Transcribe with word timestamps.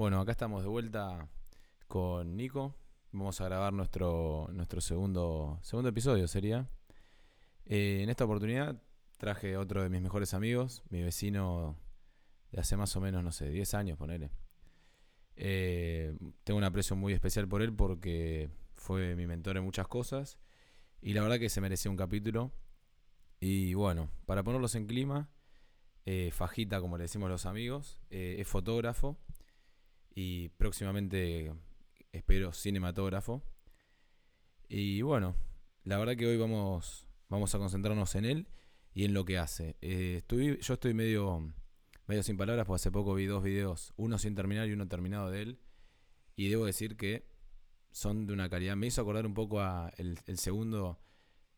Bueno, 0.00 0.18
acá 0.18 0.32
estamos 0.32 0.62
de 0.62 0.68
vuelta 0.70 1.28
con 1.86 2.34
Nico. 2.34 2.74
Vamos 3.12 3.38
a 3.42 3.44
grabar 3.44 3.74
nuestro, 3.74 4.48
nuestro 4.50 4.80
segundo, 4.80 5.58
segundo 5.60 5.90
episodio, 5.90 6.26
sería. 6.26 6.70
Eh, 7.66 8.00
en 8.02 8.08
esta 8.08 8.24
oportunidad 8.24 8.80
traje 9.18 9.58
otro 9.58 9.82
de 9.82 9.90
mis 9.90 10.00
mejores 10.00 10.32
amigos, 10.32 10.82
mi 10.88 11.02
vecino 11.02 11.76
de 12.50 12.60
hace 12.60 12.78
más 12.78 12.96
o 12.96 13.02
menos, 13.02 13.22
no 13.22 13.30
sé, 13.30 13.50
10 13.50 13.74
años, 13.74 13.98
ponele. 13.98 14.30
Eh, 15.36 16.16
tengo 16.44 16.56
un 16.56 16.64
aprecio 16.64 16.96
muy 16.96 17.12
especial 17.12 17.46
por 17.46 17.60
él 17.60 17.74
porque 17.74 18.48
fue 18.76 19.14
mi 19.16 19.26
mentor 19.26 19.58
en 19.58 19.64
muchas 19.64 19.86
cosas 19.86 20.38
y 21.02 21.12
la 21.12 21.20
verdad 21.20 21.38
que 21.38 21.50
se 21.50 21.60
merecía 21.60 21.90
un 21.90 21.98
capítulo. 21.98 22.54
Y 23.38 23.74
bueno, 23.74 24.08
para 24.24 24.42
ponerlos 24.42 24.74
en 24.76 24.86
clima, 24.86 25.28
eh, 26.06 26.30
Fajita, 26.32 26.80
como 26.80 26.96
le 26.96 27.02
decimos 27.02 27.28
los 27.28 27.44
amigos, 27.44 28.00
es 28.08 28.48
fotógrafo 28.48 29.18
y 30.14 30.48
próximamente 30.50 31.52
espero 32.12 32.52
cinematógrafo. 32.52 33.42
Y 34.68 35.02
bueno, 35.02 35.34
la 35.84 35.98
verdad 35.98 36.16
que 36.16 36.26
hoy 36.26 36.36
vamos, 36.36 37.06
vamos 37.28 37.54
a 37.54 37.58
concentrarnos 37.58 38.14
en 38.14 38.24
él 38.24 38.48
y 38.92 39.04
en 39.04 39.14
lo 39.14 39.24
que 39.24 39.38
hace. 39.38 39.76
estoy, 39.80 40.58
yo 40.60 40.74
estoy 40.74 40.94
medio 40.94 41.52
medio 42.10 42.22
sin 42.24 42.36
palabras, 42.36 42.66
porque 42.66 42.76
hace 42.76 42.90
poco 42.90 43.14
vi 43.14 43.26
dos 43.26 43.42
videos, 43.42 43.94
uno 43.96 44.18
sin 44.18 44.34
terminar 44.34 44.68
y 44.68 44.72
uno 44.72 44.88
terminado 44.88 45.30
de 45.30 45.42
él. 45.42 45.60
Y 46.34 46.48
debo 46.48 46.66
decir 46.66 46.96
que 46.96 47.24
son 47.92 48.26
de 48.26 48.32
una 48.32 48.50
calidad. 48.50 48.76
Me 48.76 48.88
hizo 48.88 49.00
acordar 49.00 49.26
un 49.26 49.34
poco 49.34 49.60
a 49.60 49.92
el, 49.96 50.18
segundo, 50.36 51.00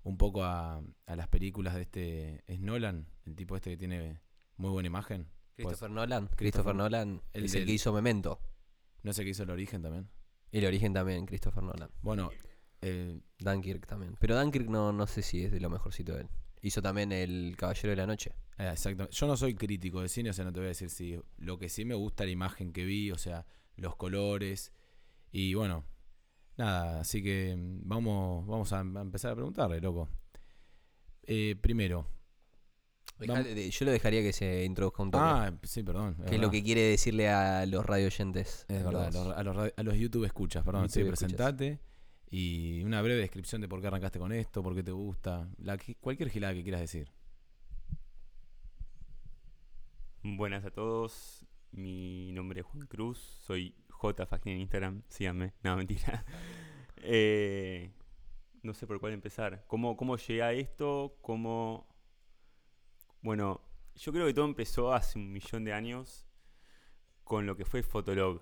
un 0.02 0.18
poco 0.18 0.44
a, 0.44 0.82
las 1.06 1.28
películas 1.28 1.74
de 1.74 1.82
este. 1.82 2.44
Es 2.46 2.60
Nolan, 2.60 3.06
el 3.24 3.34
tipo 3.34 3.56
este 3.56 3.70
que 3.70 3.76
tiene 3.78 4.20
muy 4.56 4.70
buena 4.70 4.88
imagen. 4.88 5.26
Christopher 5.56 5.90
Nolan. 5.90 6.28
Christopher 6.36 6.74
Nolan 6.74 7.22
el 7.32 7.44
es 7.44 7.54
el 7.54 7.66
que 7.66 7.72
hizo 7.72 7.92
Memento. 7.92 8.40
¿No 9.02 9.12
sé 9.12 9.24
qué 9.24 9.30
hizo 9.30 9.42
el 9.42 9.50
origen 9.50 9.82
también? 9.82 10.08
El 10.50 10.66
origen 10.66 10.92
también, 10.92 11.26
Christopher 11.26 11.62
Nolan. 11.62 11.90
Bueno, 12.02 12.30
eh, 12.80 13.20
Dunkirk 13.38 13.86
también. 13.86 14.16
Pero 14.20 14.38
Dunkirk 14.38 14.68
no, 14.68 14.92
no 14.92 15.06
sé 15.06 15.22
si 15.22 15.44
es 15.44 15.52
de 15.52 15.60
lo 15.60 15.70
mejorcito 15.70 16.14
de 16.14 16.22
él. 16.22 16.28
Hizo 16.60 16.80
también 16.82 17.10
El 17.10 17.54
Caballero 17.56 17.90
de 17.90 17.96
la 17.96 18.06
Noche. 18.06 18.34
Eh, 18.58 18.68
exacto. 18.68 19.08
Yo 19.10 19.26
no 19.26 19.36
soy 19.36 19.54
crítico 19.54 20.00
de 20.00 20.08
cine, 20.08 20.30
o 20.30 20.32
sea, 20.32 20.44
no 20.44 20.52
te 20.52 20.60
voy 20.60 20.66
a 20.66 20.68
decir 20.68 20.90
si. 20.90 21.18
Lo 21.38 21.58
que 21.58 21.68
sí 21.68 21.84
me 21.84 21.94
gusta 21.94 22.24
la 22.24 22.30
imagen 22.30 22.72
que 22.72 22.84
vi, 22.84 23.10
o 23.10 23.18
sea, 23.18 23.46
los 23.76 23.96
colores. 23.96 24.72
Y 25.32 25.54
bueno, 25.54 25.84
nada, 26.56 27.00
así 27.00 27.22
que 27.22 27.56
mm, 27.56 27.88
vamos, 27.88 28.46
vamos 28.46 28.72
a 28.72 28.80
empezar 28.80 29.32
a 29.32 29.34
preguntarle, 29.34 29.80
loco. 29.80 30.08
Eh, 31.24 31.56
primero. 31.60 32.06
Yo 33.26 33.86
lo 33.86 33.92
dejaría 33.92 34.22
que 34.22 34.32
se 34.32 34.64
introduzca 34.64 35.02
un 35.02 35.10
toque. 35.10 35.24
Ah, 35.24 35.52
sí, 35.62 35.82
perdón. 35.82 36.16
¿Qué 36.26 36.36
es 36.36 36.40
lo 36.40 36.50
que 36.50 36.62
quiere 36.62 36.82
decirle 36.82 37.28
a 37.28 37.66
los 37.66 37.84
radio 37.84 38.06
oyentes? 38.06 38.66
Es 38.68 38.84
verdad, 38.84 39.06
a, 39.06 39.42
los, 39.42 39.72
a, 39.76 39.82
los, 39.82 39.96
YouTube 39.96 40.24
escuchas, 40.24 40.64
perdón. 40.64 40.88
sí, 40.88 41.04
presentate. 41.04 41.80
Y 42.30 42.82
una 42.82 43.02
breve 43.02 43.20
descripción 43.20 43.60
de 43.60 43.68
por 43.68 43.82
qué 43.82 43.88
arrancaste 43.88 44.18
con 44.18 44.32
esto, 44.32 44.62
por 44.62 44.74
qué 44.74 44.82
te 44.82 44.90
gusta, 44.90 45.50
la, 45.58 45.76
cualquier 46.00 46.30
gilada 46.30 46.54
que 46.54 46.62
quieras 46.62 46.80
decir. 46.80 47.12
Buenas 50.22 50.64
a 50.64 50.70
todos, 50.70 51.44
mi 51.72 52.32
nombre 52.32 52.60
es 52.60 52.66
Juan 52.66 52.86
Cruz, 52.86 53.18
soy 53.18 53.74
J 53.90 54.26
en 54.46 54.60
Instagram, 54.60 55.02
síganme, 55.08 55.52
no 55.62 55.76
mentira. 55.76 56.24
Eh, 57.02 57.90
no 58.62 58.72
sé 58.72 58.86
por 58.86 58.98
cuál 58.98 59.12
empezar. 59.12 59.64
¿Cómo, 59.66 59.96
¿Cómo 59.96 60.16
llegué 60.16 60.42
a 60.42 60.52
esto? 60.52 61.18
¿Cómo...? 61.20 61.91
Bueno, 63.22 63.60
yo 63.94 64.12
creo 64.12 64.26
que 64.26 64.34
todo 64.34 64.44
empezó 64.44 64.92
hace 64.92 65.18
un 65.18 65.32
millón 65.32 65.64
de 65.64 65.72
años 65.72 66.26
con 67.24 67.46
lo 67.46 67.56
que 67.56 67.64
fue 67.64 67.82
Fotolog. 67.82 68.40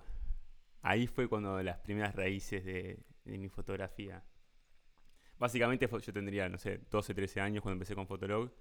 Ahí 0.81 1.07
fue 1.07 1.27
cuando 1.27 1.61
las 1.61 1.77
primeras 1.79 2.15
raíces 2.15 2.65
de, 2.65 2.99
de 3.25 3.37
mi 3.37 3.47
fotografía. 3.47 4.23
Básicamente 5.37 5.87
yo 5.87 6.13
tendría, 6.13 6.49
no 6.49 6.57
sé, 6.57 6.81
12, 6.89 7.13
13 7.13 7.41
años 7.41 7.61
cuando 7.61 7.75
empecé 7.75 7.95
con 7.95 8.07
Fotolog. 8.07 8.51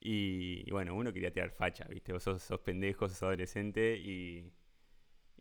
Y, 0.00 0.70
bueno, 0.70 0.94
uno 0.94 1.12
quería 1.12 1.30
tirar 1.30 1.50
facha, 1.50 1.84
¿viste? 1.84 2.12
Vos 2.12 2.22
sos, 2.22 2.42
sos 2.42 2.60
pendejo, 2.60 3.08
sos 3.08 3.22
adolescente 3.22 3.96
y, 3.98 4.50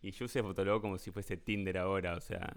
y 0.02 0.12
yo 0.12 0.26
usé 0.26 0.42
Fotolog 0.42 0.82
como 0.82 0.98
si 0.98 1.12
fuese 1.12 1.38
Tinder 1.38 1.78
ahora, 1.78 2.16
o 2.16 2.22
sea, 2.22 2.54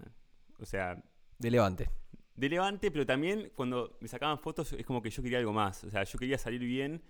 o 0.59 0.65
sea... 0.65 1.01
De 1.39 1.49
levante. 1.49 1.89
De 2.35 2.49
levante, 2.49 2.91
pero 2.91 3.05
también 3.05 3.51
cuando 3.55 3.97
me 4.01 4.07
sacaban 4.07 4.39
fotos 4.39 4.73
es 4.73 4.85
como 4.85 5.01
que 5.01 5.09
yo 5.09 5.23
quería 5.23 5.37
algo 5.37 5.53
más, 5.53 5.83
o 5.85 5.89
sea, 5.89 6.03
yo 6.03 6.19
quería 6.19 6.37
salir 6.37 6.61
bien, 6.61 7.01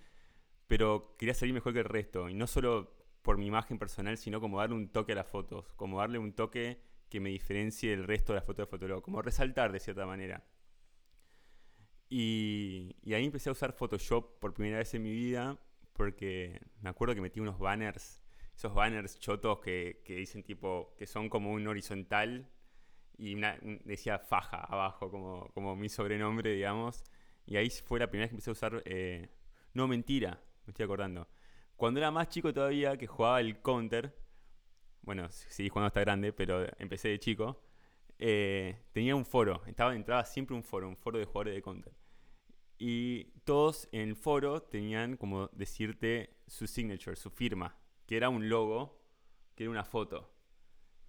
pero 0.66 1.16
quería 1.18 1.34
salir 1.34 1.54
mejor 1.54 1.72
que 1.72 1.80
el 1.80 1.84
resto. 1.84 2.28
Y 2.28 2.34
no 2.34 2.46
solo 2.46 2.94
por 3.22 3.38
mi 3.38 3.46
imagen 3.46 3.78
personal, 3.78 4.18
sino 4.18 4.40
como 4.40 4.58
darle 4.58 4.76
un 4.76 4.88
toque 4.88 5.12
a 5.12 5.16
las 5.16 5.26
fotos, 5.26 5.72
como 5.76 5.98
darle 5.98 6.18
un 6.18 6.32
toque 6.34 6.80
que 7.08 7.20
me 7.20 7.30
diferencie 7.30 7.90
del 7.90 8.04
resto 8.04 8.32
de 8.32 8.38
las 8.38 8.44
fotos 8.44 8.66
de 8.66 8.70
Fotolog, 8.70 9.02
como 9.02 9.22
resaltar 9.22 9.72
de 9.72 9.80
cierta 9.80 10.04
manera. 10.04 10.44
Y, 12.08 12.94
ahí 13.06 13.24
empecé 13.24 13.48
a 13.48 13.52
usar 13.52 13.72
Photoshop 13.72 14.38
por 14.38 14.52
primera 14.52 14.78
vez 14.78 14.92
en 14.94 15.02
mi 15.02 15.12
vida, 15.12 15.58
porque 15.92 16.60
me 16.80 16.90
acuerdo 16.90 17.14
que 17.14 17.20
metí 17.20 17.40
unos 17.40 17.58
banners, 17.58 18.22
esos 18.54 18.74
banners 18.74 19.18
chotos 19.18 19.60
que, 19.60 20.02
dicen 20.06 20.42
tipo, 20.42 20.94
que 20.98 21.06
son 21.06 21.28
como 21.28 21.52
un 21.52 21.66
horizontal 21.66 22.50
y 23.16 23.36
decía 23.84 24.18
faja 24.18 24.58
abajo, 24.58 25.10
como, 25.10 25.48
como 25.54 25.76
mi 25.76 25.88
sobrenombre, 25.88 26.52
digamos. 26.52 27.04
Y 27.46 27.56
ahí 27.56 27.70
fue 27.70 28.00
la 28.00 28.08
primera 28.08 28.24
vez 28.24 28.30
que 28.30 28.34
empecé 28.34 28.50
a 28.50 28.52
usar, 28.52 28.82
eh, 28.86 29.30
no 29.72 29.88
mentira, 29.88 30.42
me 30.66 30.70
estoy 30.70 30.84
acordando. 30.84 31.28
Cuando 31.76 32.00
era 32.00 32.10
más 32.10 32.28
chico 32.28 32.52
todavía, 32.52 32.96
que 32.96 33.06
jugaba 33.06 33.40
el 33.40 33.60
counter, 33.60 34.14
bueno, 35.02 35.28
sí, 35.30 35.68
jugando 35.68 35.88
hasta 35.88 36.00
grande, 36.00 36.32
pero 36.32 36.66
empecé 36.78 37.08
de 37.08 37.18
chico, 37.18 37.62
eh, 38.18 38.84
tenía 38.92 39.16
un 39.16 39.26
foro, 39.26 39.62
estaba, 39.66 39.94
entraba 39.94 40.24
siempre 40.24 40.54
un 40.56 40.62
foro, 40.62 40.88
un 40.88 40.96
foro 40.96 41.18
de 41.18 41.24
jugadores 41.24 41.54
de 41.54 41.62
Counter. 41.62 41.92
Y 42.78 43.24
todos 43.44 43.88
en 43.92 44.08
el 44.08 44.16
foro 44.16 44.62
tenían 44.62 45.16
como 45.16 45.48
decirte 45.52 46.36
su 46.46 46.66
signature, 46.66 47.16
su 47.16 47.30
firma, 47.30 47.76
que 48.06 48.16
era 48.16 48.28
un 48.28 48.48
logo, 48.48 49.00
que 49.54 49.64
era 49.64 49.70
una 49.70 49.84
foto. 49.84 50.30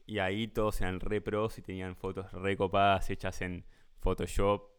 Y 0.06 0.20
ahí 0.20 0.48
todos 0.48 0.82
eran 0.82 1.00
re 1.00 1.22
pros 1.22 1.58
y 1.58 1.62
tenían 1.62 1.96
fotos 1.96 2.32
re 2.32 2.56
copadas 2.56 3.10
hechas 3.10 3.42
en 3.42 3.66
Photoshop 4.00 4.70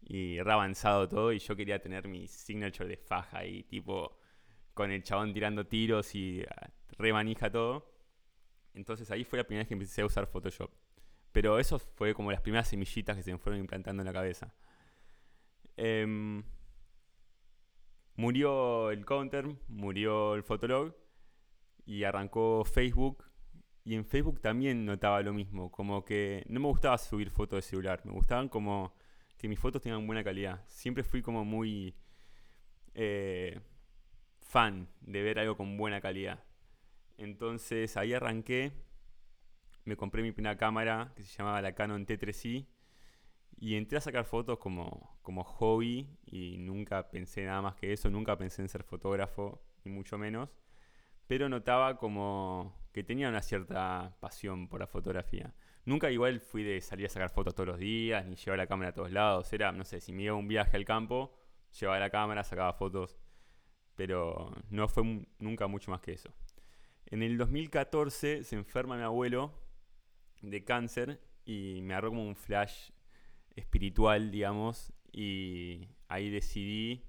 y 0.00 0.40
re 0.40 0.52
avanzado 0.52 1.08
todo. 1.08 1.32
Y 1.32 1.38
yo 1.38 1.54
quería 1.54 1.80
tener 1.80 2.08
mi 2.08 2.26
signature 2.26 2.88
de 2.88 2.96
faja 2.96 3.38
ahí, 3.38 3.62
tipo 3.64 4.18
con 4.74 4.90
el 4.90 5.02
chabón 5.02 5.32
tirando 5.32 5.66
tiros 5.66 6.14
y 6.14 6.42
ah, 6.42 6.70
re 6.98 7.12
manija 7.12 7.50
todo. 7.50 7.90
Entonces 8.74 9.10
ahí 9.10 9.24
fue 9.24 9.38
la 9.38 9.44
primera 9.44 9.62
vez 9.62 9.68
que 9.68 9.74
empecé 9.74 10.02
a 10.02 10.06
usar 10.06 10.26
Photoshop. 10.26 10.70
Pero 11.32 11.58
eso 11.58 11.78
fue 11.78 12.14
como 12.14 12.30
las 12.30 12.40
primeras 12.40 12.68
semillitas 12.68 13.16
que 13.16 13.22
se 13.22 13.32
me 13.32 13.38
fueron 13.38 13.60
implantando 13.60 14.02
en 14.02 14.06
la 14.06 14.12
cabeza. 14.12 14.54
Em, 15.76 16.42
murió 18.16 18.90
el 18.90 19.04
counter, 19.04 19.46
murió 19.68 20.34
el 20.34 20.42
Fotolog 20.42 20.94
y 21.86 22.04
arrancó 22.04 22.64
Facebook. 22.64 23.24
Y 23.84 23.94
en 23.96 24.04
Facebook 24.04 24.40
también 24.40 24.84
notaba 24.84 25.22
lo 25.22 25.32
mismo, 25.32 25.72
como 25.72 26.04
que 26.04 26.44
no 26.48 26.60
me 26.60 26.68
gustaba 26.68 26.96
subir 26.98 27.30
fotos 27.30 27.56
de 27.56 27.62
celular, 27.62 28.00
me 28.04 28.12
gustaban 28.12 28.48
como 28.48 28.94
que 29.36 29.48
mis 29.48 29.58
fotos 29.58 29.82
tengan 29.82 30.06
buena 30.06 30.22
calidad. 30.22 30.62
Siempre 30.68 31.02
fui 31.02 31.20
como 31.20 31.44
muy 31.44 31.96
eh, 32.94 33.60
fan 34.52 34.86
de 35.00 35.22
ver 35.22 35.38
algo 35.38 35.56
con 35.56 35.78
buena 35.78 36.02
calidad. 36.02 36.44
Entonces 37.16 37.96
ahí 37.96 38.12
arranqué, 38.12 38.72
me 39.86 39.96
compré 39.96 40.22
mi 40.22 40.30
primera 40.30 40.58
cámara 40.58 41.14
que 41.16 41.22
se 41.22 41.34
llamaba 41.38 41.62
la 41.62 41.74
Canon 41.74 42.04
T3i 42.04 42.66
y 43.56 43.76
entré 43.76 43.96
a 43.96 44.02
sacar 44.02 44.26
fotos 44.26 44.58
como, 44.58 45.18
como 45.22 45.42
hobby 45.42 46.18
y 46.26 46.58
nunca 46.58 47.10
pensé 47.10 47.46
nada 47.46 47.62
más 47.62 47.76
que 47.76 47.94
eso, 47.94 48.10
nunca 48.10 48.36
pensé 48.36 48.60
en 48.60 48.68
ser 48.68 48.82
fotógrafo, 48.82 49.64
ni 49.84 49.90
mucho 49.90 50.18
menos, 50.18 50.50
pero 51.26 51.48
notaba 51.48 51.96
como 51.96 52.76
que 52.92 53.02
tenía 53.02 53.30
una 53.30 53.40
cierta 53.40 54.18
pasión 54.20 54.68
por 54.68 54.80
la 54.80 54.86
fotografía. 54.86 55.54
Nunca 55.86 56.10
igual 56.10 56.40
fui 56.40 56.62
de 56.62 56.78
salir 56.82 57.06
a 57.06 57.08
sacar 57.08 57.30
fotos 57.30 57.54
todos 57.54 57.68
los 57.68 57.78
días, 57.78 58.26
ni 58.26 58.36
llevar 58.36 58.58
la 58.58 58.66
cámara 58.66 58.90
a 58.90 58.92
todos 58.92 59.10
lados, 59.10 59.50
era, 59.54 59.72
no 59.72 59.86
sé, 59.86 60.02
si 60.02 60.12
me 60.12 60.24
iba 60.24 60.34
a 60.34 60.36
un 60.36 60.46
viaje 60.46 60.76
al 60.76 60.84
campo, 60.84 61.32
llevaba 61.80 61.98
la 61.98 62.10
cámara, 62.10 62.44
sacaba 62.44 62.74
fotos, 62.74 63.18
pero 63.96 64.54
no 64.70 64.88
fue 64.88 65.26
nunca 65.38 65.66
mucho 65.66 65.90
más 65.90 66.00
que 66.00 66.12
eso. 66.12 66.30
En 67.06 67.22
el 67.22 67.36
2014 67.36 68.44
se 68.44 68.56
enferma 68.56 68.96
mi 68.96 69.02
abuelo 69.02 69.52
de 70.40 70.64
cáncer 70.64 71.20
y 71.44 71.80
me 71.82 71.94
agarró 71.94 72.10
como 72.10 72.26
un 72.26 72.36
flash 72.36 72.90
espiritual, 73.54 74.30
digamos, 74.30 74.92
y 75.12 75.88
ahí 76.08 76.30
decidí 76.30 77.04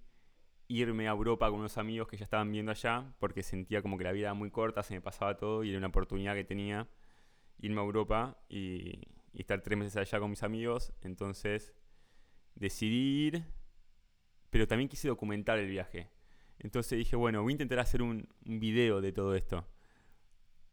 irme 0.67 1.07
a 1.07 1.11
Europa 1.11 1.49
con 1.49 1.59
unos 1.59 1.77
amigos 1.77 2.07
que 2.07 2.17
ya 2.17 2.23
estaban 2.23 2.51
viendo 2.51 2.71
allá, 2.71 3.13
porque 3.19 3.43
sentía 3.43 3.81
como 3.81 3.97
que 3.97 4.03
la 4.03 4.11
vida 4.11 4.27
era 4.27 4.33
muy 4.33 4.49
corta, 4.51 4.83
se 4.83 4.93
me 4.93 5.01
pasaba 5.01 5.37
todo 5.37 5.63
y 5.63 5.69
era 5.69 5.77
una 5.77 5.87
oportunidad 5.87 6.35
que 6.35 6.43
tenía 6.43 6.89
irme 7.59 7.79
a 7.79 7.83
Europa 7.83 8.37
y, 8.49 8.99
estar 9.33 9.61
tres 9.61 9.79
meses 9.79 9.97
allá 9.97 10.19
con 10.19 10.29
mis 10.29 10.43
amigos. 10.43 10.93
Entonces 11.01 11.73
decidí 12.55 13.27
ir, 13.27 13.45
pero 14.51 14.67
también 14.67 14.89
quise 14.89 15.07
documentar 15.07 15.57
el 15.57 15.69
viaje. 15.69 16.09
Entonces 16.63 16.97
dije, 16.97 17.15
bueno, 17.15 17.43
voy 17.43 17.51
a 17.51 17.55
intentar 17.55 17.79
hacer 17.79 18.01
un, 18.01 18.27
video 18.45 19.01
de 19.01 19.11
todo 19.11 19.35
esto. 19.35 19.67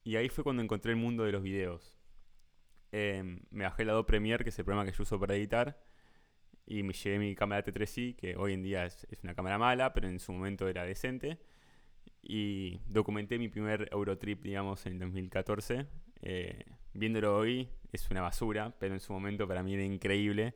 Y 0.05 0.17
ahí 0.17 0.29
fue 0.29 0.45
cuando 0.45 0.63
encontré 0.63 0.93
el 0.93 0.97
mundo 0.97 1.25
de 1.25 1.33
los 1.33 1.43
videos. 1.43 1.99
Em, 2.93 3.41
me 3.51 3.65
bajé 3.65 3.85
la 3.85 3.93
Adobe 3.93 4.07
Premiere, 4.07 4.43
que 4.45 4.51
es 4.51 4.59
el 4.59 4.65
programa 4.65 4.91
que 4.91 4.97
yo 4.97 5.03
uso 5.03 5.19
para 5.21 5.37
editar, 5.37 5.81
y 6.67 6.83
me 6.83 6.93
llevé 6.93 7.19
mi 7.19 7.35
cámara 7.35 7.65
T3i, 7.65 8.17
que 8.17 8.37
hoy 8.37 8.55
en 8.55 8.63
día 8.63 8.87
es, 8.87 9.07
es 9.11 9.23
una 9.23 9.35
cámara 9.35 9.59
mala, 9.59 9.93
pero 9.93 10.09
en 10.09 10.21
su 10.21 10.33
momento 10.33 10.69
era 10.69 10.85
decente. 10.85 11.39
Y 12.23 12.81
documenté 12.87 13.39
mi 13.39 13.49
primer 13.49 13.89
Eurotrip, 13.93 14.43
digamos, 14.43 14.85
en 14.87 14.95
el 14.95 14.99
2014. 15.01 15.87
Eh, 16.23 16.65
viéndolo 16.93 17.37
hoy 17.37 17.69
es 17.93 18.11
una 18.11 18.21
basura, 18.21 18.75
pero 18.79 18.95
en 18.95 19.01
su 19.01 19.13
momento 19.13 19.49
para 19.49 19.63
mí 19.63 19.75
era 19.75 19.85
increíble. 19.85 20.55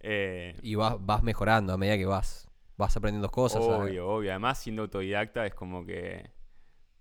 Eh, 0.00 0.56
Y 0.62 0.74
vas, 0.76 0.96
vas 1.00 1.22
mejorando 1.22 1.72
a 1.72 1.76
medida 1.76 1.96
que 1.96 2.06
vas, 2.06 2.47
vas 2.78 2.96
aprendiendo 2.96 3.30
cosas. 3.30 3.62
Obvio, 3.62 4.08
obvio. 4.08 4.30
Además, 4.30 4.58
siendo 4.58 4.82
autodidacta 4.82 5.44
es 5.44 5.54
como 5.54 5.84
que 5.84 6.30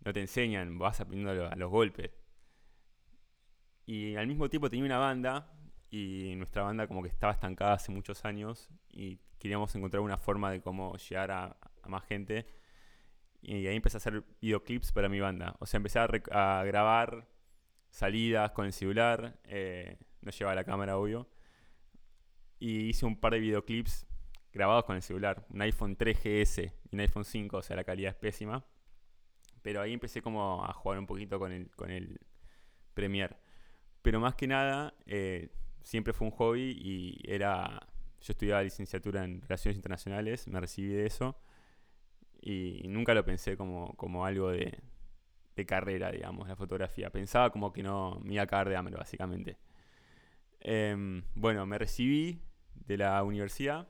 no 0.03 0.11
te 0.11 0.19
enseñan, 0.19 0.77
vas 0.77 0.99
aprendiendo 0.99 1.47
a 1.47 1.55
los 1.55 1.71
golpes. 1.71 2.11
Y 3.85 4.15
al 4.15 4.27
mismo 4.27 4.49
tiempo 4.49 4.69
tenía 4.69 4.85
una 4.85 4.97
banda 4.97 5.53
y 5.89 6.33
nuestra 6.35 6.63
banda 6.63 6.87
como 6.87 7.01
que 7.01 7.07
estaba 7.07 7.31
estancada 7.31 7.73
hace 7.73 7.93
muchos 7.93 8.25
años 8.25 8.69
y 8.89 9.19
queríamos 9.39 9.73
encontrar 9.75 10.01
una 10.01 10.17
forma 10.17 10.51
de 10.51 10.61
cómo 10.61 10.97
llegar 10.97 11.31
a, 11.31 11.55
más 11.85 12.03
gente. 12.03 12.47
Y 13.41 13.67
ahí 13.67 13.75
empecé 13.75 13.95
a 13.95 13.99
hacer 13.99 14.23
videoclips 14.41 14.91
para 14.91 15.07
mi 15.07 15.19
banda. 15.21 15.55
O 15.59 15.65
sea, 15.65 15.77
empecé 15.77 15.99
a 15.99 16.63
grabar 16.65 17.29
salidas 17.89 18.51
con 18.51 18.65
el 18.65 18.73
celular. 18.73 19.39
eh, 19.45 19.97
no 20.21 20.31
llevaba 20.31 20.55
la 20.55 20.63
cámara, 20.65 20.97
obvio. 20.97 21.29
Y 22.59 22.89
hice 22.89 23.05
un 23.05 23.15
par 23.15 23.33
de 23.33 23.39
videoclips 23.39 24.07
grabados 24.53 24.85
con 24.85 24.95
el 24.95 25.01
celular. 25.01 25.45
Un 25.49 25.61
iPhone 25.61 25.97
3GS 25.97 26.73
y 26.91 26.95
un 26.95 26.99
iPhone 27.01 27.25
5, 27.25 27.57
o 27.57 27.61
sea, 27.61 27.75
la 27.75 27.83
calidad 27.83 28.11
es 28.11 28.15
pésima. 28.17 28.65
Pero 29.61 29.81
ahí 29.81 29.93
empecé 29.93 30.21
como 30.21 30.63
a 30.65 30.73
jugar 30.73 30.99
un 30.99 31.07
poquito 31.07 31.39
con 31.39 31.51
el, 31.51 31.69
con 31.71 31.91
el 31.91 32.19
Premiere. 32.93 33.37
Pero 34.01 34.19
más 34.19 34.35
que 34.35 34.47
nada, 34.47 34.93
eh, 35.05 35.49
siempre 35.81 36.13
fue 36.13 36.27
un 36.27 36.31
hobby 36.31 36.77
y 36.79 37.21
era... 37.31 37.87
Yo 38.19 38.31
estudiaba 38.31 38.63
licenciatura 38.63 39.23
en 39.23 39.41
Relaciones 39.41 39.75
Internacionales, 39.75 40.47
me 40.47 40.59
recibí 40.59 40.89
de 40.89 41.05
eso. 41.05 41.39
Y 42.41 42.83
nunca 42.87 43.13
lo 43.13 43.23
pensé 43.23 43.55
como, 43.57 43.95
como 43.95 44.25
algo 44.25 44.49
de, 44.49 44.79
de 45.55 45.65
carrera, 45.65 46.11
digamos, 46.11 46.47
la 46.47 46.55
fotografía. 46.55 47.09
Pensaba 47.09 47.51
como 47.51 47.73
que 47.73 47.83
no 47.83 48.19
me 48.23 48.35
iba 48.35 48.43
a 48.43 48.47
caer 48.47 48.69
de 48.69 48.77
hambre, 48.77 48.95
básicamente. 48.95 49.57
Em, 50.59 51.23
bueno, 51.35 51.65
me 51.65 51.77
recibí 51.77 52.41
de 52.73 52.97
la 52.97 53.23
universidad 53.23 53.87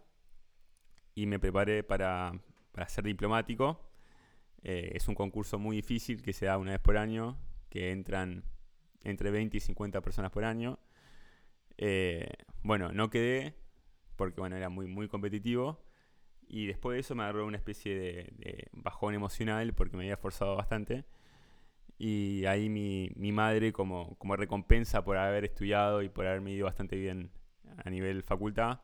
y 1.17 1.25
me 1.25 1.39
preparé 1.39 1.81
para, 1.81 2.31
para 2.71 2.87
ser 2.87 3.03
diplomático. 3.03 3.89
Eh, 4.61 4.91
es 4.93 5.07
un 5.07 5.15
concurso 5.15 5.57
muy 5.57 5.77
difícil 5.77 6.21
que 6.21 6.31
se 6.31 6.45
da 6.45 6.59
una 6.59 6.73
vez 6.73 6.79
por 6.79 6.95
año, 6.95 7.39
que 7.71 7.89
entran 7.89 8.43
entre 9.03 9.31
20 9.31 9.57
y 9.57 9.59
50 9.59 9.99
personas 10.01 10.29
por 10.29 10.43
año. 10.43 10.77
Eh, 11.79 12.29
bueno, 12.61 12.91
no 12.91 13.09
quedé 13.09 13.55
porque 14.15 14.39
bueno, 14.39 14.57
era 14.57 14.69
muy, 14.69 14.85
muy 14.85 15.07
competitivo. 15.07 15.83
Y 16.47 16.67
después 16.67 16.93
de 16.95 16.99
eso 16.99 17.15
me 17.15 17.23
agarró 17.23 17.47
una 17.47 17.57
especie 17.57 17.95
de, 17.95 18.29
de 18.37 18.67
bajón 18.73 19.15
emocional 19.15 19.73
porque 19.73 19.97
me 19.97 20.03
había 20.03 20.13
esforzado 20.13 20.55
bastante. 20.55 21.03
Y 21.97 22.45
ahí 22.45 22.69
mi, 22.69 23.09
mi 23.15 23.31
madre, 23.31 23.73
como, 23.73 24.15
como 24.19 24.35
recompensa 24.35 25.03
por 25.03 25.17
haber 25.17 25.45
estudiado 25.45 26.03
y 26.03 26.09
por 26.09 26.27
haberme 26.27 26.51
ido 26.51 26.65
bastante 26.65 26.95
bien 26.95 27.31
a 27.83 27.89
nivel 27.89 28.21
facultad, 28.21 28.81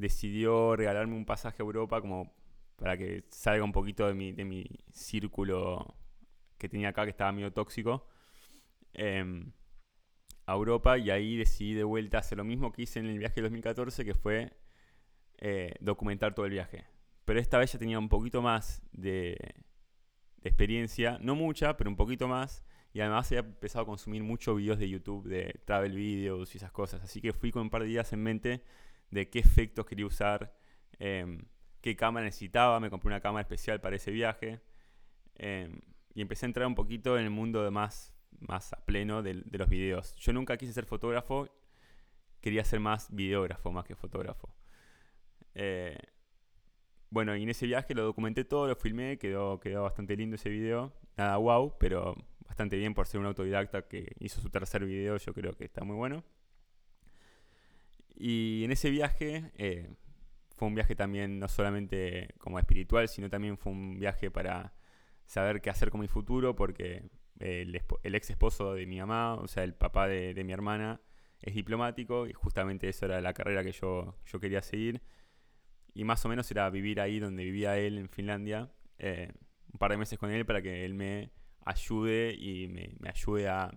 decidió 0.00 0.76
regalarme 0.76 1.16
un 1.16 1.26
pasaje 1.26 1.62
a 1.62 1.64
Europa 1.64 2.00
como 2.00 2.32
para 2.76 2.96
que 2.96 3.24
salga 3.30 3.62
un 3.62 3.72
poquito 3.72 4.06
de 4.06 4.14
mi, 4.14 4.32
de 4.32 4.44
mi 4.44 4.66
círculo 4.90 5.94
que 6.58 6.68
tenía 6.68 6.90
acá, 6.90 7.04
que 7.04 7.10
estaba 7.10 7.32
medio 7.32 7.52
tóxico, 7.52 8.06
em, 8.94 9.52
a 10.46 10.52
Europa. 10.54 10.98
Y 10.98 11.10
ahí 11.10 11.36
decidí 11.36 11.74
de 11.74 11.84
vuelta 11.84 12.18
hacer 12.18 12.38
lo 12.38 12.44
mismo 12.44 12.72
que 12.72 12.82
hice 12.82 13.00
en 13.00 13.06
el 13.06 13.18
viaje 13.18 13.36
de 13.36 13.42
2014, 13.42 14.04
que 14.04 14.14
fue 14.14 14.52
eh, 15.38 15.74
documentar 15.80 16.34
todo 16.34 16.46
el 16.46 16.52
viaje. 16.52 16.84
Pero 17.24 17.38
esta 17.38 17.58
vez 17.58 17.72
ya 17.72 17.78
tenía 17.78 17.98
un 17.98 18.08
poquito 18.08 18.42
más 18.42 18.82
de, 18.92 19.36
experiencia, 20.42 21.18
no 21.20 21.34
mucha, 21.34 21.76
pero 21.76 21.90
un 21.90 21.96
poquito 21.96 22.28
más. 22.28 22.64
Y 22.92 23.00
además 23.00 23.30
había 23.30 23.40
empezado 23.40 23.84
a 23.84 23.86
consumir 23.86 24.22
muchos 24.22 24.56
videos 24.56 24.78
de 24.78 24.88
YouTube, 24.88 25.28
de 25.28 25.60
travel 25.64 25.94
videos 25.94 26.54
y 26.54 26.58
esas 26.58 26.72
cosas. 26.72 27.02
Así 27.02 27.20
que 27.20 27.32
fui 27.32 27.52
con 27.52 27.62
un 27.62 27.70
par 27.70 27.82
de 27.82 27.88
días 27.88 28.12
en 28.12 28.22
mente 28.22 28.62
de 29.10 29.28
qué 29.28 29.40
efectos 29.40 29.86
quería 29.86 30.06
usar, 30.06 30.54
em, 30.98 31.46
qué 31.80 31.96
cámara 31.96 32.26
necesitaba. 32.26 32.80
Me 32.80 32.90
compré 32.90 33.08
una 33.08 33.20
cámara 33.20 33.42
especial 33.42 33.80
para 33.80 33.96
ese 33.96 34.10
viaje. 34.10 34.60
em, 35.42 35.80
y 36.14 36.22
empecé 36.22 36.44
a 36.46 36.48
entrar 36.48 36.66
un 36.66 36.74
poquito 36.74 37.18
en 37.18 37.24
el 37.24 37.30
mundo 37.30 37.64
de 37.64 37.70
más, 37.70 38.14
más 38.40 38.72
a 38.74 38.84
pleno 38.84 39.22
de, 39.22 39.34
los 39.34 39.68
videos. 39.68 40.14
Yo 40.16 40.32
nunca 40.32 40.56
quise 40.56 40.72
ser 40.72 40.84
fotógrafo, 40.84 41.48
quería 42.40 42.64
ser 42.64 42.80
más 42.80 43.14
videógrafo 43.14 43.72
más 43.72 43.86
que 43.86 43.94
fotógrafo. 43.94 44.54
Eh, 45.54 45.96
bueno, 47.10 47.36
y 47.36 47.42
en 47.42 47.48
ese 47.48 47.66
viaje 47.66 47.94
lo 47.94 48.04
documenté 48.04 48.44
todo, 48.44 48.68
lo 48.68 48.76
filmé, 48.76 49.18
quedó, 49.18 49.60
quedó 49.60 49.82
bastante 49.84 50.16
lindo 50.16 50.36
ese 50.36 50.50
video. 50.50 50.92
Nada 51.16 51.36
wow, 51.38 51.76
pero 51.78 52.14
bastante 52.46 52.76
bien 52.76 52.94
por 52.94 53.06
ser 53.06 53.20
un 53.20 53.26
autodidacta 53.26 53.88
que 53.88 54.14
hizo 54.20 54.40
su 54.40 54.50
tercer 54.50 54.84
video, 54.84 55.16
yo 55.16 55.32
creo 55.34 55.52
que 55.54 55.64
está 55.64 55.84
muy 55.84 55.96
bueno. 55.96 56.22
Y 58.20 58.64
en 58.64 58.72
ese 58.72 58.90
viaje 58.90 59.50
eh, 59.56 59.90
fue 60.56 60.68
un 60.68 60.74
viaje 60.74 60.94
también 60.96 61.38
no 61.38 61.48
solamente 61.48 62.34
como 62.38 62.58
espiritual, 62.58 63.08
sino 63.08 63.30
también 63.30 63.56
fue 63.58 63.72
un 63.72 63.98
viaje 63.98 64.30
para 64.30 64.74
saber 65.26 65.60
qué 65.62 65.70
hacer 65.70 65.90
con 65.90 66.00
mi 66.00 66.08
futuro, 66.08 66.54
porque 66.56 67.10
el, 67.40 67.74
espo- 67.74 68.00
el 68.02 68.14
ex 68.14 68.30
esposo 68.30 68.74
de 68.74 68.86
mi 68.86 68.98
mamá, 69.00 69.34
o 69.36 69.48
sea, 69.48 69.64
el 69.64 69.74
papá 69.74 70.08
de, 70.08 70.34
de 70.34 70.44
mi 70.44 70.52
hermana, 70.52 71.00
es 71.42 71.54
diplomático 71.54 72.26
y 72.26 72.32
justamente 72.34 72.88
eso 72.88 73.06
era 73.06 73.20
la 73.22 73.32
carrera 73.34 73.64
que 73.64 73.72
yo, 73.72 74.16
yo 74.26 74.40
quería 74.40 74.62
seguir. 74.62 75.02
Y 75.94 76.04
más 76.04 76.24
o 76.24 76.28
menos 76.28 76.50
era 76.50 76.70
vivir 76.70 77.00
ahí 77.00 77.18
donde 77.20 77.44
vivía 77.44 77.78
él 77.78 77.98
en 77.98 78.08
Finlandia, 78.08 78.70
eh, 78.98 79.32
un 79.72 79.78
par 79.78 79.90
de 79.92 79.96
meses 79.98 80.18
con 80.18 80.30
él 80.30 80.46
para 80.46 80.62
que 80.62 80.84
él 80.84 80.94
me 80.94 81.32
ayude 81.64 82.34
y 82.34 82.68
me, 82.68 82.94
me 83.00 83.08
ayude 83.10 83.48
a 83.48 83.70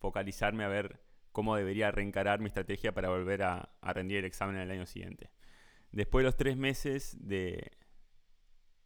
focalizarme 0.00 0.64
a 0.64 0.68
ver 0.68 1.01
cómo 1.32 1.56
debería 1.56 1.90
reencarar 1.90 2.40
mi 2.40 2.46
estrategia 2.46 2.92
para 2.92 3.08
volver 3.08 3.42
a, 3.42 3.70
rendir 3.82 4.18
el 4.18 4.24
examen 4.24 4.56
el 4.56 4.70
año 4.70 4.86
siguiente. 4.86 5.30
Después 5.90 6.22
de 6.22 6.28
los 6.28 6.36
tres 6.36 6.56
meses 6.56 7.16
de, 7.20 7.72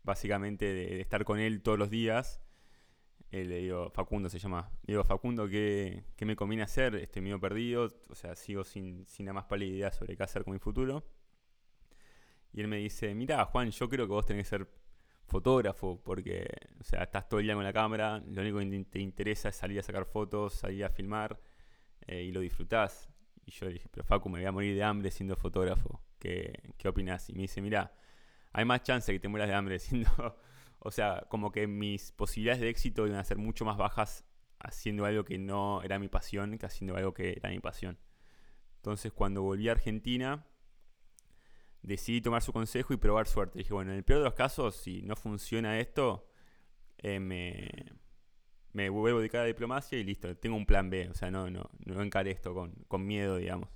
básicamente, 0.03 0.67
de, 0.67 0.87
de 0.87 1.01
estar 1.01 1.25
con 1.25 1.39
él 1.39 1.63
todos 1.63 1.79
los 1.79 1.91
días, 1.91 2.41
eh, 3.33 3.45
le 3.45 3.59
digo, 3.59 3.91
Facundo 3.91 4.29
se 4.29 4.39
llama, 4.39 4.71
le 4.85 4.93
digo, 4.93 5.05
Facundo, 5.05 5.49
¿qué, 5.49 6.05
qué 6.17 6.25
me 6.25 6.37
conviene 6.37 6.63
hacer? 6.63 6.95
Estoy 6.95 7.23
medio 7.23 7.41
perdido, 7.41 7.93
o 8.09 8.15
sea, 8.15 8.37
sigo 8.37 8.65
sin, 8.65 9.05
sin 9.07 9.27
la 9.27 9.33
más 9.33 9.45
pálida 9.47 9.75
idea 9.75 9.93
sobre 9.93 10.17
qué 10.17 10.23
hacer 10.23 10.45
con 10.45 10.53
mi 10.53 10.59
futuro. 10.61 11.05
Y 12.53 12.61
él 12.61 12.69
me 12.69 12.79
dice, 12.79 13.15
mira, 13.15 13.45
Juan, 13.45 13.71
yo 13.71 13.89
creo 13.89 14.07
que 14.07 14.13
vos 14.13 14.25
tenés 14.25 14.45
que 14.45 14.51
ser 14.51 14.69
fotógrafo, 15.27 16.01
porque, 16.03 16.49
o 16.81 16.85
sea, 16.85 17.03
estás 17.03 17.29
todo 17.29 17.41
el 17.41 17.47
día 17.47 17.55
con 17.55 17.65
la 17.65 17.73
cámara, 17.73 18.23
lo 18.27 18.43
único 18.43 18.59
que 18.61 18.85
te 18.91 19.01
interesa 19.01 19.49
es 19.49 19.57
salir 19.57 19.81
a 19.81 19.83
sacar 19.83 20.07
fotos, 20.07 20.55
salir 20.55 20.85
a 20.85 20.89
filmar, 20.89 21.39
eh, 22.07 22.23
y 22.23 22.33
lo 22.33 22.41
disfrutás. 22.41 23.09
Y 23.45 23.53
yo 23.53 23.67
le 23.67 23.75
dije, 23.75 23.89
pero 23.91 24.05
Facu, 24.05 24.29
me 24.29 24.41
voy 24.41 24.47
a 24.47 24.53
morir 24.53 24.75
de 24.75 24.83
hambre 24.83 25.11
siendo 25.11 25.37
fotógrafo. 25.37 26.03
¿Qué, 26.19 26.75
qué 26.79 26.89
opinas? 26.89 27.29
Y 27.31 27.35
me 27.35 27.43
dice, 27.43 27.61
mira, 27.61 27.93
hay 28.53 28.65
más 28.65 28.83
chance 28.83 29.13
que 29.13 29.21
te 29.21 29.29
mueras 29.29 29.49
de 29.49 29.55
hambre 29.55 29.79
siendo... 29.81 30.11
o 30.79 30.91
sea, 30.91 31.27
como 31.29 31.53
que 31.53 31.67
mis 31.67 32.13
posibilidades 32.13 32.61
de 32.61 32.69
éxito 32.69 33.07
iban 33.07 33.19
a 33.19 33.25
ser 33.25 33.39
mucho 33.39 33.65
más 33.65 33.77
bajas 33.77 34.25
haciendo 34.59 35.05
algo 35.05 35.25
que 35.25 35.39
no 35.39 35.83
era 35.83 35.99
mi 35.99 36.09
pasión 36.09 36.57
que 36.59 36.67
haciendo 36.67 36.97
algo 36.97 37.13
que 37.15 37.33
era 37.33 37.51
mi 37.51 37.61
pasión. 37.61 37.99
Entonces, 38.77 39.13
cuando 39.13 39.43
volví 39.43 39.69
a 39.69 39.73
Argentina, 39.73 40.47
decidí 41.83 42.21
tomar 42.21 42.43
su 42.43 42.53
consejo 42.53 42.95
y 42.95 42.97
probar 42.97 43.27
suerte. 43.27 43.59
Dije, 43.59 43.73
bueno, 43.73 43.93
en 43.93 43.99
el 43.99 44.05
peor 44.05 44.21
de 44.21 44.25
los 44.27 44.35
casos, 44.35 44.77
si 44.77 45.03
no 45.03 45.17
funciona 45.17 45.79
esto, 45.79 46.29
eh, 46.99 47.21
me, 47.21 47.69
me 48.77 48.91
vuelvo 48.91 49.19
a 49.19 49.21
dedicar 49.23 49.41
a 49.41 49.45
la 49.45 49.49
diplomacia 49.49 49.99
y 49.99 50.05
listo, 50.05 50.37
tengo 50.37 50.55
un 50.55 50.67
plan 50.67 50.91
B. 50.91 51.09
O 51.09 51.15
sea, 51.15 51.31
no, 51.31 51.49
no, 51.49 51.71
no 51.87 52.03
encaré 52.03 52.31
esto 52.31 52.53
con, 52.53 52.73
con 52.89 53.07
miedo, 53.07 53.39
digamos. 53.39 53.71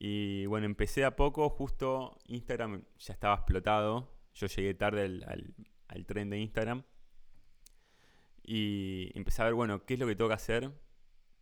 Y 0.00 0.46
bueno, 0.46 0.66
empecé 0.66 1.04
a 1.04 1.14
poco, 1.14 1.48
justo 1.48 2.18
Instagram 2.26 2.82
ya 2.98 3.14
estaba 3.14 3.36
explotado. 3.36 4.12
Yo 4.34 4.48
llegué 4.48 4.74
tarde 4.74 5.02
al, 5.02 5.24
al, 5.28 5.54
al 5.86 6.06
tren 6.06 6.28
de 6.28 6.40
Instagram. 6.40 6.82
Y 8.42 9.12
empecé 9.14 9.42
a 9.42 9.44
ver, 9.44 9.54
bueno, 9.54 9.84
qué 9.84 9.94
es 9.94 10.00
lo 10.00 10.08
que 10.08 10.16
tengo 10.16 10.28
que 10.28 10.34
hacer 10.34 10.72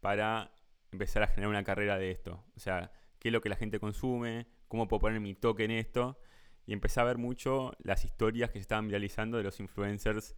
para 0.01 0.53
empezar 0.93 1.23
a 1.23 1.29
generar 1.29 1.49
una 1.49 1.65
carrera 1.65 1.97
de 1.97 2.11
esto. 2.11 2.45
O 2.55 2.61
sea, 2.61 2.93
qué 3.19 3.29
es 3.31 3.33
lo 3.33 3.41
que 3.41 3.49
la 3.49 3.57
gente 3.57 3.81
consume, 3.81 4.47
cómo 4.69 4.89
puedo 4.89 5.01
poner 5.01 5.21
mi 5.21 5.35
toque 5.35 5.65
en 5.65 5.71
esto. 5.71 6.21
Y 6.67 6.75
empecé 6.75 7.01
a 7.01 7.05
ver 7.05 7.17
mucho 7.17 7.73
las 7.79 8.05
historias 8.05 8.51
que 8.51 8.59
se 8.59 8.63
estaban 8.63 8.89
viralizando 8.89 9.39
de 9.39 9.45
los 9.45 9.59
influencers, 9.59 10.37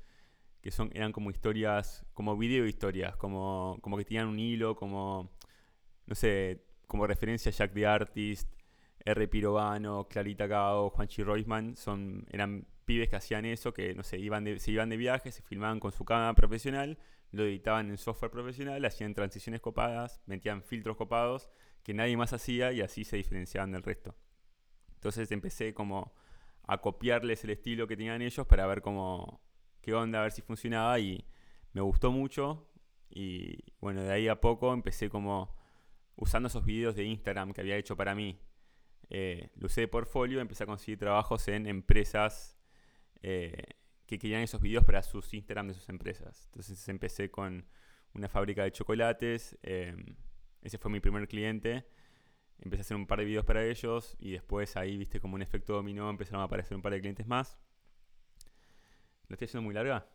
que 0.60 0.70
son, 0.70 0.90
eran 0.94 1.12
como 1.12 1.30
historias, 1.30 2.04
como 2.14 2.36
video 2.36 2.66
historias, 2.66 3.16
como, 3.16 3.78
como 3.80 3.96
que 3.96 4.04
tenían 4.04 4.28
un 4.28 4.38
hilo, 4.38 4.76
como, 4.76 5.30
no 6.06 6.14
sé, 6.14 6.64
como 6.86 7.06
referencia 7.06 7.50
a 7.50 7.52
Jack 7.52 7.72
the 7.74 7.86
Artist, 7.86 8.50
R. 9.04 9.28
Pirovano, 9.28 10.08
Clarita 10.08 10.46
Gao, 10.46 10.90
Juanchi 10.90 11.22
Roisman, 11.22 11.76
son, 11.76 12.26
eran 12.30 12.66
pibes 12.84 13.08
que 13.08 13.16
hacían 13.16 13.44
eso, 13.44 13.72
que 13.72 13.94
no 13.94 14.02
sé, 14.02 14.18
iban 14.18 14.58
se 14.58 14.70
iban 14.70 14.88
de 14.88 14.96
viaje, 14.96 15.30
se 15.30 15.42
filmaban 15.42 15.78
con 15.78 15.92
su 15.92 16.04
cámara 16.04 16.34
profesional, 16.34 16.98
lo 17.30 17.44
editaban 17.44 17.90
en 17.90 17.98
software 17.98 18.30
profesional, 18.30 18.84
hacían 18.84 19.14
transiciones 19.14 19.60
copadas, 19.60 20.22
metían 20.26 20.62
filtros 20.62 20.96
copados 20.96 21.50
que 21.82 21.94
nadie 21.94 22.16
más 22.16 22.32
hacía 22.32 22.72
y 22.72 22.80
así 22.80 23.04
se 23.04 23.16
diferenciaban 23.16 23.72
del 23.72 23.82
resto. 23.82 24.14
Entonces 24.94 25.30
empecé 25.30 25.74
como 25.74 26.12
a 26.66 26.80
copiarles 26.80 27.44
el 27.44 27.50
estilo 27.50 27.86
que 27.86 27.96
tenían 27.96 28.22
ellos 28.22 28.46
para 28.46 28.66
ver 28.66 28.82
cómo, 28.82 29.40
qué 29.88 29.95
onda, 29.95 30.18
a 30.18 30.23
ver 30.25 30.33
si 30.33 30.42
funcionaba 30.42 30.99
y 30.99 31.25
me 31.73 31.80
gustó 31.80 32.12
mucho 32.12 32.68
y 33.09 33.57
bueno, 33.80 34.02
de 34.02 34.12
ahí 34.12 34.28
a 34.28 34.38
poco 34.38 34.75
empecé 34.75 35.09
como 35.09 35.57
usando 36.14 36.49
esos 36.49 36.62
videos 36.66 36.95
de 36.95 37.04
Instagram 37.04 37.54
que 37.54 37.62
había 37.62 37.78
hecho 37.78 37.97
para 37.97 38.14
mí. 38.14 38.38
Eh, 39.09 39.49
lo 39.57 39.64
usé 39.64 39.80
de 39.80 39.88
portfolio, 39.88 40.42
empecé 40.42 40.64
a 40.64 40.66
conseguir 40.66 40.99
trabajos 40.99 41.49
en 41.49 41.66
empresas 41.66 42.59
eh, 43.23 43.62
que 44.04 44.18
querían 44.18 44.42
esos 44.42 44.61
videos 44.61 44.85
para 44.85 45.02
sus 45.02 45.33
Instagram 45.33 45.68
de 45.68 45.73
sus 45.73 45.88
empresas. 45.88 46.45
Entonces 46.49 46.87
empecé 46.90 47.30
con 47.30 47.66
una 48.12 48.28
fábrica 48.28 48.64
de 48.64 48.73
chocolates, 48.73 49.57
em, 49.62 50.16
ese 50.61 50.76
fue 50.76 50.90
mi 50.90 51.00
primer 51.00 51.26
cliente. 51.28 51.87
Empecé 52.59 52.80
a 52.80 52.85
hacer 52.85 52.97
un 52.99 53.07
par 53.07 53.21
de 53.21 53.25
videos 53.25 53.47
para 53.47 53.64
ellos 53.64 54.18
y 54.21 54.33
después 54.33 54.76
ahí, 54.76 54.99
viste, 54.99 55.18
como 55.18 55.37
un 55.37 55.40
efecto 55.40 55.73
dominó, 55.73 56.11
empezaron 56.11 56.42
a 56.42 56.45
aparecer 56.45 56.76
un 56.76 56.83
par 56.83 56.92
de 56.92 57.00
clientes 57.00 57.26
más. 57.26 57.59
¿Lo 59.28 59.35
estoy 59.35 59.47
haciendo 59.47 59.62
muy 59.64 59.75
larga? 59.75 60.06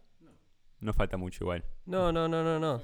No 0.80 0.94
falta 0.94 1.18
mucho 1.18 1.44
igual. 1.44 1.64
No, 1.86 2.12
no, 2.12 2.28
no, 2.28 2.44
no, 2.44 2.60
no. 2.60 2.76
Es 2.78 2.84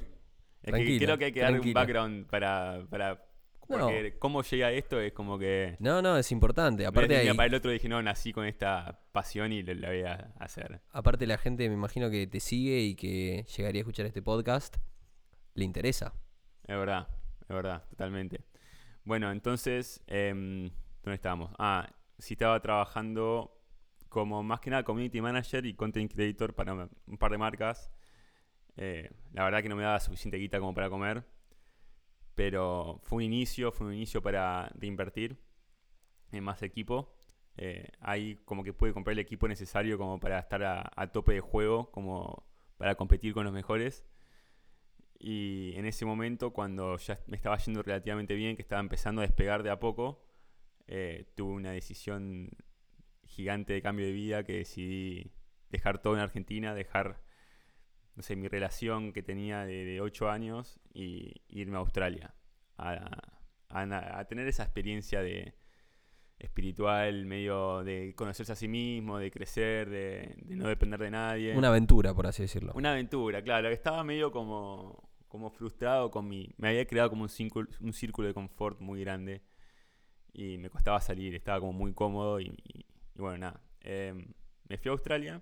que 0.65 0.71
Tranquila, 0.71 1.05
creo 1.05 1.17
que 1.17 1.25
hay 1.25 1.31
que 1.31 1.39
dar 1.41 1.59
un 1.59 1.73
background 1.73 2.27
para, 2.27 2.85
para 2.89 3.25
No. 3.69 3.77
porque 3.85 4.17
cómo 4.19 4.41
llega 4.43 4.71
esto 4.71 4.99
es 4.99 5.13
como 5.13 5.37
que 5.39 5.75
No, 5.79 6.01
no, 6.01 6.17
es 6.17 6.31
importante. 6.31 6.85
aparte 6.85 7.15
hay, 7.17 7.33
para 7.33 7.47
el 7.47 7.55
otro 7.55 7.71
dije 7.71 7.87
no 7.89 8.01
nací 8.01 8.31
con 8.33 8.45
esta 8.45 8.99
pasión 9.11 9.51
y 9.53 9.63
lo, 9.63 9.73
lo 9.73 9.87
voy 9.87 10.01
a 10.03 10.33
hacer 10.39 10.81
aparte 10.91 11.25
la 11.27 11.37
gente 11.37 11.67
me 11.69 11.75
imagino 11.75 12.09
que 12.09 12.27
te 12.27 12.39
sigue 12.39 12.79
y 12.81 12.95
que 12.95 13.45
llegaría 13.55 13.79
a 13.79 13.83
escuchar 13.83 14.05
este 14.05 14.21
podcast. 14.21 14.77
Le 15.55 15.63
interesa. 15.65 16.13
es 16.67 16.77
verdad 16.77 17.07
es 17.41 17.47
verdad 17.47 17.83
totalmente 17.89 18.41
bueno 19.03 19.31
entonces 19.31 20.01
em, 20.07 20.69
dónde 21.03 21.15
estábamos 21.15 21.51
ah 21.57 21.87
sí 22.17 22.33
estaba 22.33 22.59
trabajando 22.61 23.58
como 24.09 24.43
más 24.43 24.59
que 24.59 24.69
nada 24.71 24.83
community 24.83 25.21
manager 25.21 25.65
y 25.65 25.73
content 25.75 26.11
creator 26.13 26.53
para 26.55 26.73
un 26.73 27.17
par 27.17 27.31
de 27.31 27.37
marcas 27.37 27.91
Eh, 28.77 29.09
la 29.33 29.43
verdad 29.43 29.61
que 29.61 29.69
no 29.69 29.75
me 29.75 29.83
daba 29.83 29.99
suficiente 29.99 30.37
guita 30.37 30.59
como 30.59 30.73
para 30.73 30.89
comer 30.89 31.25
pero 32.35 32.99
fue 33.03 33.17
un 33.17 33.23
inicio 33.23 33.71
fue 33.71 33.87
un 33.87 33.93
inicio 33.93 34.21
para 34.21 34.71
de 34.75 34.87
invertir 34.87 35.37
en 36.31 36.43
más 36.43 36.61
equipo 36.63 37.13
Eh, 37.61 37.89
ahí 37.99 38.37
como 38.45 38.63
que 38.63 38.73
pude 38.73 38.93
comprar 38.93 39.13
el 39.13 39.19
equipo 39.19 39.47
necesario 39.47 39.97
como 39.97 40.19
para 40.19 40.39
estar 40.39 40.63
a, 40.63 40.91
a 40.95 41.11
tope 41.11 41.33
de 41.33 41.41
juego, 41.41 41.91
como 41.91 42.45
para 42.77 42.95
competir 42.95 43.33
con 43.33 43.43
los 43.43 43.53
mejores. 43.53 44.05
Y 45.19 45.73
en 45.75 45.85
ese 45.85 46.05
momento, 46.05 46.53
cuando 46.53 46.97
ya 46.97 47.19
me 47.27 47.35
estaba 47.35 47.57
yendo 47.57 47.83
relativamente 47.83 48.35
bien, 48.35 48.55
que 48.55 48.61
estaba 48.61 48.81
empezando 48.81 49.21
a 49.21 49.25
despegar 49.25 49.63
de 49.63 49.71
a 49.71 49.79
poco, 49.79 50.23
eh, 50.87 51.25
tuve 51.35 51.53
una 51.53 51.71
decisión 51.71 52.49
gigante 53.29 53.73
de 53.73 53.81
cambio 53.81 54.05
de 54.05 54.11
vida 54.11 54.43
que 54.43 54.57
decidí 54.57 55.31
dejar 55.69 56.01
todo 56.01 56.15
en 56.15 56.19
Argentina, 56.21 56.73
dejar, 56.73 57.21
no 58.15 58.23
sé, 58.23 58.35
mi 58.35 58.47
relación 58.47 59.13
que 59.13 59.23
tenía 59.23 59.65
de, 59.65 59.85
de 59.85 60.01
8 60.01 60.29
años 60.29 60.79
y 60.93 61.33
irme 61.47 61.75
a 61.77 61.79
Australia. 61.79 62.35
A, 62.77 62.93
a 63.69 64.19
a 64.19 64.25
tener 64.25 64.47
esa 64.47 64.63
experiencia 64.63 65.21
de 65.21 65.53
espiritual, 66.39 67.25
medio 67.25 67.83
de 67.83 68.13
conocerse 68.15 68.51
a 68.53 68.55
sí 68.55 68.67
mismo, 68.67 69.17
de 69.19 69.29
crecer, 69.29 69.89
de, 69.89 70.33
de 70.37 70.55
no 70.55 70.67
depender 70.67 70.99
de 70.99 71.11
nadie. 71.11 71.55
Una 71.55 71.67
aventura, 71.67 72.13
por 72.13 72.25
así 72.27 72.43
decirlo. 72.43 72.71
Una 72.75 72.91
aventura, 72.93 73.41
claro. 73.43 73.67
Estaba 73.69 74.03
medio 74.03 74.31
como, 74.31 75.09
como 75.27 75.49
frustrado 75.51 76.09
con 76.09 76.27
mi... 76.27 76.49
Me 76.57 76.69
había 76.69 76.85
creado 76.87 77.09
como 77.09 77.23
un 77.23 77.29
círculo, 77.29 77.67
un 77.81 77.93
círculo 77.93 78.27
de 78.27 78.33
confort 78.33 78.79
muy 78.79 79.01
grande 79.01 79.41
y 80.33 80.57
me 80.57 80.69
costaba 80.69 81.01
salir, 81.01 81.35
estaba 81.35 81.59
como 81.59 81.73
muy 81.73 81.93
cómodo 81.93 82.39
y, 82.39 82.47
y- 82.63 82.85
y 83.19 83.21
bueno, 83.21 83.37
nada. 83.37 83.61
Em, 83.81 84.33
me 84.69 84.77
fui 84.77 84.89
a 84.89 84.93
Australia 84.93 85.41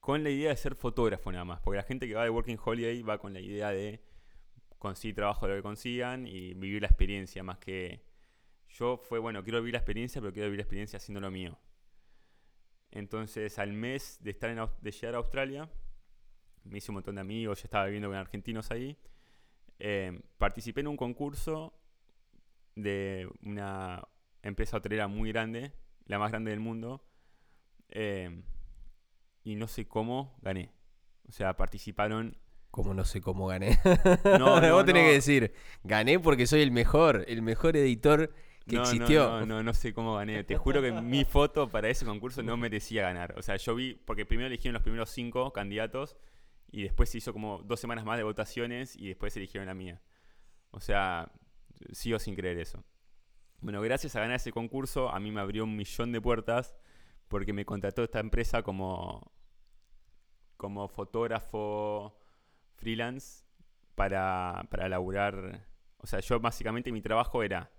con 0.00 0.24
la 0.24 0.30
idea 0.30 0.48
de 0.50 0.56
ser 0.56 0.74
fotógrafo 0.74 1.30
nada 1.30 1.44
más, 1.44 1.60
porque 1.60 1.76
la 1.76 1.82
gente 1.82 2.08
que 2.08 2.14
va 2.14 2.24
de 2.24 2.30
Working 2.30 2.58
Holiday 2.64 3.02
va 3.02 3.18
con 3.18 3.34
la 3.34 3.40
idea 3.40 3.70
de 3.70 4.00
conseguir 4.78 5.14
trabajo 5.14 5.46
de 5.46 5.52
lo 5.52 5.58
que 5.58 5.62
consigan 5.62 6.26
y 6.26 6.54
vivir 6.54 6.82
la 6.82 6.88
experiencia 6.88 7.42
más 7.42 7.58
que... 7.58 8.02
Yo 8.68 8.96
fue, 8.96 9.18
bueno, 9.18 9.42
quiero 9.42 9.58
vivir 9.60 9.74
la 9.74 9.78
experiencia, 9.78 10.20
pero 10.20 10.32
quiero 10.32 10.46
vivir 10.46 10.58
la 10.58 10.62
experiencia 10.62 10.96
haciendo 10.96 11.20
lo 11.20 11.30
mío. 11.30 11.58
Entonces, 12.90 13.58
al 13.58 13.72
mes 13.72 14.18
de 14.22 14.30
estar 14.30 14.50
en, 14.50 14.58
de 14.80 14.90
llegar 14.90 15.14
a 15.14 15.18
Australia, 15.18 15.70
me 16.64 16.78
hice 16.78 16.90
un 16.90 16.94
montón 16.94 17.16
de 17.16 17.20
amigos, 17.20 17.62
ya 17.62 17.66
estaba 17.66 17.84
viviendo 17.84 18.08
con 18.08 18.16
argentinos 18.16 18.70
ahí. 18.70 18.96
Eh, 19.78 20.18
participé 20.38 20.80
en 20.80 20.88
un 20.88 20.96
concurso 20.96 21.78
de 22.74 23.28
una 23.42 24.02
empresa 24.42 24.78
hotelera 24.78 25.08
muy 25.08 25.30
grande, 25.30 25.72
la 26.06 26.18
más 26.18 26.30
grande 26.30 26.50
del 26.50 26.60
mundo, 26.60 27.04
eh, 27.88 28.42
y 29.44 29.56
no 29.56 29.68
sé 29.68 29.86
cómo 29.86 30.36
gané. 30.42 30.72
O 31.28 31.32
sea, 31.32 31.56
participaron. 31.56 32.36
Como 32.70 32.94
no 32.94 33.04
sé 33.04 33.20
cómo 33.20 33.46
gané. 33.46 33.78
No, 34.24 34.60
no, 34.60 34.74
Vos 34.74 34.84
tenés 34.84 35.02
no. 35.04 35.08
que 35.08 35.14
decir, 35.14 35.54
gané 35.82 36.18
porque 36.18 36.46
soy 36.46 36.62
el 36.62 36.72
mejor, 36.72 37.24
el 37.26 37.42
mejor 37.42 37.76
editor 37.76 38.34
que 38.66 38.76
no, 38.76 38.82
no, 38.82 38.90
existió. 38.90 39.40
No, 39.40 39.46
no, 39.46 39.62
no 39.62 39.72
sé 39.72 39.94
cómo 39.94 40.16
gané. 40.16 40.44
Te 40.44 40.56
juro 40.56 40.82
que 40.82 40.92
mi 40.92 41.24
foto 41.24 41.68
para 41.70 41.88
ese 41.88 42.04
concurso 42.04 42.42
no 42.42 42.56
merecía 42.56 43.02
ganar. 43.02 43.34
O 43.38 43.42
sea, 43.42 43.56
yo 43.56 43.74
vi, 43.74 43.94
porque 43.94 44.26
primero 44.26 44.48
eligieron 44.48 44.74
los 44.74 44.82
primeros 44.82 45.10
cinco 45.10 45.52
candidatos 45.52 46.16
y 46.70 46.82
después 46.82 47.08
se 47.08 47.18
hizo 47.18 47.32
como 47.32 47.62
dos 47.62 47.80
semanas 47.80 48.04
más 48.04 48.18
de 48.18 48.24
votaciones 48.24 48.96
y 48.96 49.08
después 49.08 49.36
eligieron 49.36 49.66
la 49.66 49.74
mía. 49.74 50.02
O 50.70 50.80
sea, 50.80 51.30
sigo 51.92 52.18
sin 52.18 52.34
creer 52.34 52.58
eso. 52.58 52.84
Bueno, 53.60 53.80
gracias 53.80 54.14
a 54.16 54.20
ganar 54.20 54.36
ese 54.36 54.52
concurso, 54.52 55.10
a 55.10 55.18
mí 55.18 55.32
me 55.32 55.40
abrió 55.40 55.64
un 55.64 55.76
millón 55.76 56.12
de 56.12 56.20
puertas 56.20 56.76
porque 57.28 57.52
me 57.52 57.64
contrató 57.64 58.04
esta 58.04 58.20
empresa 58.20 58.62
como, 58.62 59.32
como 60.56 60.88
fotógrafo 60.88 62.16
freelance 62.74 63.44
para, 63.94 64.66
para 64.70 64.88
laburar. 64.88 65.66
O 65.98 66.06
sea, 66.06 66.20
yo 66.20 66.38
básicamente 66.38 66.92
mi 66.92 67.02
trabajo 67.02 67.42
era 67.42 67.70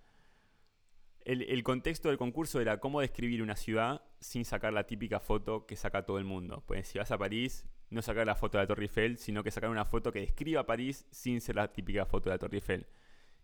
el, 1.27 1.41
el 1.43 1.61
contexto 1.61 2.07
del 2.07 2.17
concurso 2.17 2.61
era 2.61 2.79
cómo 2.79 3.01
describir 3.01 3.43
una 3.43 3.57
ciudad 3.57 4.01
sin 4.21 4.45
sacar 4.45 4.71
la 4.71 4.85
típica 4.85 5.19
foto 5.19 5.65
que 5.65 5.75
saca 5.75 6.05
todo 6.05 6.19
el 6.19 6.23
mundo. 6.23 6.63
Pues 6.65 6.87
si 6.87 6.99
vas 6.99 7.11
a 7.11 7.17
París, 7.17 7.67
no 7.89 8.01
sacar 8.01 8.25
la 8.25 8.35
foto 8.35 8.57
de 8.57 8.63
la 8.63 8.67
Torre 8.67 8.83
Eiffel, 8.83 9.17
sino 9.17 9.43
que 9.43 9.51
sacar 9.51 9.69
una 9.69 9.83
foto 9.83 10.11
que 10.13 10.21
describa 10.21 10.65
París 10.65 11.05
sin 11.11 11.41
ser 11.41 11.57
la 11.57 11.71
típica 11.71 12.05
foto 12.05 12.29
de 12.29 12.35
la 12.35 12.39
Torre 12.39 12.57
Eiffel. 12.57 12.87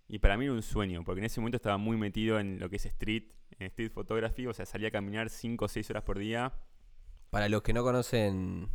Y 0.08 0.20
para 0.20 0.38
mí 0.38 0.46
era 0.46 0.54
un 0.54 0.62
sueño, 0.62 1.04
porque 1.04 1.20
en 1.20 1.26
ese 1.26 1.40
momento 1.40 1.58
estaba 1.58 1.78
muy 1.78 1.98
metido 1.98 2.40
en 2.40 2.60
lo 2.60 2.70
que 2.70 2.76
es 2.76 2.86
street, 2.86 3.32
en 3.58 3.68
street 3.68 3.92
photography, 3.92 4.48
o 4.48 4.54
sea, 4.54 4.66
salía 4.66 4.90
a 4.90 4.92
caminar 4.92 5.30
5 5.30 5.66
o 5.66 5.68
6 5.68 5.90
horas 5.90 6.04
por 6.04 6.20
día. 6.20 6.54
Para 7.30 7.50
los 7.50 7.64
que 7.64 7.74
no 7.74 7.84
conocen 7.84 8.70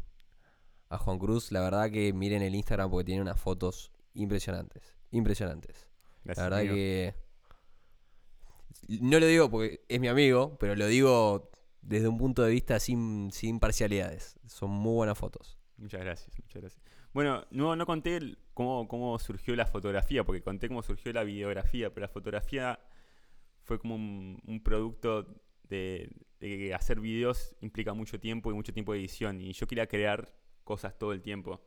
a 0.89 0.99
Juan 0.99 1.19
Cruz, 1.19 1.53
la 1.53 1.61
verdad 1.61 1.91
que 1.91 2.13
miren 2.13 2.43
el 2.43 2.55
Instagram 2.55 2.91
porque 2.91 3.05
tiene 3.05 3.23
unas 3.23 3.41
fotos 3.41 3.93
impresionantes. 4.15 4.97
Impresionantes. 5.11 5.89
Gracias, 6.25 6.39
la 6.39 6.43
verdad 6.45 6.61
amigo. 6.61 6.75
que. 6.75 7.15
No 9.01 9.21
lo 9.21 9.27
digo 9.27 9.51
porque 9.51 9.85
es 9.89 10.01
mi 10.01 10.09
amigo, 10.09 10.57
pero 10.59 10.75
lo 10.75 10.87
digo 10.87 11.51
desde 11.83 12.09
un 12.09 12.19
punto 12.19 12.43
de 12.43 12.51
vista 12.51 12.81
sin, 12.81 13.31
sin 13.33 13.61
parcialidades. 13.61 14.37
Son 14.47 14.71
muy 14.71 14.95
buenas 14.95 15.19
fotos. 15.19 15.59
Muchas 15.77 16.01
gracias, 16.01 16.37
muchas 16.39 16.63
gracias. 16.63 16.83
Bueno, 17.13 17.47
no, 17.51 17.87
conté 17.87 18.37
cómo, 18.55 19.19
surgió 19.19 19.57
la 19.57 19.67
fotografía, 19.67 20.25
porque 20.25 20.43
conté 20.43 20.69
cómo 20.69 20.83
surgió 20.83 21.13
la 21.13 21.25
videografía, 21.25 21.93
pero 21.93 22.07
la 22.07 22.13
fotografía 22.13 22.79
fue 23.63 23.79
como 23.79 23.97
un, 23.97 24.61
producto 24.63 25.27
de, 25.65 26.11
de 26.41 26.59
que 26.59 26.75
hacer 26.75 27.01
videos 27.01 27.57
implica 27.61 27.93
mucho 27.95 28.21
tiempo 28.21 28.51
y 28.51 28.55
mucho 28.55 28.73
tiempo 28.73 28.93
de 28.93 29.01
edición, 29.01 29.41
y 29.41 29.53
yo 29.53 29.67
quería 29.67 29.87
crear 29.87 30.33
cosas 30.65 30.99
todo 30.99 31.13
el 31.13 31.23
tiempo. 31.23 31.63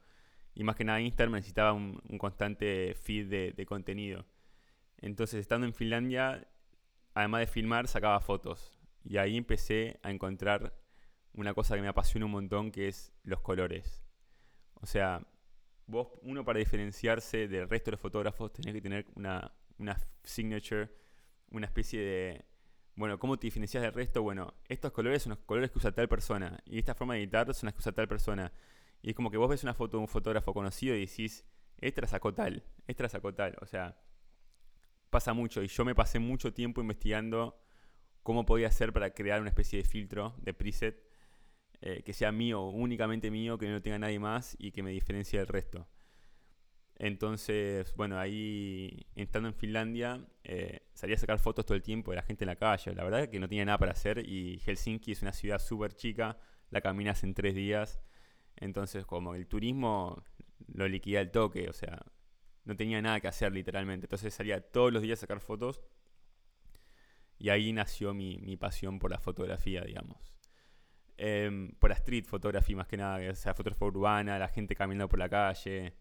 Y 0.53 0.63
más 0.63 0.75
que 0.75 0.83
nada 0.83 1.01
Instagram 1.01 1.33
necesitaba 1.35 1.73
un, 1.73 2.01
un 2.07 2.17
constante 2.17 2.93
feed 2.95 3.27
de, 3.27 3.51
de 3.53 3.65
contenido. 3.65 4.25
Entonces, 4.97 5.39
estando 5.39 5.65
en 5.65 5.73
Finlandia, 5.73 6.47
además 7.13 7.41
de 7.41 7.47
filmar, 7.47 7.87
sacaba 7.87 8.19
fotos. 8.19 8.77
Y 9.03 9.17
ahí 9.17 9.37
empecé 9.37 9.99
a 10.03 10.11
encontrar 10.11 10.73
una 11.33 11.53
cosa 11.53 11.75
que 11.75 11.81
me 11.81 11.87
apasiona 11.87 12.25
un 12.25 12.33
montón, 12.33 12.71
que 12.71 12.87
es 12.87 13.13
los 13.23 13.41
colores. 13.41 14.03
O 14.75 14.85
sea, 14.85 15.25
vos, 15.91 16.07
uno 16.23 16.43
para 16.43 16.59
diferenciarse 16.59 17.47
del 17.47 17.69
resto 17.69 17.91
de 17.91 17.91
los 17.91 18.01
fotógrafos, 18.01 18.51
tenés 18.53 18.73
que 18.73 18.81
tener 18.81 19.05
una, 19.15 19.53
una 19.77 19.97
signature, 20.23 20.89
una 21.51 21.67
especie 21.67 21.99
de... 21.99 22.45
Bueno, 22.95 23.19
¿cómo 23.19 23.37
te 23.37 23.47
diferencias 23.47 23.83
del 23.83 23.93
resto? 23.93 24.21
Bueno, 24.21 24.53
estos 24.67 24.91
colores 24.91 25.23
son 25.23 25.31
los 25.31 25.39
colores 25.39 25.71
que 25.71 25.77
usa 25.77 25.91
tal 25.91 26.07
persona. 26.07 26.61
Y 26.65 26.79
esta 26.79 26.93
forma 26.93 27.13
de 27.13 27.21
editar 27.21 27.53
son 27.53 27.67
las 27.67 27.73
que 27.73 27.79
usa 27.79 27.91
tal 27.91 28.07
persona. 28.07 28.51
Y 29.01 29.11
es 29.11 29.15
como 29.15 29.31
que 29.31 29.37
vos 29.37 29.49
ves 29.49 29.63
una 29.63 29.73
foto 29.73 29.97
de 29.97 30.01
un 30.01 30.07
fotógrafo 30.07 30.53
conocido 30.53 30.95
y 30.95 31.05
decís, 31.05 31.45
esta 31.77 32.01
la 32.01 32.07
sacó 32.07 32.33
tal, 32.33 32.63
esta 32.87 33.03
la 33.03 33.09
sacó 33.09 33.33
tal. 33.33 33.57
O 33.61 33.65
sea, 33.65 33.97
pasa 35.09 35.33
mucho. 35.33 35.63
Y 35.63 35.67
yo 35.67 35.85
me 35.85 35.95
pasé 35.95 36.19
mucho 36.19 36.53
tiempo 36.53 36.81
investigando 36.81 37.59
cómo 38.23 38.45
podía 38.45 38.67
hacer 38.67 38.93
para 38.93 39.13
crear 39.13 39.41
una 39.41 39.49
especie 39.49 39.81
de 39.81 39.87
filtro, 39.87 40.35
de 40.39 40.53
preset, 40.53 41.10
eh, 41.81 42.03
que 42.03 42.13
sea 42.13 42.31
mío, 42.31 42.61
únicamente 42.61 43.31
mío, 43.31 43.57
que 43.57 43.67
no 43.69 43.81
tenga 43.81 43.99
nadie 43.99 44.19
más 44.19 44.55
y 44.59 44.71
que 44.71 44.83
me 44.83 44.91
diferencie 44.91 45.39
del 45.39 45.47
resto. 45.47 45.87
Entonces, 46.95 47.95
bueno, 47.95 48.19
ahí 48.19 49.07
estando 49.15 49.49
en 49.49 49.55
Finlandia, 49.55 50.23
eh, 50.43 50.81
salía 50.93 51.15
a 51.15 51.19
sacar 51.19 51.39
fotos 51.39 51.65
todo 51.65 51.75
el 51.75 51.81
tiempo 51.81 52.11
de 52.11 52.17
la 52.17 52.21
gente 52.21 52.43
en 52.43 52.49
la 52.49 52.55
calle. 52.55 52.93
La 52.93 53.03
verdad 53.03 53.21
es 53.21 53.29
que 53.29 53.39
no 53.39 53.49
tenía 53.49 53.65
nada 53.65 53.79
para 53.79 53.93
hacer 53.93 54.19
y 54.19 54.59
Helsinki 54.59 55.11
es 55.11 55.23
una 55.23 55.33
ciudad 55.33 55.57
súper 55.57 55.95
chica, 55.95 56.37
la 56.69 56.81
caminas 56.81 57.23
en 57.23 57.33
tres 57.33 57.55
días. 57.55 57.99
Entonces, 58.57 59.05
como 59.05 59.33
el 59.33 59.47
turismo 59.47 60.23
lo 60.67 60.87
liquida 60.87 61.21
el 61.21 61.31
toque, 61.31 61.67
o 61.69 61.73
sea, 61.73 62.05
no 62.65 62.75
tenía 62.75 63.01
nada 63.01 63.19
que 63.19 63.27
hacer 63.27 63.51
literalmente. 63.51 64.05
Entonces 64.05 64.33
salía 64.33 64.61
todos 64.61 64.93
los 64.93 65.01
días 65.01 65.17
a 65.19 65.21
sacar 65.21 65.39
fotos 65.39 65.81
y 67.39 67.49
ahí 67.49 67.73
nació 67.73 68.13
mi, 68.13 68.37
mi 68.37 68.57
pasión 68.57 68.99
por 68.99 69.09
la 69.09 69.17
fotografía, 69.19 69.81
digamos. 69.81 70.31
Em, 71.17 71.71
por 71.75 71.89
la 71.91 71.95
street 71.97 72.25
photography 72.25 72.73
más 72.75 72.87
que 72.87 72.97
nada, 72.97 73.29
o 73.31 73.35
sea, 73.35 73.53
fotografía 73.53 73.87
urbana, 73.87 74.39
la 74.39 74.47
gente 74.47 74.75
caminando 74.75 75.07
por 75.09 75.19
la 75.19 75.29
calle, 75.29 75.93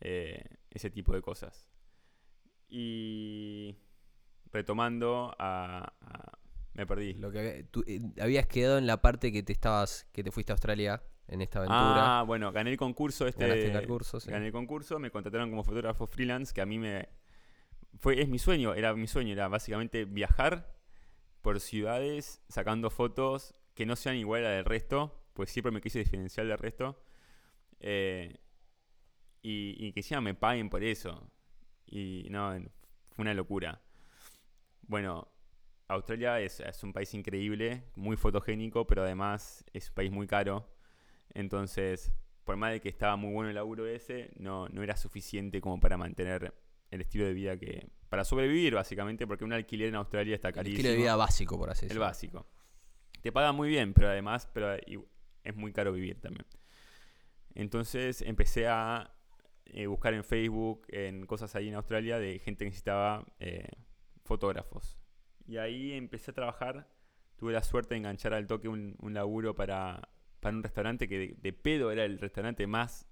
eh, 0.00 0.44
ese 0.70 0.90
tipo 0.90 1.14
de 1.14 1.22
cosas. 1.22 1.66
Y 2.68 3.76
retomando 4.52 5.34
a, 5.38 5.92
a- 6.00 6.38
me 6.74 6.86
perdí. 6.86 7.14
Lo 7.14 7.30
que 7.30 7.66
tú, 7.70 7.82
eh, 7.86 8.00
habías 8.20 8.46
quedado 8.46 8.78
en 8.78 8.86
la 8.86 9.00
parte 9.00 9.32
que 9.32 9.42
te 9.42 9.52
estabas, 9.52 10.08
que 10.12 10.22
te 10.22 10.30
fuiste 10.30 10.52
a 10.52 10.54
Australia 10.54 11.02
en 11.26 11.40
esta 11.40 11.58
aventura. 11.60 12.20
Ah, 12.20 12.22
bueno, 12.22 12.52
gané 12.52 12.70
el 12.70 12.76
concurso 12.76 13.26
este. 13.26 13.66
El 13.68 13.80
concurso, 13.80 14.20
sí. 14.20 14.30
Gané 14.30 14.46
el 14.46 14.52
concurso, 14.52 14.98
me 14.98 15.10
contrataron 15.10 15.50
como 15.50 15.64
fotógrafo 15.64 16.06
freelance, 16.06 16.52
que 16.54 16.60
a 16.60 16.66
mí 16.66 16.78
me 16.78 17.08
fue 18.00 18.20
es 18.20 18.28
mi 18.28 18.38
sueño, 18.38 18.74
era 18.74 18.94
mi 18.94 19.06
sueño, 19.06 19.32
era 19.32 19.48
básicamente 19.48 20.04
viajar 20.04 20.74
por 21.42 21.58
ciudades 21.60 22.42
sacando 22.48 22.90
fotos 22.90 23.54
que 23.78 23.86
no 23.86 23.94
sean 23.94 24.16
igual 24.16 24.44
a 24.44 24.48
la 24.50 24.56
del 24.56 24.64
resto, 24.64 25.28
pues 25.34 25.50
siempre 25.50 25.70
me 25.70 25.80
quise 25.80 26.00
diferenciar 26.00 26.46
del 26.48 26.58
resto. 26.58 27.00
eh, 27.80 28.34
y, 29.40 29.76
y 29.78 29.92
que 29.92 30.00
encima 30.00 30.20
me 30.20 30.34
paguen 30.34 30.68
por 30.68 30.82
eso. 30.82 31.30
Y 31.86 32.26
no, 32.28 32.52
fue 33.14 33.22
una 33.22 33.34
locura. 33.34 33.80
Bueno, 34.82 35.28
Australia 35.86 36.40
es, 36.40 36.58
es 36.58 36.82
un 36.82 36.92
país 36.92 37.14
increíble, 37.14 37.84
muy 37.94 38.16
fotogénico, 38.16 38.84
pero 38.84 39.02
además 39.04 39.64
es 39.72 39.88
un 39.90 39.94
país 39.94 40.10
muy 40.10 40.26
caro. 40.26 40.68
Entonces, 41.34 42.12
por 42.44 42.56
más 42.56 42.72
de 42.72 42.80
que 42.80 42.88
estaba 42.88 43.14
muy 43.16 43.32
bueno 43.32 43.48
el 43.50 43.54
laburo 43.54 43.86
ese, 43.86 44.30
no, 44.38 44.68
no 44.70 44.82
era 44.82 44.96
suficiente 44.96 45.60
como 45.60 45.78
para 45.78 45.96
mantener 45.96 46.52
el 46.90 47.00
estilo 47.00 47.26
de 47.26 47.32
vida 47.34 47.56
que... 47.56 47.86
Para 48.08 48.24
sobrevivir, 48.24 48.74
básicamente, 48.74 49.26
porque 49.26 49.44
un 49.44 49.52
alquiler 49.52 49.88
en 49.90 49.94
Australia 49.94 50.34
está 50.34 50.48
el 50.48 50.54
carísimo. 50.54 50.78
estilo 50.78 50.90
de 50.92 50.96
vida 50.98 51.14
básico, 51.14 51.56
por 51.58 51.70
así 51.70 51.84
El 51.84 51.88
decirlo. 51.90 52.04
básico. 52.06 52.46
Te 53.20 53.32
pagan 53.32 53.54
muy 53.56 53.68
bien, 53.68 53.92
pero 53.94 54.08
además 54.08 54.48
pero 54.52 54.74
es 55.44 55.56
muy 55.56 55.72
caro 55.72 55.92
vivir 55.92 56.20
también. 56.20 56.46
Entonces 57.54 58.22
empecé 58.22 58.68
a 58.68 59.12
eh, 59.66 59.86
buscar 59.86 60.14
en 60.14 60.24
Facebook, 60.24 60.86
en 60.88 61.26
cosas 61.26 61.54
ahí 61.56 61.68
en 61.68 61.74
Australia, 61.74 62.18
de 62.18 62.38
gente 62.38 62.64
que 62.64 62.70
necesitaba 62.70 63.26
eh, 63.38 63.68
fotógrafos. 64.24 64.98
Y 65.46 65.56
ahí 65.58 65.92
empecé 65.92 66.30
a 66.30 66.34
trabajar. 66.34 66.88
Tuve 67.36 67.52
la 67.52 67.62
suerte 67.62 67.94
de 67.94 67.98
enganchar 67.98 68.34
al 68.34 68.46
toque 68.46 68.68
un, 68.68 68.96
un 69.00 69.14
laburo 69.14 69.54
para, 69.54 70.08
para 70.40 70.56
un 70.56 70.62
restaurante 70.62 71.08
que 71.08 71.18
de, 71.18 71.36
de 71.38 71.52
pedo 71.52 71.90
era 71.90 72.04
el 72.04 72.18
restaurante 72.18 72.66
más 72.66 73.08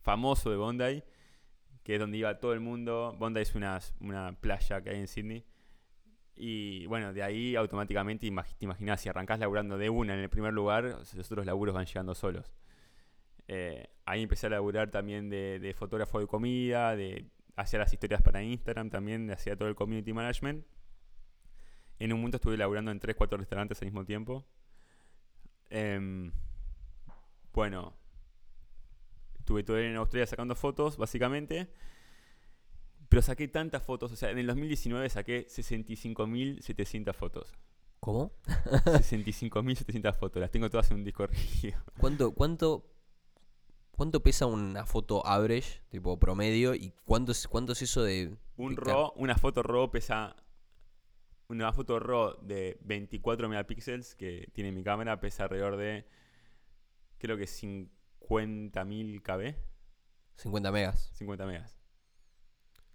famoso 0.00 0.50
de 0.50 0.56
Bondi, 0.56 1.02
que 1.82 1.94
es 1.94 2.00
donde 2.00 2.18
iba 2.18 2.38
todo 2.40 2.52
el 2.52 2.60
mundo. 2.60 3.16
Bondi 3.18 3.40
es 3.40 3.54
una, 3.54 3.78
una 4.00 4.32
playa 4.40 4.82
que 4.82 4.90
hay 4.90 5.00
en 5.00 5.08
Sydney. 5.08 5.44
Y 6.42 6.86
bueno, 6.86 7.12
de 7.12 7.22
ahí 7.22 7.54
automáticamente 7.54 8.22
te 8.58 8.64
imaginas, 8.64 9.02
si 9.02 9.10
arrancás 9.10 9.38
laburando 9.38 9.76
de 9.76 9.90
una 9.90 10.14
en 10.14 10.20
el 10.20 10.30
primer 10.30 10.54
lugar, 10.54 10.84
los 10.84 11.30
otros 11.30 11.44
laburos 11.44 11.74
van 11.74 11.84
llegando 11.84 12.14
solos. 12.14 12.54
Eh, 13.46 13.90
ahí 14.06 14.22
empecé 14.22 14.46
a 14.46 14.50
laburar 14.50 14.90
también 14.90 15.28
de, 15.28 15.58
de 15.58 15.74
fotógrafo 15.74 16.18
de 16.18 16.26
comida, 16.26 16.96
de 16.96 17.26
hacía 17.56 17.78
las 17.78 17.92
historias 17.92 18.22
para 18.22 18.42
Instagram 18.42 18.88
también, 18.88 19.26
de 19.26 19.34
hacía 19.34 19.54
todo 19.54 19.68
el 19.68 19.74
community 19.74 20.14
management. 20.14 20.64
En 21.98 22.10
un 22.10 22.20
momento 22.20 22.38
estuve 22.38 22.56
laburando 22.56 22.90
en 22.90 23.00
3-4 23.00 23.36
restaurantes 23.36 23.82
al 23.82 23.88
mismo 23.88 24.06
tiempo. 24.06 24.46
Em, 25.68 26.32
bueno, 27.52 27.94
estuve 29.38 29.62
todo 29.62 29.78
en 29.78 29.94
Australia 29.96 30.26
sacando 30.26 30.54
fotos, 30.54 30.96
básicamente. 30.96 31.68
Pero 33.10 33.22
saqué 33.22 33.48
tantas 33.48 33.82
fotos, 33.82 34.12
o 34.12 34.16
sea, 34.16 34.30
en 34.30 34.38
el 34.38 34.46
2019 34.46 35.10
saqué 35.10 35.46
65.700 35.48 37.12
fotos. 37.12 37.52
¿Cómo? 37.98 38.32
65.700 38.46 40.14
fotos, 40.14 40.40
las 40.40 40.52
tengo 40.52 40.70
todas 40.70 40.90
en 40.92 40.98
un 40.98 41.04
disco 41.04 41.26
rígido. 41.26 41.76
¿Cuánto, 41.98 42.32
cuánto, 42.32 42.86
¿Cuánto 43.90 44.22
pesa 44.22 44.46
una 44.46 44.86
foto 44.86 45.26
average, 45.26 45.82
tipo 45.88 46.18
promedio? 46.20 46.74
¿Y 46.76 46.94
cuánto 47.04 47.32
es, 47.32 47.48
cuánto 47.48 47.72
es 47.72 47.82
eso 47.82 48.04
de. 48.04 48.34
Un 48.56 48.76
de 48.76 48.80
RAW, 48.80 49.12
una 49.16 49.36
foto 49.36 49.64
RAW 49.64 49.90
pesa. 49.90 50.36
Una 51.48 51.72
foto 51.72 51.98
RAW 51.98 52.36
de 52.42 52.78
24 52.82 53.48
megapíxeles 53.48 54.14
que 54.14 54.48
tiene 54.54 54.70
mi 54.70 54.84
cámara 54.84 55.18
pesa 55.18 55.42
alrededor 55.42 55.76
de. 55.76 56.06
Creo 57.18 57.36
que 57.36 57.44
50.000 57.44 59.20
KB. 59.20 59.56
50 60.36 60.72
megas. 60.72 61.10
50 61.14 61.44
megas. 61.44 61.79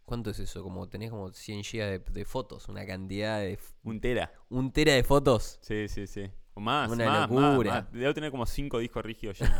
¿Cuánto 0.05 0.29
es 0.29 0.39
eso? 0.39 0.61
Como 0.61 0.87
tenés 0.87 1.09
como 1.09 1.31
100 1.31 1.63
GB 1.63 1.85
de, 1.85 1.99
de 1.99 2.25
fotos, 2.25 2.69
una 2.69 2.85
cantidad 2.85 3.39
de. 3.39 3.57
Un 3.83 3.99
tera. 3.99 4.31
Un 4.49 4.71
tera 4.71 4.93
de 4.93 5.03
fotos. 5.03 5.57
Sí, 5.61 5.87
sí, 5.87 6.05
sí. 6.05 6.29
O 6.53 6.61
más. 6.61 6.91
Una 6.91 7.05
más, 7.05 7.29
locura. 7.29 7.71
más. 7.73 7.91
Debo 7.91 8.13
tener 8.13 8.31
como 8.31 8.45
5 8.45 8.79
discos 8.79 9.03
rígidos 9.03 9.39
llenos. 9.39 9.59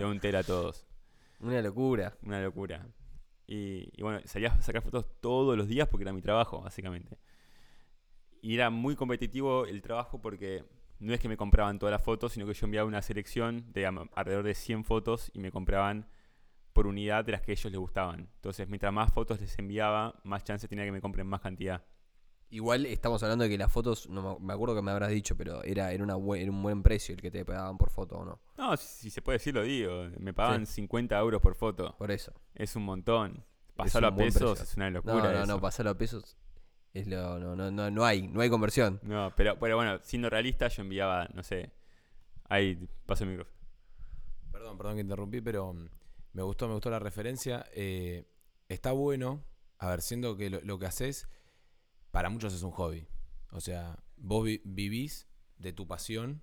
de 0.00 0.04
un 0.04 0.18
tera 0.18 0.42
todos. 0.42 0.86
Una 1.38 1.62
locura. 1.62 2.16
Una 2.22 2.42
locura. 2.42 2.86
Y, 3.46 3.88
y 3.96 4.02
bueno, 4.02 4.20
salía 4.24 4.52
a 4.52 4.62
sacar 4.62 4.82
fotos 4.82 5.06
todos 5.20 5.56
los 5.56 5.68
días 5.68 5.88
porque 5.88 6.02
era 6.02 6.12
mi 6.12 6.20
trabajo, 6.20 6.60
básicamente. 6.62 7.18
Y 8.42 8.54
era 8.54 8.70
muy 8.70 8.96
competitivo 8.96 9.66
el 9.66 9.82
trabajo 9.82 10.20
porque 10.20 10.64
no 10.98 11.14
es 11.14 11.20
que 11.20 11.28
me 11.28 11.36
compraban 11.36 11.78
todas 11.78 11.92
las 11.92 12.02
fotos, 12.02 12.32
sino 12.32 12.46
que 12.46 12.54
yo 12.54 12.66
enviaba 12.66 12.86
una 12.86 13.02
selección 13.02 13.72
de 13.72 13.86
alrededor 13.86 14.44
de 14.44 14.54
100 14.54 14.84
fotos 14.84 15.30
y 15.32 15.38
me 15.38 15.50
compraban 15.50 16.06
por 16.72 16.86
unidad 16.86 17.24
de 17.24 17.32
las 17.32 17.42
que 17.42 17.52
a 17.52 17.54
ellos 17.54 17.70
les 17.72 17.78
gustaban. 17.80 18.28
Entonces, 18.36 18.68
mientras 18.68 18.92
más 18.92 19.12
fotos 19.12 19.40
les 19.40 19.58
enviaba, 19.58 20.14
más 20.24 20.44
chances 20.44 20.68
tenía 20.70 20.84
que 20.84 20.92
me 20.92 21.00
compren 21.00 21.26
más 21.26 21.40
cantidad. 21.40 21.82
Igual 22.52 22.84
estamos 22.86 23.22
hablando 23.22 23.44
de 23.44 23.50
que 23.50 23.58
las 23.58 23.70
fotos, 23.70 24.08
no 24.08 24.38
me, 24.40 24.52
acuerdo 24.52 24.74
que 24.74 24.82
me 24.82 24.90
habrás 24.90 25.10
dicho, 25.10 25.36
pero 25.36 25.62
era, 25.62 25.92
era, 25.92 26.02
una 26.02 26.16
buen- 26.16 26.42
era 26.42 26.50
un 26.50 26.60
buen 26.62 26.82
precio 26.82 27.14
el 27.14 27.20
que 27.20 27.30
te 27.30 27.44
pagaban 27.44 27.78
por 27.78 27.90
foto 27.90 28.16
o 28.18 28.24
no. 28.24 28.40
No, 28.58 28.76
si, 28.76 28.86
si 29.02 29.10
se 29.10 29.22
puede 29.22 29.38
decir, 29.38 29.54
lo 29.54 29.62
digo. 29.62 30.08
Me 30.18 30.32
pagaban 30.34 30.66
50 30.66 31.16
euros 31.18 31.40
por 31.40 31.54
foto. 31.54 31.94
Por 31.96 32.10
eso. 32.10 32.32
Es 32.54 32.74
un 32.74 32.84
montón. 32.84 33.44
Pasarlo 33.76 34.08
un 34.08 34.14
a 34.14 34.16
pesos 34.16 34.58
precio. 34.58 34.64
es 34.64 34.76
una 34.76 34.90
No, 34.90 34.96
locura. 34.98 35.32
no, 35.32 35.38
eso. 35.38 35.46
no, 35.46 35.60
pasarlo 35.60 35.90
a 35.92 35.94
pesos. 35.98 36.36
Es 36.92 37.06
lo, 37.06 37.38
no, 37.38 37.54
no, 37.54 37.70
no, 37.70 37.88
no 37.88 38.04
hay, 38.04 38.26
no 38.26 38.40
hay 38.40 38.50
conversión. 38.50 38.98
No, 39.04 39.32
pero, 39.36 39.56
pero 39.60 39.76
bueno, 39.76 40.00
siendo 40.02 40.28
realista, 40.28 40.66
yo 40.66 40.82
enviaba, 40.82 41.28
no 41.34 41.44
sé. 41.44 41.70
Ahí 42.48 42.76
paso 43.06 43.22
el 43.22 43.30
micrófono. 43.30 43.56
Perdón, 44.50 44.76
perdón 44.76 44.94
que 44.96 45.00
interrumpí, 45.02 45.40
pero 45.40 45.72
mm, 45.72 45.88
me 46.32 46.42
gustó, 46.42 46.68
me 46.68 46.74
gustó 46.74 46.90
la 46.90 46.98
referencia. 46.98 47.66
Eh, 47.74 48.26
está 48.68 48.92
bueno, 48.92 49.44
a 49.78 49.88
ver, 49.90 50.02
siendo 50.02 50.36
que 50.36 50.50
lo, 50.50 50.78
que 50.78 50.86
haces, 50.86 51.28
para 52.10 52.30
muchos 52.30 52.54
es 52.54 52.62
un 52.62 52.70
hobby. 52.72 53.06
O 53.52 53.60
sea, 53.60 53.98
vos 54.16 54.44
vi- 54.44 54.62
vivís 54.64 55.26
de 55.58 55.72
tu 55.72 55.86
pasión 55.86 56.42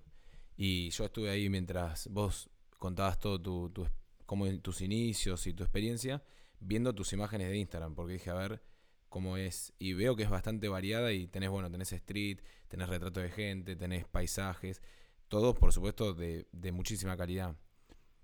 y 0.56 0.90
yo 0.90 1.04
estuve 1.06 1.30
ahí 1.30 1.48
mientras 1.48 2.08
vos 2.08 2.50
contabas 2.78 3.18
todo 3.18 3.40
tu, 3.40 3.88
cómo 4.26 4.46
tus 4.60 4.80
inicios 4.80 5.46
y 5.46 5.54
tu 5.54 5.62
experiencia, 5.62 6.22
viendo 6.60 6.94
tus 6.94 7.12
imágenes 7.12 7.48
de 7.48 7.56
Instagram, 7.58 7.94
porque 7.94 8.14
dije, 8.14 8.30
a 8.30 8.34
ver 8.34 8.62
cómo 9.08 9.36
es, 9.38 9.72
y 9.78 9.94
veo 9.94 10.16
que 10.16 10.24
es 10.24 10.30
bastante 10.30 10.68
variada 10.68 11.12
y 11.12 11.28
tenés, 11.28 11.48
bueno, 11.50 11.70
tenés 11.70 11.92
street, 11.92 12.40
tenés 12.68 12.88
retrato 12.88 13.20
de 13.20 13.30
gente, 13.30 13.74
tenés 13.74 14.06
paisajes, 14.06 14.82
todos, 15.28 15.56
por 15.56 15.72
supuesto, 15.72 16.12
de, 16.12 16.46
muchísima 16.72 17.16
calidad. 17.16 17.56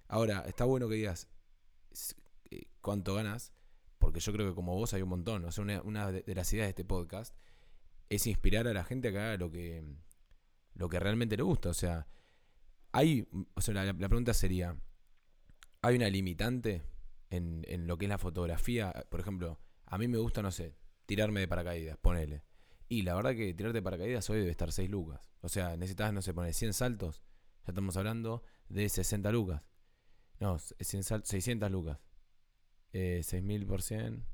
Ahora, 0.08 0.44
está 0.46 0.64
bueno 0.64 0.88
que 0.88 0.96
digas 0.96 1.28
cuánto 2.80 3.14
ganas, 3.14 3.52
porque 3.98 4.20
yo 4.20 4.32
creo 4.32 4.48
que 4.48 4.54
como 4.54 4.74
vos 4.74 4.92
hay 4.94 5.02
un 5.02 5.08
montón. 5.08 5.44
O 5.44 5.52
sea, 5.52 5.64
una, 5.82 6.12
de, 6.12 6.34
las 6.34 6.52
ideas 6.52 6.66
de 6.66 6.70
este 6.70 6.84
podcast 6.84 7.34
es 8.08 8.26
inspirar 8.26 8.68
a 8.68 8.72
la 8.72 8.84
gente 8.84 9.08
a 9.08 9.12
que 9.12 9.18
haga 9.18 9.36
lo 9.36 9.50
que, 9.50 9.82
lo 10.74 10.88
que 10.88 11.00
realmente 11.00 11.36
le 11.36 11.42
gusta. 11.42 11.70
O 11.70 11.74
sea, 11.74 12.06
hay, 12.92 13.26
o 13.54 13.60
sea, 13.60 13.74
la, 13.74 13.84
la 13.86 14.08
pregunta 14.08 14.34
sería, 14.34 14.76
¿hay 15.82 15.96
una 15.96 16.08
limitante 16.08 16.82
en, 17.30 17.64
en 17.66 17.86
lo 17.86 17.96
que 17.96 18.04
es 18.04 18.08
la 18.10 18.18
fotografía? 18.18 18.92
Por 19.08 19.20
ejemplo, 19.20 19.58
a 19.86 19.98
mí 19.98 20.08
me 20.08 20.18
gusta, 20.18 20.42
no 20.42 20.50
sé, 20.50 20.76
tirarme 21.06 21.40
de 21.40 21.48
paracaídas, 21.48 21.96
ponele. 21.96 22.44
Y 22.88 23.02
la 23.02 23.14
verdad 23.14 23.34
que 23.34 23.54
tirarte 23.54 23.78
de 23.78 23.82
paracaídas 23.82 24.28
hoy 24.30 24.38
debe 24.38 24.50
estar 24.50 24.70
6 24.70 24.90
lucas. 24.90 25.30
O 25.40 25.48
sea, 25.48 25.76
necesitas, 25.76 26.12
no 26.12 26.22
sé, 26.22 26.34
poner 26.34 26.52
100 26.52 26.74
saltos. 26.74 27.22
Ya 27.66 27.70
estamos 27.70 27.96
hablando 27.96 28.42
de 28.68 28.88
60 28.88 29.32
lucas. 29.32 29.62
No, 30.44 30.58
100 30.58 31.02
sal- 31.04 31.24
600 31.24 31.70
lucas. 31.70 31.98
Eh, 32.92 33.22
6.000 33.24 33.66
por 33.66 33.80
100. 33.80 34.26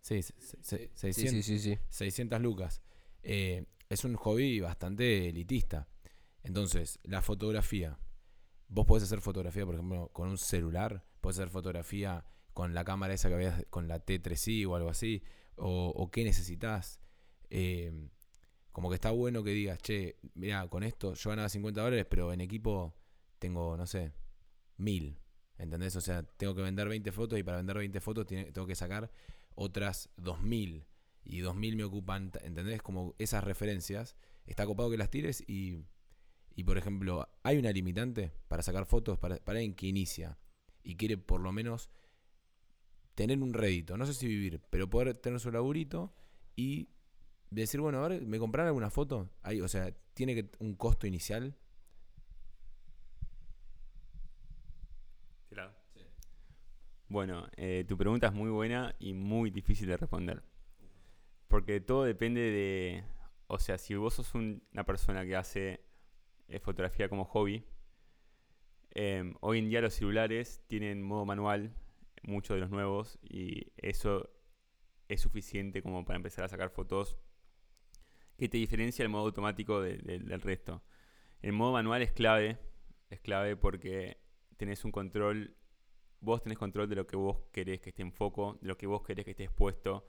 Sí, 0.00 0.22
se- 0.22 0.32
se- 0.40 0.62
se- 0.62 0.78
Sí, 0.78 1.12
600, 1.12 1.44
sí, 1.44 1.58
sí, 1.58 1.74
sí. 1.74 1.78
600 1.90 2.40
lucas. 2.40 2.80
Eh, 3.22 3.66
es 3.90 4.04
un 4.04 4.14
hobby 4.16 4.60
bastante 4.60 5.28
elitista. 5.28 5.86
Entonces, 6.42 6.98
la 7.02 7.20
fotografía 7.20 7.98
vos 8.68 8.86
podés 8.86 9.04
hacer 9.04 9.20
fotografía, 9.20 9.66
por 9.66 9.74
ejemplo, 9.74 10.08
con 10.14 10.28
un 10.30 10.38
celular, 10.38 11.04
podés 11.20 11.38
hacer 11.38 11.50
fotografía 11.50 12.24
con 12.54 12.72
la 12.72 12.84
cámara 12.84 13.12
esa 13.12 13.28
que 13.28 13.34
habías, 13.34 13.66
con 13.68 13.86
la 13.86 13.98
T3i 14.04 14.64
o 14.66 14.76
algo 14.76 14.88
así, 14.88 15.22
o, 15.56 15.88
o 15.94 16.10
qué 16.10 16.24
necesitas. 16.24 17.00
Eh, 17.50 18.08
como 18.72 18.88
que 18.88 18.94
está 18.94 19.10
bueno 19.10 19.42
que 19.44 19.50
digas, 19.50 19.78
che, 19.78 20.16
mira, 20.34 20.66
con 20.68 20.82
esto 20.84 21.12
yo 21.12 21.30
ganaba 21.30 21.48
50 21.50 21.82
dólares, 21.82 22.06
pero 22.08 22.32
en 22.32 22.40
equipo 22.40 22.94
tengo, 23.38 23.76
no 23.76 23.86
sé, 23.86 24.12
mil. 24.78 25.18
¿Entendés? 25.58 25.96
O 25.96 26.00
sea, 26.00 26.22
tengo 26.22 26.54
que 26.54 26.62
vender 26.62 26.88
20 26.88 27.12
fotos 27.12 27.38
y 27.38 27.42
para 27.42 27.58
vender 27.58 27.76
20 27.76 28.00
fotos 28.00 28.26
tengo 28.26 28.66
que 28.66 28.74
sacar 28.74 29.10
otras 29.54 30.08
2000. 30.16 30.86
Y 31.24 31.40
2000 31.40 31.76
me 31.76 31.84
ocupan, 31.84 32.32
¿entendés? 32.42 32.80
Como 32.80 33.14
esas 33.18 33.44
referencias. 33.44 34.16
Está 34.46 34.64
copado 34.64 34.90
que 34.90 34.96
las 34.96 35.10
tires 35.10 35.44
y, 35.46 35.84
y 36.58 36.64
por 36.64 36.76
ejemplo, 36.76 37.28
hay 37.44 37.56
una 37.56 37.70
limitante 37.70 38.32
para 38.48 38.64
sacar 38.64 38.84
fotos 38.84 39.16
para, 39.18 39.38
alguien 39.46 39.74
que 39.74 39.86
inicia 39.86 40.38
y 40.82 40.96
quiere 40.96 41.16
por 41.16 41.40
lo 41.40 41.52
menos 41.52 41.90
tener 43.14 43.40
un 43.42 43.52
rédito. 43.54 43.96
No 43.96 44.06
sé 44.06 44.14
si 44.14 44.26
vivir, 44.26 44.60
pero 44.70 44.90
poder 44.90 45.14
tener 45.14 45.38
su 45.38 45.52
laburito 45.52 46.12
y 46.56 46.88
decir, 47.50 47.80
bueno, 47.80 48.04
a 48.04 48.08
ver, 48.08 48.26
¿me 48.26 48.40
compraron 48.40 48.68
alguna 48.68 48.90
foto? 48.90 49.30
Hay, 49.42 49.60
o 49.60 49.68
sea, 49.68 49.94
tiene 50.14 50.34
que 50.34 50.50
un 50.58 50.74
costo 50.74 51.06
inicial. 51.06 51.56
Claro. 55.50 55.74
Bueno, 57.08 57.46
eh, 57.56 57.84
tu 57.88 57.96
pregunta 57.96 58.26
es 58.28 58.32
muy 58.32 58.50
buena 58.50 58.94
y 58.98 59.14
muy 59.14 59.50
difícil 59.50 59.88
de 59.88 59.96
responder. 59.96 60.42
Porque 61.48 61.80
todo 61.80 62.04
depende 62.04 62.40
de... 62.40 63.04
O 63.46 63.58
sea, 63.58 63.78
si 63.78 63.94
vos 63.94 64.14
sos 64.14 64.34
un- 64.34 64.62
una 64.72 64.84
persona 64.84 65.24
que 65.24 65.36
hace 65.36 65.80
eh, 66.48 66.60
fotografía 66.60 67.08
como 67.08 67.24
hobby, 67.24 67.64
em, 68.90 69.34
hoy 69.40 69.58
en 69.58 69.68
día 69.68 69.80
los 69.80 69.94
celulares 69.94 70.62
tienen 70.66 71.02
modo 71.02 71.24
manual, 71.24 71.72
muchos 72.22 72.56
de 72.56 72.60
los 72.60 72.70
nuevos, 72.70 73.18
y 73.22 73.72
eso 73.76 74.30
es 75.08 75.20
suficiente 75.20 75.82
como 75.82 76.04
para 76.04 76.16
empezar 76.16 76.44
a 76.44 76.48
sacar 76.48 76.70
fotos 76.70 77.16
que 78.36 78.48
te 78.48 78.58
diferencia 78.58 79.02
el 79.02 79.08
modo 79.08 79.26
automático 79.26 79.80
de- 79.80 79.98
de- 79.98 80.18
del 80.20 80.40
resto. 80.40 80.82
El 81.42 81.52
modo 81.52 81.72
manual 81.72 82.02
es 82.02 82.12
clave, 82.12 82.58
es 83.10 83.20
clave 83.20 83.56
porque 83.56 84.18
tenés 84.56 84.84
un 84.84 84.92
control, 84.92 85.56
vos 86.20 86.42
tenés 86.42 86.58
control 86.58 86.88
de 86.88 86.96
lo 86.96 87.06
que 87.06 87.16
vos 87.16 87.38
querés 87.52 87.80
que 87.80 87.90
esté 87.90 88.02
en 88.02 88.12
foco, 88.12 88.58
de 88.60 88.68
lo 88.68 88.76
que 88.76 88.86
vos 88.86 89.02
querés 89.02 89.24
que 89.24 89.32
esté 89.32 89.44
expuesto, 89.44 90.06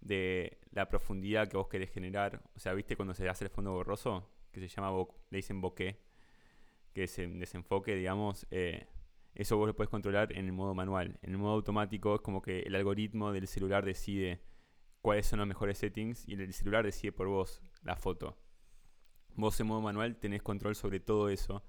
de 0.00 0.58
la 0.72 0.88
profundidad 0.88 1.48
que 1.48 1.56
vos 1.56 1.68
querés 1.68 1.90
generar. 1.90 2.42
O 2.56 2.58
sea, 2.58 2.74
¿viste 2.74 2.96
cuando 2.96 3.14
se 3.14 3.28
hace 3.28 3.44
el 3.44 3.50
fondo 3.50 3.72
borroso? 3.72 4.28
Que 4.52 4.60
se 4.60 4.68
llama, 4.68 4.90
le 5.30 5.38
dicen 5.38 5.60
bokeh, 5.60 5.98
que 6.92 7.04
es 7.04 7.18
el 7.18 7.38
desenfoque, 7.38 7.94
digamos. 7.94 8.46
eh, 8.50 8.86
eso 9.34 9.56
vos 9.56 9.66
lo 9.66 9.74
podés 9.74 9.88
controlar 9.88 10.32
en 10.36 10.44
el 10.46 10.52
modo 10.52 10.74
manual. 10.74 11.18
En 11.22 11.32
el 11.32 11.38
modo 11.38 11.54
automático 11.54 12.16
es 12.16 12.20
como 12.20 12.42
que 12.42 12.60
el 12.60 12.74
algoritmo 12.74 13.32
del 13.32 13.46
celular 13.46 13.84
decide 13.84 14.42
cuáles 15.00 15.26
son 15.26 15.38
los 15.38 15.48
mejores 15.48 15.78
settings 15.78 16.28
y 16.28 16.34
el 16.34 16.52
celular 16.52 16.84
decide 16.84 17.12
por 17.12 17.28
vos 17.28 17.62
la 17.82 17.96
foto. 17.96 18.36
Vos 19.34 19.58
en 19.60 19.68
modo 19.68 19.80
manual 19.80 20.16
tenés 20.16 20.42
control 20.42 20.74
sobre 20.74 21.00
todo 21.00 21.30
eso. 21.30 21.64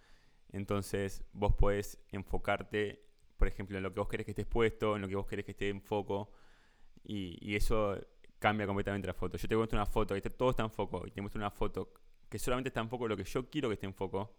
Entonces 0.50 1.24
vos 1.32 1.54
podés 1.54 2.00
enfocarte, 2.10 3.03
por 3.38 3.48
ejemplo, 3.48 3.78
en 3.78 3.84
lo 3.84 3.94
que 3.94 4.00
vos 4.00 4.10
querés 4.10 4.26
que 4.26 4.32
esté 4.32 4.44
expuesto, 4.44 4.96
en 4.96 5.02
lo 5.02 5.08
que 5.08 5.16
vos 5.16 5.28
querés 5.28 5.46
que 5.46 5.52
esté 5.52 5.70
en 5.70 5.82
foco. 5.82 6.32
Y, 7.04 7.56
eso 7.56 7.98
cambia 8.40 8.66
completamente 8.66 9.08
la 9.08 9.14
foto. 9.14 9.38
Yo 9.38 9.48
te 9.48 9.56
muestro 9.56 9.78
una 9.78 9.86
foto 9.86 10.16
y 10.16 10.22
todo 10.22 10.50
está 10.52 10.64
en 10.64 10.72
foco. 10.72 11.04
Y 11.06 11.12
te 11.12 11.22
muestro 11.22 11.40
una 11.40 11.52
foto 11.52 11.94
que 12.30 12.40
solamente 12.40 12.70
está 12.70 12.82
en 12.82 12.90
foco 12.90 13.08
lo 13.08 13.18
que 13.18 13.24
yo 13.24 13.50
quiero 13.50 13.70
que 13.70 13.74
esté 13.76 13.86
en 13.86 13.94
foco. 13.94 14.36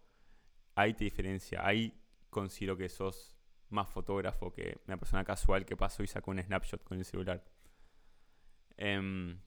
Ahí 0.75 0.93
te 0.93 1.03
diferencia. 1.03 1.65
Ahí 1.65 2.01
considero 2.29 2.77
que 2.77 2.89
sos 2.89 3.35
más 3.69 3.89
fotógrafo 3.89 4.53
que 4.53 4.79
una 4.87 4.97
persona 4.97 5.23
casual 5.23 5.65
que 5.65 5.75
pasó 5.75 6.03
y 6.03 6.07
sacó 6.07 6.31
un 6.31 6.41
snapshot 6.41 6.83
con 6.83 6.97
el 6.97 7.05
celular. 7.05 7.43
Em, 8.77 9.39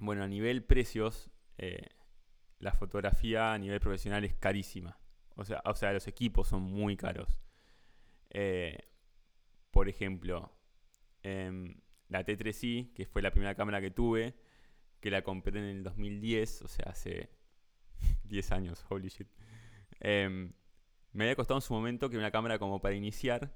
bueno, 0.00 0.22
a 0.22 0.28
nivel 0.28 0.64
precios, 0.64 1.30
eh, 1.58 1.88
la 2.58 2.72
fotografía 2.72 3.52
a 3.52 3.58
nivel 3.58 3.80
profesional 3.80 4.24
es 4.24 4.34
carísima. 4.34 4.98
O 5.36 5.44
sea, 5.44 5.62
o 5.64 5.74
sea 5.74 5.92
los 5.92 6.06
equipos 6.06 6.48
son 6.48 6.62
muy 6.62 6.96
caros. 6.96 7.40
Eh, 8.32 8.78
por 9.70 9.88
ejemplo, 9.88 10.50
em, 11.22 11.76
la 12.08 12.24
T3i, 12.24 12.92
que 12.94 13.06
fue 13.06 13.22
la 13.22 13.30
primera 13.30 13.54
cámara 13.54 13.80
que 13.80 13.90
tuve, 13.90 14.34
que 15.00 15.10
la 15.10 15.22
compré 15.22 15.58
en 15.58 15.66
el 15.66 15.82
2010, 15.82 16.62
o 16.62 16.68
sea, 16.68 16.86
hace 16.90 17.30
10 18.24 18.52
años, 18.52 18.84
holy 18.88 19.08
shit. 19.08 19.28
Em, 20.00 20.52
me 21.12 21.24
había 21.24 21.36
costado 21.36 21.58
en 21.58 21.62
su 21.62 21.74
momento 21.74 22.08
que 22.10 22.18
una 22.18 22.30
cámara 22.30 22.58
como 22.58 22.80
para 22.80 22.94
iniciar, 22.94 23.54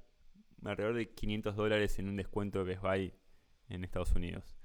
alrededor 0.63 0.95
de 0.95 1.09
500 1.13 1.55
dólares 1.55 1.99
en 1.99 2.09
un 2.09 2.15
descuento 2.15 2.59
de 2.59 2.65
Best 2.65 2.81
Buy 2.81 3.13
en 3.69 3.83
Estados 3.83 4.11
Unidos. 4.13 4.57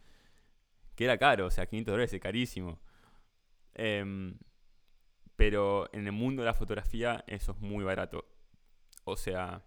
Que 0.94 1.05
era 1.05 1.18
caro, 1.18 1.46
o 1.46 1.51
sea, 1.51 1.66
500 1.66 1.92
dólares 1.92 2.12
es 2.12 2.20
carísimo. 2.20 2.81
Em, 3.75 4.38
pero 5.37 5.88
en 5.94 6.07
el 6.07 6.12
mundo 6.12 6.42
de 6.42 6.46
la 6.46 6.55
fotografía 6.55 7.25
eso 7.27 7.53
es 7.53 7.59
muy 7.61 7.85
barato. 7.85 8.27
O 9.05 9.16
sea, 9.16 9.64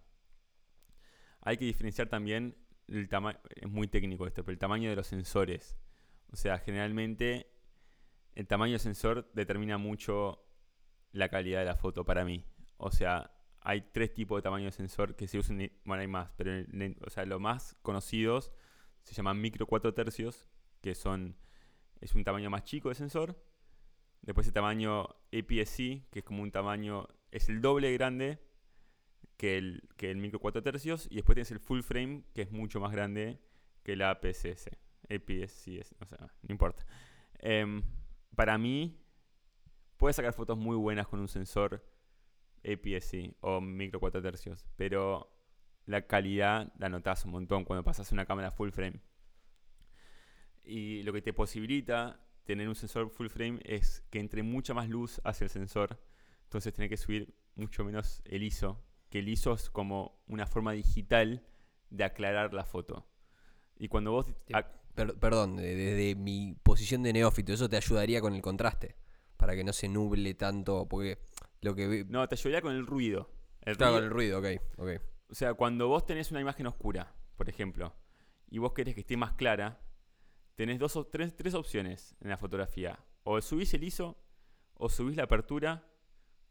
hay 1.46 1.58
que 1.58 1.66
diferenciar 1.66 2.10
también 2.10 2.58
el 2.88 3.08
tamaño, 3.08 3.40
es 3.56 3.70
muy 3.70 3.88
técnico 3.88 4.28
esto, 4.28 4.44
pero 4.44 4.54
el 4.54 4.60
tamaño 4.60 4.90
de 4.90 4.96
los 4.96 5.08
sensores. 5.08 5.78
O 6.32 6.36
sea, 6.36 6.58
generalmente 6.58 7.48
el 8.34 8.48
tamaño 8.48 8.74
del 8.74 8.80
sensor 8.80 9.32
determina 9.34 9.78
mucho 9.78 10.44
la 11.12 11.30
calidad 11.30 11.60
de 11.60 11.66
la 11.66 11.76
foto 11.76 12.04
para 12.04 12.26
mí. 12.26 12.44
O 12.78 12.92
sea, 12.92 13.32
hay 13.62 13.82
tres 13.94 14.14
tipos 14.14 14.40
de 14.40 14.42
tamaño 14.42 14.66
de 14.66 14.72
sensor 14.72 15.16
que 15.16 15.28
se 15.28 15.38
usan, 15.38 15.72
bueno, 15.86 16.02
hay 16.02 16.08
más, 16.08 16.32
pero 16.36 16.52
o 17.06 17.10
sea, 17.12 17.26
los 17.26 17.40
más 17.40 17.76
conocidos 17.84 18.52
se 19.04 19.14
llaman 19.14 19.40
micro 19.40 19.68
4 19.68 19.94
tercios, 19.94 20.50
que 20.82 20.96
son, 20.96 21.38
es 22.02 22.16
un 22.16 22.24
tamaño 22.24 22.50
más 22.50 22.64
chico 22.64 22.90
de 22.90 22.96
sensor. 22.96 23.40
Después 24.24 24.48
el 24.48 24.54
tamaño 24.54 25.04
APS-C, 25.32 26.08
que 26.12 26.20
es 26.20 26.26
como 26.26 26.42
un 26.42 26.52
tamaño, 26.52 27.08
es 27.30 27.50
el 27.50 27.62
doble 27.62 27.94
grande 27.94 28.40
que 29.38 29.58
el, 29.58 29.84
que 29.98 30.12
el 30.12 30.18
micro 30.18 30.40
4 30.40 30.62
tercios. 30.64 31.08
Y 31.12 31.16
después 31.16 31.36
tienes 31.36 31.52
el 31.52 31.60
full 31.60 31.82
frame, 31.82 32.24
que 32.34 32.44
es 32.44 32.52
mucho 32.52 32.80
más 32.80 32.92
grande 32.92 33.40
que 33.84 33.96
la 33.96 34.12
APS-C. 34.12 34.72
Es- 35.10 35.96
o 36.00 36.06
sea, 36.06 36.18
no 36.20 36.52
importa. 36.52 36.86
Em, 37.40 37.84
para 38.36 38.58
mí, 38.58 39.00
puedes 39.98 40.16
sacar 40.16 40.34
fotos 40.34 40.58
muy 40.58 40.76
buenas 40.76 41.08
con 41.08 41.20
un 41.20 41.28
sensor 41.28 41.86
APS-C 42.64 43.36
o 43.42 43.62
micro 43.62 44.00
4 44.00 44.22
tercios, 44.22 44.66
pero 44.76 45.32
la 45.86 46.08
calidad 46.08 46.74
la 46.80 46.90
notas 46.90 47.26
un 47.26 47.32
montón 47.32 47.64
cuando 47.66 47.84
pasas 47.84 48.12
una 48.12 48.26
cámara 48.26 48.50
full 48.52 48.72
frame. 48.72 49.00
Y 50.64 51.04
lo 51.04 51.14
que 51.14 51.22
te 51.22 51.34
posibilita 51.34 52.20
tener 52.46 52.68
un 52.68 52.76
sensor 52.76 53.10
full 53.10 53.28
frame 53.28 53.60
es 53.64 54.04
que 54.10 54.20
entre 54.20 54.42
mucha 54.44 54.74
más 54.74 54.90
luz 54.90 55.22
hacia 55.24 55.46
el 55.46 55.50
sensor. 55.52 56.00
Entonces 56.44 56.74
tenés 56.74 56.90
que 56.90 56.98
subir 56.98 57.36
mucho 57.56 57.84
menos 57.84 58.22
el 58.26 58.44
ISO. 58.44 58.84
Que 59.16 59.20
el 59.20 59.30
ISO 59.30 59.54
es 59.54 59.70
como 59.70 60.22
una 60.28 60.46
forma 60.46 60.74
digital 60.74 61.42
de 61.90 62.04
aclarar 62.04 62.54
la 62.54 62.66
foto. 62.66 63.08
Y 63.78 63.88
cuando 63.88 64.12
vos... 64.12 64.34
Per- 64.94 65.18
perdón, 65.18 65.56
de- 65.56 65.74
desde 65.74 66.16
mi 66.16 66.58
posición 66.64 67.02
de 67.02 67.14
neófito, 67.14 67.54
eso 67.54 67.70
te 67.70 67.78
ayudaría 67.78 68.20
con 68.20 68.34
el 68.36 68.42
contraste. 68.42 68.98
Para 69.38 69.56
que 69.56 69.64
no 69.64 69.72
se 69.72 69.88
nuble 69.88 70.34
tanto. 70.34 70.86
Porque 70.90 71.20
lo 71.62 71.74
que 71.76 72.04
no, 72.10 72.28
te 72.28 72.36
ayudaría 72.36 72.62
con 72.62 72.74
el 72.76 72.86
ruido. 72.86 73.30
El 73.62 73.78
Claro, 73.78 73.94
ruido- 73.94 73.96
con 73.96 74.04
el 74.04 74.12
ruido, 74.12 74.40
ok. 74.40 74.98
ok. 74.98 75.02
O 75.30 75.34
sea, 75.34 75.54
cuando 75.54 75.88
vos 75.88 76.06
tenés 76.06 76.32
una 76.32 76.42
imagen 76.42 76.68
oscura, 76.68 77.16
por 77.38 77.48
ejemplo, 77.48 77.96
y 78.50 78.58
vos 78.58 78.74
querés 78.74 78.96
que 78.96 79.00
esté 79.00 79.16
más 79.16 79.32
clara, 79.36 79.80
tenés 80.56 80.78
dos 80.78 80.98
o 80.98 81.08
tres, 81.08 81.34
tres 81.38 81.54
opciones 81.54 82.18
en 82.20 82.32
la 82.32 82.36
fotografía. 82.38 83.00
O 83.24 83.40
subís 83.42 83.74
el 83.76 83.86
ISO, 83.86 84.18
o 84.74 84.90
subís 84.90 85.16
la 85.16 85.24
apertura, 85.24 85.88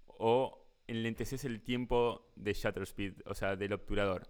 o 0.07 0.64
enlenteces 0.87 1.45
el 1.45 1.63
tiempo 1.63 2.31
de 2.37 2.53
shutter 2.53 2.83
speed, 2.85 3.15
o 3.27 3.35
sea, 3.35 3.57
del 3.57 3.73
obturador. 3.73 4.23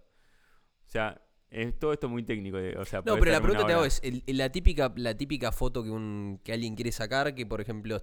O 0.85 0.89
sea, 0.89 1.21
es 1.49 1.77
todo 1.77 1.93
esto 1.93 2.09
muy 2.09 2.23
técnico. 2.23 2.57
o 2.79 2.85
sea, 2.85 3.01
No, 3.05 3.17
pero 3.17 3.31
la 3.31 3.41
pregunta 3.41 3.65
te 3.67 3.73
hago 3.73 3.85
es, 3.85 4.01
el- 4.03 4.23
la, 4.27 4.51
típica, 4.51 4.91
la 4.95 5.15
típica 5.15 5.51
foto 5.51 5.83
que, 5.83 5.89
un, 5.89 6.39
que 6.43 6.53
alguien 6.53 6.75
quiere 6.75 6.91
sacar, 6.91 7.33
que 7.35 7.45
por 7.45 7.61
ejemplo 7.61 8.01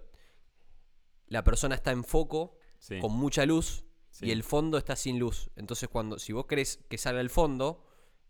la 1.26 1.44
persona 1.44 1.74
está 1.74 1.92
en 1.92 2.04
foco, 2.04 2.56
Sí, 2.78 2.98
con 2.98 3.12
mucha 3.12 3.46
luz, 3.46 3.84
sí. 4.10 4.26
y 4.26 4.30
el 4.32 4.42
fondo 4.42 4.76
está 4.78 4.96
sin 4.96 5.18
luz. 5.18 5.50
Entonces 5.56 5.88
cuando, 5.88 6.18
si 6.18 6.32
vos 6.32 6.46
querés 6.46 6.78
que 6.88 6.98
salga 6.98 7.20
el 7.20 7.30
fondo, 7.30 7.86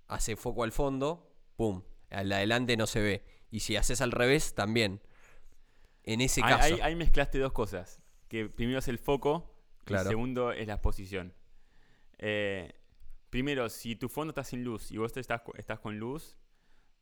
hace 0.09 0.37
foco 0.37 0.63
al 0.65 0.73
fondo, 0.73 1.33
¡pum! 1.57 1.83
Al 2.11 2.29
de 2.29 2.35
adelante 2.37 2.77
no 2.77 2.87
se 2.87 3.01
ve. 3.01 3.25
Y 3.51 3.61
si 3.61 3.77
haces 3.77 4.01
al 4.03 4.13
revés, 4.13 4.55
también. 4.55 5.01
En 6.05 6.21
ese 6.21 6.43
Ahí- 6.45 6.51
caso. 6.53 6.75
ahí, 6.75 6.81
ahí 6.83 6.95
mezclaste 6.95 7.39
dos 7.39 7.53
cosas. 7.53 8.01
Que 8.29 8.49
primero 8.49 8.79
es 8.81 8.89
el 8.89 8.99
foco 8.99 9.52
Claro. 9.85 10.09
y 10.09 10.09
segundo 10.11 10.53
es 10.53 10.67
la 10.67 10.75
exposición. 10.75 11.33
Eh, 12.19 12.73
primero, 13.31 13.69
si 13.69 13.97
tu 13.97 14.09
fondo 14.09 14.31
está 14.31 14.45
sin 14.45 14.63
luz 14.65 14.91
y 14.93 14.99
vos 14.99 15.13
te 15.13 15.21
estás, 15.21 15.43
estás 15.57 15.81
con 15.81 15.99
luz, 15.99 16.37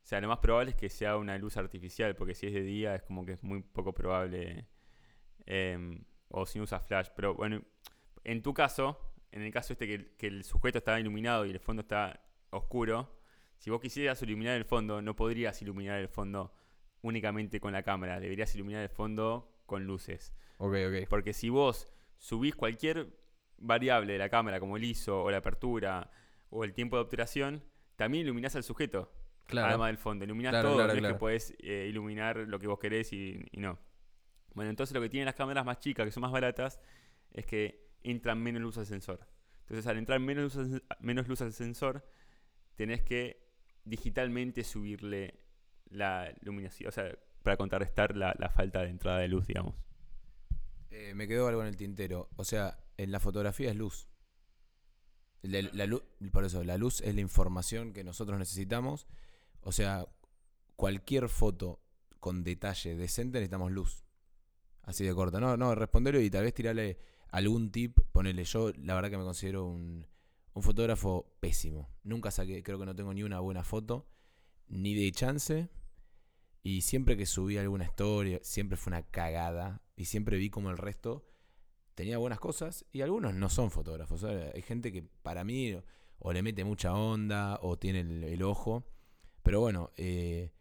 o 0.03 0.07
sea, 0.07 0.19
lo 0.19 0.27
más 0.27 0.39
probable 0.39 0.71
es 0.71 0.75
que 0.77 0.89
sea 0.89 1.17
una 1.17 1.37
luz 1.37 1.57
artificial, 1.57 2.15
porque 2.15 2.33
si 2.33 2.47
es 2.47 2.53
de 2.53 2.61
día 2.63 2.95
es 2.95 3.03
como 3.03 3.25
que 3.25 3.33
es 3.33 3.43
muy 3.43 3.61
poco 3.61 3.93
probable. 3.93 4.67
em, 5.47 6.03
o 6.29 6.45
si 6.45 6.59
no 6.59 6.63
usas 6.65 6.85
flash. 6.85 7.07
Pero 7.15 7.33
bueno, 7.35 7.61
en 8.23 8.41
tu 8.43 8.53
caso, 8.53 8.97
en 9.31 9.41
el 9.41 9.51
caso 9.51 9.73
este 9.73 9.87
que, 9.87 9.95
el- 9.95 10.15
que 10.15 10.27
el 10.27 10.43
sujeto 10.43 10.77
está 10.77 10.99
iluminado 10.99 11.45
y 11.45 11.49
el 11.49 11.59
fondo 11.59 11.81
está 11.81 12.23
oscuro, 12.51 13.19
si 13.57 13.69
vos 13.69 13.81
quisieras 13.81 14.21
iluminar 14.21 14.55
el 14.55 14.63
fondo, 14.65 15.01
no 15.01 15.15
podrías 15.15 15.61
iluminar 15.61 15.99
el 15.99 16.07
fondo 16.07 16.53
únicamente 17.01 17.59
con 17.59 17.73
la 17.73 17.81
cámara, 17.83 18.19
deberías 18.19 18.53
iluminar 18.55 18.83
el 18.83 18.89
fondo 18.89 19.61
con 19.65 19.85
luces. 19.85 20.33
Ok, 20.59 20.75
ok. 20.87 21.07
Porque 21.09 21.33
si 21.33 21.49
vos 21.49 21.91
subís 22.21 22.55
cualquier 22.55 23.07
variable 23.57 24.13
de 24.13 24.19
la 24.19 24.29
cámara, 24.29 24.59
como 24.59 24.77
el 24.77 24.83
ISO 24.83 25.23
o 25.23 25.31
la 25.31 25.37
apertura 25.37 26.11
o 26.51 26.63
el 26.63 26.73
tiempo 26.73 26.95
de 26.95 27.01
obturación, 27.01 27.63
también 27.95 28.25
iluminás 28.25 28.55
al 28.55 28.63
sujeto, 28.63 29.11
Claro. 29.47 29.69
además 29.69 29.87
del 29.87 29.97
fondo. 29.97 30.23
Iluminás 30.23 30.51
Claro, 30.51 30.69
todo, 30.69 30.77
claro, 30.77 30.93
no 30.93 31.07
es 31.07 31.13
que 31.13 31.19
podés 31.19 31.55
eh, 31.59 31.87
iluminar 31.89 32.37
lo 32.37 32.59
que 32.59 32.67
vos 32.67 32.77
querés 32.79 33.11
y, 33.11 33.43
y 33.51 33.59
no. 33.59 33.79
Bueno, 34.53 34.69
entonces 34.69 34.93
lo 34.93 35.01
que 35.01 35.09
tienen 35.09 35.25
las 35.25 35.33
cámaras 35.35 35.65
más 35.65 35.79
chicas, 35.79 36.05
que 36.05 36.11
son 36.11 36.21
más 36.21 36.31
baratas, 36.31 36.79
es 37.33 37.45
que 37.47 37.89
entran 38.03 38.41
menos 38.41 38.61
luz 38.61 38.77
al 38.77 38.85
sensor. 38.85 39.27
Entonces 39.61 39.87
al 39.87 39.97
entrar 39.97 40.19
menos 40.19 40.55
luz 40.55 40.57
al, 40.57 40.83
menos 40.99 41.27
luz 41.27 41.41
al 41.41 41.53
sensor, 41.53 42.05
tenés 42.75 43.01
que 43.01 43.49
digitalmente 43.83 44.63
subirle 44.63 45.39
la 45.89 46.31
luminación, 46.41 46.87
o 46.87 46.91
sea, 46.91 47.11
para 47.41 47.57
contrarrestar 47.57 48.15
la, 48.15 48.35
la 48.37 48.49
falta 48.49 48.81
de 48.83 48.89
entrada 48.89 49.17
de 49.19 49.27
luz, 49.27 49.47
digamos. 49.47 49.75
Eh, 50.91 51.13
me 51.15 51.27
quedó 51.27 51.47
algo 51.47 51.61
en 51.61 51.67
el 51.67 51.77
tintero. 51.77 52.29
O 52.35 52.43
sea, 52.43 52.77
en 52.97 53.11
la 53.11 53.19
fotografía 53.19 53.69
es 53.69 53.75
luz. 53.75 54.07
La, 55.41 55.61
la 55.73 55.85
lu- 55.87 56.03
por 56.31 56.43
eso, 56.45 56.63
la 56.63 56.77
luz 56.77 57.01
es 57.01 57.15
la 57.15 57.21
información 57.21 57.93
que 57.93 58.03
nosotros 58.03 58.37
necesitamos. 58.37 59.07
O 59.61 59.71
sea, 59.71 60.07
cualquier 60.75 61.29
foto 61.29 61.79
con 62.19 62.43
detalle 62.43 62.95
decente 62.95 63.39
necesitamos 63.39 63.71
luz. 63.71 64.03
Así 64.83 65.03
de 65.05 65.13
corta. 65.15 65.39
No, 65.39 65.57
no, 65.57 65.75
respondelo 65.75 66.19
y 66.19 66.29
tal 66.29 66.43
vez 66.43 66.53
tirarle 66.53 66.99
algún 67.29 67.71
tip. 67.71 67.99
Ponele, 68.11 68.43
yo 68.43 68.71
la 68.83 68.95
verdad 68.95 69.09
que 69.09 69.17
me 69.17 69.23
considero 69.23 69.65
un, 69.65 70.05
un 70.53 70.63
fotógrafo 70.63 71.33
pésimo. 71.39 71.89
Nunca 72.03 72.31
saqué, 72.31 72.61
creo 72.63 72.79
que 72.79 72.85
no 72.85 72.95
tengo 72.95 73.13
ni 73.13 73.23
una 73.23 73.39
buena 73.39 73.63
foto, 73.63 74.07
ni 74.67 74.93
de 74.95 75.11
chance. 75.11 75.69
Y 76.63 76.81
siempre 76.81 77.17
que 77.17 77.25
subí 77.25 77.57
alguna 77.57 77.85
historia, 77.85 78.39
siempre 78.43 78.77
fue 78.77 78.91
una 78.91 79.03
cagada. 79.03 79.81
Y 79.95 80.05
siempre 80.05 80.37
vi 80.37 80.49
como 80.49 80.69
el 80.69 80.77
resto 80.77 81.25
tenía 81.95 82.17
buenas 82.17 82.39
cosas. 82.39 82.85
Y 82.91 83.01
algunos 83.01 83.33
no 83.33 83.49
son 83.49 83.71
fotógrafos. 83.71 84.23
Hay 84.23 84.61
gente 84.61 84.91
que 84.91 85.03
para 85.03 85.43
mí 85.43 85.75
o 86.19 86.33
le 86.33 86.43
mete 86.43 86.63
mucha 86.63 86.93
onda 86.93 87.59
o 87.61 87.77
tiene 87.77 88.01
el, 88.01 88.23
el 88.23 88.43
ojo. 88.43 88.85
Pero 89.43 89.59
bueno, 89.59 89.91
eh, 89.97 90.53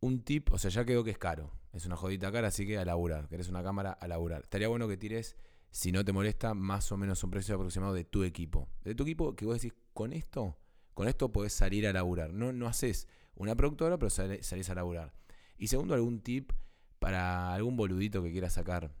un 0.00 0.22
tip, 0.22 0.52
o 0.52 0.58
sea, 0.58 0.70
ya 0.70 0.84
quedó 0.84 1.04
que 1.04 1.10
es 1.10 1.18
caro. 1.18 1.52
Es 1.72 1.86
una 1.86 1.96
jodita 1.96 2.32
cara, 2.32 2.48
así 2.48 2.66
que 2.66 2.78
a 2.78 2.84
laburar. 2.84 3.28
Querés 3.28 3.48
una 3.48 3.62
cámara 3.62 3.92
a 3.92 4.08
laburar. 4.08 4.42
Estaría 4.42 4.68
bueno 4.68 4.88
que 4.88 4.96
tires, 4.96 5.36
si 5.70 5.92
no 5.92 6.04
te 6.04 6.12
molesta, 6.12 6.54
más 6.54 6.90
o 6.92 6.96
menos 6.96 7.22
un 7.22 7.30
precio 7.30 7.54
aproximado 7.54 7.94
de 7.94 8.04
tu 8.04 8.24
equipo. 8.24 8.68
De 8.82 8.94
tu 8.94 9.04
equipo 9.04 9.34
que 9.36 9.44
vos 9.44 9.60
decís, 9.60 9.76
con 9.92 10.12
esto, 10.12 10.56
con 10.94 11.08
esto 11.08 11.32
podés 11.32 11.52
salir 11.52 11.86
a 11.86 11.92
laburar. 11.92 12.32
No, 12.32 12.52
no 12.52 12.66
haces 12.66 13.08
una 13.36 13.54
productora, 13.54 13.98
pero 13.98 14.10
salís 14.10 14.70
a 14.70 14.74
laburar. 14.74 15.12
Y 15.56 15.68
segundo, 15.68 15.94
algún 15.94 16.20
tip 16.20 16.52
para 16.98 17.52
algún 17.54 17.76
boludito 17.76 18.22
que 18.22 18.32
quiera 18.32 18.50
sacar. 18.50 18.92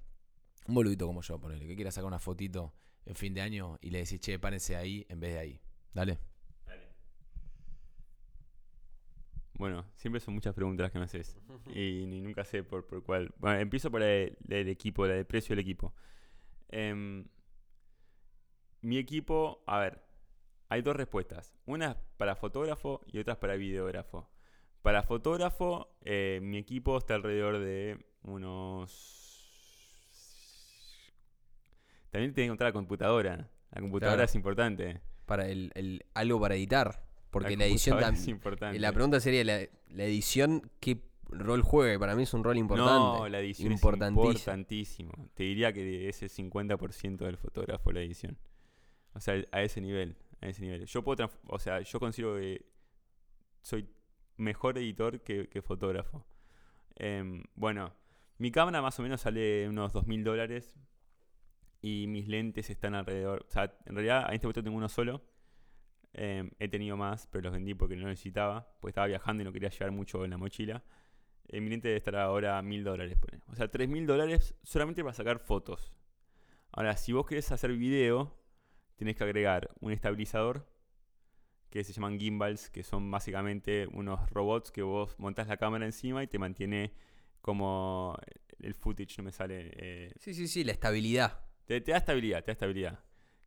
Un 0.66 0.74
boludito 0.74 1.06
como 1.06 1.22
yo, 1.22 1.38
ponele, 1.38 1.66
que 1.66 1.74
quiera 1.74 1.90
sacar 1.90 2.06
una 2.06 2.18
fotito 2.18 2.74
en 3.06 3.14
fin 3.14 3.34
de 3.34 3.40
año 3.40 3.78
y 3.80 3.90
le 3.90 3.98
decís, 3.98 4.20
che, 4.20 4.38
párense 4.38 4.76
ahí 4.76 5.06
en 5.08 5.20
vez 5.20 5.34
de 5.34 5.38
ahí. 5.38 5.60
Dale. 5.92 6.18
Bueno, 9.54 9.84
siempre 9.94 10.20
son 10.20 10.32
muchas 10.32 10.54
preguntas 10.54 10.84
las 10.84 10.92
que 10.92 10.98
me 10.98 11.04
haces. 11.04 11.38
y 11.74 12.06
ni 12.06 12.20
nunca 12.20 12.44
sé 12.44 12.62
por, 12.64 12.86
por 12.86 13.02
cuál. 13.02 13.34
Bueno, 13.38 13.58
empiezo 13.58 13.90
por 13.90 14.00
la 14.00 14.06
del 14.06 14.68
equipo, 14.68 15.06
la 15.06 15.14
de 15.14 15.24
precio 15.26 15.54
del 15.54 15.60
equipo. 15.60 15.92
Em, 16.68 17.26
mi 18.80 18.96
equipo, 18.96 19.62
a 19.66 19.78
ver, 19.78 20.02
hay 20.70 20.80
dos 20.82 20.96
respuestas. 20.96 21.52
Una 21.66 21.90
es 21.90 21.96
para 22.16 22.34
fotógrafo 22.36 23.02
y 23.06 23.18
otra 23.18 23.34
es 23.34 23.38
para 23.38 23.56
videógrafo. 23.56 24.30
Para 24.82 25.02
fotógrafo, 25.02 25.94
eh, 26.02 26.40
mi 26.42 26.56
equipo 26.56 26.96
está 26.96 27.14
alrededor 27.16 27.58
de 27.58 27.98
unos... 28.22 29.26
También 32.10 32.32
tiene 32.34 32.46
que 32.46 32.46
encontrar 32.46 32.68
la 32.70 32.72
computadora. 32.72 33.50
La 33.70 33.80
computadora 33.80 34.16
Claro. 34.16 34.24
es 34.28 34.34
importante. 34.34 35.00
Para 35.26 35.46
el, 35.48 35.70
el- 35.74 36.04
algo 36.14 36.40
para 36.40 36.54
editar. 36.56 37.04
Porque 37.30 37.50
la, 37.56 37.64
la 37.64 37.66
edición 37.66 38.02
es 38.14 38.26
importante. 38.26 38.78
La 38.80 38.92
pregunta 38.92 39.20
sería, 39.20 39.44
¿la, 39.44 39.60
la 39.88 40.04
edición 40.04 40.68
qué 40.80 41.02
rol 41.28 41.62
juega? 41.62 41.96
Para 42.00 42.16
mí 42.16 42.24
es 42.24 42.34
un 42.34 42.42
rol 42.42 42.56
importante. 42.58 42.92
No, 42.92 43.28
la 43.28 43.38
edición 43.38 43.70
Importantísimo. 43.70 44.30
es 44.30 44.36
importantísimo. 44.40 45.12
Te 45.34 45.44
diría 45.44 45.72
que 45.72 46.08
es 46.08 46.22
el 46.22 46.30
50% 46.30 47.18
del 47.18 47.36
fotógrafo 47.36 47.92
la 47.92 48.00
edición. 48.00 48.36
O 49.14 49.20
sea, 49.20 49.34
a 49.52 49.62
ese 49.62 49.80
nivel, 49.80 50.16
a 50.40 50.48
ese 50.48 50.62
nivel. 50.62 50.86
Yo 50.86 51.02
puedo, 51.02 51.30
o 51.46 51.58
sea, 51.58 51.80
yo 51.80 52.00
considero 52.00 52.36
que 52.36 52.64
soy 53.62 53.88
mejor 54.36 54.78
editor 54.78 55.20
que, 55.20 55.62
fotógrafo. 55.62 56.26
Em, 56.96 57.44
bueno, 57.54 57.94
mi 58.38 58.50
cámara 58.50 58.82
más 58.82 58.98
o 58.98 59.02
menos 59.02 59.20
sale 59.20 59.68
unos 59.68 59.92
2.000 59.92 60.22
dólares 60.24 60.78
y 61.82 62.06
mis 62.08 62.28
lentes 62.28 62.70
están 62.70 62.94
alrededor. 62.94 63.44
O 63.48 63.50
sea, 63.50 63.74
en 63.86 63.94
realidad 63.94 64.26
en 64.28 64.34
este 64.34 64.46
momento 64.46 64.62
tengo 64.62 64.76
uno 64.76 64.88
solo. 64.88 65.22
Em, 66.12 66.50
he 66.58 66.68
tenido 66.68 66.96
más, 66.96 67.28
pero 67.28 67.44
los 67.44 67.52
vendí 67.52 67.74
porque 67.74 67.96
no 67.96 68.08
necesitaba, 68.08 68.74
porque 68.80 68.90
estaba 68.90 69.06
viajando 69.06 69.42
y 69.42 69.44
no 69.46 69.52
quería 69.52 69.68
llevar 69.68 69.92
mucho 69.92 70.24
en 70.24 70.30
la 70.30 70.38
mochila. 70.38 70.82
Eh, 71.48 71.60
mi 71.60 71.70
lente 71.70 71.88
debe 71.88 71.98
estar 71.98 72.16
ahora 72.16 72.58
a 72.58 72.62
mil 72.62 72.84
dólares. 72.84 73.18
pone. 73.18 73.40
O 73.48 73.54
sea, 73.54 73.68
tres 73.68 73.88
mil 73.88 74.06
dólares 74.06 74.54
solamente 74.62 75.02
para 75.02 75.14
sacar 75.14 75.38
fotos. 75.38 75.92
Ahora, 76.72 76.96
si 76.96 77.12
vos 77.12 77.26
querés 77.26 77.50
hacer 77.52 77.72
video, 77.76 78.39
tenés 79.00 79.16
que 79.16 79.24
agregar 79.24 79.70
un 79.80 79.92
estabilizador 79.92 80.68
que 81.70 81.82
se 81.84 81.92
llaman 81.94 82.18
gimbals, 82.20 82.68
que 82.68 82.82
son 82.82 83.10
básicamente 83.10 83.86
unos 83.92 84.28
robots 84.30 84.70
que 84.70 84.82
vos 84.82 85.18
montás 85.18 85.48
la 85.48 85.56
cámara 85.56 85.86
encima 85.86 86.22
y 86.22 86.26
te 86.26 86.38
mantiene 86.38 86.92
como 87.40 88.14
el 88.58 88.74
footage, 88.74 89.14
no 89.18 89.24
me 89.24 89.32
sale. 89.32 89.70
eh, 89.76 90.12
Sí, 90.18 90.34
sí, 90.34 90.46
sí, 90.48 90.64
la 90.64 90.72
estabilidad. 90.72 91.40
te, 91.64 91.80
te 91.80 91.92
da 91.92 91.98
estabilidad, 91.98 92.40
te 92.40 92.48
da 92.48 92.52
estabilidad. 92.52 92.98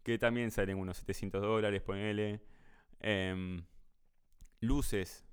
Que 0.02 0.18
también 0.18 0.50
salen 0.50 0.78
unos 0.80 0.98
700 0.98 1.40
dólares, 1.42 1.82
ponele. 1.84 2.42
Em, 3.00 3.64
luces. 4.60 5.24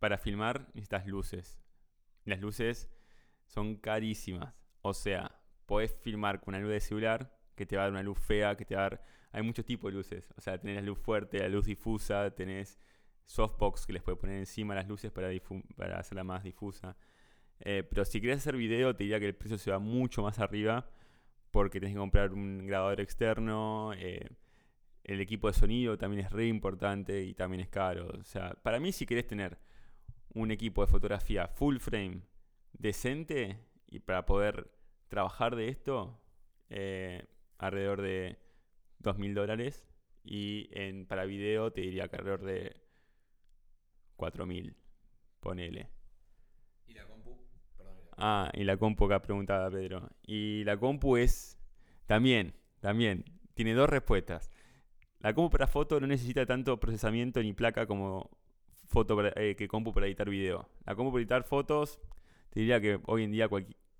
Para 0.00 0.18
filmar 0.18 0.66
necesitas 0.74 1.06
luces. 1.06 1.60
Las 2.24 2.40
luces 2.40 2.90
son 3.46 3.76
carísimas. 3.76 4.54
O 4.82 4.92
sea, 4.94 5.40
podés 5.66 5.94
filmar 6.02 6.40
con 6.40 6.54
una 6.54 6.62
luz 6.62 6.72
de 6.72 6.80
celular 6.80 7.38
que 7.54 7.66
te 7.66 7.76
va 7.76 7.82
a 7.82 7.84
dar 7.86 7.92
una 7.92 8.02
luz 8.02 8.18
fea, 8.18 8.56
que 8.56 8.64
te 8.64 8.74
va 8.74 8.86
a 8.86 8.90
dar... 8.90 9.04
Hay 9.32 9.42
muchos 9.42 9.64
tipos 9.64 9.90
de 9.90 9.98
luces. 9.98 10.32
O 10.36 10.40
sea, 10.40 10.58
tenés 10.58 10.76
la 10.76 10.82
luz 10.82 10.98
fuerte, 10.98 11.38
la 11.38 11.48
luz 11.48 11.66
difusa, 11.66 12.30
tenés 12.34 12.78
softbox 13.26 13.86
que 13.86 13.92
les 13.92 14.02
puedes 14.02 14.18
poner 14.18 14.38
encima 14.38 14.74
las 14.74 14.88
luces 14.88 15.12
para, 15.12 15.28
para 15.76 15.98
hacerla 15.98 16.24
más 16.24 16.42
difusa. 16.42 16.96
Eh, 17.60 17.82
pero 17.88 18.04
si 18.04 18.20
querés 18.20 18.38
hacer 18.38 18.56
video, 18.56 18.94
te 18.94 19.04
diría 19.04 19.20
que 19.20 19.26
el 19.26 19.34
precio 19.34 19.58
se 19.58 19.70
va 19.70 19.78
mucho 19.78 20.22
más 20.22 20.38
arriba 20.38 20.88
porque 21.50 21.80
tenés 21.80 21.94
que 21.94 21.98
comprar 21.98 22.32
un 22.32 22.66
grabador 22.66 23.00
externo. 23.00 23.92
eh, 23.94 24.28
el 25.08 25.20
equipo 25.22 25.48
de 25.48 25.54
sonido 25.54 25.96
también 25.96 26.26
es 26.26 26.30
re 26.30 26.46
importante 26.46 27.22
y 27.24 27.34
también 27.34 27.62
es 27.62 27.68
caro. 27.68 28.08
O 28.20 28.24
sea, 28.24 28.50
para 28.62 28.78
mí, 28.78 28.92
si 28.92 29.06
querés 29.06 29.26
tener 29.26 29.58
un 30.34 30.50
equipo 30.50 30.84
de 30.84 30.90
fotografía 30.90 31.48
full 31.48 31.78
frame 31.78 32.20
decente 32.74 33.58
y 33.88 34.00
para 34.00 34.26
poder 34.26 34.70
trabajar 35.08 35.56
de 35.56 35.68
esto, 35.68 36.20
eh, 36.68 37.24
alrededor 37.56 38.02
de 38.02 38.38
2.000 39.00 39.34
dólares. 39.34 39.86
Y 40.24 40.68
en, 40.72 41.06
para 41.06 41.24
video 41.24 41.72
te 41.72 41.80
diría 41.82 42.08
que 42.08 42.16
alrededor 42.16 42.44
de 42.44 42.76
4.000. 44.16 44.74
Ponele. 45.40 45.88
¿Y 46.86 46.94
la 46.94 47.04
compu? 47.06 47.38
Perdón. 47.76 47.96
Ah, 48.16 48.50
y 48.54 48.64
la 48.64 48.76
compu 48.76 49.04
acá 49.06 49.22
preguntaba 49.22 49.70
Pedro. 49.70 50.08
Y 50.22 50.64
la 50.64 50.76
compu 50.76 51.16
es 51.16 51.58
también, 52.06 52.54
también, 52.80 53.24
tiene 53.54 53.74
dos 53.74 53.88
respuestas. 53.88 54.50
La 55.20 55.34
compu 55.34 55.50
para 55.50 55.66
foto 55.66 56.00
no 56.00 56.06
necesita 56.06 56.46
tanto 56.46 56.78
procesamiento 56.80 57.42
ni 57.42 57.52
placa 57.52 57.86
como 57.86 58.30
foto 58.86 59.16
para- 59.16 59.32
eh, 59.36 59.54
que 59.56 59.68
compu 59.68 59.92
para 59.92 60.06
editar 60.06 60.28
video. 60.28 60.68
La 60.84 60.94
compu 60.94 61.12
para 61.12 61.20
editar 61.20 61.44
fotos, 61.44 62.00
te 62.50 62.60
diría 62.60 62.80
que 62.80 63.00
hoy 63.06 63.24
en 63.24 63.30
día 63.32 63.48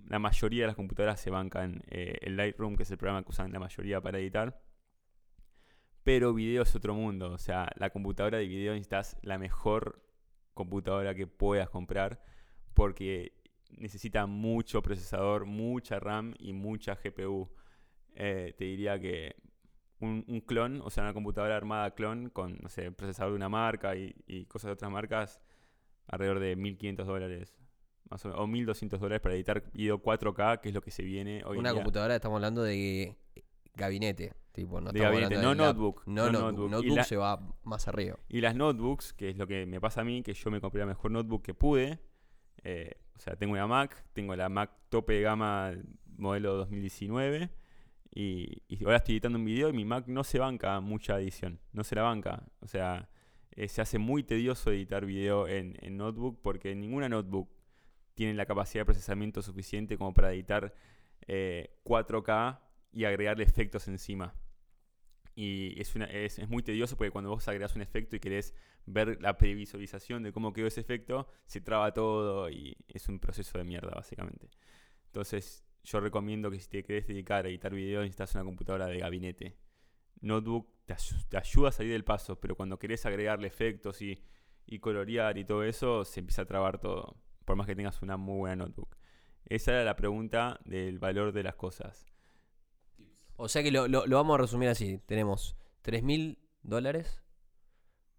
la 0.08 0.18
mayoría 0.18 0.62
de 0.62 0.66
las 0.68 0.76
computadoras 0.76 1.20
se 1.20 1.30
bancan 1.30 1.82
eh, 1.88 2.18
el 2.22 2.36
Lightroom, 2.36 2.76
que 2.76 2.82
es 2.84 2.90
el 2.90 2.98
programa 2.98 3.22
que 3.22 3.30
usan 3.30 3.52
la 3.52 3.58
mayoría 3.60 4.00
para 4.00 4.18
editar. 4.18 4.60
Pero 6.08 6.32
video 6.32 6.62
es 6.62 6.74
otro 6.74 6.94
mundo. 6.94 7.32
O 7.32 7.36
sea, 7.36 7.70
la 7.76 7.90
computadora 7.90 8.38
de 8.38 8.46
video 8.46 8.72
necesitas 8.72 9.18
la 9.20 9.36
mejor 9.36 10.02
computadora 10.54 11.14
que 11.14 11.26
puedas 11.26 11.68
comprar 11.68 12.18
porque 12.72 13.34
necesita 13.72 14.24
mucho 14.24 14.80
procesador, 14.80 15.44
mucha 15.44 16.00
RAM 16.00 16.34
y 16.38 16.54
mucha 16.54 16.94
GPU. 16.94 17.50
Eh, 18.14 18.54
te 18.56 18.64
diría 18.64 18.98
que 18.98 19.36
un, 20.00 20.24
un 20.28 20.40
clon, 20.40 20.80
o 20.82 20.88
sea, 20.88 21.02
una 21.02 21.12
computadora 21.12 21.54
armada 21.58 21.94
clon 21.94 22.30
con, 22.30 22.56
no 22.62 22.70
sé, 22.70 22.90
procesador 22.90 23.32
de 23.32 23.36
una 23.36 23.50
marca 23.50 23.94
y, 23.94 24.14
y 24.26 24.46
cosas 24.46 24.68
de 24.68 24.72
otras 24.72 24.90
marcas, 24.90 25.42
alrededor 26.06 26.40
de 26.40 26.56
1.500 26.56 27.04
dólares. 27.04 27.54
Más 28.08 28.24
o, 28.24 28.28
menos, 28.28 28.42
o 28.42 28.46
1.200 28.46 28.96
dólares 28.96 29.20
para 29.20 29.34
editar 29.34 29.62
video 29.72 30.02
4K, 30.02 30.62
que 30.62 30.70
es 30.70 30.74
lo 30.74 30.80
que 30.80 30.90
se 30.90 31.02
viene 31.02 31.42
hoy 31.44 31.58
Una 31.58 31.68
en 31.68 31.74
día. 31.74 31.82
computadora, 31.82 32.14
estamos 32.14 32.36
hablando 32.36 32.62
de 32.62 33.14
gabinete. 33.74 34.32
Tipo, 34.58 34.80
no 34.80 34.90
De 34.90 34.98
gabinete, 35.00 35.36
no 35.36 35.54
notebook, 35.54 36.02
No, 36.06 36.26
no 36.26 36.32
notebook. 36.32 36.42
notebook. 36.52 36.70
Notebook 36.70 36.96
la- 36.96 37.04
se 37.04 37.16
va 37.16 37.40
más 37.62 37.86
arriba. 37.86 38.18
Y 38.28 38.40
las 38.40 38.56
notebooks, 38.56 39.12
que 39.12 39.28
es 39.30 39.36
lo 39.36 39.46
que 39.46 39.66
me 39.66 39.80
pasa 39.80 40.00
a 40.00 40.04
mí, 40.04 40.22
que 40.22 40.34
yo 40.34 40.50
me 40.50 40.60
compré 40.60 40.80
la 40.80 40.86
mejor 40.86 41.10
notebook 41.12 41.42
que 41.42 41.54
pude. 41.54 42.00
eh, 42.64 42.94
o 43.16 43.20
sea, 43.20 43.36
tengo 43.36 43.52
una 43.52 43.66
Mac, 43.68 44.04
tengo 44.12 44.34
la 44.34 44.48
Mac 44.48 44.72
tope 44.88 45.12
de 45.14 45.22
gama 45.22 45.72
modelo 46.16 46.54
2019. 46.56 47.50
Y, 48.12 48.62
y 48.68 48.84
ahora 48.84 48.96
estoy 48.96 49.14
editando 49.14 49.38
un 49.38 49.44
video 49.44 49.68
y 49.68 49.72
mi 49.72 49.84
Mac 49.84 50.06
no 50.08 50.24
se 50.24 50.38
banca 50.40 50.80
mucha 50.80 51.20
edición. 51.20 51.60
No 51.72 51.84
se 51.84 51.94
la 51.94 52.02
banca. 52.02 52.42
O 52.60 52.66
sea, 52.66 53.08
eh, 53.52 53.68
se 53.68 53.80
hace 53.80 53.98
muy 53.98 54.24
tedioso 54.24 54.72
editar 54.72 55.06
video 55.06 55.46
en, 55.46 55.76
en 55.82 55.96
notebook 55.96 56.40
porque 56.42 56.74
ninguna 56.74 57.08
notebook 57.08 57.48
tiene 58.14 58.34
la 58.34 58.44
capacidad 58.46 58.80
de 58.82 58.86
procesamiento 58.86 59.40
suficiente 59.42 59.96
como 59.96 60.12
para 60.14 60.32
editar 60.32 60.74
eh, 61.28 61.70
4K 61.84 62.58
y 62.92 63.04
agregarle 63.04 63.44
efectos 63.44 63.86
encima. 63.88 64.34
Y 65.40 65.80
es, 65.80 65.94
una, 65.94 66.06
es, 66.06 66.40
es 66.40 66.48
muy 66.48 66.64
tedioso 66.64 66.96
porque 66.96 67.12
cuando 67.12 67.30
vos 67.30 67.46
agregas 67.46 67.76
un 67.76 67.82
efecto 67.82 68.16
y 68.16 68.18
querés 68.18 68.56
ver 68.86 69.22
la 69.22 69.38
previsualización 69.38 70.24
de 70.24 70.32
cómo 70.32 70.52
quedó 70.52 70.66
ese 70.66 70.80
efecto, 70.80 71.28
se 71.46 71.60
traba 71.60 71.92
todo 71.94 72.50
y 72.50 72.76
es 72.88 73.08
un 73.08 73.20
proceso 73.20 73.56
de 73.56 73.62
mierda, 73.62 73.92
básicamente. 73.94 74.50
Entonces, 75.06 75.64
yo 75.84 76.00
recomiendo 76.00 76.50
que 76.50 76.58
si 76.58 76.68
te 76.68 76.82
querés 76.82 77.06
dedicar 77.06 77.46
a 77.46 77.50
editar 77.50 77.72
video, 77.72 78.00
necesitas 78.00 78.34
una 78.34 78.42
computadora 78.42 78.86
de 78.86 78.98
gabinete. 78.98 79.56
Notebook 80.22 80.72
te, 80.86 80.96
te 81.28 81.36
ayuda 81.36 81.68
a 81.68 81.72
salir 81.72 81.92
del 81.92 82.02
paso, 82.02 82.40
pero 82.40 82.56
cuando 82.56 82.80
querés 82.80 83.06
agregarle 83.06 83.46
efectos 83.46 84.02
y, 84.02 84.20
y 84.66 84.80
colorear 84.80 85.38
y 85.38 85.44
todo 85.44 85.62
eso, 85.62 86.04
se 86.04 86.18
empieza 86.18 86.42
a 86.42 86.46
trabar 86.46 86.80
todo, 86.80 87.16
por 87.44 87.54
más 87.54 87.68
que 87.68 87.76
tengas 87.76 88.02
una 88.02 88.16
muy 88.16 88.38
buena 88.38 88.56
notebook. 88.56 88.96
Esa 89.44 89.70
era 89.70 89.84
la 89.84 89.94
pregunta 89.94 90.58
del 90.64 90.98
valor 90.98 91.30
de 91.30 91.44
las 91.44 91.54
cosas. 91.54 92.12
O 93.40 93.48
sea 93.48 93.62
que 93.62 93.70
lo, 93.70 93.88
lo- 93.88 94.06
lo 94.06 94.16
vamos 94.16 94.34
a 94.34 94.38
resumir 94.42 94.68
así. 94.68 94.98
Tenemos 95.06 95.56
3 95.82 96.02
mil 96.02 96.38
dólares. 96.62 97.22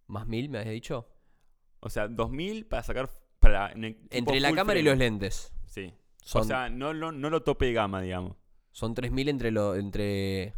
Más 0.08 0.25
mil, 0.27 0.49
me 0.49 0.58
habías 0.60 0.73
dicho. 0.73 1.08
O 1.82 1.89
sea, 1.89 2.08
2000 2.08 2.65
para 2.65 2.84
sacar. 2.84 3.10
Para, 3.39 3.71
Entre 3.73 4.39
la 4.39 4.51
cámara 4.53 4.79
y 4.79 4.84
los 4.84 4.97
lentes. 4.97 5.53
Sí. 5.65 5.93
Son, 6.23 6.41
O 6.41 6.45
sea, 6.45 6.69
no, 6.69 6.93
lo- 6.93 7.12
no 7.12 7.29
lo 7.29 7.43
tope 7.43 7.65
de 7.67 7.73
gama, 7.73 8.01
digamos. 8.01 8.36
son 8.71 8.93
3 8.93 9.12
mil 9.12 9.29
entre, 9.29 9.51
lo, 9.51 9.75
entre, 9.75 10.53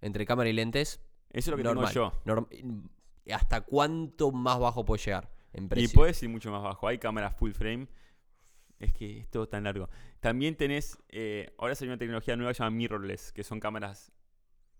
entre 0.00 0.26
cámara 0.26 0.48
y 0.48 0.52
lentes. 0.52 1.00
Eso 1.30 1.38
es 1.38 1.46
lo 1.52 1.56
que 1.56 1.62
normal. 1.62 1.92
tengo 1.92 2.12
yo. 2.12 2.22
Norm- 2.24 2.88
¿Hasta 3.32 3.60
cuánto 3.62 4.32
más 4.32 4.58
bajo 4.58 4.84
puede 4.84 5.02
llegar 5.04 5.30
en 5.52 5.68
Y 5.76 5.88
puedes 5.88 6.22
ir 6.22 6.28
mucho 6.30 6.50
más 6.50 6.62
bajo. 6.62 6.88
Hay 6.88 6.98
cámaras 6.98 7.36
full 7.36 7.52
frame. 7.52 7.86
Es 8.78 8.92
que 8.92 9.18
es 9.18 9.28
todo 9.30 9.48
tan 9.48 9.64
largo. 9.64 9.88
También 10.20 10.56
tenés. 10.56 10.98
eh, 11.08 11.52
ahora 11.58 11.74
salió 11.74 11.92
una 11.92 11.98
tecnología 11.98 12.36
nueva 12.36 12.50
que 12.52 12.56
se 12.56 12.62
llama 12.62 12.76
mirrorless, 12.76 13.32
que 13.32 13.42
son 13.44 13.60
cámaras 13.60 14.12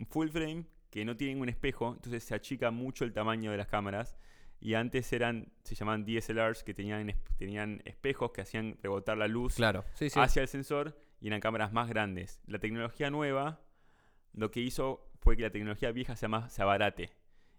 full 0.08 0.28
frame 0.28 0.64
que 0.90 1.04
no 1.04 1.16
tienen 1.16 1.40
un 1.40 1.48
espejo, 1.48 1.92
entonces 1.94 2.24
se 2.24 2.34
achica 2.34 2.70
mucho 2.70 3.04
el 3.04 3.12
tamaño 3.12 3.50
de 3.50 3.56
las 3.58 3.66
cámaras. 3.66 4.16
Y 4.60 4.74
antes 4.74 5.12
eran, 5.12 5.52
se 5.62 5.74
llamaban 5.74 6.04
DSLRs, 6.04 6.64
que 6.64 6.74
tenían, 6.74 7.12
tenían 7.36 7.82
espejos 7.84 8.32
que 8.32 8.40
hacían 8.40 8.76
rebotar 8.82 9.16
la 9.18 9.28
luz 9.28 9.54
Claro, 9.56 9.84
sí, 9.94 10.10
sí. 10.10 10.18
hacia 10.18 10.42
el 10.42 10.48
sensor 10.48 10.98
y 11.20 11.28
eran 11.28 11.40
cámaras 11.40 11.72
más 11.72 11.88
grandes. 11.88 12.40
La 12.46 12.58
tecnología 12.58 13.10
nueva 13.10 13.60
lo 14.32 14.50
que 14.50 14.60
hizo 14.60 15.10
fue 15.20 15.36
que 15.36 15.42
la 15.42 15.50
tecnología 15.50 15.92
vieja 15.92 16.16
sea 16.16 16.28
más, 16.28 16.52
se 16.52 16.62
abarate. 16.62 17.10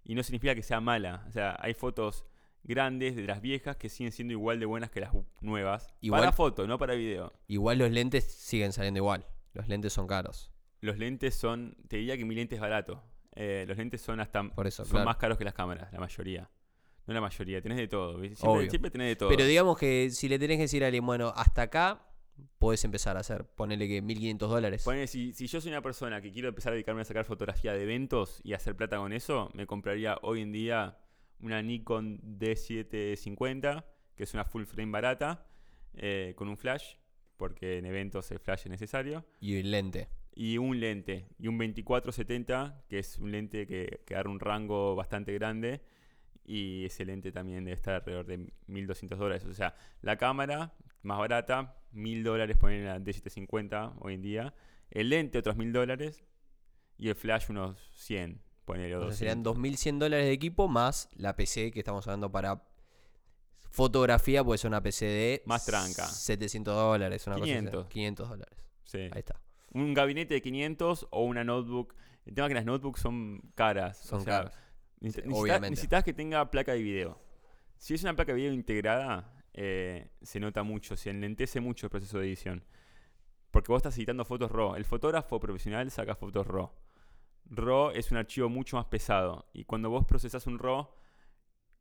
Y 0.04 0.16
no 0.16 0.24
significa 0.24 0.56
que 0.56 0.64
sea 0.64 0.82
mala. 0.82 1.24
O 1.28 1.32
sea, 1.32 1.56
hay 1.60 1.74
fotos 1.74 2.26
grandes 2.64 3.16
de 3.16 3.24
las 3.24 3.42
viejas 3.42 3.78
que 3.78 3.90
siguen 3.90 4.12
siendo 4.12 4.34
igual 4.34 4.60
de 4.60 4.66
buenas 4.66 4.90
que 4.92 5.00
las 5.02 5.12
nuevas. 5.42 5.94
Igual- 6.02 6.22
Para 6.22 6.32
foto, 6.32 6.68
no 6.68 6.78
para 6.78 6.96
video. 6.96 7.34
Igual 7.48 7.80
los 7.80 7.92
lentes 7.92 8.24
siguen 8.26 8.72
saliendo 8.74 9.00
igual. 9.00 9.26
Los 9.54 9.68
lentes 9.68 9.94
son 9.94 10.08
caros. 10.08 10.52
Los 10.82 10.98
lentes 10.98 11.36
son, 11.36 11.76
te 11.88 11.98
diría 11.98 12.18
que 12.18 12.26
mi 12.26 12.36
lente 12.36 12.56
es 12.56 12.62
barato. 12.62 13.04
Eh, 13.36 13.66
los 13.68 13.78
lentes 13.78 14.02
son 14.02 14.20
hasta 14.20 14.44
Por 14.50 14.68
eso, 14.68 14.84
son 14.84 14.92
claro. 14.92 15.06
más 15.06 15.18
caros 15.18 15.38
que 15.38 15.44
las 15.46 15.54
cámaras, 15.54 15.92
la 15.92 16.00
mayoría. 16.00 16.50
No 17.08 17.14
la 17.14 17.22
mayoría, 17.22 17.62
tenés 17.62 17.78
de 17.78 17.88
todo. 17.88 18.20
Siempre, 18.20 18.70
siempre 18.70 18.92
tenés 18.92 19.08
de 19.10 19.16
todo. 19.16 19.30
Pero 19.30 19.46
digamos 19.46 19.78
que 19.78 20.10
si 20.12 20.30
le 20.30 20.38
tenés 20.38 20.58
que 20.58 20.64
decir 20.64 20.84
a 20.84 20.88
alguien, 20.88 21.06
bueno, 21.06 21.34
hasta 21.36 21.64
acá 21.64 22.06
podés 22.60 22.84
empezar 22.86 23.18
a 23.18 23.22
hacer. 23.22 23.46
Ponele 23.46 23.88
que 23.88 24.02
1500 24.02 24.50
dólares. 24.50 24.84
Ponele, 24.84 25.08
si, 25.08 25.34
si 25.34 25.48
yo 25.48 25.60
soy 25.60 25.72
una 25.72 25.82
persona 25.82 26.22
que 26.22 26.32
quiero 26.32 26.50
empezar 26.50 26.72
a 26.72 26.76
dedicarme 26.76 27.02
a 27.02 27.06
sacar 27.06 27.26
fotografía 27.26 27.74
de 27.74 27.82
eventos 27.84 28.40
y 28.44 28.54
hacer 28.54 28.76
plata 28.76 28.98
con 28.98 29.12
eso, 29.12 29.50
me 29.56 29.66
compraría 29.66 30.18
hoy 30.22 30.42
en 30.42 30.52
día 30.52 30.98
una 31.42 31.62
Nikon 31.62 32.20
D750, 32.22 33.86
que 34.16 34.24
es 34.24 34.34
una 34.34 34.46
full 34.46 34.64
frame 34.64 34.92
barata, 34.92 35.46
eh, 35.94 36.34
con 36.36 36.50
un 36.50 36.58
flash, 36.58 36.96
porque 37.38 37.78
en 37.78 37.86
eventos 37.86 38.30
el 38.32 38.40
flash 38.40 38.62
es 38.66 38.70
necesario, 38.70 39.26
Y 39.40 39.56
el 39.58 39.72
lente. 39.72 40.08
y 40.36 40.58
un 40.58 40.80
lente, 40.80 41.28
y 41.38 41.48
un 41.48 41.58
2470, 41.58 42.84
que 42.90 43.00
es 43.00 43.18
un 43.18 43.32
lente 43.32 43.66
que, 43.66 44.02
que 44.06 44.14
agarra 44.16 44.30
un 44.30 44.40
rango 44.40 44.96
bastante 44.96 45.34
grande, 45.34 45.82
y 46.46 46.86
ese 46.86 47.06
lente 47.06 47.32
también 47.32 47.64
debe 47.64 47.76
estar 47.76 47.94
alrededor 47.96 48.26
de 48.26 48.52
1200 48.68 49.20
dólares. 49.20 49.46
O 49.46 49.54
sea, 49.54 49.76
la 50.02 50.18
cámara 50.18 50.74
más 51.04 51.20
barata, 51.20 51.78
1000 51.92 52.24
dólares 52.24 52.58
poner 52.58 52.86
la 52.86 53.00
D750 53.00 53.94
hoy 54.00 54.16
en 54.16 54.22
día, 54.22 54.54
el 54.90 55.10
lente 55.10 55.38
otros 55.38 55.56
1000 55.58 55.72
dólares, 55.72 56.24
y 56.98 57.10
el 57.10 57.16
flash 57.16 57.50
unos 57.50 57.80
100, 57.96 58.42
ponele 58.74 58.96
O 58.96 59.00
sea, 59.00 59.08
200. 59.08 59.18
serían 59.18 59.44
2100 59.44 60.00
dólares 60.00 60.26
de 60.28 60.32
equipo 60.32 60.68
más 60.68 61.10
la 61.16 61.36
PC 61.36 61.72
que 61.72 61.80
estamos 61.80 62.08
hablando 62.08 62.32
para 62.32 62.64
fotografía, 63.72 64.44
puede 64.44 64.58
ser 64.58 64.70
una 64.70 64.82
PC 64.82 65.06
de 65.06 65.44
Más 65.46 65.66
tranca. 65.66 66.06
700 66.06 66.76
dólares, 66.76 67.26
una 67.28 67.36
cosa 67.36 67.46
500. 67.46 67.82
así. 67.82 67.94
500 67.94 68.30
dólares. 68.30 68.60
Sí. 68.84 68.98
Ahí 68.98 69.20
está. 69.20 69.40
Un 69.72 69.94
gabinete 69.94 70.34
de 70.36 70.42
500 70.42 71.08
o 71.10 71.24
una 71.24 71.44
notebook. 71.44 71.96
El 72.26 72.34
tema 72.34 72.48
es 72.48 72.50
que 72.50 72.56
las 72.56 72.66
notebooks 72.66 73.02
son 73.02 73.42
caras. 73.56 73.98
Son 73.98 74.22
o 74.22 74.24
sea, 74.24 74.52
obviamente. 75.32 75.72
necesitas 75.72 76.04
que 76.04 76.14
tenga 76.14 76.50
placa 76.52 76.74
de 76.74 76.82
video. 76.82 77.20
Si 77.78 77.94
es 77.94 78.04
una 78.04 78.16
placa 78.16 78.34
de 78.34 78.38
video 78.38 78.54
integrada, 78.54 79.34
eh, 79.54 80.10
se 80.22 80.40
nota 80.40 80.64
mucho, 80.64 80.96
se 80.98 81.12
enlentece 81.12 81.60
mucho 81.60 81.86
el 81.86 81.92
proceso 81.92 82.20
de 82.20 82.28
edición. 82.28 82.64
Porque 83.52 83.72
vos 83.72 83.80
estás 83.80 83.98
editando 83.98 84.26
fotos 84.26 84.52
RAW. 84.52 84.76
El 84.76 84.86
fotógrafo 84.86 85.40
profesional 85.40 85.90
saca 85.92 86.16
fotos 86.16 86.46
RAW. 86.46 86.72
RAW 87.46 87.92
es 87.92 88.12
un 88.12 88.18
archivo 88.18 88.50
mucho 88.50 88.78
más 88.78 88.86
pesado. 88.86 89.50
Y 89.54 89.66
cuando 89.66 89.90
vos 89.90 90.06
procesás 90.06 90.46
un 90.48 90.60
RAW, 90.60 90.90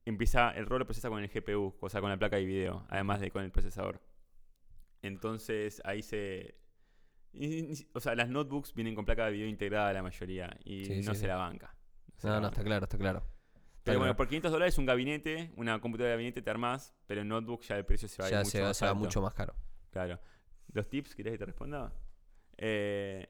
empieza, 0.04 0.50
el 0.52 0.66
RAW 0.66 0.78
lo 0.80 0.84
procesa 0.86 1.08
con 1.08 1.22
el 1.22 1.28
GPU, 1.28 1.76
o 1.80 1.88
sea, 1.88 2.00
con 2.00 2.10
la 2.10 2.16
placa 2.16 2.36
de 2.36 2.44
video, 2.44 2.86
además 2.88 3.20
de 3.20 3.30
con 3.30 3.42
el 3.44 3.50
procesador. 3.50 4.00
Entonces 5.02 5.80
ahí 5.84 6.02
se. 6.02 6.56
O 7.92 8.00
sea, 8.00 8.14
las 8.14 8.28
notebooks 8.28 8.74
vienen 8.74 8.94
con 8.94 9.04
placa 9.04 9.26
de 9.26 9.32
video 9.32 9.46
integrada 9.48 9.92
la 9.92 10.02
mayoría 10.02 10.50
y 10.64 10.86
Sí, 10.86 10.96
no 11.02 11.12
sí, 11.12 11.20
se 11.20 11.20
sí. 11.22 11.26
la 11.26 11.36
banca. 11.36 11.74
No, 12.22 12.40
no, 12.40 12.48
está 12.48 12.64
claro, 12.64 12.84
está 12.84 12.98
claro. 12.98 13.18
Está 13.18 13.92
Pero 13.92 13.98
bueno, 13.98 14.10
claro. 14.12 14.16
por 14.16 14.28
500 14.28 14.50
dólares 14.50 14.78
un 14.78 14.86
gabinete, 14.86 15.52
una 15.56 15.80
computadora 15.80 16.10
de 16.10 16.16
gabinete 16.16 16.42
te 16.42 16.50
armás, 16.50 16.94
pero 17.06 17.20
en 17.20 17.28
notebook 17.28 17.62
ya 17.62 17.76
el 17.76 17.84
precio 17.84 18.08
se 18.08 18.20
va 18.22 18.28
a 18.28 18.30
ir 18.30 18.36
mucho 18.38 18.50
se, 18.50 18.60
va- 18.60 18.68
más 18.68 18.76
se 18.76 18.86
va 18.86 18.94
mucho 18.94 19.22
más 19.22 19.34
caro. 19.34 19.54
Claro. 19.90 20.18
¿Los 20.72 20.88
tips 20.88 21.14
querés 21.14 21.32
que 21.34 21.38
te 21.38 21.44
responda? 21.46 21.92
Eh, 22.56 23.28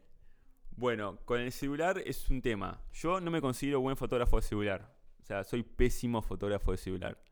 bueno, 0.79 1.19
con 1.25 1.41
el 1.41 1.51
celular 1.53 2.01
es 2.05 2.29
un 2.31 2.41
tema. 2.41 2.83
Yo 2.93 3.21
no 3.21 3.31
me 3.31 3.41
considero 3.41 3.81
buen 3.81 3.97
fotógrafo 3.97 4.37
de 4.37 4.43
celular. 4.43 4.95
O 5.21 5.25
sea, 5.25 5.45
soy 5.45 5.63
pésimo 5.63 6.23
fotógrafo 6.23 6.71
de 6.73 6.79
celular. 6.79 7.23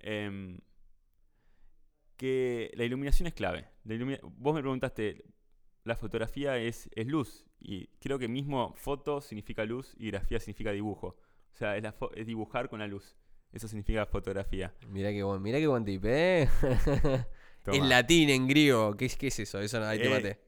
Em, 0.00 0.58
que 2.16 2.70
la 2.74 2.84
iluminación 2.84 3.26
es 3.26 3.34
clave. 3.34 3.66
Ilumina- 3.84 4.20
Vos 4.22 4.54
me 4.54 4.60
preguntaste, 4.60 5.24
la 5.84 5.96
fotografía 5.96 6.58
es, 6.58 6.88
es 6.94 7.06
luz. 7.06 7.46
Y 7.60 7.86
creo 8.00 8.18
que 8.18 8.28
mismo 8.28 8.74
foto 8.76 9.20
significa 9.20 9.64
luz 9.64 9.94
y 9.96 10.08
grafía 10.10 10.38
significa 10.40 10.72
dibujo. 10.72 11.16
O 11.52 11.56
sea, 11.56 11.76
es, 11.76 11.82
la 11.82 11.94
es 12.14 12.26
dibujar 12.26 12.68
con 12.68 12.80
la 12.80 12.86
luz. 12.86 13.16
Eso 13.52 13.68
significa 13.68 14.06
fotografía. 14.06 14.74
Mirá 14.88 15.10
qué 15.10 15.22
buen, 15.22 15.42
mirá 15.42 15.58
qué 15.58 15.66
buen 15.66 15.84
tip, 15.84 16.04
¿eh? 16.06 16.48
En 17.66 17.88
latín, 17.88 18.28
en 18.28 18.48
griego. 18.48 18.96
¿Qué, 18.96 19.04
es- 19.04 19.16
qué 19.16 19.28
es 19.28 19.38
eso? 19.38 19.60
Eso 19.60 19.78
no, 19.78 19.86
ahí 19.86 19.98
te 20.00 20.06
Eh, 20.08 20.10
maté. 20.10 20.40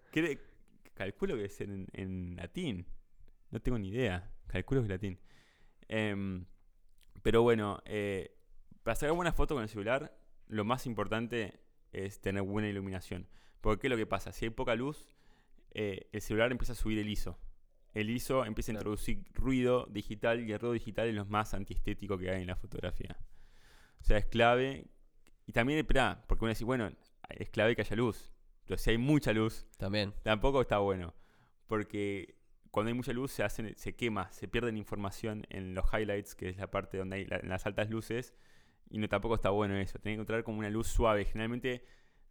Calculo 0.94 1.36
que 1.36 1.44
es 1.44 1.60
en, 1.60 1.88
en 1.92 2.36
latín. 2.36 2.86
No 3.50 3.60
tengo 3.60 3.78
ni 3.78 3.88
idea. 3.88 4.30
Calculo 4.46 4.80
que 4.80 4.86
es 4.86 4.90
latín. 4.90 5.18
Em, 5.88 6.46
pero 7.22 7.42
bueno, 7.42 7.82
eh, 7.84 8.36
para 8.82 8.94
sacar 8.94 9.14
buenas 9.14 9.34
fotos 9.34 9.54
con 9.56 9.62
el 9.62 9.68
celular, 9.68 10.16
lo 10.48 10.64
más 10.64 10.86
importante 10.86 11.60
es 11.92 12.20
tener 12.20 12.42
buena 12.42 12.68
iluminación. 12.68 13.28
Porque 13.60 13.82
¿qué 13.82 13.86
es 13.86 13.90
lo 13.90 13.96
que 13.96 14.06
pasa? 14.06 14.32
Si 14.32 14.44
hay 14.44 14.50
poca 14.50 14.74
luz, 14.74 15.16
eh, 15.72 16.08
el 16.12 16.20
celular 16.20 16.50
empieza 16.52 16.72
a 16.72 16.76
subir 16.76 16.98
el 16.98 17.08
ISO. 17.08 17.38
El 17.92 18.10
ISO 18.10 18.44
empieza 18.44 18.72
a 18.72 18.74
introducir 18.74 19.24
ruido 19.32 19.86
digital 19.86 20.40
y 20.40 20.52
el 20.52 20.58
ruido 20.58 20.72
digital 20.72 21.08
es 21.08 21.14
lo 21.14 21.24
más 21.26 21.54
antiestético 21.54 22.18
que 22.18 22.30
hay 22.30 22.42
en 22.42 22.48
la 22.48 22.56
fotografía. 22.56 23.16
O 24.00 24.04
sea, 24.04 24.18
es 24.18 24.26
clave. 24.26 24.86
Y 25.46 25.52
también, 25.52 25.78
espera, 25.78 26.24
porque 26.26 26.44
uno 26.44 26.50
dice, 26.50 26.64
bueno, 26.64 26.90
es 27.30 27.50
clave 27.50 27.76
que 27.76 27.82
haya 27.82 27.96
luz. 27.96 28.33
Pero 28.66 28.78
si 28.78 28.90
hay 28.90 28.98
mucha 28.98 29.32
luz, 29.32 29.66
También. 29.76 30.14
tampoco 30.22 30.60
está 30.62 30.78
bueno. 30.78 31.14
Porque 31.66 32.36
cuando 32.70 32.88
hay 32.88 32.94
mucha 32.94 33.12
luz 33.12 33.30
se, 33.32 33.42
hacen, 33.42 33.74
se 33.76 33.94
quema, 33.94 34.30
se 34.32 34.48
pierden 34.48 34.76
información 34.76 35.46
en 35.50 35.74
los 35.74 35.84
highlights, 35.92 36.34
que 36.34 36.48
es 36.48 36.56
la 36.56 36.70
parte 36.70 36.98
donde 36.98 37.16
hay 37.16 37.24
la- 37.26 37.36
en 37.38 37.48
las 37.48 37.66
altas 37.66 37.90
luces. 37.90 38.34
Y 38.90 38.98
no 38.98 39.08
tampoco 39.08 39.34
está 39.34 39.50
bueno 39.50 39.76
eso. 39.76 39.98
Tiene 39.98 40.12
que 40.16 40.20
encontrar 40.20 40.44
como 40.44 40.58
una 40.58 40.70
luz 40.70 40.88
suave. 40.88 41.24
Generalmente 41.24 41.84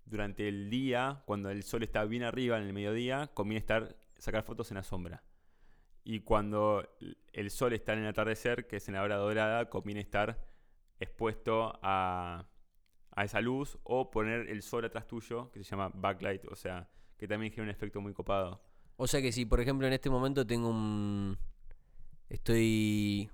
durante 0.06 0.48
el 0.48 0.70
día, 0.70 1.24
cuando 1.26 1.50
el 1.50 1.64
sol 1.64 1.84
está 1.84 2.04
bien 2.06 2.24
arriba 2.24 2.58
en 2.58 2.64
el 2.66 2.74
mediodía, 2.74 3.32
conviene 3.34 3.60
estar 3.60 3.96
sacar 4.18 4.44
fotos 4.44 4.70
en 4.72 4.76
la 4.76 4.84
sombra. 4.84 5.24
Y 6.04 6.20
cuando 6.22 6.88
el 7.32 7.50
sol 7.52 7.74
está 7.74 7.94
en 7.94 8.00
el 8.00 8.08
atardecer, 8.08 8.68
que 8.68 8.78
es 8.78 8.88
en 8.88 8.96
la 8.96 9.04
hora 9.04 9.16
dorada, 9.16 9.70
conviene 9.70 10.02
estar 10.02 10.46
expuesto 11.00 11.80
a, 11.82 12.46
a 13.16 13.24
esa 13.26 13.42
luz 13.42 13.78
o 13.84 14.12
poner 14.12 14.50
el 14.50 14.62
sol 14.62 14.86
atrás 14.86 15.08
tuyo, 15.08 15.52
que 15.52 15.64
se 15.64 15.70
llama 15.70 15.92
backlight, 15.94 16.46
o 16.46 16.56
sea, 16.56 16.90
que 17.18 17.28
también 17.28 17.52
genera 17.52 17.70
un 17.70 17.76
efecto 17.76 18.02
muy 18.02 18.14
copado. 18.14 18.62
O 18.96 19.08
sea 19.08 19.22
que 19.22 19.32
si, 19.32 19.46
por 19.46 19.60
ejemplo, 19.60 19.88
en 19.88 19.94
este 19.94 20.10
momento 20.10 20.46
tengo 20.46 20.70
un... 20.70 21.38
Estoy... 22.30 23.30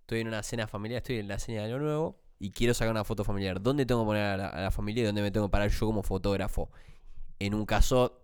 Estoy 0.00 0.20
en 0.20 0.28
una 0.28 0.42
cena 0.42 0.66
familiar, 0.66 0.98
estoy 0.98 1.18
en 1.18 1.28
la 1.28 1.38
cena 1.38 1.60
de 1.60 1.64
Año 1.64 1.78
Nuevo 1.78 2.20
y 2.38 2.50
quiero 2.50 2.74
sacar 2.74 2.90
una 2.90 3.04
foto 3.04 3.24
familiar. 3.24 3.62
¿Dónde 3.62 3.86
tengo 3.86 4.02
que 4.02 4.06
poner 4.06 4.22
a 4.22 4.36
la, 4.36 4.48
a 4.48 4.60
la 4.60 4.70
familia 4.70 5.02
y 5.02 5.06
dónde 5.06 5.22
me 5.22 5.30
tengo 5.30 5.46
que 5.46 5.52
parar 5.52 5.70
yo 5.70 5.86
como 5.86 6.02
fotógrafo? 6.02 6.70
En 7.38 7.54
un 7.54 7.64
caso 7.64 8.20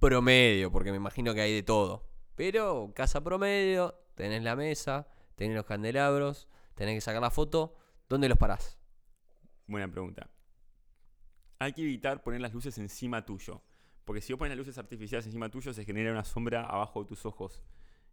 promedio, 0.00 0.72
porque 0.72 0.90
me 0.90 0.96
imagino 0.96 1.34
que 1.34 1.40
hay 1.40 1.54
de 1.54 1.62
todo. 1.62 2.02
Pero 2.34 2.90
casa 2.94 3.22
promedio, 3.22 3.94
tenés 4.16 4.42
la 4.42 4.56
mesa, 4.56 5.06
tenés 5.36 5.54
los 5.54 5.66
candelabros, 5.66 6.48
tenés 6.74 6.96
que 6.96 7.00
sacar 7.00 7.22
la 7.22 7.30
foto. 7.30 7.76
¿Dónde 8.08 8.28
los 8.28 8.38
parás? 8.38 8.79
Buena 9.70 9.88
pregunta. 9.88 10.28
Hay 11.60 11.72
que 11.72 11.82
evitar 11.82 12.24
poner 12.24 12.40
las 12.40 12.52
luces 12.52 12.76
encima 12.78 13.24
tuyo. 13.24 13.62
Porque 14.04 14.20
si 14.20 14.32
vos 14.32 14.38
pones 14.38 14.50
las 14.50 14.58
luces 14.58 14.78
artificiales 14.78 15.26
encima 15.26 15.48
tuyo, 15.48 15.72
se 15.72 15.84
genera 15.84 16.10
una 16.10 16.24
sombra 16.24 16.64
abajo 16.64 17.04
de 17.04 17.08
tus 17.08 17.24
ojos. 17.24 17.62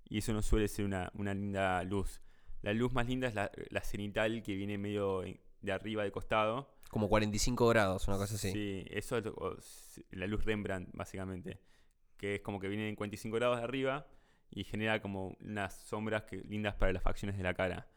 Y 0.08 0.20
eso 0.20 0.34
no 0.34 0.44
suele 0.44 0.68
ser 0.68 0.86
una, 0.86 1.12
una 1.16 1.34
linda 1.34 1.84
luz. 1.84 2.22
La 2.62 2.74
luz 2.74 2.94
más 2.94 3.08
linda 3.08 3.28
es 3.28 3.34
la, 3.34 3.52
la 3.72 3.82
cenital 3.82 4.44
que 4.44 4.56
viene 4.56 4.78
medio 4.78 5.24
de 5.62 5.72
arriba 5.72 6.04
de 6.04 6.12
costado. 6.12 6.72
Como 6.92 7.10
45 7.10 7.68
grados, 7.70 8.08
una 8.08 8.18
cosa 8.18 8.36
así. 8.36 8.52
Sí, 8.52 8.86
eso 8.92 9.18
es 9.18 9.26
la 10.12 10.28
luz 10.28 10.46
Rembrandt, 10.46 10.92
básicamente. 10.94 11.60
Que 12.18 12.36
es 12.36 12.42
como 12.42 12.60
que 12.60 12.68
viene 12.68 12.88
en 12.88 12.96
45 12.96 13.36
grados 13.36 13.58
de 13.58 13.64
arriba 13.64 14.06
y 14.52 14.64
genera 14.64 15.02
como 15.02 15.36
unas 15.40 15.74
sombras 15.74 16.24
que, 16.26 16.38
lindas 16.38 16.76
para 16.76 16.94
las 16.94 17.02
facciones 17.02 17.36
de 17.36 17.44
la 17.44 17.56
cara. 17.56 17.88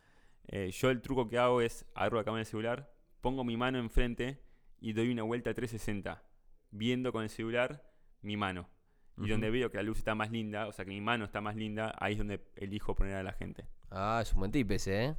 Eh, 0.48 0.70
yo 0.72 0.88
el 0.88 1.02
truco 1.02 1.28
que 1.28 1.36
hago 1.36 1.60
es 1.60 1.84
agarro 1.94 2.16
la 2.16 2.24
cámara 2.24 2.38
del 2.38 2.46
celular, 2.46 2.90
pongo 3.20 3.44
mi 3.44 3.56
mano 3.56 3.78
enfrente 3.78 4.40
y 4.80 4.92
doy 4.92 5.10
una 5.10 5.22
vuelta 5.22 5.52
360, 5.54 6.22
viendo 6.70 7.12
con 7.12 7.22
el 7.22 7.30
celular 7.30 7.84
mi 8.22 8.36
mano. 8.36 8.68
Y 9.16 9.22
Ujú. 9.22 9.30
donde 9.32 9.50
veo 9.50 9.70
que 9.70 9.76
la 9.76 9.82
luz 9.82 9.98
está 9.98 10.14
más 10.14 10.30
linda, 10.30 10.66
o 10.66 10.72
sea 10.72 10.84
que 10.84 10.90
mi 10.90 11.00
mano 11.00 11.24
está 11.24 11.40
más 11.40 11.54
linda, 11.56 11.94
ahí 11.98 12.12
es 12.12 12.18
donde 12.18 12.40
elijo 12.56 12.94
poner 12.94 13.16
a 13.16 13.22
la 13.22 13.32
gente. 13.32 13.66
Ah, 13.90 14.20
es 14.22 14.32
un 14.32 14.38
buen 14.38 14.50
tip 14.50 14.70
ese, 14.70 15.04
¿eh? 15.04 15.16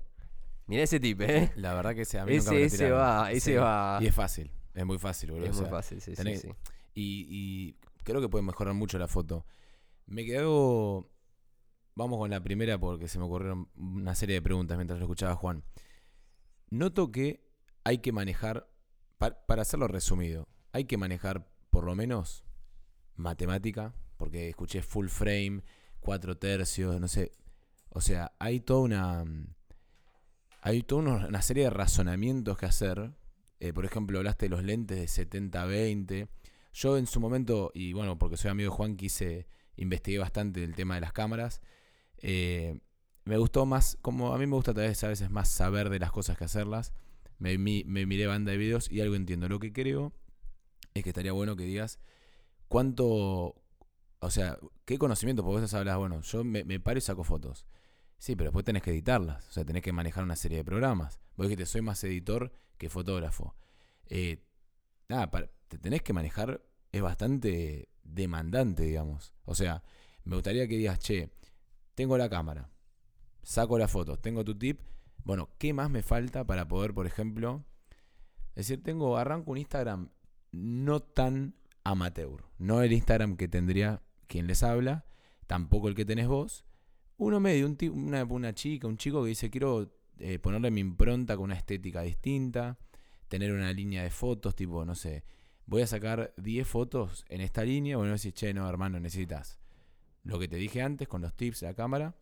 Mirá 0.66 0.84
ese 0.84 1.00
tip, 1.00 1.22
¿eh? 1.22 1.52
La 1.56 1.74
verdad 1.74 1.94
que 1.94 2.02
ese 2.02 2.18
a 2.20 2.26
mí 2.26 2.38
nunca 2.38 2.52
Ese, 2.54 2.54
me 2.54 2.60
lo 2.60 2.66
ese 2.66 2.92
va, 2.92 3.32
ese 3.32 3.52
Sí. 3.52 3.58
va. 3.58 4.00
Y 4.02 4.08
es 4.08 4.16
fácil, 4.16 4.52
es 4.74 4.86
muy 4.86 4.98
fácil, 4.98 5.32
boludo. 5.32 5.46
Es 5.46 5.52
o 5.52 5.62
muy 5.62 5.62
sea, 5.66 5.70
fácil, 5.70 6.02
sí, 6.02 6.16
sí, 6.16 6.22
tenés- 6.24 6.42
sí. 6.42 6.50
Y, 6.94 7.28
y 7.30 7.76
creo 8.04 8.22
que 8.22 8.30
puede 8.30 8.44
mejorar 8.44 8.74
mucho 8.74 8.98
la 8.98 9.08
foto. 9.08 9.46
Me 10.08 10.26
quedo. 10.26 11.10
Vamos 11.96 12.18
con 12.20 12.30
la 12.30 12.42
primera 12.42 12.80
porque 12.80 13.08
se 13.08 13.20
me 13.20 13.26
ocurrieron 13.26 13.70
una 13.76 14.16
serie 14.16 14.36
de 14.36 14.42
preguntas 14.42 14.78
mientras 14.78 14.98
lo 15.00 15.06
escuchaba 15.06 15.36
Juan. 15.36 15.64
Noto 16.70 17.12
que 17.12 17.44
hay 17.84 18.00
que 18.00 18.12
manejar, 18.12 18.68
pa- 19.18 19.46
para 19.46 19.64
hacerlo 19.64 19.88
resumido, 19.88 20.48
hay 20.72 20.86
que 20.86 20.98
manejar 20.98 21.48
por 21.70 21.86
lo 21.86 21.96
menos 21.96 22.44
matemática, 23.16 23.94
porque 24.18 24.50
escuché 24.50 24.82
full 24.82 25.08
frame, 25.08 25.64
cuatro 26.00 26.38
tercios, 26.38 27.00
no 27.00 27.08
sé. 27.08 27.32
O 27.90 28.02
sea, 28.02 28.34
hay 28.40 28.60
toda 28.60 28.82
una. 28.82 29.26
Hay 30.62 30.84
toda 30.84 31.28
una, 31.28 31.42
serie 31.42 31.66
de 31.66 31.70
razonamientos 31.72 32.58
que 32.58 32.66
hacer. 32.66 33.12
Eh, 33.60 33.74
por 33.74 33.86
ejemplo, 33.86 34.18
hablaste 34.20 34.46
de 34.46 34.50
los 34.50 34.64
lentes 34.64 34.98
de 35.00 35.08
70-20. 35.08 36.28
Yo 36.74 36.98
en 36.98 37.08
su 37.08 37.20
momento, 37.20 37.72
y 37.74 37.94
bueno, 37.94 38.18
porque 38.18 38.38
soy 38.38 38.52
amigo 38.52 38.72
de 38.72 38.76
Juan, 38.78 38.96
quise, 38.96 39.48
investigué 39.76 40.20
bastante 40.20 40.64
el 40.64 40.76
tema 40.76 40.96
de 40.96 41.02
las 41.02 41.14
cámaras. 41.14 41.62
Eh, 42.20 42.80
me 43.26 43.38
gustó 43.38 43.66
más, 43.66 43.98
como 44.02 44.34
a 44.34 44.38
mí 44.38 44.46
me 44.48 44.56
gusta 44.56 44.72
a 44.72 44.74
veces 44.74 45.30
más 45.32 45.50
saber 45.50 45.90
de 45.90 46.00
las 46.00 46.12
cosas 46.12 46.38
que 46.38 46.46
hacerlas. 46.46 46.94
Me, 47.42 47.58
mi- 47.60 47.84
me 47.86 48.06
miré 48.08 48.28
banda 48.28 48.52
de 48.54 48.58
videos 48.60 48.92
y 48.92 49.02
algo 49.02 49.16
entiendo. 49.16 49.50
Lo 49.50 49.60
que 49.60 49.74
creo 49.74 50.14
es 50.94 51.04
que 51.04 51.10
estaría 51.10 51.32
bueno 51.34 51.56
que 51.56 51.64
digas 51.66 52.00
cuánto, 52.68 53.56
o 54.20 54.32
sea, 54.32 54.60
qué 54.86 54.98
conocimiento, 54.98 55.44
porque 55.44 55.62
vos 55.62 55.74
hablas, 55.74 55.98
bueno, 55.98 56.22
yo 56.22 56.44
me, 56.44 56.64
paro 56.80 56.98
y 57.00 57.02
saco 57.02 57.24
fotos. 57.24 57.66
Sí, 58.18 58.36
pero 58.36 58.50
después 58.50 58.66
tenés 58.66 58.84
que 58.84 58.92
editarlas, 58.92 59.48
o 59.50 59.54
sea, 59.54 59.66
tenés 59.66 59.84
que 59.84 59.94
manejar 59.94 60.24
una 60.24 60.36
serie 60.38 60.60
de 60.60 60.66
programas. 60.66 61.20
Vos 61.38 61.48
dijiste, 61.48 61.66
soy 61.66 61.82
más 61.82 62.04
editor 62.04 62.54
que 62.78 62.90
fotógrafo. 62.90 63.56
Eh, 64.08 64.44
nada, 65.10 65.30
te 65.68 65.78
tenés 65.80 66.02
que 66.04 66.14
manejar, 66.14 66.62
es 66.92 67.02
bastante 67.02 67.90
demandante, 68.04 68.84
digamos. 68.84 69.34
O 69.46 69.56
sea, 69.56 69.84
me 70.26 70.36
gustaría 70.36 70.68
que 70.68 70.78
digas, 70.78 71.00
che, 71.00 71.32
tengo 71.96 72.18
la 72.18 72.30
cámara, 72.30 72.70
saco 73.44 73.78
las 73.80 73.92
fotos, 73.92 74.22
tengo 74.22 74.44
tu 74.46 74.58
tip. 74.58 74.82
Bueno, 75.24 75.50
¿qué 75.58 75.74
más 75.74 75.90
me 75.90 76.04
falta 76.04 76.46
para 76.46 76.68
poder, 76.68 76.94
por 76.94 77.06
ejemplo, 77.06 77.64
decir, 78.56 78.84
tengo, 78.84 79.18
arranco 79.18 79.52
un 79.52 79.58
Instagram 79.58 80.10
no 80.52 81.00
tan 81.00 81.56
amateur, 81.84 82.44
no 82.58 82.82
el 82.82 82.94
Instagram 82.94 83.38
que 83.38 83.48
tendría 83.48 84.02
quien 84.28 84.48
les 84.48 84.64
habla, 84.64 85.06
tampoco 85.48 85.88
el 85.88 85.96
que 85.96 86.06
tenés 86.06 86.28
vos, 86.28 86.66
uno 87.18 87.40
medio, 87.40 87.68
un 87.68 87.78
una 88.30 88.54
chica, 88.54 88.88
un 88.88 88.98
chico 88.98 89.24
que 89.24 89.30
dice, 89.30 89.50
quiero 89.50 89.94
eh, 90.18 90.40
ponerle 90.40 90.72
mi 90.72 90.82
impronta 90.82 91.36
con 91.36 91.46
una 91.46 91.56
estética 91.56 92.02
distinta, 92.02 92.78
tener 93.28 93.52
una 93.52 93.72
línea 93.72 94.04
de 94.04 94.10
fotos, 94.10 94.56
tipo, 94.56 94.86
no 94.86 94.96
sé, 94.96 95.24
voy 95.66 95.84
a 95.84 95.88
sacar 95.88 96.34
10 96.38 96.68
fotos 96.68 97.26
en 97.30 97.42
esta 97.42 97.64
línea, 97.64 97.98
bueno, 97.98 98.14
decís, 98.14 98.34
che, 98.34 98.54
no, 98.54 98.68
hermano, 98.68 99.00
necesitas 99.00 99.60
lo 100.24 100.38
que 100.38 100.48
te 100.48 100.58
dije 100.58 100.82
antes 100.82 101.08
con 101.08 101.22
los 101.22 101.34
tips 101.36 101.62
de 101.62 101.68
la 101.68 101.74
cámara 101.74 102.16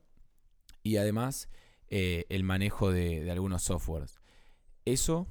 y 0.84 0.97
además 0.97 1.50
eh, 1.90 2.26
el 2.30 2.44
manejo 2.44 2.92
de, 2.92 3.30
algunos 3.32 3.64
softwares. 3.64 4.20
Eso, 4.86 5.28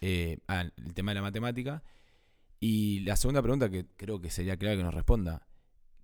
eh, 0.00 0.38
el 0.48 0.94
tema 0.94 1.10
de 1.12 1.16
la 1.16 1.22
matemática. 1.22 1.82
Y 2.60 3.00
la 3.00 3.16
segunda 3.16 3.42
pregunta 3.42 3.70
que 3.70 3.86
creo 3.96 4.20
que 4.20 4.30
sería 4.30 4.56
clave 4.56 4.76
que 4.76 4.82
nos 4.82 4.94
responda, 4.94 5.46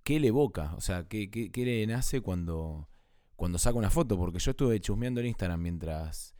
¿qué 0.03 0.19
le 0.19 0.27
evoca? 0.27 0.73
O 0.75 0.81
sea, 0.81 1.07
¿qué, 1.07 1.29
qué, 1.29 1.65
le 1.65 1.85
nace 1.87 2.21
cuando, 2.21 2.89
cuando 3.35 3.59
saca 3.59 3.77
una 3.77 3.89
foto? 3.89 4.17
Porque 4.17 4.39
yo 4.39 4.51
estuve 4.51 4.79
chusmeando 4.79 5.21
en 5.21 5.27
Instagram 5.27 5.61
mientras, 5.61 6.35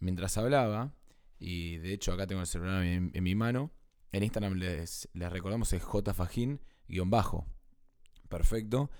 mientras 0.00 0.36
hablaba, 0.36 0.94
y 1.38 1.76
de 1.78 1.92
hecho 1.92 2.12
acá 2.12 2.26
tengo 2.26 2.40
el 2.40 2.46
celular 2.46 2.82
en, 2.84 3.10
en 3.14 3.22
mi 3.22 3.34
mano. 3.34 3.72
En 4.10 4.22
Instagram 4.22 4.54
les, 4.54 5.08
les 5.14 5.32
recordamos 5.32 5.72
es 5.72 5.82
jfajín 5.82 6.60
guion 6.88 7.10
bajo. 7.10 7.46
Perfecto. 8.28 8.90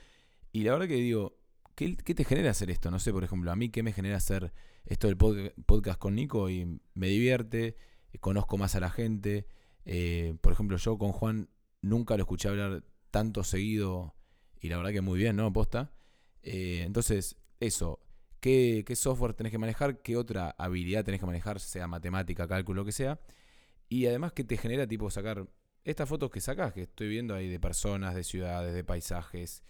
Y 0.53 0.63
la 0.63 0.73
verdad 0.73 0.89
que 0.89 0.95
digo, 0.95 1.42
¿qué, 1.75 1.97
qué 1.97 2.15
te 2.15 2.25
genera 2.25 2.51
hacer 2.51 2.71
esto? 2.71 2.91
No 2.91 2.99
sé, 2.99 3.13
por 3.13 3.25
ejemplo, 3.25 3.51
a 3.51 3.57
mí 3.57 3.71
qué 3.71 3.83
me 3.83 3.93
genera 3.93 4.17
hacer 4.17 4.53
esto 4.85 5.07
del 5.07 5.17
pod- 5.19 5.53
podcast 5.67 5.99
con 5.99 6.15
Nico 6.15 6.51
y 6.51 6.81
me 6.95 7.09
divierte, 7.09 7.77
eh, 8.13 8.19
conozco 8.19 8.59
más 8.59 8.75
a 8.75 8.81
la 8.81 8.91
gente. 8.91 9.47
Eh, 9.85 10.35
por 10.41 10.53
ejemplo, 10.53 10.77
yo 10.77 10.99
con 10.99 11.13
Juan 11.13 11.49
nunca 11.81 12.17
lo 12.17 12.23
escuché 12.23 12.49
hablar 12.49 12.85
tanto 13.11 13.45
seguido 13.45 14.15
y 14.61 14.69
la 14.69 14.77
verdad 14.77 14.93
que 14.93 15.01
muy 15.01 15.19
bien, 15.19 15.37
¿no? 15.37 15.53
Posta. 15.53 15.93
Eh, 16.43 16.83
entonces, 16.85 17.37
eso, 17.61 18.01
¿qué, 18.41 18.85
¿qué 18.87 18.97
software 18.97 19.35
tenés 19.35 19.53
que 19.53 19.59
manejar? 19.59 20.03
¿Qué 20.03 20.17
otra 20.17 20.51
habilidad 20.59 21.05
tenés 21.05 21.21
que 21.21 21.27
manejar? 21.27 21.61
Sea 21.61 21.87
matemática, 21.87 22.49
cálculo, 22.49 22.83
lo 22.83 22.85
que 22.85 22.93
sea. 22.93 23.21
Y 23.89 24.07
además, 24.07 24.33
¿qué 24.33 24.45
te 24.45 24.57
genera 24.57 24.87
tipo 24.87 25.11
sacar 25.11 25.47
estas 25.85 26.09
fotos 26.09 26.31
que 26.31 26.41
sacás? 26.41 26.73
Que 26.73 26.83
estoy 26.83 27.09
viendo 27.09 27.35
ahí 27.35 27.49
de 27.49 27.61
personas, 27.61 28.15
de 28.15 28.25
ciudades, 28.25 28.75
de 28.75 28.85
paisajes. 28.85 29.63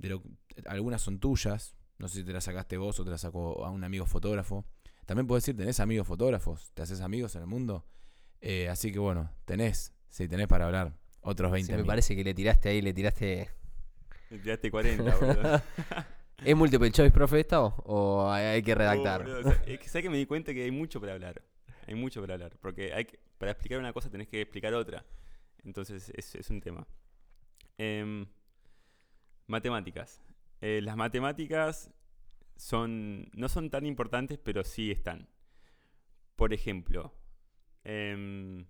De 0.00 0.08
lo, 0.08 0.22
algunas 0.66 1.02
son 1.02 1.18
tuyas. 1.20 1.76
No 1.98 2.08
sé 2.08 2.18
si 2.20 2.24
te 2.24 2.32
las 2.32 2.44
sacaste 2.44 2.76
vos 2.78 2.98
o 2.98 3.04
te 3.04 3.10
las 3.10 3.20
sacó 3.20 3.64
a 3.64 3.70
un 3.70 3.84
amigo 3.84 4.06
fotógrafo. 4.06 4.64
También 5.04 5.26
puedes 5.26 5.44
decir, 5.44 5.56
tenés 5.56 5.78
amigos 5.80 6.06
fotógrafos, 6.06 6.70
te 6.72 6.82
haces 6.82 7.00
amigos 7.00 7.34
en 7.34 7.42
el 7.42 7.46
mundo. 7.46 7.84
Eh, 8.40 8.68
así 8.70 8.90
que 8.92 8.98
bueno, 8.98 9.30
tenés, 9.44 9.92
si 10.08 10.26
tenés 10.26 10.46
para 10.48 10.64
hablar, 10.66 10.96
otros 11.20 11.52
20 11.52 11.72
Sí, 11.72 11.76
me 11.76 11.84
parece 11.84 12.16
que 12.16 12.24
le 12.24 12.32
tiraste 12.32 12.70
ahí, 12.70 12.80
le 12.80 12.94
tiraste. 12.94 13.50
Me 14.30 14.38
tiraste 14.38 14.70
40, 14.70 15.16
boludo. 15.16 15.62
¿Es 16.44 16.56
multiple 16.56 16.90
choice, 16.90 17.10
profe, 17.10 17.40
esta 17.40 17.60
o, 17.60 17.74
o 17.84 18.30
hay, 18.30 18.46
hay 18.46 18.62
que 18.62 18.72
Oh, 18.72 18.76
redactar? 18.76 19.22
boludo, 19.24 19.40
o 19.40 19.42
sea, 19.42 19.62
es 19.66 19.78
que 19.78 19.88
sabes 19.88 20.04
que 20.04 20.10
me 20.10 20.16
di 20.16 20.24
cuenta 20.24 20.54
que 20.54 20.62
hay 20.64 20.70
mucho 20.70 21.00
para 21.00 21.12
hablar. 21.12 21.42
Hay 21.86 21.94
mucho 21.96 22.22
para 22.22 22.34
hablar. 22.34 22.56
Porque 22.62 22.94
hay 22.94 23.04
que- 23.04 23.18
para 23.36 23.52
explicar 23.52 23.78
una 23.78 23.92
cosa 23.92 24.08
tenés 24.10 24.28
que 24.28 24.40
explicar 24.40 24.72
otra. 24.72 25.04
Entonces 25.64 26.10
es, 26.16 26.34
es 26.34 26.48
un 26.48 26.60
tema. 26.62 26.86
Em, 27.76 28.26
matemáticas. 29.50 30.22
Eh, 30.60 30.80
las 30.82 30.96
matemáticas 30.96 31.92
son 32.56 33.30
no 33.32 33.48
son 33.48 33.70
tan 33.70 33.86
importantes, 33.86 34.38
pero 34.38 34.64
sí 34.64 34.90
están. 34.90 35.28
Por 36.36 36.52
ejemplo, 36.52 37.14
em, 37.84 38.66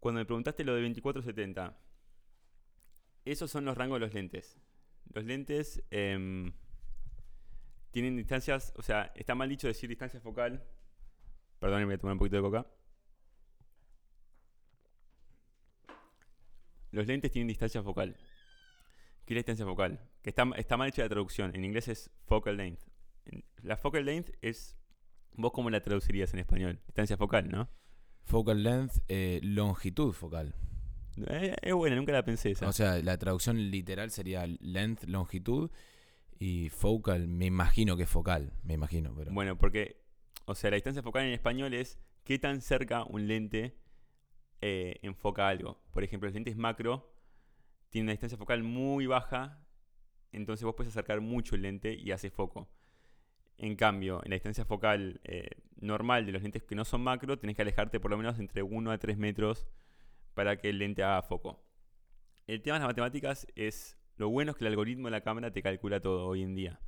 cuando 0.00 0.20
me 0.20 0.24
preguntaste 0.26 0.64
lo 0.64 0.74
de 0.74 0.82
2470, 0.82 1.78
esos 3.24 3.50
son 3.50 3.64
los 3.64 3.76
rangos 3.76 3.96
de 4.00 4.06
los 4.06 4.14
lentes. 4.14 4.58
Los 5.12 5.24
lentes 5.24 5.82
em, 5.90 6.52
tienen 7.92 8.16
distancias, 8.16 8.72
o 8.76 8.82
sea, 8.82 9.12
está 9.14 9.34
mal 9.34 9.48
dicho 9.48 9.68
decir 9.68 9.88
distancia 9.88 10.20
focal. 10.20 10.64
Perdón, 11.60 11.84
voy 11.84 11.94
a 11.94 11.98
tomar 11.98 12.14
un 12.14 12.18
poquito 12.18 12.36
de 12.36 12.42
coca. 12.42 12.66
Los 16.90 17.06
lentes 17.06 17.30
tienen 17.30 17.48
distancia 17.48 17.82
focal. 17.82 18.16
¿Qué 19.32 19.34
¿Qué 19.34 19.38
es 19.40 19.46
la 19.46 19.52
distancia 19.52 19.64
focal? 19.66 20.00
Que 20.22 20.30
está, 20.30 20.44
está 20.56 20.76
mal 20.76 20.88
hecha 20.88 21.02
la 21.02 21.08
traducción. 21.08 21.54
En 21.54 21.64
inglés 21.64 21.88
es 21.88 22.10
focal 22.26 22.56
length. 22.56 22.82
En- 23.26 23.44
La 23.62 23.76
focal 23.76 24.04
length 24.04 24.30
es. 24.42 24.76
¿Vos 25.34 25.52
cómo 25.52 25.70
la 25.70 25.80
traducirías 25.82 26.32
en 26.34 26.40
español? 26.40 26.80
Distancia 26.86 27.16
focal, 27.16 27.48
¿no? 27.50 27.68
Focal 28.24 28.62
length, 28.62 28.98
eh, 29.08 29.40
longitud 29.42 30.12
focal. 30.12 30.54
Eh, 31.26 31.56
es 31.62 31.74
buena, 31.74 31.96
nunca 31.96 32.12
la 32.12 32.24
pensé 32.24 32.50
esa. 32.50 32.68
O 32.68 32.72
sea, 32.72 32.98
la 33.02 33.16
traducción 33.18 33.56
literal 33.70 34.10
sería 34.10 34.46
length, 34.46 35.04
longitud. 35.04 35.70
Y 36.38 36.68
focal, 36.70 37.28
me 37.28 37.46
imagino 37.46 37.96
que 37.96 38.02
es 38.02 38.08
focal. 38.10 38.52
Me 38.64 38.74
imagino, 38.74 39.14
pero. 39.14 39.32
Bueno, 39.32 39.56
porque, 39.56 40.02
o 40.44 40.54
sea, 40.54 40.70
la 40.70 40.76
distancia 40.76 41.02
focal 41.02 41.24
en 41.24 41.32
español 41.32 41.72
es 41.74 41.98
qué 42.24 42.38
tan 42.38 42.60
cerca 42.60 43.04
un 43.04 43.26
lente 43.28 43.76
eh, 44.60 44.98
enfoca 45.02 45.48
algo. 45.48 45.80
Por 45.92 46.04
ejemplo, 46.04 46.28
los 46.28 46.34
lentes 46.34 46.56
macro 46.56 47.11
tienen 47.92 48.06
una 48.06 48.12
distancia 48.12 48.38
focal 48.38 48.62
muy 48.62 49.06
baja, 49.06 49.62
entonces 50.32 50.64
vos 50.64 50.74
puedes 50.74 50.92
acercar 50.92 51.20
mucho 51.20 51.54
el 51.54 51.62
lente 51.62 51.92
y 51.92 52.10
hace 52.10 52.30
foco. 52.30 52.70
En 53.58 53.76
cambio, 53.76 54.22
en 54.24 54.30
la 54.30 54.36
distancia 54.36 54.64
focal 54.64 55.20
eh, 55.24 55.50
normal 55.76 56.24
de 56.24 56.32
los 56.32 56.42
lentes 56.42 56.62
que 56.62 56.74
no 56.74 56.86
son 56.86 57.02
macro, 57.02 57.38
tenés 57.38 57.54
que 57.54 57.62
alejarte 57.62 58.00
por 58.00 58.10
lo 58.10 58.16
menos 58.16 58.38
entre 58.38 58.62
1 58.62 58.90
a 58.90 58.98
3 58.98 59.18
metros 59.18 59.66
para 60.32 60.56
que 60.56 60.70
el 60.70 60.78
lente 60.78 61.02
haga 61.02 61.20
foco. 61.20 61.62
El 62.46 62.62
tema 62.62 62.76
de 62.76 62.80
las 62.80 62.88
matemáticas 62.88 63.46
es, 63.56 63.98
lo 64.16 64.30
bueno 64.30 64.52
es 64.52 64.56
que 64.56 64.64
el 64.64 64.68
algoritmo 64.68 65.08
de 65.08 65.12
la 65.12 65.20
cámara 65.20 65.52
te 65.52 65.62
calcula 65.62 66.00
todo 66.00 66.26
hoy 66.26 66.42
en 66.42 66.54
día. 66.54 66.80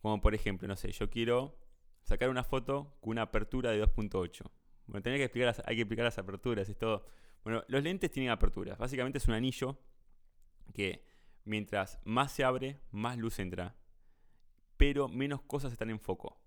Como 0.00 0.22
por 0.22 0.34
ejemplo, 0.34 0.66
no 0.66 0.76
sé, 0.76 0.92
yo 0.92 1.10
quiero 1.10 1.58
sacar 2.04 2.30
una 2.30 2.42
foto 2.42 2.96
con 3.02 3.10
una 3.10 3.22
apertura 3.22 3.70
de 3.70 3.84
2.8. 3.84 4.50
Bueno, 4.86 5.02
que 5.02 5.22
explicar 5.22 5.54
hay 5.66 5.76
que 5.76 5.82
explicar 5.82 6.06
las 6.06 6.16
aperturas, 6.16 6.70
es 6.70 6.78
todo. 6.78 7.04
Bueno, 7.44 7.62
los 7.68 7.82
lentes 7.82 8.10
tienen 8.10 8.32
aperturas. 8.32 8.78
Básicamente 8.78 9.18
es 9.18 9.28
un 9.28 9.34
anillo 9.34 9.78
que 10.72 11.04
mientras 11.44 11.98
más 12.04 12.32
se 12.32 12.44
abre, 12.44 12.80
más 12.90 13.18
luz 13.18 13.38
entra, 13.38 13.76
pero 14.76 15.08
menos 15.08 15.42
cosas 15.42 15.72
están 15.72 15.90
en 15.90 16.00
foco. 16.00 16.40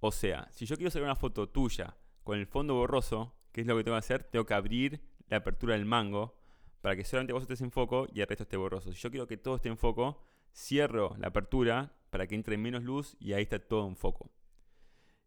O 0.00 0.12
sea, 0.12 0.48
si 0.52 0.66
yo 0.66 0.76
quiero 0.76 0.90
sacar 0.90 1.04
una 1.04 1.16
foto 1.16 1.48
tuya 1.48 1.96
con 2.22 2.38
el 2.38 2.46
fondo 2.46 2.74
borroso, 2.74 3.36
¿qué 3.52 3.62
es 3.62 3.66
lo 3.66 3.76
que 3.76 3.84
tengo 3.84 3.96
que 3.96 4.00
hacer? 4.00 4.24
Tengo 4.24 4.46
que 4.46 4.54
abrir 4.54 5.00
la 5.28 5.38
apertura 5.38 5.74
del 5.74 5.84
mango 5.84 6.38
para 6.80 6.96
que 6.96 7.04
solamente 7.04 7.32
vos 7.32 7.42
estés 7.42 7.60
en 7.62 7.70
foco 7.70 8.06
y 8.12 8.20
el 8.20 8.26
resto 8.26 8.42
esté 8.42 8.56
borroso. 8.56 8.92
Si 8.92 8.98
yo 8.98 9.10
quiero 9.10 9.26
que 9.26 9.36
todo 9.36 9.56
esté 9.56 9.68
en 9.68 9.78
foco, 9.78 10.22
cierro 10.54 11.16
la 11.18 11.28
apertura 11.28 11.96
para 12.10 12.26
que 12.26 12.34
entre 12.34 12.56
menos 12.58 12.82
luz 12.82 13.16
y 13.18 13.32
ahí 13.32 13.42
está 13.42 13.58
todo 13.58 13.88
en 13.88 13.96
foco. 13.96 14.30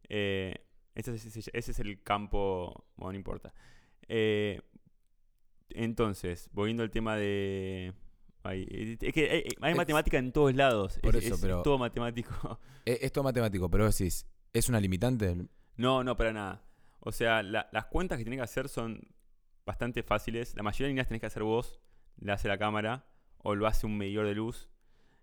Eh, 0.09 0.55
ese, 0.95 1.13
es, 1.53 1.79
el 1.79 2.01
campo, 2.01 2.85
bueno, 2.95 3.13
no 3.13 3.17
importa. 3.17 3.53
Eh, 4.07 4.61
entonces, 5.69 6.49
volviendo 6.53 6.83
al 6.83 6.91
tema 6.91 7.15
de... 7.15 7.93
ay, 8.47 8.65
eh, 8.69 8.97
es 9.01 9.13
que 9.13 9.29
hay, 9.29 9.43
hay 9.61 9.71
Es- 9.71 9.77
matemática 9.77 10.17
en 10.17 10.31
todos 10.31 10.53
lados. 10.55 10.99
Por 11.01 11.15
es, 11.15 11.25
eso, 11.25 11.35
es 11.35 11.41
pero- 11.41 11.61
todo 11.61 11.77
matemático. 11.77 12.59
Es, 12.85 12.99
es 13.03 13.11
todo 13.11 13.23
matemático, 13.23 13.69
pero 13.69 13.85
decís, 13.85 14.25
¿es 14.53 14.69
una 14.69 14.79
limitante? 14.79 15.35
No, 15.75 16.03
no, 16.03 16.15
para 16.17 16.33
nada. 16.33 16.63
O 16.99 17.11
sea, 17.11 17.43
la- 17.43 17.69
las 17.71 17.85
cuentas 17.85 18.17
que 18.17 18.23
tenés 18.23 18.37
que 18.37 18.43
hacer 18.43 18.67
son 18.69 18.99
bastante 19.65 20.01
fáciles. 20.03 20.55
La 20.55 20.63
mayoría 20.63 20.87
de 20.87 20.89
líneas 20.91 21.07
tenés 21.07 21.21
que 21.21 21.27
hacer 21.27 21.43
vos, 21.43 21.79
la 22.17 22.33
hace 22.33 22.47
la 22.47 22.57
cámara, 22.57 23.05
o 23.39 23.53
lo 23.55 23.67
hace 23.67 23.85
un 23.85 23.97
medidor 23.97 24.25
de 24.25 24.33
luz. 24.35 24.69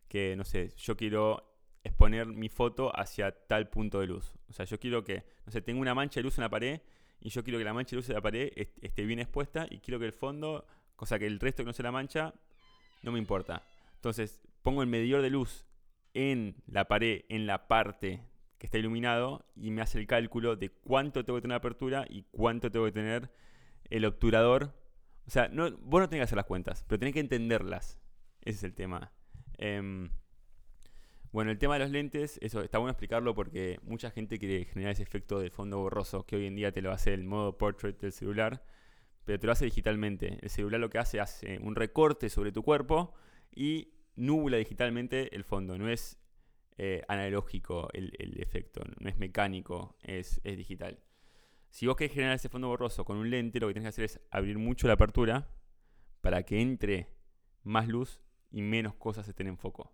Que, 0.09 0.37
no 0.37 0.45
sé, 0.45 0.72
yo 0.77 0.97
quiero 0.97 1.51
exponer 1.83 2.27
mi 2.27 2.49
foto 2.49 2.93
hacia 2.99 3.33
tal 3.47 3.68
punto 3.68 4.01
de 4.01 4.07
luz. 4.07 4.33
O 4.49 4.53
sea, 4.53 4.64
yo 4.64 4.79
quiero 4.79 5.03
que, 5.05 5.25
no 5.45 5.53
sé, 5.53 5.61
tengo 5.61 5.81
una 5.81 5.95
mancha 5.95 6.20
de 6.20 6.22
luz 6.25 6.39
en 6.39 6.43
la 6.43 6.51
pared 6.51 6.81
y 7.20 7.31
yo 7.31 7.43
quiero 7.43 7.59
que 7.59 7.64
la 7.64 7.75
mancha 7.75 7.91
de 7.91 7.97
luz 7.97 8.07
de 8.07 8.14
la 8.14 8.22
pared 8.22 8.53
est- 8.55 8.79
esté 8.83 9.05
bien 9.05 9.18
expuesta 9.18 9.66
y 9.68 9.81
quiero 9.81 9.99
que 9.99 10.07
el 10.07 10.12
fondo, 10.12 10.66
cosa 10.97 11.18
que 11.18 11.27
el 11.27 11.41
resto 11.41 11.62
que 11.62 11.66
no 11.66 11.72
sea 11.72 11.83
la 11.85 11.93
mancha, 11.93 12.33
no 13.05 13.12
me 13.12 13.18
importa. 13.18 13.62
Entonces, 13.96 14.40
pongo 14.62 14.82
el 14.82 14.88
medidor 14.88 15.22
de 15.22 15.30
luz 15.30 15.66
en 16.14 16.57
la 16.66 16.88
pared, 16.88 17.22
en 17.28 17.46
la 17.46 17.68
parte 17.68 18.24
que 18.59 18.66
está 18.66 18.78
iluminado 18.78 19.44
y 19.55 19.70
me 19.70 19.82
hace 19.82 19.98
el 19.98 20.07
cálculo 20.07 20.57
de 20.57 20.70
cuánto 20.70 21.24
tengo 21.24 21.36
que 21.38 21.42
tener 21.42 21.57
apertura 21.57 22.07
y 22.09 22.22
cuánto 22.30 22.70
tengo 22.70 22.86
que 22.86 22.92
tener 22.92 23.30
el 23.90 24.05
obturador. 24.05 24.74
O 25.26 25.30
sea, 25.30 25.48
no, 25.48 25.70
vos 25.78 26.00
no 26.00 26.09
tenés 26.09 26.20
que 26.20 26.24
hacer 26.24 26.36
las 26.36 26.46
cuentas, 26.46 26.84
pero 26.88 26.98
tenés 26.98 27.14
que 27.14 27.20
entenderlas. 27.20 27.98
Ese 28.40 28.59
es 28.59 28.64
el 28.64 28.74
tema. 28.74 29.12
Em, 29.59 30.11
bueno, 31.32 31.50
el 31.50 31.59
tema 31.59 31.74
de 31.74 31.80
los 31.80 31.90
lentes, 31.90 32.38
eso 32.42 32.62
está 32.62 32.78
bueno 32.78 32.92
explicarlo 32.92 33.34
porque 33.34 33.78
mucha 33.82 34.11
gente 34.11 34.38
quiere 34.38 34.64
generar 34.66 34.92
ese 34.92 35.02
efecto 35.02 35.40
de 35.40 35.50
fondo 35.50 35.78
borroso 35.78 36.24
que 36.24 36.36
hoy 36.36 36.46
en 36.46 36.55
día 36.55 36.72
te 36.72 36.80
lo 36.80 36.92
hace 36.92 37.12
el 37.12 37.24
modo 37.24 37.59
portrait 37.59 37.98
del 38.00 38.12
celular, 38.12 38.64
pero 39.25 39.39
te 39.39 39.47
lo 39.47 39.53
hace 39.53 39.64
digitalmente. 39.64 40.39
El 40.43 40.51
celular 40.51 40.81
lo 40.81 40.91
que 40.91 40.99
hace 40.99 41.20
hace 41.20 41.59
un 41.59 41.75
recorte 41.75 42.29
sobre 42.29 42.53
tu 42.53 42.62
cuerpo 42.62 43.14
y 43.55 43.95
nubla 44.16 44.57
digitalmente 44.59 45.35
el 45.35 45.45
fondo. 45.45 45.79
No 45.79 45.89
es 45.89 46.18
eh, 46.77 47.03
analógico 47.09 47.89
el, 47.93 48.12
el 48.18 48.41
efecto, 48.41 48.83
no 49.01 49.09
es 49.09 49.18
mecánico, 49.18 49.97
es, 50.03 50.41
es 50.45 50.57
digital. 50.57 50.99
Si 51.70 51.87
vos 51.87 51.97
querés 51.97 52.14
generar 52.14 52.37
ese 52.37 52.49
fondo 52.49 52.68
borroso 52.68 53.05
con 53.05 53.16
un 53.16 53.31
lente, 53.31 53.59
lo 53.59 53.66
que 53.66 53.75
tenés 53.75 53.87
que 53.87 53.89
hacer 53.89 54.05
es 54.05 54.20
abrir 54.31 54.59
mucho 54.59 54.87
la 54.87 54.95
apertura 54.95 55.49
para 56.20 56.45
que 56.45 56.61
entre 56.61 57.09
más 57.64 57.89
luz 57.89 58.20
y 58.51 58.62
menos 58.62 58.95
cosas 58.95 59.27
estén 59.29 59.49
en 59.49 59.59
foco. 59.59 59.93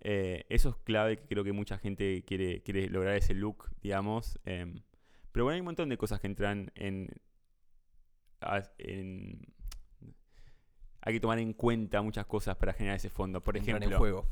Eh, 0.00 0.44
eso 0.48 0.70
es 0.70 0.76
clave 0.84 1.18
que 1.18 1.26
creo 1.26 1.44
que 1.44 1.52
mucha 1.52 1.78
gente 1.78 2.24
quiere, 2.24 2.62
quiere 2.62 2.88
lograr 2.88 3.14
ese 3.16 3.34
look, 3.34 3.70
digamos. 3.82 4.38
em, 4.44 4.82
pero 5.32 5.44
bueno, 5.44 5.54
hay 5.54 5.60
un 5.60 5.66
montón 5.66 5.88
de 5.88 5.98
cosas 5.98 6.20
que 6.20 6.28
entran 6.28 6.72
en, 6.74 7.08
en- 8.78 9.52
Hay 11.02 11.12
que 11.14 11.20
tomar 11.20 11.38
en 11.38 11.52
cuenta 11.52 12.02
muchas 12.02 12.26
cosas 12.26 12.56
para 12.56 12.72
generar 12.72 12.96
ese 12.96 13.10
fondo. 13.10 13.40
Por 13.40 13.56
Entrar 13.56 13.76
ejemplo, 13.76 13.96
en 13.96 13.98
juego. 14.00 14.26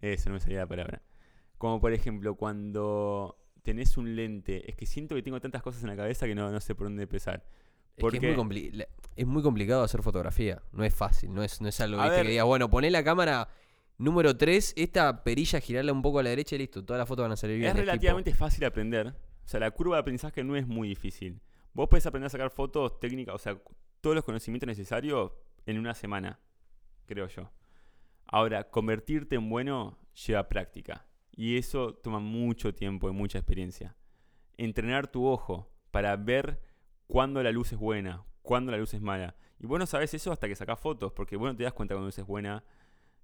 eso 0.00 0.30
no 0.30 0.34
me 0.34 0.40
salía 0.40 0.60
la 0.60 0.66
palabra. 0.66 1.02
Como 1.58 1.80
por 1.80 1.92
ejemplo, 1.92 2.34
cuando 2.34 3.38
tenés 3.62 3.96
un 3.98 4.16
lente, 4.16 4.68
es 4.70 4.74
que 4.76 4.86
siento 4.86 5.14
que 5.14 5.22
tengo 5.22 5.40
tantas 5.40 5.62
cosas 5.62 5.82
en 5.82 5.88
la 5.90 5.96
cabeza 5.96 6.26
que 6.26 6.34
no, 6.34 6.50
no 6.50 6.60
sé 6.60 6.74
por 6.74 6.86
dónde 6.86 7.02
empezar. 7.02 7.44
Es, 7.90 7.96
que 7.96 8.00
Porque- 8.00 8.30
es, 8.32 8.36
muy 8.36 8.84
es 9.16 9.26
muy 9.26 9.42
complicado 9.42 9.82
hacer 9.84 10.02
fotografía. 10.02 10.62
No 10.72 10.82
es 10.82 10.94
fácil. 10.94 11.32
No 11.32 11.42
es, 11.42 11.60
no 11.60 11.68
es 11.68 11.78
algo 11.80 12.02
que 12.02 12.24
digas, 12.24 12.46
bueno, 12.46 12.68
poné 12.70 12.90
la 12.90 13.04
cámara 13.04 13.48
número 13.98 14.36
3, 14.36 14.72
esta 14.76 15.22
perilla, 15.24 15.60
girarla 15.60 15.92
un 15.92 16.02
poco 16.02 16.18
a 16.18 16.22
la 16.22 16.30
derecha 16.30 16.56
y 16.56 16.58
listo. 16.58 16.84
Todas 16.84 16.98
las 16.98 17.06
fotos 17.08 17.22
van 17.24 17.32
a 17.32 17.36
salir 17.36 17.58
bien. 17.58 17.68
es 17.68 17.74
tipo- 17.76 17.84
relativamente 17.86 18.34
fácil 18.34 18.64
aprender. 18.64 19.08
O 19.08 19.48
sea, 19.48 19.60
la 19.60 19.70
curva 19.70 19.96
de 19.96 20.00
aprendizaje 20.00 20.42
no 20.42 20.56
es 20.56 20.66
muy 20.66 20.88
difícil. 20.88 21.38
Vos 21.74 21.88
podés 21.88 22.06
aprender 22.06 22.28
a 22.28 22.30
sacar 22.30 22.50
fotos 22.50 22.98
técnicas, 23.00 23.34
o 23.34 23.38
sea, 23.38 23.60
todos 24.00 24.14
los 24.14 24.24
conocimientos 24.24 24.66
necesarios 24.66 25.32
en 25.66 25.78
una 25.78 25.94
semana, 25.94 26.38
creo 27.06 27.26
yo. 27.26 27.50
Ahora, 28.26 28.70
convertirte 28.70 29.36
en 29.36 29.50
bueno 29.50 29.98
lleva 30.26 30.48
práctica. 30.48 31.06
Y 31.32 31.56
eso 31.56 31.94
toma 31.94 32.20
mucho 32.20 32.74
tiempo 32.74 33.08
y 33.08 33.12
mucha 33.12 33.38
experiencia. 33.38 33.96
Entrenar 34.56 35.08
tu 35.08 35.26
ojo 35.26 35.68
para 35.90 36.16
ver 36.16 36.62
cuándo 37.08 37.42
la 37.42 37.50
luz 37.50 37.72
es 37.72 37.78
buena, 37.78 38.24
cuándo 38.42 38.70
la 38.70 38.78
luz 38.78 38.94
es 38.94 39.00
mala. 39.00 39.36
Y 39.58 39.66
vos 39.66 39.78
no 39.78 40.00
eso 40.00 40.32
hasta 40.32 40.46
que 40.46 40.54
sacás 40.54 40.78
fotos, 40.78 41.12
porque 41.12 41.36
vos 41.36 41.48
no 41.48 41.56
te 41.56 41.64
das 41.64 41.72
cuenta 41.72 41.94
cuando 41.94 42.04
la 42.04 42.08
luz 42.08 42.18
es 42.18 42.26
buena 42.26 42.64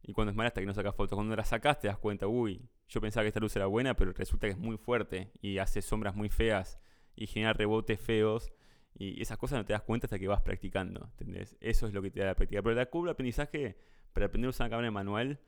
y 0.02 0.12
cuando 0.12 0.30
es 0.32 0.36
mala 0.36 0.48
hasta 0.48 0.60
que 0.60 0.66
no 0.66 0.74
sacas 0.74 0.94
fotos. 0.94 1.16
Cuando 1.16 1.36
la 1.36 1.44
sacás 1.44 1.78
te 1.78 1.86
das 1.86 1.98
cuenta, 1.98 2.26
uy, 2.26 2.68
yo 2.88 3.00
pensaba 3.00 3.22
que 3.22 3.28
esta 3.28 3.40
luz 3.40 3.54
era 3.54 3.66
buena, 3.66 3.94
pero 3.94 4.12
resulta 4.12 4.48
que 4.48 4.52
es 4.52 4.58
muy 4.58 4.76
fuerte 4.76 5.30
y 5.40 5.58
hace 5.58 5.82
sombras 5.82 6.16
muy 6.16 6.30
feas 6.30 6.80
y 7.16 7.26
genera 7.26 7.52
rebotes 7.52 8.00
feos. 8.00 8.52
Y 8.94 9.20
esas 9.22 9.38
cosas 9.38 9.58
no 9.58 9.64
te 9.64 9.72
das 9.72 9.82
cuenta 9.82 10.06
hasta 10.06 10.18
que 10.18 10.28
vas 10.28 10.42
practicando, 10.42 11.06
¿entendés? 11.12 11.56
Eso 11.60 11.86
es 11.86 11.94
lo 11.94 12.02
que 12.02 12.10
te 12.10 12.20
da 12.20 12.26
la 12.26 12.34
práctica. 12.34 12.62
Pero 12.62 12.74
la 12.74 12.86
curva 12.86 13.06
de 13.06 13.12
aprendizaje 13.12 13.78
para 14.12 14.26
aprender 14.26 14.48
a 14.48 14.50
usar 14.50 14.66
una 14.66 14.70
cámara 14.70 14.90
manual 14.90 15.40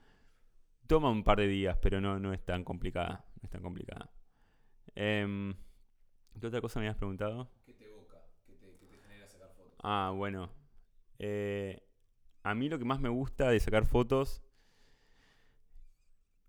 toma 0.86 1.10
un 1.10 1.24
par 1.24 1.38
de 1.38 1.48
días, 1.48 1.76
pero 1.78 2.00
no, 2.00 2.18
no 2.18 2.32
es 2.32 2.44
tan 2.44 2.64
complicada. 2.64 3.24
No 3.40 3.46
es 3.46 3.50
tan 3.50 3.62
complicada. 3.62 4.10
Em, 4.94 5.54
¿Qué 6.40 6.46
otra 6.46 6.60
cosa 6.60 6.80
me 6.80 6.86
habías 6.86 6.96
preguntado? 6.96 7.50
¿Qué 7.64 7.74
te 7.74 7.86
evoca? 7.86 8.24
¿Qué 8.46 8.54
te, 8.54 8.76
qué 8.78 8.86
te 8.86 8.98
genera 8.98 9.28
sacar 9.28 9.50
fotos? 9.50 9.74
Ah, 9.82 10.12
bueno. 10.14 10.50
Eh, 11.18 11.82
a 12.42 12.54
mí 12.54 12.68
lo 12.68 12.78
que 12.78 12.84
más 12.84 13.00
me 13.00 13.08
gusta 13.08 13.50
de 13.50 13.60
sacar 13.60 13.86
fotos 13.86 14.42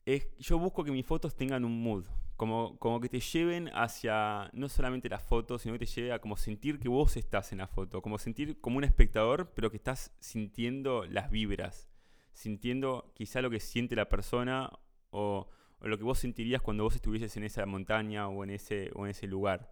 es 0.06 0.36
yo 0.38 0.58
busco 0.60 0.84
que 0.84 0.92
mis 0.92 1.06
fotos 1.06 1.36
tengan 1.36 1.66
un 1.66 1.82
mood. 1.82 2.06
Como, 2.36 2.78
como 2.80 3.00
que 3.00 3.10
te 3.10 3.20
lleven 3.20 3.70
hacia 3.74 4.50
no 4.54 4.68
solamente 4.68 5.08
la 5.08 5.20
foto, 5.20 5.60
sino 5.60 5.74
que 5.74 5.86
te 5.86 5.92
lleve 5.92 6.12
a 6.12 6.20
como 6.20 6.36
sentir 6.36 6.80
que 6.80 6.90
vos 6.90 7.16
estás 7.16 7.52
en 7.52 7.60
la 7.60 7.68
foto. 7.68 8.02
Como 8.02 8.18
sentir 8.18 8.60
como 8.60 8.78
un 8.78 8.84
espectador, 8.84 9.54
pero 9.54 9.70
que 9.70 9.78
estás 9.78 10.16
sintiendo 10.20 11.06
las 11.06 11.30
vibras. 11.30 11.90
Sintiendo 12.34 13.12
quizá 13.16 13.42
lo 13.42 13.50
que 13.50 13.60
siente 13.60 13.96
la 13.96 14.10
persona 14.10 14.72
o, 15.12 15.50
o 15.80 15.88
lo 15.88 15.98
que 15.98 16.04
vos 16.04 16.18
sentirías 16.18 16.62
cuando 16.62 16.84
vos 16.84 16.96
estuvieses 16.96 17.38
en 17.38 17.44
esa 17.44 17.66
montaña 17.66 18.28
o 18.28 18.44
en 18.44 18.50
ese, 18.50 18.90
o 18.96 19.06
en 19.06 19.12
ese 19.12 19.28
lugar. 19.28 19.72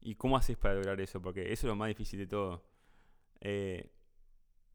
¿Y 0.00 0.14
cómo 0.14 0.36
haces 0.36 0.56
para 0.56 0.74
lograr 0.74 1.00
eso? 1.00 1.20
Porque 1.20 1.52
eso 1.52 1.66
es 1.66 1.70
lo 1.70 1.76
más 1.76 1.88
difícil 1.88 2.20
de 2.20 2.26
todo. 2.26 2.64
Eh, 3.40 3.90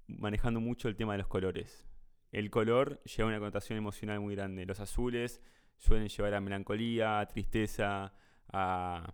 manejando 0.07 0.59
mucho 0.59 0.88
el 0.88 0.95
tema 0.95 1.13
de 1.13 1.19
los 1.19 1.27
colores. 1.27 1.86
El 2.31 2.49
color 2.49 3.01
lleva 3.03 3.29
una 3.29 3.39
connotación 3.39 3.77
emocional 3.77 4.19
muy 4.19 4.36
grande. 4.36 4.65
Los 4.65 4.79
azules 4.79 5.41
suelen 5.78 6.07
llevar 6.07 6.34
a 6.34 6.41
melancolía, 6.41 7.19
a 7.19 7.28
tristeza, 7.28 8.13
a, 8.49 9.13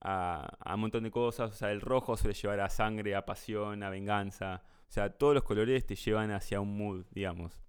a, 0.00 0.74
un 0.74 0.80
montón 0.80 1.04
de 1.04 1.10
cosas. 1.10 1.50
O 1.50 1.54
sea, 1.54 1.70
el 1.70 1.80
rojo 1.80 2.16
suele 2.16 2.34
llevar 2.34 2.60
a 2.60 2.68
sangre, 2.68 3.14
a 3.14 3.24
pasión, 3.24 3.82
a 3.82 3.90
venganza. 3.90 4.62
O 4.88 4.92
sea, 4.92 5.10
todos 5.10 5.34
los 5.34 5.44
colores 5.44 5.86
te 5.86 5.94
llevan 5.94 6.30
hacia 6.30 6.60
un 6.60 6.76
mood, 6.76 7.06
digamos. 7.10 7.62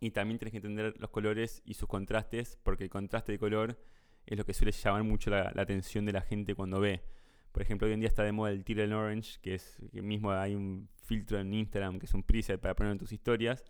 Y 0.00 0.10
también 0.12 0.38
tienes 0.38 0.52
que 0.52 0.58
entender 0.58 0.94
los 0.98 1.10
colores 1.10 1.62
y 1.64 1.74
sus 1.74 1.88
contrastes, 1.88 2.58
porque 2.62 2.84
el 2.84 2.90
contraste 2.90 3.32
de 3.32 3.38
color 3.38 3.78
es 4.26 4.38
lo 4.38 4.44
que 4.44 4.54
suele 4.54 4.72
llamar 4.72 5.02
mucho 5.02 5.30
la, 5.30 5.52
atención 5.56 6.04
de 6.04 6.12
la 6.12 6.20
gente 6.20 6.54
cuando 6.54 6.80
ve. 6.80 7.02
Por 7.50 7.62
ejemplo, 7.62 7.88
hoy 7.88 7.94
en 7.94 8.00
día 8.00 8.08
está 8.08 8.22
de 8.22 8.30
moda 8.30 8.52
el 8.52 8.62
Tyrell 8.62 8.92
Orange, 8.92 9.38
que 9.40 9.54
es 9.54 9.78
que 9.90 10.02
mismo 10.02 10.30
hay 10.30 10.54
un 10.54 10.88
filtro 11.02 11.40
en 11.40 11.52
Instagram 11.52 11.98
que 11.98 12.06
es 12.06 12.14
un 12.14 12.22
preset 12.22 12.60
para 12.60 12.76
poner 12.76 12.92
en 12.92 12.98
tus 12.98 13.10
historias, 13.10 13.64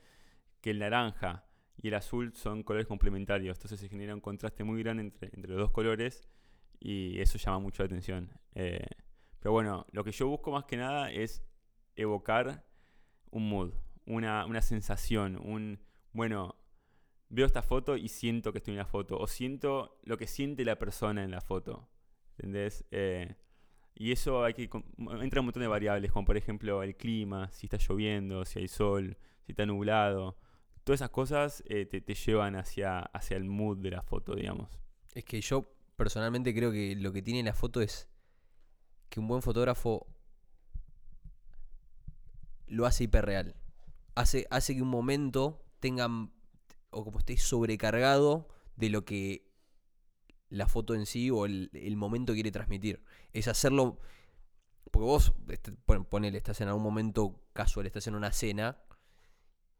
que 0.60 0.70
el 0.70 0.80
naranja 0.80 1.47
y 1.80 1.88
el 1.88 1.94
azul 1.94 2.34
son 2.34 2.62
colores 2.62 2.86
complementarios. 2.86 3.56
Entonces 3.56 3.80
se 3.80 3.88
genera 3.88 4.14
un 4.14 4.20
contraste 4.20 4.64
muy 4.64 4.82
grande 4.82 5.04
entre, 5.04 5.30
entre 5.32 5.52
los 5.52 5.60
dos 5.60 5.70
colores 5.70 6.28
y 6.80 7.20
eso 7.20 7.38
llama 7.38 7.60
mucho 7.60 7.82
la 7.82 7.86
atención. 7.86 8.30
Eh, 8.54 8.86
pero 9.38 9.52
bueno, 9.52 9.86
lo 9.92 10.04
que 10.04 10.12
yo 10.12 10.28
busco 10.28 10.50
más 10.50 10.64
que 10.64 10.76
nada 10.76 11.10
es 11.10 11.44
evocar 11.96 12.64
un 13.30 13.48
mood, 13.48 13.72
una, 14.06 14.46
una 14.46 14.62
sensación, 14.62 15.36
un, 15.36 15.80
bueno, 16.12 16.56
veo 17.28 17.46
esta 17.46 17.62
foto 17.62 17.96
y 17.96 18.08
siento 18.08 18.52
que 18.52 18.58
estoy 18.58 18.72
en 18.72 18.78
la 18.78 18.86
foto, 18.86 19.18
o 19.18 19.26
siento 19.26 19.98
lo 20.04 20.16
que 20.16 20.26
siente 20.26 20.64
la 20.64 20.78
persona 20.78 21.24
en 21.24 21.30
la 21.30 21.40
foto. 21.40 21.88
¿Entendés? 22.36 22.84
Eh, 22.90 23.34
y 23.94 24.12
eso 24.12 24.44
hay 24.44 24.54
que. 24.54 24.70
Entra 25.20 25.40
un 25.40 25.46
montón 25.46 25.62
de 25.62 25.66
variables, 25.68 26.12
como 26.12 26.24
por 26.24 26.36
ejemplo 26.36 26.82
el 26.82 26.96
clima, 26.96 27.50
si 27.50 27.66
está 27.66 27.78
lloviendo, 27.78 28.44
si 28.44 28.60
hay 28.60 28.68
sol, 28.68 29.16
si 29.44 29.52
está 29.52 29.66
nublado. 29.66 30.36
Todas 30.88 31.02
esas 31.02 31.10
cosas 31.10 31.62
eh, 31.66 31.84
te, 31.84 32.00
te 32.00 32.14
llevan 32.14 32.56
hacia, 32.56 33.00
hacia 33.00 33.36
el 33.36 33.44
mood 33.44 33.76
de 33.76 33.90
la 33.90 34.00
foto, 34.02 34.34
digamos. 34.34 34.70
Es 35.12 35.22
que 35.22 35.38
yo 35.42 35.70
personalmente 35.96 36.54
creo 36.54 36.72
que 36.72 36.96
lo 36.96 37.12
que 37.12 37.20
tiene 37.20 37.42
la 37.42 37.52
foto 37.52 37.82
es 37.82 38.08
que 39.10 39.20
un 39.20 39.28
buen 39.28 39.42
fotógrafo 39.42 40.06
lo 42.68 42.86
hace 42.86 43.04
hiperreal. 43.04 43.54
Hace, 44.14 44.46
hace 44.48 44.74
que 44.74 44.80
un 44.80 44.88
momento 44.88 45.62
tenga 45.78 46.08
o 46.88 47.04
como 47.04 47.18
esté 47.18 47.36
sobrecargado 47.36 48.48
de 48.76 48.88
lo 48.88 49.04
que 49.04 49.46
la 50.48 50.68
foto 50.68 50.94
en 50.94 51.04
sí 51.04 51.30
o 51.30 51.44
el, 51.44 51.68
el 51.74 51.96
momento 51.96 52.32
quiere 52.32 52.50
transmitir. 52.50 53.04
Es 53.34 53.46
hacerlo. 53.46 53.98
Porque 54.90 55.04
vos, 55.04 55.34
este, 55.50 55.72
pon- 55.72 56.06
ponele, 56.06 56.38
estás 56.38 56.62
en 56.62 56.68
algún 56.68 56.82
momento 56.82 57.42
casual, 57.52 57.84
estás 57.86 58.06
en 58.06 58.14
una 58.14 58.32
cena 58.32 58.78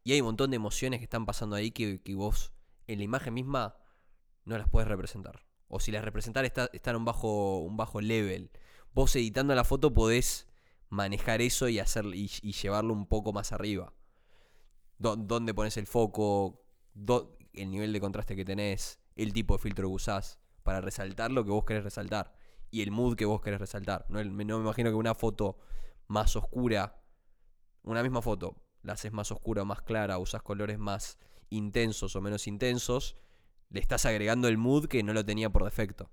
y 0.09 0.13
hay 0.13 0.21
un 0.21 0.25
montón 0.25 0.49
de 0.49 0.55
emociones 0.55 0.99
que 0.99 1.03
están 1.03 1.27
pasando 1.27 1.55
ahí 1.55 1.69
que, 1.69 2.01
que 2.01 2.15
vos 2.15 2.51
en 2.87 2.97
la 2.97 3.03
imagen 3.03 3.31
misma 3.31 3.75
no 4.43 4.57
las 4.57 4.67
puedes 4.67 4.87
representar. 4.87 5.45
O 5.67 5.79
si 5.79 5.91
las 5.91 6.03
representar 6.03 6.45
está, 6.45 6.67
están 6.73 6.95
un 6.95 7.05
bajo, 7.05 7.59
un 7.59 7.77
bajo 7.77 8.01
level. 8.01 8.49
Vos 8.91 9.15
editando 9.15 9.53
la 9.53 9.63
foto 9.63 9.93
podés 9.93 10.47
manejar 10.89 11.43
eso 11.43 11.69
y, 11.69 11.77
hacer, 11.77 12.05
y, 12.07 12.27
llevarlo 12.27 12.91
un 12.91 13.05
poco 13.05 13.33
más 13.33 13.51
arriba. 13.51 13.93
Dó- 14.97 15.15
¿Dónde 15.15 15.53
pones 15.53 15.77
el 15.77 15.85
foco? 15.85 16.63
El 17.53 17.69
nivel 17.69 17.93
de 17.93 17.99
contraste 18.01 18.35
que 18.35 18.45
tenés, 18.45 18.99
el 19.15 19.31
tipo 19.31 19.57
de 19.57 19.61
filtro 19.61 19.89
que 19.89 19.93
usás 19.93 20.39
para 20.63 20.81
resaltar 20.81 21.29
lo 21.29 21.45
que 21.45 21.51
vos 21.51 21.65
querés 21.65 21.83
resaltar 21.83 22.33
y 22.71 22.81
el 22.81 22.89
mood 22.89 23.15
que 23.15 23.25
vos 23.25 23.41
querés 23.41 23.59
resaltar. 23.59 24.07
No, 24.09 24.23
no 24.23 24.31
me 24.57 24.63
imagino 24.63 24.89
que 24.89 24.95
una 24.95 25.13
foto 25.13 25.59
más 26.07 26.35
oscura, 26.35 26.99
una 27.83 28.01
misma 28.01 28.23
foto, 28.23 28.55
la 28.83 28.93
haces 28.93 29.11
más 29.11 29.31
oscura 29.31 29.61
o 29.63 29.65
más 29.65 29.81
clara, 29.81 30.17
usás 30.17 30.41
colores 30.41 30.77
más 30.79 31.17
intensos 31.49 32.15
o 32.15 32.21
menos 32.21 32.47
intensos, 32.47 33.15
le 33.69 33.79
estás 33.79 34.05
agregando 34.05 34.47
el 34.47 34.57
mood 34.57 34.87
que 34.87 35.03
no 35.03 35.13
lo 35.13 35.25
tenía 35.25 35.49
por 35.49 35.63
defecto. 35.63 36.09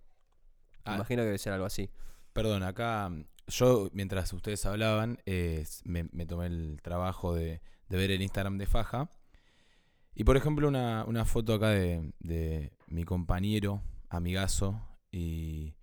Me 0.85 0.93
Ah. 0.93 0.95
imagino 0.97 1.23
que 1.23 1.27
debe 1.27 1.39
ser 1.39 1.53
algo 1.53 1.67
así. 1.67 1.91
Perdón, 2.33 2.63
acá 2.63 3.11
yo, 3.49 3.89
mientras 3.93 4.33
ustedes 4.33 4.65
hablaban, 4.67 5.19
eh, 5.27 5.65
me, 5.85 6.05
me 6.13 6.27
tomé 6.27 6.47
el 6.47 6.81
trabajo 6.83 7.35
de, 7.35 7.61
de 7.89 7.97
ver 7.97 8.11
el 8.11 8.23
Instagram 8.23 8.59
de 8.59 8.67
Faja. 8.67 9.11
Y 10.15 10.25
por 10.25 10.37
ejemplo, 10.37 10.67
una, 10.69 11.05
una 11.07 11.25
foto 11.25 11.55
acá 11.55 11.69
de, 11.71 12.13
de 12.21 12.73
mi 12.89 13.05
compañero, 13.05 13.83
amigazo, 14.09 14.81
y, 15.11 15.75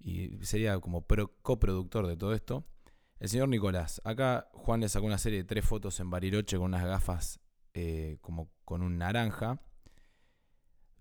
y 0.00 0.30
sería 0.44 0.78
como 0.80 1.06
pro- 1.06 1.34
coproductor 1.42 2.06
de 2.06 2.16
todo 2.16 2.34
esto. 2.34 2.64
El 3.18 3.28
señor 3.28 3.48
Nicolás. 3.48 4.00
Acá 4.04 4.48
Juan 4.52 4.80
le 4.80 4.88
sacó 4.88 5.06
una 5.06 5.18
serie 5.18 5.38
de 5.38 5.44
tres 5.44 5.64
fotos 5.64 5.98
en 6.00 6.10
Bariloche 6.10 6.56
con 6.56 6.66
unas 6.66 6.84
gafas 6.84 7.40
eh, 7.74 8.18
como 8.20 8.50
con 8.64 8.82
un 8.82 8.98
naranja. 8.98 9.60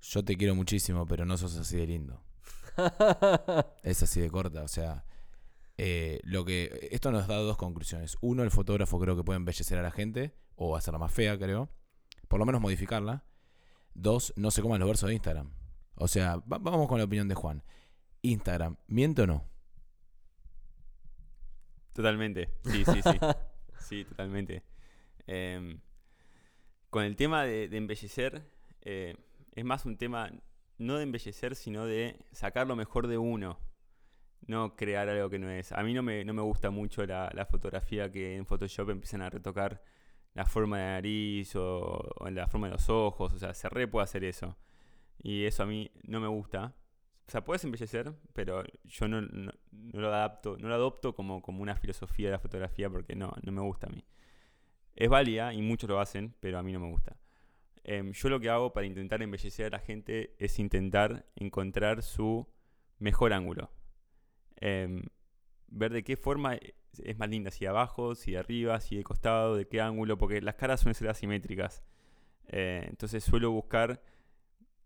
Yo 0.01 0.23
te 0.23 0.37
quiero 0.37 0.55
muchísimo, 0.55 1.05
pero 1.05 1.25
no 1.25 1.37
sos 1.37 1.55
así 1.57 1.77
de 1.77 1.87
lindo. 1.87 2.21
Es 3.83 4.03
así 4.03 4.19
de 4.21 4.29
corta, 4.29 4.63
o 4.63 4.67
sea, 4.67 5.05
eh, 5.77 6.19
lo 6.23 6.43
que 6.45 6.89
esto 6.91 7.11
nos 7.11 7.27
da 7.27 7.37
dos 7.37 7.57
conclusiones. 7.57 8.17
Uno, 8.21 8.43
el 8.43 8.51
fotógrafo 8.51 8.99
creo 8.99 9.15
que 9.15 9.23
puede 9.23 9.37
embellecer 9.37 9.77
a 9.77 9.81
la 9.83 9.91
gente 9.91 10.35
o 10.55 10.75
hacerla 10.75 10.99
más 10.99 11.11
fea, 11.11 11.37
creo. 11.37 11.69
Por 12.27 12.39
lo 12.39 12.45
menos 12.45 12.61
modificarla. 12.61 13.25
Dos, 13.93 14.33
no 14.35 14.51
se 14.51 14.61
coman 14.61 14.79
los 14.79 14.87
versos 14.87 15.07
de 15.07 15.13
Instagram. 15.15 15.51
O 15.95 16.07
sea, 16.07 16.37
va- 16.37 16.57
vamos 16.57 16.87
con 16.87 16.97
la 16.97 17.05
opinión 17.05 17.27
de 17.27 17.35
Juan. 17.35 17.63
Instagram, 18.21 18.77
¿miente 18.87 19.21
o 19.21 19.27
no? 19.27 19.45
Totalmente. 21.95 22.49
Sí, 22.65 22.83
sí, 22.83 23.01
sí. 23.01 23.19
sí, 23.79 24.03
totalmente. 24.03 24.63
Em, 25.25 25.79
con 26.89 27.05
el 27.05 27.15
tema 27.15 27.45
de, 27.45 27.69
de 27.69 27.77
embellecer, 27.77 28.43
eh, 28.81 29.15
es 29.53 29.63
más 29.63 29.85
un 29.85 29.97
tema 29.97 30.29
no 30.77 30.97
de 30.97 31.03
embellecer, 31.03 31.55
sino 31.55 31.85
de 31.85 32.19
sacar 32.33 32.67
lo 32.67 32.75
mejor 32.75 33.07
de 33.07 33.17
uno. 33.17 33.57
No 34.45 34.75
crear 34.75 35.07
algo 35.07 35.29
que 35.29 35.39
no 35.39 35.49
es. 35.49 35.71
A 35.71 35.83
mí 35.83 35.93
no 35.93 36.03
me, 36.03 36.25
no 36.25 36.33
me 36.33 36.41
gusta 36.41 36.69
mucho 36.69 37.05
la, 37.05 37.31
la 37.33 37.45
fotografía 37.45 38.11
que 38.11 38.35
en 38.35 38.45
Photoshop 38.45 38.89
empiezan 38.89 39.21
a 39.21 39.29
retocar 39.29 39.81
la 40.33 40.45
forma 40.45 40.77
de 40.77 40.83
la 40.83 40.91
nariz 40.91 41.55
o, 41.55 42.13
o 42.19 42.29
la 42.29 42.47
forma 42.47 42.67
de 42.67 42.73
los 42.73 42.89
ojos. 42.89 43.33
O 43.33 43.39
sea, 43.39 43.53
se 43.53 43.69
re 43.69 43.87
puede 43.87 44.03
hacer 44.03 44.25
eso. 44.25 44.57
Y 45.23 45.45
eso 45.45 45.63
a 45.63 45.65
mí 45.65 45.89
no 46.03 46.19
me 46.19 46.27
gusta. 46.27 46.75
O 47.27 47.31
sea, 47.31 47.43
puedes 47.43 47.63
embellecer, 47.63 48.13
pero 48.33 48.63
yo 48.83 49.07
no, 49.07 49.21
no, 49.21 49.51
lo 49.71 50.07
adapto, 50.07 50.57
no 50.59 50.67
lo 50.67 50.75
adopto 50.75 51.15
como, 51.15 51.41
como 51.41 51.63
una 51.63 51.75
filosofía 51.75 52.27
de 52.27 52.33
la 52.33 52.39
fotografía 52.39 52.89
porque 52.89 53.15
no, 53.15 53.33
no 53.41 53.51
me 53.51 53.61
gusta 53.61 53.87
a 53.87 53.89
mí. 53.89 54.05
Es 54.95 55.09
válida 55.09 55.53
y 55.53 55.61
muchos 55.61 55.89
lo 55.89 55.99
hacen, 55.99 56.35
pero 56.39 56.59
a 56.59 56.63
mí 56.63 56.71
no 56.71 56.79
me 56.79 56.89
gusta. 56.89 57.17
Em, 57.83 58.11
yo 58.13 58.29
lo 58.29 58.39
que 58.39 58.49
hago 58.49 58.73
para 58.73 58.85
intentar 58.85 59.21
embellecer 59.21 59.67
a 59.67 59.77
la 59.77 59.79
gente 59.79 60.35
es 60.39 60.59
intentar 60.59 61.25
encontrar 61.35 62.03
su 62.03 62.47
mejor 62.99 63.33
ángulo. 63.33 63.71
Em, 64.57 65.03
ver 65.67 65.91
de 65.93 66.03
qué 66.03 66.17
forma 66.17 66.57
es 67.03 67.17
más 67.17 67.29
linda, 67.29 67.51
si 67.51 67.65
de 67.65 67.69
abajo, 67.69 68.15
si 68.15 68.31
de 68.31 68.37
arriba, 68.37 68.79
si 68.79 68.95
de 68.97 69.03
costado, 69.03 69.55
de 69.55 69.67
qué 69.67 69.81
ángulo, 69.81 70.17
porque 70.17 70.41
las 70.41 70.55
caras 70.55 70.81
suelen 70.81 70.95
ser 70.95 71.09
asimétricas. 71.09 71.83
Eh, 72.47 72.85
entonces 72.89 73.23
suelo 73.23 73.51
buscar 73.51 74.01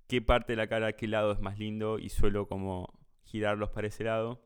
qué 0.10 0.22
parte 0.24 0.54
de 0.54 0.58
la 0.58 0.68
cara, 0.68 0.94
qué 0.94 1.08
lado 1.08 1.32
es 1.32 1.40
más 1.40 1.60
lindo 1.60 2.00
y 2.00 2.10
suelo 2.10 2.48
como 2.48 3.00
girarlos 3.24 3.70
para 3.70 3.88
ese 3.88 4.04
lado. 4.04 4.44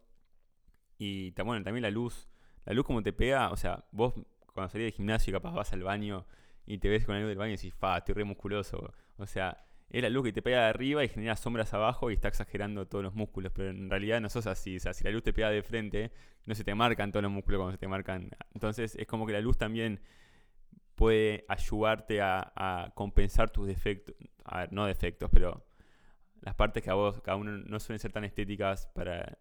Y 0.98 1.32
bueno, 1.32 1.64
también 1.64 1.82
la 1.84 1.90
luz. 1.90 2.30
La 2.66 2.74
luz 2.74 2.86
como 2.86 3.02
te 3.02 3.14
pega, 3.14 3.50
o 3.50 3.58
sea, 3.58 3.86
vos 3.92 4.14
cuando 4.54 4.70
salís 4.70 4.86
del 4.86 4.94
gimnasio 4.94 5.34
capaz 5.34 5.52
vas 5.52 5.74
al 5.74 5.82
baño 5.82 6.28
y 6.66 6.78
te 6.78 6.90
ves 6.90 7.06
con 7.06 7.16
la 7.16 7.22
luz 7.22 7.30
del 7.30 7.38
baño 7.38 7.54
y 7.54 7.56
decís, 7.56 7.74
fa, 7.74 7.98
estoy 7.98 8.14
re 8.14 8.26
musculoso. 8.26 8.94
O 9.18 9.26
sea, 9.26 9.66
es 9.90 10.02
la 10.02 10.10
luz 10.10 10.26
que 10.26 10.34
te 10.34 10.42
pega 10.42 10.60
de 10.60 10.66
arriba 10.66 11.04
y 11.04 11.08
genera 11.08 11.38
sombras 11.38 11.74
abajo 11.74 12.12
y 12.12 12.16
está 12.16 12.28
exagerando 12.28 12.86
todos 12.86 13.04
los 13.04 13.14
músculos, 13.16 13.54
pero 13.56 13.70
en 13.70 13.90
realidad 13.90 14.20
no 14.20 14.30
sos 14.30 14.48
así. 14.48 14.76
O 14.76 14.80
sea, 14.82 14.94
si 14.94 15.06
la 15.06 15.12
luz 15.12 15.24
te 15.24 15.32
pega 15.32 15.50
de 15.50 15.64
frente, 15.64 16.12
no 16.46 16.56
se 16.56 16.66
te 16.66 16.76
marcan 16.76 17.12
todos 17.14 17.24
los 17.24 17.32
músculos 17.32 17.60
como 17.60 17.72
se 17.72 17.78
te 17.78 17.88
marcan. 17.88 18.32
Entonces 18.54 18.96
es 18.98 19.08
como 19.08 19.26
que 19.26 19.32
la 19.32 19.40
luz 19.40 19.58
también 19.58 20.02
puede 20.96 21.46
ayudarte 21.48 22.22
a, 22.22 22.92
compensar 22.96 23.50
tus 23.50 23.68
defectos, 23.68 24.16
a 24.46 24.60
ver, 24.60 24.74
no 24.74 24.86
defectos, 24.86 25.30
pero 25.32 25.66
las 26.42 26.56
partes 26.56 26.84
que 26.84 26.90
a 26.90 26.94
vos, 26.94 27.22
cada 27.22 27.38
uno 27.38 27.58
no 27.58 27.80
suelen 27.80 28.00
ser 28.00 28.12
tan 28.12 28.24
estéticas 28.24 28.88
para 28.94 29.38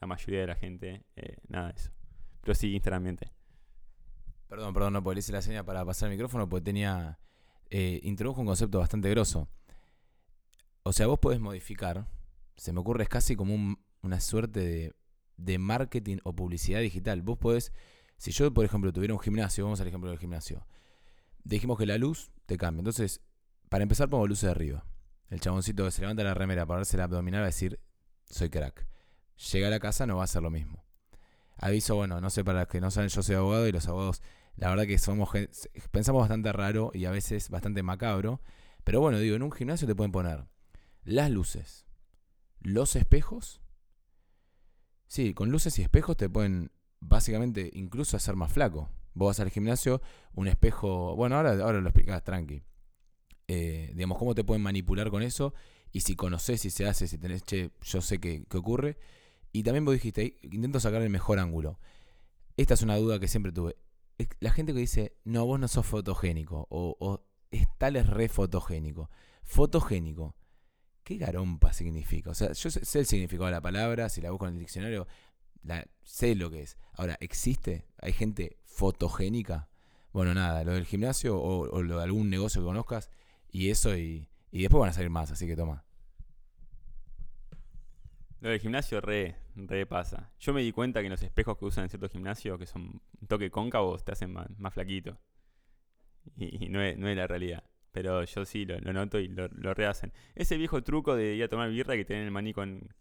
la 0.00 0.06
mayoría 0.06 0.40
de 0.40 0.46
la 0.46 0.54
gente, 0.54 1.04
eh, 1.16 1.36
nada 1.48 1.68
de 1.68 1.74
eso. 1.74 1.90
Pero 2.40 2.54
sí, 2.54 2.72
Instagram 2.74 3.02
miente. 3.02 3.30
Perdón, 4.48 4.74
perdón, 4.74 4.94
no, 4.94 5.02
porque 5.02 5.16
le 5.16 5.18
hice 5.20 5.32
la 5.32 5.42
seña 5.42 5.64
para 5.64 5.84
pasar 5.84 6.08
el 6.08 6.14
micrófono 6.14 6.48
porque 6.48 6.64
tenía. 6.64 7.18
Eh, 7.72 8.00
introdujo 8.02 8.40
un 8.40 8.48
concepto 8.48 8.80
bastante 8.80 9.08
grosso. 9.10 9.48
O 10.82 10.92
sea, 10.92 11.06
vos 11.06 11.18
podés 11.20 11.38
modificar. 11.38 12.08
Se 12.56 12.72
me 12.72 12.80
ocurre, 12.80 13.04
es 13.04 13.08
casi 13.08 13.36
como 13.36 13.54
un- 13.54 13.78
una 14.02 14.20
suerte 14.20 14.60
de, 14.60 14.94
de 15.36 15.58
marketing 15.58 16.18
o 16.24 16.32
publicidad 16.34 16.80
digital. 16.80 17.22
Vos 17.22 17.38
podés. 17.38 17.72
Si 18.20 18.32
yo, 18.32 18.52
por 18.52 18.66
ejemplo, 18.66 18.92
tuviera 18.92 19.14
un 19.14 19.20
gimnasio, 19.20 19.64
vamos 19.64 19.80
al 19.80 19.88
ejemplo 19.88 20.10
del 20.10 20.18
gimnasio. 20.18 20.66
Dijimos 21.42 21.78
que 21.78 21.86
la 21.86 21.96
luz 21.96 22.30
te 22.44 22.58
cambia. 22.58 22.80
Entonces, 22.80 23.22
para 23.70 23.82
empezar, 23.82 24.10
pongo 24.10 24.26
luces 24.26 24.44
de 24.44 24.50
arriba. 24.50 24.84
El 25.30 25.40
chaboncito 25.40 25.86
que 25.86 25.90
se 25.90 26.02
levanta 26.02 26.22
la 26.22 26.34
remera 26.34 26.66
para 26.66 26.80
verse 26.80 26.98
la 26.98 27.04
abdominal 27.04 27.40
va 27.40 27.44
a 27.44 27.46
decir: 27.46 27.80
Soy 28.26 28.50
crack. 28.50 28.86
Llega 29.50 29.68
a 29.68 29.70
la 29.70 29.80
casa, 29.80 30.06
no 30.06 30.18
va 30.18 30.24
a 30.24 30.26
ser 30.26 30.42
lo 30.42 30.50
mismo. 30.50 30.84
Aviso, 31.56 31.94
bueno, 31.94 32.20
no 32.20 32.28
sé, 32.28 32.44
para 32.44 32.60
los 32.60 32.68
que 32.68 32.82
no 32.82 32.90
saben, 32.90 33.08
yo 33.08 33.22
soy 33.22 33.36
abogado 33.36 33.66
y 33.66 33.72
los 33.72 33.88
abogados 33.88 34.20
la 34.56 34.68
verdad 34.68 34.84
que 34.84 34.98
somos 34.98 35.30
pensamos 35.90 36.20
bastante 36.20 36.52
raro 36.52 36.90
y 36.92 37.06
a 37.06 37.10
veces 37.10 37.48
bastante 37.48 37.82
macabro. 37.82 38.42
Pero 38.84 39.00
bueno, 39.00 39.18
digo, 39.18 39.34
en 39.34 39.42
un 39.42 39.52
gimnasio 39.52 39.86
te 39.86 39.94
pueden 39.94 40.12
poner 40.12 40.44
las 41.04 41.30
luces, 41.30 41.86
los 42.60 42.96
espejos. 42.96 43.62
Sí, 45.06 45.32
con 45.32 45.50
luces 45.50 45.78
y 45.78 45.82
espejos 45.82 46.18
te 46.18 46.28
pueden 46.28 46.70
básicamente 47.00 47.70
incluso 47.74 48.16
hacer 48.16 48.36
más 48.36 48.52
flaco. 48.52 48.90
Vos 49.14 49.28
vas 49.28 49.40
al 49.40 49.50
gimnasio, 49.50 50.00
un 50.34 50.48
espejo. 50.48 51.16
Bueno, 51.16 51.36
ahora, 51.36 51.52
ahora 51.52 51.80
lo 51.80 51.88
explicás 51.88 52.22
tranqui. 52.24 52.62
eh, 53.48 53.90
digamos, 53.94 54.18
cómo 54.18 54.34
te 54.34 54.44
pueden 54.44 54.62
manipular 54.62 55.10
con 55.10 55.22
eso 55.22 55.54
y 55.92 56.02
si 56.02 56.14
conoces, 56.14 56.60
si 56.60 56.70
se 56.70 56.86
hace, 56.86 57.08
si 57.08 57.18
tenés, 57.18 57.42
che, 57.42 57.72
yo 57.82 58.00
sé 58.00 58.18
que, 58.20 58.44
que 58.48 58.56
ocurre. 58.56 58.96
Y 59.52 59.64
también 59.64 59.84
vos 59.84 59.94
dijiste, 59.94 60.38
intento 60.42 60.78
sacar 60.78 61.02
el 61.02 61.10
mejor 61.10 61.40
ángulo. 61.40 61.80
Esta 62.56 62.74
es 62.74 62.82
una 62.82 62.96
duda 62.96 63.18
que 63.18 63.26
siempre 63.28 63.52
tuve. 63.52 63.76
La 64.38 64.52
gente 64.52 64.72
que 64.72 64.78
dice, 64.80 65.16
no, 65.24 65.46
vos 65.46 65.58
no 65.58 65.66
sos 65.66 65.86
fotogénico, 65.86 66.66
o, 66.70 66.96
o 67.00 67.24
tal 67.78 67.96
es 67.96 68.06
re 68.06 68.28
fotogénico. 68.28 69.10
Fotogénico, 69.42 70.36
¿qué 71.02 71.16
garompa 71.16 71.72
significa? 71.72 72.30
O 72.30 72.34
sea, 72.34 72.52
yo 72.52 72.70
sé 72.70 72.98
el 73.00 73.06
significado 73.06 73.46
de 73.46 73.52
la 73.52 73.60
palabra, 73.62 74.08
si 74.08 74.20
la 74.20 74.30
busco 74.30 74.46
en 74.46 74.54
el 74.54 74.60
diccionario, 74.60 75.08
la, 75.62 75.86
sé 76.02 76.34
lo 76.34 76.50
que 76.50 76.62
es. 76.62 76.76
Ahora, 76.94 77.16
¿existe? 77.20 77.86
¿Hay 77.98 78.12
gente 78.12 78.58
fotogénica? 78.64 79.68
Bueno, 80.12 80.34
nada, 80.34 80.64
lo 80.64 80.72
del 80.72 80.86
gimnasio 80.86 81.40
o, 81.40 81.82
lo 81.82 81.98
de 81.98 82.02
algún 82.02 82.30
negocio 82.30 82.60
que 82.60 82.66
conozcas, 82.66 83.10
y 83.50 83.70
eso, 83.70 83.96
y, 83.96 84.28
y 84.50 84.62
después 84.62 84.80
van 84.80 84.90
a 84.90 84.92
salir 84.92 85.10
más, 85.10 85.30
así 85.30 85.46
que 85.46 85.56
toma. 85.56 85.84
Lo 88.40 88.48
del 88.48 88.58
gimnasio 88.58 89.00
re, 89.00 89.36
re 89.54 89.86
pasa. 89.86 90.32
Yo 90.40 90.54
me 90.54 90.62
di 90.62 90.72
cuenta 90.72 91.00
que 91.00 91.06
en 91.06 91.12
los 91.12 91.22
espejos 91.22 91.58
que 91.58 91.66
usan 91.66 91.84
en 91.84 91.90
ciertos 91.90 92.10
gimnasios, 92.10 92.58
que 92.58 92.66
son 92.66 93.00
un 93.20 93.28
toque 93.28 93.50
cóncavos, 93.50 94.04
te 94.04 94.12
hacen 94.12 94.32
más, 94.32 94.48
más 94.58 94.72
flaquito. 94.72 95.18
Y, 96.36 96.68
no, 96.70 96.82
es, 96.82 96.96
no 96.96 97.08
es 97.08 97.16
la 97.16 97.26
realidad. 97.26 97.64
Pero 97.92 98.24
yo 98.24 98.44
sí 98.44 98.64
lo, 98.64 98.78
lo 98.80 98.92
noto 98.92 99.18
y 99.18 99.28
lo, 99.28 99.48
lo 99.48 99.74
rehacen. 99.74 100.12
Ese 100.34 100.56
viejo 100.56 100.82
truco 100.82 101.16
de 101.16 101.34
ir 101.34 101.44
a 101.44 101.48
tomar 101.48 101.70
birra 101.70 101.96
que 101.96 102.04
tienen 102.04 102.24
el 102.24 102.30
maní 102.30 102.54
con, 102.54 102.94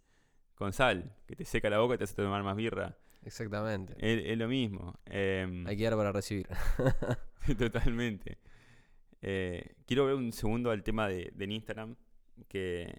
con 0.59 0.73
sal, 0.73 1.15
que 1.25 1.35
te 1.35 1.45
seca 1.45 1.69
la 1.69 1.79
boca 1.79 1.95
y 1.95 1.97
te 1.97 2.03
hace 2.03 2.13
tomar 2.15 2.43
más 2.43 2.57
birra. 2.57 2.97
Exactamente. 3.23 3.93
Es, 3.97 4.23
es 4.25 4.37
lo 4.37 4.47
mismo. 4.47 4.99
Em, 5.05 5.65
Hay 5.65 5.77
que 5.77 5.85
dar 5.85 5.95
para 5.95 6.11
recibir. 6.11 6.47
Totalmente. 7.57 8.37
Eh, 9.21 9.75
quiero 9.87 10.05
ver 10.05 10.15
un 10.15 10.33
segundo 10.33 10.69
al 10.69 10.83
tema 10.83 11.07
de, 11.07 11.31
del 11.33 11.53
Instagram, 11.53 11.95
que, 12.49 12.93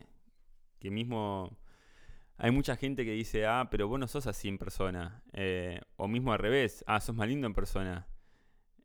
que 0.78 0.90
mismo 0.90 1.58
hay 2.38 2.50
mucha 2.50 2.74
gente 2.76 3.04
que 3.04 3.12
dice, 3.12 3.44
ah, 3.44 3.68
pero 3.70 3.86
vos 3.88 4.00
no 4.00 4.08
sos 4.08 4.26
así 4.26 4.48
en 4.48 4.56
persona. 4.56 5.22
Eh, 5.34 5.82
o 5.96 6.08
mismo 6.08 6.32
al 6.32 6.38
revés, 6.38 6.82
ah, 6.86 6.98
sos 6.98 7.14
más 7.14 7.28
lindo 7.28 7.46
en 7.46 7.52
persona. 7.52 8.08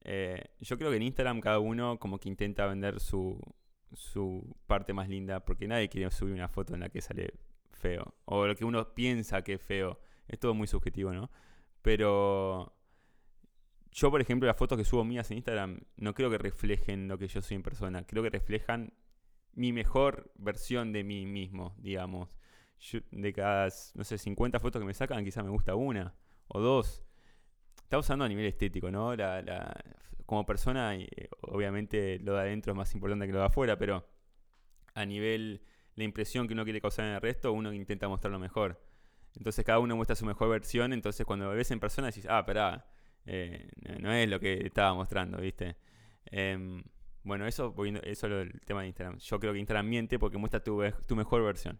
Eh, 0.03 0.43
yo 0.59 0.78
creo 0.78 0.91
que 0.91 0.97
en 0.97 1.03
Instagram 1.03 1.39
cada 1.39 1.59
uno 1.59 1.97
como 1.97 2.19
que 2.19 2.28
intenta 2.28 2.65
vender 2.67 2.99
su, 2.99 3.39
su 3.93 4.53
parte 4.67 4.91
más 4.91 5.07
linda, 5.07 5.45
porque 5.45 5.69
nadie 5.69 5.88
quiere 5.88 6.11
subir 6.11 6.34
una 6.34 6.49
foto 6.49 6.73
en 6.73 6.82
la 6.82 6.89
que 6.89 6.99
sale 6.99 7.34
feo. 7.76 8.15
O 8.26 8.47
lo 8.47 8.55
que 8.55 8.65
uno 8.65 8.93
piensa 8.93 9.43
que 9.43 9.53
es 9.53 9.61
feo. 9.61 9.99
Es 10.28 10.39
todo 10.39 10.53
muy 10.53 10.67
subjetivo, 10.67 11.13
¿no? 11.13 11.30
Pero 11.82 12.73
yo, 13.91 14.11
por 14.11 14.19
ejemplo, 14.21 14.47
las 14.47 14.57
fotos 14.57 14.78
que 14.78 14.84
subo 14.84 15.03
mías 15.05 15.30
en 15.32 15.38
Instagram 15.38 15.80
no 15.97 16.13
creo 16.13 16.30
que 16.30 16.38
reflejen 16.38 17.07
lo 17.07 17.17
que 17.17 17.28
yo 17.28 17.41
soy 17.41 17.55
en 17.55 17.63
persona. 17.63 18.05
Creo 18.05 18.23
que 18.23 18.30
reflejan 18.30 18.93
mi 19.53 19.71
mejor 19.71 20.32
versión 20.36 20.91
de 20.91 21.03
mí 21.03 21.26
mismo, 21.26 21.76
digamos. 21.78 22.30
De 23.11 23.34
cada, 23.34 23.69
no 23.93 24.03
sé, 24.03 24.17
50 24.17 24.59
fotos 24.59 24.82
que 24.82 24.86
me 24.86 24.93
sacan, 24.93 25.23
quizás 25.23 25.43
me 25.43 25.49
gusta 25.49 25.76
una 25.76 26.13
o 26.47 26.59
dos. 26.59 27.03
Está 27.84 27.97
usando 27.97 28.26
a 28.26 28.28
nivel 28.28 28.45
estético, 28.45 28.91
¿no? 28.91 29.15
La, 29.15 29.73
como 30.26 30.45
persona, 30.45 30.95
eh, 30.95 31.07
obviamente 31.41 32.19
lo 32.19 32.34
de 32.34 32.41
adentro 32.41 32.73
es 32.73 32.78
más 32.78 32.93
importante 32.95 33.28
que 33.28 33.34
lo 33.34 33.39
de 33.39 33.45
afuera, 33.45 33.78
pero 33.78 34.07
a 34.93 35.05
nivel 35.05 35.61
la 35.96 36.04
impresión 36.04 36.48
que 36.48 36.54
uno 36.54 36.64
quiere 36.64 36.82
causar 36.82 37.06
en 37.06 37.12
el 37.14 37.22
resto, 37.22 37.52
uno 37.54 37.72
intenta 37.74 38.08
mostrar 38.08 38.32
lo 38.32 38.39
mejor. 38.39 38.82
Entonces 39.36 39.66
cada 39.66 39.80
uno 39.80 39.96
muestra 39.96 40.16
su 40.16 40.26
mejor 40.26 40.50
versión, 40.50 40.93
entonces 40.93 41.26
cuando 41.26 41.46
lo 41.46 41.52
ves 41.52 41.70
en 41.72 41.80
persona 41.80 42.08
decís, 42.08 42.26
ah, 42.30 42.46
pará, 42.46 42.86
eh, 43.26 43.70
no- 44.00 44.12
es 44.14 44.30
lo 44.30 44.39
que 44.39 44.66
estaba 44.66 44.93
mostrando, 44.93 45.38
¿viste? 45.39 45.76
Em, 46.26 46.84
bueno, 47.24 47.46
eso, 47.48 47.74
eso 48.04 48.28
es 48.28 48.32
lo 48.32 48.38
del 48.38 48.62
tema 48.62 48.82
de 48.82 48.88
Instagram. 48.88 49.18
Yo 49.18 49.39
creo 49.39 49.52
que 49.54 49.60
Instagram 49.60 49.88
miente 49.88 50.20
porque 50.20 50.38
muestra 50.38 50.64
tu, 50.64 50.78
mejor 51.16 51.43
versión. 51.43 51.80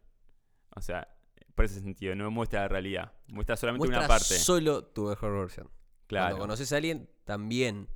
O 0.76 0.82
sea, 0.82 1.07
por 1.53 1.66
ese 1.66 1.80
sentido, 1.82 2.16
no 2.16 2.30
muestra 2.32 2.61
la 2.61 2.68
realidad. 2.68 3.13
Muestra 3.28 3.55
solamente 3.55 3.88
Muestra 3.88 3.99
una 3.99 4.07
parte. 4.07 4.36
solo 4.36 4.84
tu 4.86 5.05
mejor 5.07 5.38
versión. 5.38 5.70
Claro. 6.07 6.26
Cuando 6.36 6.39
conoces 6.43 6.74
a 6.74 6.78
alguien, 6.78 7.09
también 7.24 7.88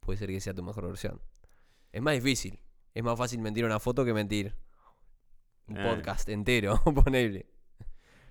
puede 0.00 0.18
ser 0.18 0.28
que 0.28 0.40
sea 0.40 0.54
tu 0.54 0.62
mejor 0.62 0.86
versión. 0.86 1.20
Es 1.92 2.02
más 2.02 2.14
difícil. 2.14 2.60
Es 2.94 3.04
más 3.04 3.16
fácil 3.18 3.40
mentir 3.40 3.64
una 3.64 3.78
foto 3.78 4.04
que 4.04 4.12
mentir 4.14 4.54
un 5.68 5.76
Eh. 5.78 5.82
podcast 5.84 6.28
entero, 6.28 6.80
ponele. 7.04 7.46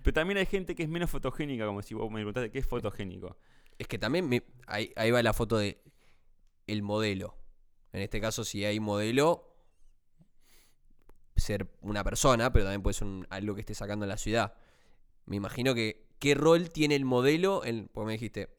Pero 0.04 0.14
también 0.14 0.38
hay 0.38 0.46
gente 0.46 0.76
que 0.76 0.84
es 0.84 0.90
menos 0.90 1.10
fotogénica, 1.10 1.66
como 1.66 1.82
si 1.82 1.94
vos 1.96 2.10
me 2.10 2.18
preguntaste 2.18 2.52
qué 2.52 2.60
es 2.60 2.68
fotogénico. 2.68 3.38
Es 3.78 3.88
que 3.88 3.98
también 3.98 4.30
me- 4.30 4.44
ahí, 4.68 4.92
ahí 4.96 5.12
va 5.12 5.22
la 5.24 5.34
foto 5.34 5.58
de 5.58 5.82
el 6.68 6.82
modelo. 6.84 7.38
En 7.92 8.02
este 8.02 8.22
caso, 8.22 8.44
si 8.44 8.64
hay 8.66 8.80
modelo, 8.80 9.52
ser 11.36 11.68
una 11.82 12.04
persona, 12.04 12.52
pero 12.54 12.66
también 12.66 12.82
puede 12.82 12.94
ser 12.94 13.08
un- 13.08 13.28
algo 13.30 13.56
que 13.56 13.62
esté 13.62 13.74
sacando 13.74 14.06
en 14.06 14.10
la 14.10 14.18
ciudad. 14.18 14.54
Me 15.26 15.36
imagino 15.36 15.74
que 15.76 16.08
qué 16.20 16.34
rol 16.36 16.70
tiene 16.70 16.96
el 16.96 17.04
modelo, 17.06 17.66
en, 17.66 17.88
porque 17.90 18.06
me 18.08 18.14
dijiste, 18.14 18.50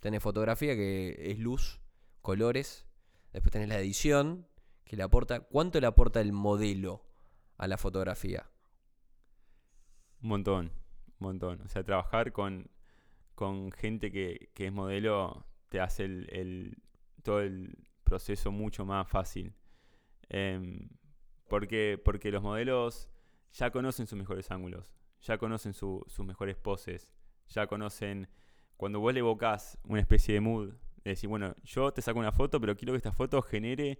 tenés 0.00 0.22
fotografía 0.22 0.74
que 0.76 1.16
es 1.30 1.38
luz, 1.38 1.80
colores, 2.20 2.86
después 3.32 3.52
tenés 3.52 3.68
la 3.68 3.78
edición, 3.78 4.46
que 4.84 4.96
le 4.96 5.02
aporta, 5.02 5.40
¿cuánto 5.40 5.80
le 5.80 5.86
aporta 5.86 6.20
el 6.20 6.32
modelo 6.32 7.04
a 7.58 7.68
la 7.68 7.76
fotografía? 7.78 8.46
Un 10.22 10.28
montón, 10.30 10.66
un 11.20 11.26
montón. 11.26 11.60
O 11.62 11.68
sea, 11.68 11.84
trabajar 11.84 12.32
con, 12.32 12.70
con 13.34 13.72
gente 13.72 14.10
que, 14.10 14.50
que 14.54 14.66
es 14.66 14.72
modelo 14.72 15.46
te 15.68 15.80
hace 15.80 16.04
el, 16.04 16.76
todo 17.22 17.40
el 17.40 17.76
proceso 18.04 18.50
mucho 18.52 18.84
más 18.84 19.08
fácil. 19.08 19.54
Em, 20.28 20.88
porque, 21.48 22.00
porque 22.04 22.30
los 22.30 22.42
modelos 22.42 23.08
ya 23.52 23.70
conocen 23.70 24.06
sus 24.06 24.18
mejores 24.18 24.50
ángulos, 24.50 24.94
ya 25.22 25.38
conocen 25.38 25.72
su- 25.72 26.04
sus 26.08 26.26
mejores 26.26 26.56
poses, 26.56 27.14
ya 27.48 27.66
conocen, 27.66 28.28
cuando 28.76 29.00
vos 29.00 29.12
le 29.14 29.20
evocás 29.20 29.78
una 29.84 30.00
especie 30.00 30.34
de 30.34 30.40
mood, 30.40 30.74
de 31.04 31.10
decir, 31.12 31.28
bueno, 31.30 31.54
yo 31.64 31.92
te 31.92 32.02
saco 32.02 32.18
una 32.18 32.32
foto, 32.32 32.60
pero 32.60 32.76
quiero 32.76 32.92
que 32.92 32.98
esta 32.98 33.12
foto 33.12 33.40
genere 33.42 33.98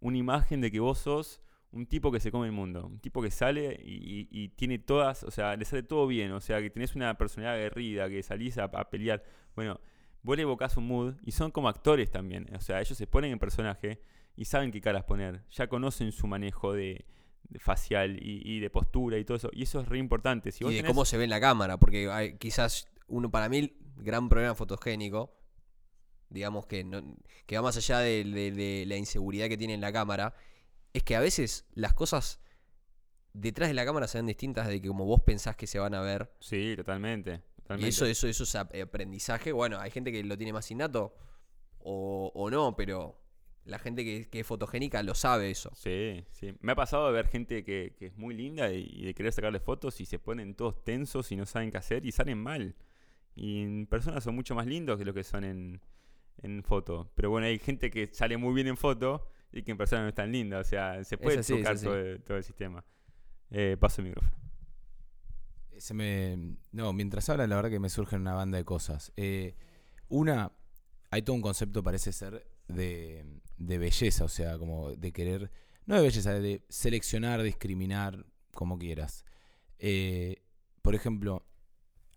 una 0.00 0.18
imagen 0.18 0.60
de 0.60 0.70
que 0.70 0.80
vos 0.80 0.98
sos 0.98 1.40
un 1.72 1.86
tipo 1.86 2.12
que 2.12 2.20
se 2.20 2.30
come 2.30 2.46
el 2.46 2.52
mundo, 2.52 2.86
un 2.86 2.98
tipo 3.00 3.22
que 3.22 3.30
sale 3.30 3.80
y, 3.84 4.28
y- 4.30 4.44
y 4.44 4.48
tiene 4.50 4.78
todas, 4.78 5.22
o 5.24 5.30
sea, 5.30 5.56
le 5.56 5.64
sale 5.64 5.82
todo 5.82 6.06
bien, 6.06 6.30
o 6.32 6.40
sea, 6.40 6.60
que 6.60 6.70
tenés 6.70 6.94
una 6.94 7.16
personalidad 7.16 7.54
aguerrida, 7.56 8.08
que 8.08 8.22
salís 8.22 8.58
a, 8.58 8.64
a 8.64 8.90
pelear. 8.90 9.22
Bueno, 9.56 9.80
vos 10.22 10.36
le 10.36 10.42
evocás 10.42 10.76
un 10.76 10.86
mood 10.86 11.14
y 11.24 11.32
son 11.32 11.50
como 11.50 11.68
actores 11.68 12.10
también, 12.10 12.46
o 12.54 12.60
sea, 12.60 12.80
ellos 12.80 12.96
se 12.96 13.06
ponen 13.06 13.32
en 13.32 13.38
personaje 13.38 14.00
y 14.36 14.44
saben 14.44 14.70
qué 14.70 14.80
caras 14.80 15.04
poner, 15.04 15.42
ya 15.50 15.66
conocen 15.68 16.12
su 16.12 16.26
manejo 16.26 16.72
de, 16.74 17.06
de 17.48 17.58
facial 17.58 18.18
y, 18.22 18.42
y 18.44 18.60
de 18.60 18.68
postura 18.70 19.16
y 19.18 19.24
todo 19.24 19.36
eso, 19.38 19.50
y 19.52 19.62
eso 19.62 19.80
es 19.80 19.88
re 19.88 19.98
importante. 19.98 20.52
Si 20.52 20.64
vos 20.64 20.72
y 20.72 20.76
de 20.76 20.82
tenés- 20.82 20.88
cómo 20.88 21.04
se 21.06 21.16
ve 21.16 21.24
en 21.24 21.30
la 21.30 21.40
cámara, 21.40 21.78
porque 21.78 22.08
hay- 22.10 22.36
quizás 22.38 22.88
uno 23.08 23.30
para 23.30 23.48
mí 23.48 23.72
gran 23.96 24.28
problema 24.28 24.54
fotogénico, 24.54 25.34
digamos 26.28 26.66
que, 26.66 26.84
no- 26.84 27.02
que 27.46 27.56
va 27.56 27.62
más 27.62 27.76
allá 27.76 27.98
de, 28.00 28.24
de- 28.24 28.52
de 28.52 28.84
la 28.86 28.96
inseguridad 28.96 29.48
que 29.48 29.56
tiene 29.58 29.74
en 29.74 29.80
la 29.80 29.92
cámara, 29.92 30.34
es 30.92 31.02
que 31.02 31.16
a 31.16 31.20
veces 31.20 31.66
las 31.74 31.94
cosas 31.94 32.40
detrás 33.32 33.68
de 33.68 33.74
la 33.74 33.84
cámara 33.84 34.06
se 34.08 34.18
ven 34.18 34.26
distintas 34.26 34.68
de 34.68 34.80
que 34.80 34.88
como 34.88 35.04
vos 35.06 35.22
pensás 35.22 35.56
que 35.56 35.66
se 35.66 35.78
van 35.78 35.94
a 35.94 36.00
ver. 36.02 36.32
Sí, 36.40 36.74
totalmente. 36.76 37.42
Y 37.78 37.86
eso, 37.86 38.04
eso, 38.04 38.28
eso 38.28 38.44
es 38.44 38.54
ap- 38.54 38.74
aprendizaje. 38.74 39.52
Bueno, 39.52 39.78
hay 39.80 39.90
gente 39.90 40.12
que 40.12 40.22
lo 40.22 40.36
tiene 40.36 40.52
más 40.52 40.70
innato 40.70 41.14
o, 41.78 42.30
o 42.34 42.50
no, 42.50 42.76
pero 42.76 43.18
la 43.64 43.78
gente 43.78 44.04
que, 44.04 44.28
que 44.28 44.40
es 44.40 44.46
fotogénica 44.46 45.02
lo 45.02 45.14
sabe 45.14 45.50
eso. 45.50 45.70
Sí, 45.74 46.24
sí. 46.32 46.52
Me 46.60 46.72
ha 46.72 46.74
pasado 46.74 47.06
de 47.06 47.12
ver 47.12 47.28
gente 47.28 47.64
que, 47.64 47.94
que 47.98 48.06
es 48.06 48.16
muy 48.18 48.34
linda 48.34 48.70
y, 48.72 48.86
y 48.92 49.04
de 49.06 49.14
querer 49.14 49.32
sacarle 49.32 49.60
fotos 49.60 50.00
y 50.00 50.04
se 50.04 50.18
ponen 50.18 50.54
todos 50.54 50.84
tensos 50.84 51.32
y 51.32 51.36
no 51.36 51.46
saben 51.46 51.70
qué 51.70 51.78
hacer 51.78 52.04
y 52.04 52.12
salen 52.12 52.38
mal. 52.38 52.74
Y 53.34 53.62
en 53.62 53.86
persona 53.86 54.20
son 54.20 54.34
mucho 54.34 54.54
más 54.54 54.66
lindos 54.66 54.98
que 54.98 55.06
lo 55.06 55.14
que 55.14 55.24
son 55.24 55.44
en, 55.44 55.80
en 56.42 56.62
foto. 56.64 57.10
Pero 57.14 57.30
bueno, 57.30 57.46
hay 57.46 57.58
gente 57.58 57.90
que 57.90 58.08
sale 58.12 58.36
muy 58.36 58.52
bien 58.52 58.66
en 58.66 58.76
foto 58.76 59.26
y 59.52 59.62
que 59.62 59.70
en 59.72 59.76
persona 59.78 60.02
no 60.02 60.08
es 60.08 60.14
tan 60.14 60.30
linda. 60.32 60.58
O 60.60 60.64
sea, 60.64 61.02
se 61.04 61.16
puede 61.18 61.38
así, 61.40 61.56
tocar 61.56 61.78
todo, 61.78 61.96
el- 61.98 62.22
todo 62.22 62.36
el 62.36 62.44
sistema. 62.44 62.84
Eh, 63.50 63.76
paso 63.78 64.00
el 64.00 64.08
micrófono. 64.08 64.34
Se 65.78 65.94
me, 65.94 66.56
no, 66.70 66.92
mientras 66.92 67.28
habla, 67.28 67.46
la 67.46 67.56
verdad 67.56 67.70
que 67.70 67.80
me 67.80 67.88
surgen 67.88 68.20
una 68.20 68.34
banda 68.34 68.58
de 68.58 68.64
cosas. 68.64 69.12
Eh, 69.16 69.56
una, 70.08 70.52
hay 71.10 71.22
todo 71.22 71.34
un 71.34 71.42
concepto, 71.42 71.82
parece 71.82 72.12
ser, 72.12 72.46
de, 72.68 73.24
de 73.56 73.78
belleza, 73.78 74.24
o 74.24 74.28
sea, 74.28 74.58
como 74.58 74.92
de 74.92 75.12
querer, 75.12 75.50
no 75.86 75.96
de 75.96 76.02
belleza, 76.02 76.32
de 76.34 76.62
seleccionar, 76.68 77.42
discriminar, 77.42 78.24
como 78.54 78.78
quieras. 78.78 79.24
Eh, 79.78 80.42
por 80.82 80.94
ejemplo, 80.94 81.44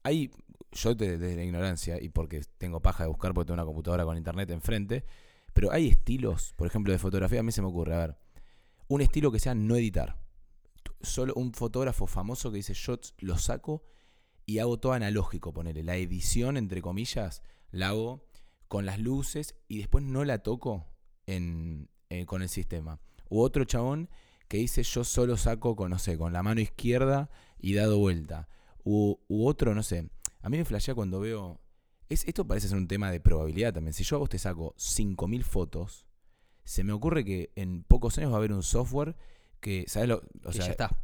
hay, 0.03 0.29
yo 0.73 0.93
de- 0.93 1.17
desde 1.17 1.35
la 1.35 1.43
ignorancia, 1.43 1.99
y 2.01 2.09
porque 2.09 2.41
tengo 2.57 2.81
paja 2.81 3.03
de 3.03 3.09
buscar 3.09 3.33
porque 3.33 3.47
tengo 3.47 3.55
una 3.55 3.65
computadora 3.65 4.03
con 4.05 4.17
internet 4.17 4.51
enfrente, 4.51 5.05
pero 5.55 5.71
hay 5.71 5.87
estilos, 5.87 6.53
por 6.55 6.67
ejemplo, 6.67 6.93
de 6.93 6.99
fotografía, 6.99 7.39
a 7.39 7.43
mí 7.43 7.51
se 7.51 7.63
me 7.63 7.69
ocurre, 7.69 7.95
a 7.95 7.97
ver, 7.97 8.17
un 8.87 9.01
estilo 9.01 9.31
que 9.31 9.39
sea 9.39 9.55
no 9.55 9.75
editar 9.75 10.23
solo 11.05 11.33
un 11.35 11.53
fotógrafo 11.53 12.07
famoso 12.07 12.51
que 12.51 12.57
dice 12.57 12.73
yo 12.73 12.99
lo 13.19 13.37
saco 13.37 13.83
y 14.45 14.59
hago 14.59 14.77
todo 14.77 14.93
analógico, 14.93 15.53
ponele. 15.53 15.83
La 15.83 15.95
edición, 15.95 16.57
entre 16.57 16.81
comillas, 16.81 17.41
la 17.71 17.89
hago 17.89 18.27
con 18.67 18.85
las 18.85 18.99
luces 18.99 19.55
y 19.67 19.79
después 19.79 20.03
no 20.03 20.23
la 20.23 20.39
toco 20.39 20.85
en, 21.25 21.89
eh, 22.09 22.25
con 22.25 22.41
el 22.41 22.49
sistema. 22.49 22.99
U 23.29 23.41
otro 23.41 23.63
chabón 23.65 24.09
que 24.47 24.57
dice 24.57 24.83
yo 24.83 25.03
solo 25.03 25.37
saco 25.37 25.75
con, 25.75 25.89
no 25.89 25.99
sé, 25.99 26.17
con 26.17 26.33
la 26.33 26.43
mano 26.43 26.61
izquierda 26.61 27.29
y 27.59 27.73
dado 27.73 27.97
vuelta. 27.97 28.47
U, 28.83 29.17
u 29.27 29.47
otro, 29.47 29.73
no 29.73 29.81
sé. 29.81 30.09
A 30.41 30.49
mí 30.49 30.57
me 30.57 30.65
flashea 30.65 30.93
cuando 30.93 31.19
veo... 31.19 31.59
Es, 32.09 32.25
esto 32.27 32.45
parece 32.45 32.67
ser 32.67 32.77
un 32.77 32.87
tema 32.87 33.11
de 33.11 33.19
probabilidad 33.19 33.73
también. 33.73 33.93
Si 33.93 34.03
yo 34.03 34.17
a 34.17 34.19
vos 34.19 34.29
te 34.29 34.37
saco 34.39 34.75
5.000 34.77 35.43
fotos, 35.43 36.05
se 36.63 36.83
me 36.83 36.93
ocurre 36.93 37.23
que 37.25 37.51
en 37.55 37.83
pocos 37.83 38.17
años 38.17 38.31
va 38.31 38.35
a 38.35 38.37
haber 38.39 38.51
un 38.53 38.63
software 38.63 39.15
que, 39.59 39.85
¿sabes 39.87 40.09
lo? 40.09 40.21
O 40.43 40.51
sea, 40.51 40.65
ya 40.65 40.71
está. 40.71 40.97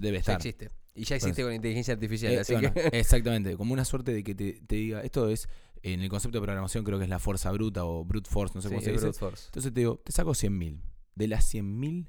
debe 0.00 0.16
Ya 0.16 0.18
estar. 0.20 0.36
existe. 0.36 0.70
Y 0.94 1.04
ya 1.04 1.14
existe 1.16 1.42
con 1.44 1.52
inteligencia 1.52 1.94
artificial. 1.94 2.32
Eh, 2.32 2.40
así 2.40 2.54
bueno, 2.54 2.72
que. 2.74 2.80
Exactamente, 2.98 3.56
como 3.56 3.72
una 3.72 3.84
suerte 3.84 4.12
de 4.12 4.24
que 4.24 4.34
te, 4.34 4.54
te 4.66 4.74
diga, 4.74 5.02
esto 5.02 5.28
es, 5.28 5.48
en 5.82 6.00
el 6.00 6.08
concepto 6.08 6.38
de 6.38 6.42
programación 6.42 6.82
creo 6.84 6.98
que 6.98 7.04
es 7.04 7.10
la 7.10 7.20
fuerza 7.20 7.52
bruta 7.52 7.84
o 7.84 8.04
brute 8.04 8.28
force, 8.28 8.54
no 8.56 8.60
sé 8.62 8.68
Sí, 8.68 8.74
cómo 8.74 8.84
se 8.84 8.90
dice. 8.92 9.04
brute 9.04 9.18
force. 9.18 9.44
Entonces 9.46 9.72
te 9.72 9.80
digo, 9.80 10.00
te 10.04 10.10
saco 10.10 10.30
100.000. 10.32 10.80
De 11.14 11.28
las 11.28 11.54
100.000, 11.54 12.08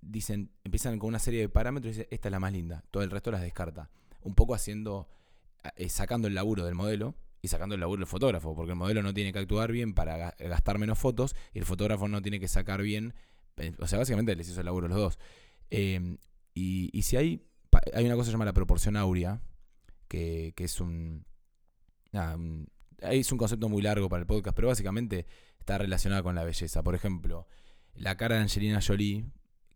dicen, 0.00 0.52
empiezan 0.64 0.98
con 1.00 1.08
una 1.08 1.18
serie 1.18 1.40
de 1.40 1.48
parámetros 1.48 1.94
y 1.94 1.98
dicen, 1.98 2.08
esta 2.12 2.28
es 2.28 2.32
la 2.32 2.38
más 2.40 2.52
linda. 2.52 2.84
Todo 2.92 3.02
el 3.02 3.10
resto 3.10 3.30
las 3.32 3.40
descarta. 3.42 3.90
Un 4.22 4.34
poco 4.36 4.54
haciendo, 4.54 5.08
eh, 5.76 5.88
sacando 5.88 6.28
el 6.28 6.34
laburo 6.34 6.64
del 6.64 6.74
modelo 6.76 7.16
y 7.42 7.48
sacando 7.48 7.74
el 7.74 7.80
laburo 7.80 7.98
del 8.00 8.06
fotógrafo, 8.06 8.54
porque 8.54 8.70
el 8.72 8.78
modelo 8.78 9.02
no 9.02 9.12
tiene 9.12 9.32
que 9.32 9.40
actuar 9.40 9.72
bien 9.72 9.94
para 9.94 10.16
ga- 10.16 10.48
gastar 10.48 10.78
menos 10.78 10.98
fotos 10.98 11.34
y 11.52 11.58
el 11.58 11.64
fotógrafo 11.64 12.06
no 12.06 12.22
tiene 12.22 12.38
que 12.38 12.46
sacar 12.48 12.80
bien. 12.82 13.14
eh, 13.56 13.74
O 13.80 13.86
sea, 13.88 13.98
básicamente 13.98 14.34
les 14.36 14.48
hizo 14.48 14.60
el 14.60 14.66
laburo 14.66 14.86
a 14.86 14.88
los 14.88 14.98
dos. 14.98 15.18
Eh, 15.70 16.16
y, 16.54 16.90
y 16.92 17.02
si 17.02 17.16
hay, 17.16 17.44
hay 17.92 18.04
una 18.06 18.14
cosa 18.14 18.26
que 18.26 18.30
se 18.30 18.32
llama 18.32 18.44
la 18.44 18.52
proporción 18.52 18.96
áurea, 18.96 19.42
que, 20.06 20.52
que 20.54 20.64
es 20.64 20.80
un, 20.80 21.24
es 23.00 23.32
un 23.32 23.38
concepto 23.38 23.68
muy 23.68 23.82
largo 23.82 24.08
para 24.08 24.20
el 24.20 24.26
podcast, 24.26 24.54
pero 24.54 24.68
básicamente 24.68 25.26
está 25.58 25.78
relacionada 25.78 26.22
con 26.22 26.34
la 26.36 26.44
belleza. 26.44 26.82
Por 26.84 26.94
ejemplo, 26.94 27.48
la 27.94 28.16
cara 28.16 28.36
de 28.36 28.42
Angelina 28.42 28.80
Jolie 28.80 29.26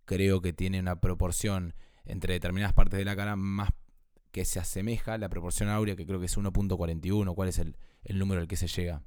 creo 0.05 0.41
que 0.41 0.53
tiene 0.53 0.79
una 0.79 1.01
proporción 1.01 1.75
entre 2.05 2.35
determinadas 2.35 2.75
partes 2.75 2.99
de 2.99 3.05
la 3.05 3.17
cara 3.17 3.35
más 3.35 3.71
que 4.33 4.45
se 4.45 4.59
asemeja 4.59 5.15
a 5.15 5.19
la 5.19 5.29
proporción 5.29 5.69
áurea, 5.69 5.97
que 5.97 6.07
creo 6.07 6.21
que 6.21 6.27
es 6.27 6.37
1.41. 6.37 7.35
¿Cuál 7.35 7.49
es 7.49 7.59
el, 7.59 7.77
el 8.05 8.19
número 8.19 8.41
al 8.41 8.49
que 8.49 8.57
se 8.57 8.69
llega? 8.69 9.03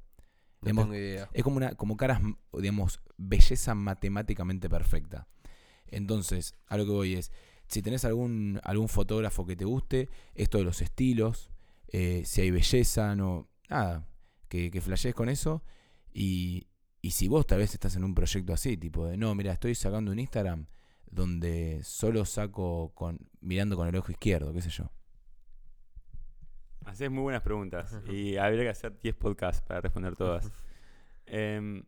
No 0.60 0.66
Digamos, 0.66 0.84
tengo 0.84 0.96
idea. 0.96 1.28
es 1.32 1.42
como 1.42 1.56
una 1.56 1.74
como 1.74 1.96
caras, 1.96 2.20
digamos, 2.52 3.00
belleza 3.16 3.74
matemáticamente 3.74 4.68
perfecta. 4.68 5.28
Entonces, 5.86 6.54
a 6.66 6.76
lo 6.76 6.84
que 6.84 6.90
voy 6.92 7.14
es, 7.14 7.32
si 7.66 7.82
tenés 7.82 8.04
algún, 8.04 8.60
algún 8.64 8.88
fotógrafo 8.88 9.46
que 9.46 9.56
te 9.56 9.64
guste, 9.64 10.08
esto 10.34 10.58
de 10.58 10.64
los 10.64 10.82
estilos, 10.82 11.50
eh, 11.88 12.22
si 12.26 12.42
hay 12.42 12.50
belleza, 12.50 13.16
no, 13.16 13.48
nada, 13.68 14.06
que, 14.48 14.70
que 14.70 14.80
flashees 14.80 15.14
con 15.14 15.28
eso. 15.28 15.62
Y, 16.12 16.66
y 17.00 17.12
si 17.12 17.28
vos 17.28 17.46
tal 17.46 17.58
vez 17.58 17.72
estás 17.72 17.96
en 17.96 18.04
un 18.04 18.14
proyecto 18.14 18.52
así, 18.52 18.76
tipo 18.76 19.06
de, 19.06 19.16
no, 19.16 19.34
mira, 19.34 19.52
estoy 19.52 19.74
sacando 19.74 20.12
un 20.12 20.18
Instagram 20.18 20.66
donde 21.10 21.80
solo 21.82 22.24
saco 22.24 22.92
con 22.94 23.18
mirando 23.40 23.76
con 23.76 23.88
el 23.88 23.96
ojo 23.96 24.12
izquierdo, 24.12 24.52
qué 24.52 24.62
sé 24.62 24.70
yo. 24.70 24.90
Haces 26.84 27.10
muy 27.10 27.22
buenas 27.22 27.42
preguntas 27.42 27.98
y 28.08 28.36
habría 28.36 28.62
que 28.62 28.68
hacer 28.70 28.98
10 28.98 29.14
podcasts 29.16 29.62
para 29.62 29.80
responder 29.80 30.16
todas. 30.16 30.50
Em, 31.32 31.84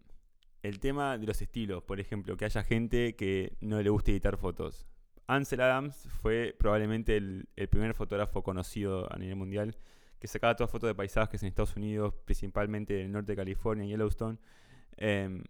el 0.63 0.79
tema 0.79 1.19
de 1.19 1.27
los 1.27 1.43
estilos, 1.43 1.83
por 1.83 1.99
ejemplo, 1.99 2.37
que 2.37 2.45
haya 2.45 2.63
gente 2.63 3.17
que 3.17 3.57
no 3.61 3.83
le 3.83 3.91
guste 3.91 4.13
editar 4.13 4.37
fotos. 4.37 4.87
Ansel 5.27 5.63
Adams 5.63 6.09
fue 6.21 6.55
probablemente 6.57 7.17
el, 7.17 7.49
el 7.57 7.69
primer 7.69 7.95
fotógrafo 7.95 8.45
conocido 8.45 9.13
a 9.13 9.19
nivel 9.19 9.35
mundial 9.35 9.77
que 10.23 10.29
sacaba 10.29 10.55
todas 10.55 10.71
fotos 10.71 10.87
de 10.87 10.95
paisajes 10.95 11.43
en 11.43 11.49
Estados 11.49 11.75
Unidos, 11.75 12.15
principalmente 12.25 13.01
en 13.01 13.07
el 13.07 13.13
norte 13.13 13.33
de 13.33 13.37
California, 13.37 13.83
en 13.83 13.91
Yellowstone, 13.91 14.39
em, 14.97 15.43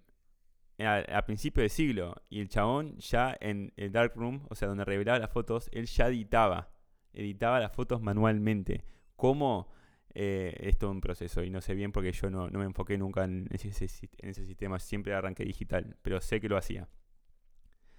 a, 0.79 1.19
a 1.19 1.27
principios 1.27 1.65
de 1.65 1.69
siglo. 1.69 2.15
Y 2.31 2.41
el 2.41 2.49
chabón 2.49 2.97
ya 2.97 3.37
en 3.39 3.75
el 3.77 3.93
darkroom, 3.93 4.47
o 4.49 4.55
sea, 4.55 4.69
donde 4.69 4.87
revelaba 4.87 5.19
las 5.19 5.31
fotos, 5.31 5.69
él 5.73 5.85
ya 5.85 6.09
editaba. 6.09 6.71
Editaba 7.13 7.61
las 7.61 7.73
fotos 7.73 8.01
manualmente. 8.01 8.83
¿Cómo? 9.23 9.69
Eh, 10.15 10.53
es 10.59 10.79
todo 10.79 10.91
un 10.91 11.01
proceso 11.01 11.45
y 11.45 11.51
no 11.51 11.61
sé 11.61 11.77
bien 11.77 11.93
porque 11.93 12.11
yo 12.11 12.29
no, 12.29 12.49
me 12.49 12.65
enfoqué 12.65 12.99
nunca 12.99 13.23
en 13.23 13.47
ese, 13.53 13.87
sistema, 13.87 14.81
siempre 14.81 15.15
arranqué 15.15 15.45
digital, 15.45 15.97
pero 16.03 16.21
sé 16.21 16.41
que 16.41 16.49
lo 16.49 16.57
hacía. 16.57 16.89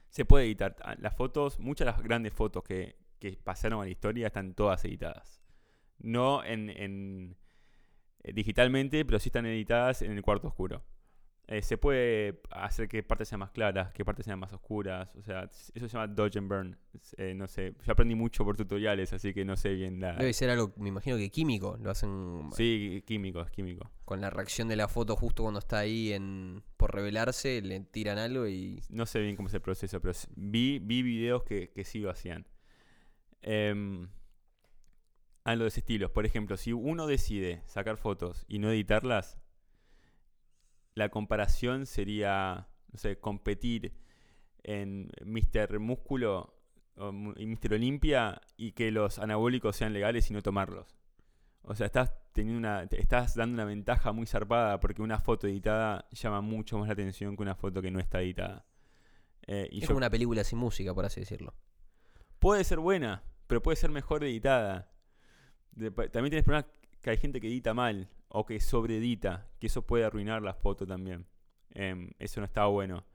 Se 0.10 0.26
puede 0.26 0.44
editar 0.48 0.76
Ah, 0.84 0.98
las 1.00 1.16
fotos, 1.16 1.62
muchas 1.62 1.86
de 1.86 1.92
las 1.94 2.04
grandes 2.04 2.34
fotos 2.34 2.62
que, 2.66 2.98
pasaron 3.42 3.80
a 3.80 3.86
la 3.86 3.90
historia 3.90 4.28
están 4.28 4.54
todas 4.54 4.84
editadas. 4.84 5.42
No 5.98 6.44
en, 6.44 6.70
en- 6.70 7.38
eh, 8.24 8.34
digitalmente, 8.34 9.06
pero 9.06 9.18
sí 9.18 9.30
están 9.30 9.46
editadas 9.46 10.02
en 10.02 10.12
el 10.12 10.24
cuarto 10.24 10.50
oscuro. 10.50 10.84
Eh, 11.54 11.62
se 11.62 11.78
puede 11.78 12.41
hacer 12.49 12.88
que 12.88 13.04
partes 13.04 13.28
sean 13.28 13.38
más 13.39 13.51
claras, 13.51 13.93
que 13.93 14.04
partes 14.04 14.26
sean 14.26 14.39
más 14.39 14.51
oscuras. 14.54 15.16
O 15.16 15.22
sea, 15.22 15.43
eso 15.43 15.88
se 15.88 15.88
llama 15.88 16.08
dodge 16.08 16.38
and 16.39 16.49
burn. 16.49 16.78
Es, 16.93 17.16
eh, 17.20 17.36
no 17.36 17.47
sé, 17.47 17.76
yo 17.86 17.91
aprendí 17.91 18.16
mucho 18.16 18.43
por 18.43 18.58
tutoriales, 18.58 19.14
así 19.14 19.36
que 19.36 19.45
no 19.45 19.56
sé 19.56 19.76
bien 19.76 19.99
la... 19.99 20.14
Debe 20.14 20.34
ser 20.34 20.49
algo, 20.49 20.74
me 20.78 20.89
imagino 20.89 21.16
que 21.16 21.30
químico. 21.30 21.78
Lo 21.80 21.91
hacen 21.91 22.49
Sí, 22.54 23.04
químicos, 23.06 23.51
químicos. 23.51 23.88
con 24.04 24.20
la 24.20 24.32
reacción 24.32 24.68
de 24.68 24.78
la 24.78 24.88
foto 24.88 25.16
justo 25.16 25.43
cuando 25.43 25.60
está 25.60 25.78
ahí 25.78 26.12
en 26.14 26.64
por 26.76 26.95
revelarse. 26.95 27.62
Le 27.62 27.80
tiran 27.82 28.18
algo 28.18 28.47
y. 28.47 28.82
No 28.89 29.06
sé 29.06 29.20
bien 29.20 29.36
cómo 29.36 29.47
es 29.47 29.54
el 29.54 29.62
proceso, 29.62 30.01
pero 30.01 30.14
vi, 30.36 30.80
vi 30.80 31.04
videos 31.04 31.43
que, 31.43 31.70
que 31.70 31.84
sí 31.84 31.99
lo 31.99 32.10
hacían. 32.10 32.47
Em, 33.43 34.08
a 35.43 35.56
los 35.56 35.78
estilos. 35.78 36.10
Por 36.10 36.26
ejemplo, 36.26 36.58
si 36.58 36.74
uno 36.74 37.06
decide 37.06 37.62
sacar 37.68 37.97
fotos 37.97 38.43
y 38.47 38.58
no 38.58 38.72
editarlas, 38.72 39.38
la 40.96 41.10
comparación 41.10 41.86
sería, 41.86 42.68
no 42.91 42.98
sé, 43.00 43.18
competir 43.20 43.94
en 44.64 45.10
Mr. 45.26 45.80
Músculo 45.80 46.56
y 47.36 47.46
Mr. 47.48 47.74
Olimpia 47.74 48.39
y 48.56 48.74
que 48.74 48.91
los 48.91 49.18
anabólicos 49.20 49.76
sean 49.76 49.94
legales 49.94 50.30
y 50.30 50.34
no 50.34 50.41
tomarlos. 50.41 50.96
O 51.64 51.76
sea, 51.76 51.86
estás 51.88 52.14
teniendo 52.34 52.60
una, 52.60 52.84
estás 52.91 53.36
dando 53.36 53.56
una 53.56 53.66
ventaja 53.66 54.12
muy 54.12 54.26
zarpada 54.28 54.80
porque 54.80 55.02
una 55.02 55.20
foto 55.20 55.48
editada 55.48 56.08
llama 56.12 56.41
mucho 56.41 56.78
más 56.78 56.88
la 56.88 56.94
atención 56.94 57.36
que 57.36 57.41
una 57.44 57.56
foto 57.56 57.82
que 57.82 57.89
no 57.91 58.00
está 58.00 58.22
editada. 58.22 58.66
Eh, 59.48 59.68
y 59.72 59.78
es 59.78 59.82
yo- 59.84 59.88
como 59.88 59.98
una 59.98 60.10
película 60.10 60.44
sin 60.44 60.60
música, 60.60 60.94
por 60.94 61.06
así 61.06 61.20
decirlo. 61.22 61.54
puede 62.39 62.64
ser 62.66 62.80
buena, 62.80 63.24
pero 63.48 63.62
puede 63.62 63.78
ser 63.78 63.89
mejor 63.89 64.24
editada. 64.24 64.91
De- 65.72 65.89
también 65.91 66.30
tienes 66.30 66.44
problemas 66.44 66.66
que 67.02 67.10
hay 67.10 67.18
gente 67.18 67.39
que 67.41 67.48
edita 67.48 67.74
mal 67.74 68.10
o 68.36 68.46
que 68.46 68.60
sobreedita, 68.60 69.48
que 69.60 69.68
eso 69.68 69.84
puede 69.86 70.06
arruinar 70.06 70.42
la 70.42 70.56
foto 70.56 70.88
también. 70.88 71.28
Em, 71.70 72.10
eso 72.18 72.42
no 72.42 72.46
está 72.46 72.66
bueno. 72.66 73.06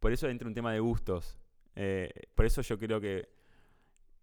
Por 0.00 0.12
eso 0.12 0.28
entra 0.28 0.48
un 0.48 0.54
tema 0.54 0.72
de 0.72 0.80
gustos. 0.80 1.38
Eh, 1.76 2.10
por 2.34 2.44
eso 2.44 2.60
yo 2.62 2.76
creo 2.76 3.00
que 3.00 3.28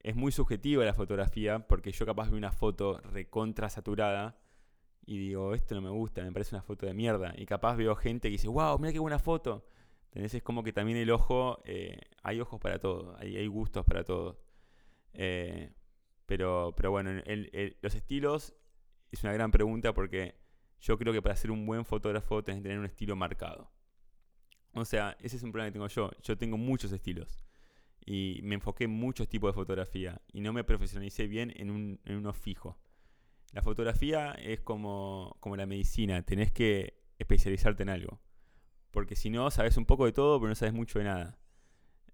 es 0.02 0.14
muy 0.14 0.34
subjetiva 0.34 0.84
la 0.84 0.94
fotografía, 0.94 1.66
porque 1.66 1.94
yo 1.94 2.06
capaz 2.06 2.30
veo 2.30 2.38
una 2.38 2.52
foto 2.52 3.00
recontra 3.00 3.70
saturada 3.70 4.38
y 5.06 5.18
digo, 5.18 5.54
esto 5.54 5.74
no 5.74 5.82
me 5.82 5.90
gusta, 5.90 6.22
me 6.22 6.34
parece 6.34 6.54
una 6.54 6.64
foto 6.64 6.86
de 6.86 6.94
mierda. 6.94 7.34
Y 7.38 7.46
capaz 7.46 7.78
veo 7.78 7.96
gente 7.96 8.28
que 8.28 8.34
dice, 8.34 8.50
wow, 8.50 8.78
mira 8.78 8.92
qué 8.92 9.00
buena 9.00 9.20
foto. 9.20 9.66
¿Entendés? 10.08 10.34
Es 10.34 10.44
como 10.44 10.64
que 10.64 10.74
también 10.74 10.98
el 10.98 11.12
ojo, 11.12 11.62
eh, 11.64 11.98
hay 12.24 12.42
ojos 12.42 12.60
para 12.60 12.78
todo, 12.80 13.16
hay, 13.20 13.48
gustos 13.48 13.86
para 13.86 14.04
todo. 14.04 14.42
Eh, 15.14 15.72
pero, 16.26 16.74
pero 16.76 16.92
bueno, 16.92 17.22
los 17.82 17.96
estilos 17.96 18.54
es 19.16 19.24
una 19.24 19.34
gran 19.34 19.52
pregunta 19.52 19.94
porque 19.94 20.36
yo 20.80 20.98
creo 20.98 21.14
que 21.14 21.22
para 21.22 21.36
ser 21.36 21.52
un 21.52 21.66
buen 21.66 21.86
fotógrafo 21.86 22.44
tenés 22.44 22.60
que 22.60 22.64
tener 22.64 22.80
un 22.80 22.86
estilo 22.86 23.16
marcado. 23.16 23.72
O 24.74 24.86
sea, 24.86 25.18
ese 25.22 25.38
es 25.38 25.44
un 25.44 25.52
problema 25.52 25.70
que 25.70 25.74
tengo 25.74 25.88
yo. 25.88 26.12
Yo 26.22 26.38
tengo 26.38 26.58
muchos 26.58 26.92
estilos. 26.92 27.44
Y 28.06 28.42
me 28.44 28.56
enfoqué 28.56 28.84
en 28.84 28.92
muchos 28.92 29.28
tipos 29.28 29.50
de 29.50 29.54
fotografía. 29.54 30.22
Y 30.32 30.42
no 30.42 30.54
me 30.54 30.64
profesionalicé 30.64 31.28
bien 31.28 31.52
en, 31.56 32.00
en 32.04 32.16
uno 32.16 32.34
fijo. 32.34 32.78
La 33.54 33.62
fotografía 33.62 34.34
es 34.34 34.60
como, 34.60 35.38
como 35.40 35.56
la 35.56 35.66
medicina. 35.66 36.22
Tenés 36.24 36.52
que 36.52 37.02
especializarte 37.18 37.84
en 37.84 37.90
algo. 37.90 38.20
Porque 38.92 39.16
si 39.16 39.30
no, 39.30 39.50
sabes 39.50 39.78
un 39.78 39.86
poco 39.86 40.06
de 40.06 40.12
todo, 40.12 40.40
pero 40.40 40.50
no 40.50 40.56
sabes 40.56 40.74
mucho 40.74 41.00
de 41.00 41.06
nada. 41.06 41.40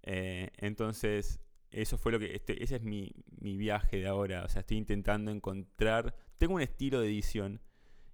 Eh, 0.02 0.50
entonces, 0.58 1.40
eso 1.70 1.98
fue 1.98 2.12
lo 2.12 2.18
que. 2.18 2.34
Este, 2.34 2.62
ese 2.62 2.76
es 2.76 2.82
mi, 2.82 3.12
mi 3.40 3.56
viaje 3.56 3.98
de 3.98 4.06
ahora. 4.06 4.44
O 4.44 4.48
sea, 4.48 4.60
estoy 4.60 4.76
intentando 4.76 5.30
encontrar. 5.30 6.14
Tengo 6.42 6.56
un 6.56 6.60
estilo 6.60 7.00
de 7.00 7.06
edición 7.06 7.60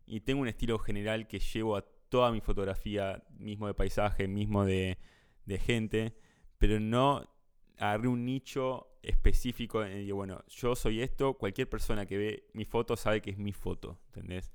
y 0.05 0.20
tengo 0.20 0.43
un 0.43 0.49
estilo 0.49 0.79
general 0.79 1.26
que 1.26 1.39
llevo 1.39 1.79
a 1.79 1.87
toda 2.11 2.31
mi 2.31 2.43
fotografía, 2.43 3.24
mismo 3.31 3.68
de 3.68 3.72
paisaje, 3.72 4.29
mismo 4.29 4.66
de, 4.66 4.99
de 5.47 5.59
gente, 5.59 6.14
pero 6.59 6.79
no 6.79 7.26
agarré 7.79 8.07
un 8.07 8.26
nicho 8.26 8.99
específico 9.01 9.83
y 9.87 10.01
digo, 10.01 10.16
bueno, 10.16 10.45
yo 10.47 10.76
soy 10.76 11.01
esto, 11.01 11.39
cualquier 11.39 11.70
persona 11.70 12.05
que 12.05 12.18
ve 12.18 12.51
mi 12.53 12.66
foto 12.66 12.99
sabe 12.99 13.22
que 13.22 13.31
es 13.31 13.39
mi 13.39 13.55
foto, 13.55 13.99
¿entendés? 14.09 14.53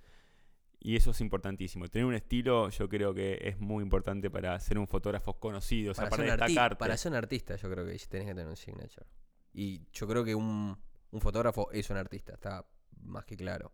Y 0.80 0.96
eso 0.96 1.10
es 1.10 1.20
importantísimo. 1.22 1.88
Tener 1.88 2.06
un 2.06 2.14
estilo 2.14 2.70
yo 2.70 2.88
creo 2.88 3.12
que 3.16 3.40
es 3.42 3.60
muy 3.60 3.82
importante 3.82 4.30
para 4.30 4.60
ser 4.60 4.78
un 4.78 4.88
fotógrafo 4.88 5.40
conocido, 5.40 5.94
o 5.94 5.96
sea, 5.96 6.12
Para 6.12 6.18
para, 6.24 6.38
destacarte. 6.38 6.76
para 6.76 6.96
ser 6.96 7.12
un 7.14 7.18
artista, 7.18 7.56
yo 7.56 7.72
creo 7.72 7.88
que 7.88 7.98
tenés 8.08 8.28
que 8.28 8.36
tener 8.36 8.46
un 8.46 8.56
signature. 8.56 9.08
Y 9.52 9.88
yo 9.92 10.08
creo 10.08 10.24
que 10.24 10.36
un, 10.36 10.78
un 11.10 11.22
fotógrafo 11.22 11.72
es 11.72 11.90
un 11.90 11.98
artista, 11.98 12.34
está 12.34 12.64
más 13.06 13.26
que 13.26 13.36
claro. 13.36 13.74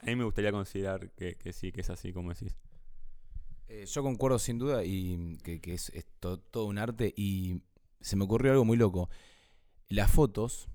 A 0.00 0.06
mí 0.06 0.16
me 0.16 0.24
gustaría 0.24 0.52
considerar 0.52 1.10
que, 1.12 1.36
que 1.36 1.52
sí, 1.52 1.72
que 1.72 1.80
es 1.80 1.90
así 1.90 2.12
como 2.12 2.30
decís. 2.32 2.56
Eh, 3.68 3.86
yo 3.86 4.02
concuerdo 4.02 4.38
sin 4.38 4.58
duda 4.58 4.84
y 4.84 5.38
que, 5.42 5.60
que 5.60 5.74
es, 5.74 5.88
es 5.90 6.06
to- 6.20 6.38
todo 6.38 6.66
un 6.66 6.78
arte 6.78 7.14
y 7.16 7.62
se 8.00 8.16
me 8.16 8.24
ocurrió 8.24 8.52
algo 8.52 8.64
muy 8.64 8.76
loco. 8.76 9.08
Las 9.88 10.10
fotos, 10.10 10.68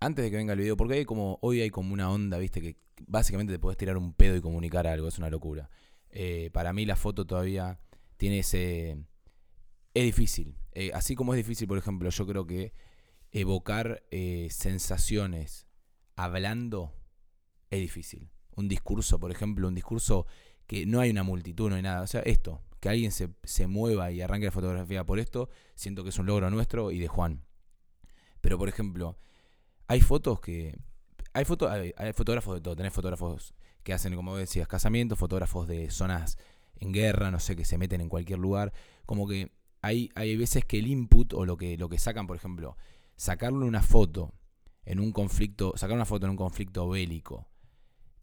antes 0.00 0.24
de 0.24 0.30
que 0.30 0.36
venga 0.36 0.52
el 0.52 0.58
video, 0.58 0.76
porque 0.76 0.94
hay 0.94 1.04
como, 1.04 1.38
hoy 1.40 1.60
hay 1.62 1.70
como 1.70 1.94
una 1.94 2.10
onda, 2.10 2.38
viste, 2.38 2.60
que 2.60 2.76
básicamente 3.06 3.52
te 3.52 3.58
puedes 3.58 3.78
tirar 3.78 3.96
un 3.96 4.12
pedo 4.12 4.36
y 4.36 4.40
comunicar 4.40 4.86
algo, 4.86 5.08
es 5.08 5.18
una 5.18 5.30
locura. 5.30 5.70
Eh, 6.10 6.50
para 6.52 6.72
mí 6.72 6.84
la 6.84 6.96
foto 6.96 7.26
todavía 7.26 7.80
tiene 8.16 8.40
ese... 8.40 8.98
Es 9.94 10.04
difícil. 10.04 10.56
Eh, 10.72 10.90
así 10.92 11.14
como 11.14 11.32
es 11.32 11.38
difícil, 11.38 11.66
por 11.66 11.78
ejemplo, 11.78 12.10
yo 12.10 12.26
creo 12.26 12.46
que 12.46 12.72
evocar 13.32 14.04
eh, 14.10 14.48
sensaciones 14.50 15.66
hablando 16.16 16.94
es 17.70 17.80
difícil. 17.80 18.30
Un 18.56 18.68
discurso, 18.68 19.18
por 19.18 19.30
ejemplo, 19.30 19.68
un 19.68 19.74
discurso 19.74 20.26
que 20.66 20.86
no 20.86 21.00
hay 21.00 21.10
una 21.10 21.22
multitud, 21.22 21.70
no 21.70 21.76
hay 21.76 21.82
nada. 21.82 22.02
O 22.02 22.06
sea, 22.06 22.20
esto, 22.22 22.62
que 22.80 22.88
alguien 22.88 23.12
se, 23.12 23.30
se 23.44 23.66
mueva 23.66 24.10
y 24.10 24.20
arranque 24.20 24.46
la 24.46 24.52
fotografía 24.52 25.04
por 25.04 25.18
esto, 25.18 25.48
siento 25.74 26.02
que 26.02 26.10
es 26.10 26.18
un 26.18 26.26
logro 26.26 26.50
nuestro 26.50 26.90
y 26.90 26.98
de 26.98 27.08
Juan. 27.08 27.44
Pero, 28.40 28.58
por 28.58 28.68
ejemplo, 28.68 29.18
hay 29.86 30.00
fotos 30.00 30.40
que... 30.40 30.78
Hay, 31.32 31.44
fotos, 31.44 31.70
hay, 31.70 31.92
hay 31.96 32.12
fotógrafos 32.12 32.54
de 32.54 32.60
todo. 32.60 32.74
Tenés 32.74 32.92
fotógrafos 32.92 33.54
que 33.82 33.92
hacen, 33.92 34.14
como 34.16 34.36
decías, 34.36 34.66
casamientos, 34.66 35.18
fotógrafos 35.18 35.68
de 35.68 35.90
zonas 35.90 36.38
en 36.76 36.92
guerra, 36.92 37.30
no 37.30 37.40
sé, 37.40 37.56
que 37.56 37.64
se 37.64 37.78
meten 37.78 38.00
en 38.00 38.08
cualquier 38.08 38.38
lugar. 38.38 38.72
Como 39.06 39.28
que 39.28 39.52
hay, 39.82 40.10
hay 40.14 40.36
veces 40.36 40.64
que 40.64 40.78
el 40.78 40.86
input 40.86 41.32
o 41.34 41.44
lo 41.44 41.56
que, 41.56 41.76
lo 41.76 41.88
que 41.88 41.98
sacan, 41.98 42.26
por 42.26 42.36
ejemplo, 42.36 42.76
sacarle 43.16 43.64
una 43.64 43.82
foto 43.82 44.34
en 44.84 45.00
un 45.00 45.12
conflicto, 45.12 45.74
sacar 45.76 45.96
una 45.96 46.04
foto 46.04 46.26
en 46.26 46.30
un 46.30 46.36
conflicto 46.36 46.88
bélico, 46.88 47.46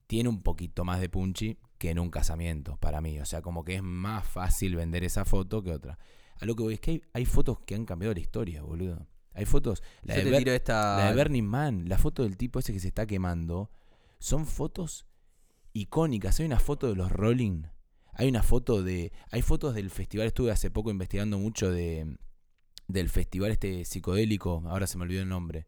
tiene 0.08 0.30
un 0.30 0.41
poquito 0.43 0.84
más 0.86 0.99
de 0.99 1.10
punchy 1.10 1.58
que 1.78 1.89
en 1.89 1.99
un 1.99 2.10
casamiento, 2.10 2.78
para 2.78 3.01
mí. 3.01 3.20
O 3.20 3.26
sea, 3.26 3.41
como 3.41 3.64
que 3.64 3.76
es 3.76 3.84
más 3.84 4.26
fácil 4.28 4.76
vender 4.76 5.03
esa 5.03 5.26
foto 5.26 5.62
que 5.64 5.72
otra. 5.72 5.97
A 6.39 6.45
lo 6.45 6.56
que 6.56 6.64
voy 6.64 6.74
es 6.76 6.80
que 6.80 6.91
hay, 6.91 7.01
hay 7.14 7.26
fotos 7.26 7.60
que 7.66 7.76
han 7.76 7.86
cambiado 7.86 8.14
la 8.14 8.20
historia, 8.20 8.62
boludo. 8.62 9.08
Hay 9.34 9.45
fotos. 9.45 9.82
La 10.03 10.16
Yo 10.16 10.20
de, 10.20 10.26
te 10.26 10.32
Ber- 10.32 10.39
tiro 10.39 10.51
esta. 10.53 10.97
la 10.97 11.12
de 11.12 11.18
Burning 11.22 11.43
Man, 11.45 11.89
la 11.89 11.97
foto 11.97 12.24
del 12.24 12.38
tipo 12.38 12.60
ese 12.60 12.72
que 12.74 12.80
se 12.80 12.88
está 12.88 13.06
quemando, 13.06 13.70
son 14.20 14.45
fotos 14.45 15.06
icónicas. 15.74 16.39
Hay 16.39 16.45
una 16.45 16.60
foto 16.60 16.88
de 16.88 16.95
los 16.95 17.12
Rolling. 17.12 17.64
Hay 18.14 18.30
una 18.30 18.43
foto 18.43 18.82
de. 18.82 19.12
Hay 19.32 19.41
fotos 19.41 19.76
del 19.76 19.89
festival. 19.89 20.28
Estuve 20.28 20.51
hace 20.51 20.72
poco 20.72 20.89
investigando 20.91 21.38
mucho 21.38 21.70
de. 21.72 22.18
Del 22.88 23.10
festival 23.10 23.51
este 23.51 23.84
psicodélico. 23.84 24.64
Ahora 24.68 24.88
se 24.88 24.97
me 24.97 25.03
olvidó 25.03 25.22
el 25.24 25.30
nombre. 25.30 25.68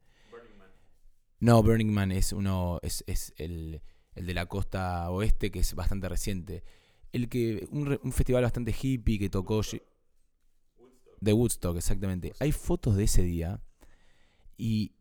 No, 1.40 1.62
Burning 1.62 1.92
Man 1.92 2.12
es 2.12 2.32
uno. 2.34 2.80
Es, 2.82 3.04
es 3.08 3.34
el, 3.38 3.82
el 4.18 4.26
de 4.26 4.34
la 4.34 4.46
costa 4.48 5.10
oeste, 5.10 5.52
que 5.52 5.60
es 5.60 5.74
bastante 5.76 6.10
reciente. 6.10 6.64
El 7.12 7.30
que. 7.30 7.68
Un, 7.72 8.12
festival 8.12 8.44
bastante 8.44 8.76
hippie 8.80 9.20
que 9.20 9.30
tocó. 9.30 9.62
Gi- 9.64 9.82
De 11.22 11.34
Woodstock, 11.34 11.78
exactamente. 11.78 12.34
Hay 12.40 12.52
fotos 12.52 12.96
de 12.96 13.06
ese 13.06 13.24
día. 13.24 13.62
Y 14.58 14.94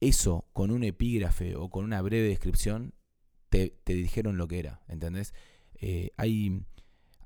eso, 0.00 0.46
con 0.52 0.70
un 0.70 0.84
epígrafe 0.84 1.56
o 1.56 1.70
con 1.70 1.84
una 1.84 2.00
breve 2.02 2.28
descripción, 2.28 2.94
te, 3.48 3.70
te 3.84 3.94
dijeron 3.94 4.36
lo 4.36 4.46
que 4.46 4.58
era. 4.60 4.82
¿Entendés? 4.88 5.34
Eh, 5.74 6.12
hay. 6.16 6.64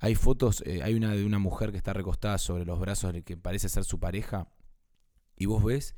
Hay 0.05 0.17
fotos, 0.17 0.65
eh, 0.67 0.83
hay 0.83 0.95
una 0.95 1.15
de 1.15 1.25
una 1.25 1.39
mujer 1.39 1.71
que 1.71 1.77
está 1.77 1.93
recostada 1.93 2.37
sobre 2.39 2.65
los 2.65 2.81
brazos 2.81 3.13
del 3.13 3.23
que 3.23 3.37
parece 3.37 3.69
ser 3.69 3.85
su 3.85 4.01
pareja, 4.01 4.53
y 5.37 5.47
vos 5.47 5.63
ves 5.63 5.95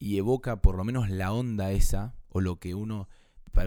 y 0.00 0.18
evoca 0.18 0.60
por 0.60 0.76
lo 0.76 0.82
menos 0.82 1.08
la 1.08 1.32
onda 1.32 1.70
esa, 1.70 2.16
o 2.28 2.40
lo 2.40 2.58
que 2.58 2.74
uno 2.74 3.08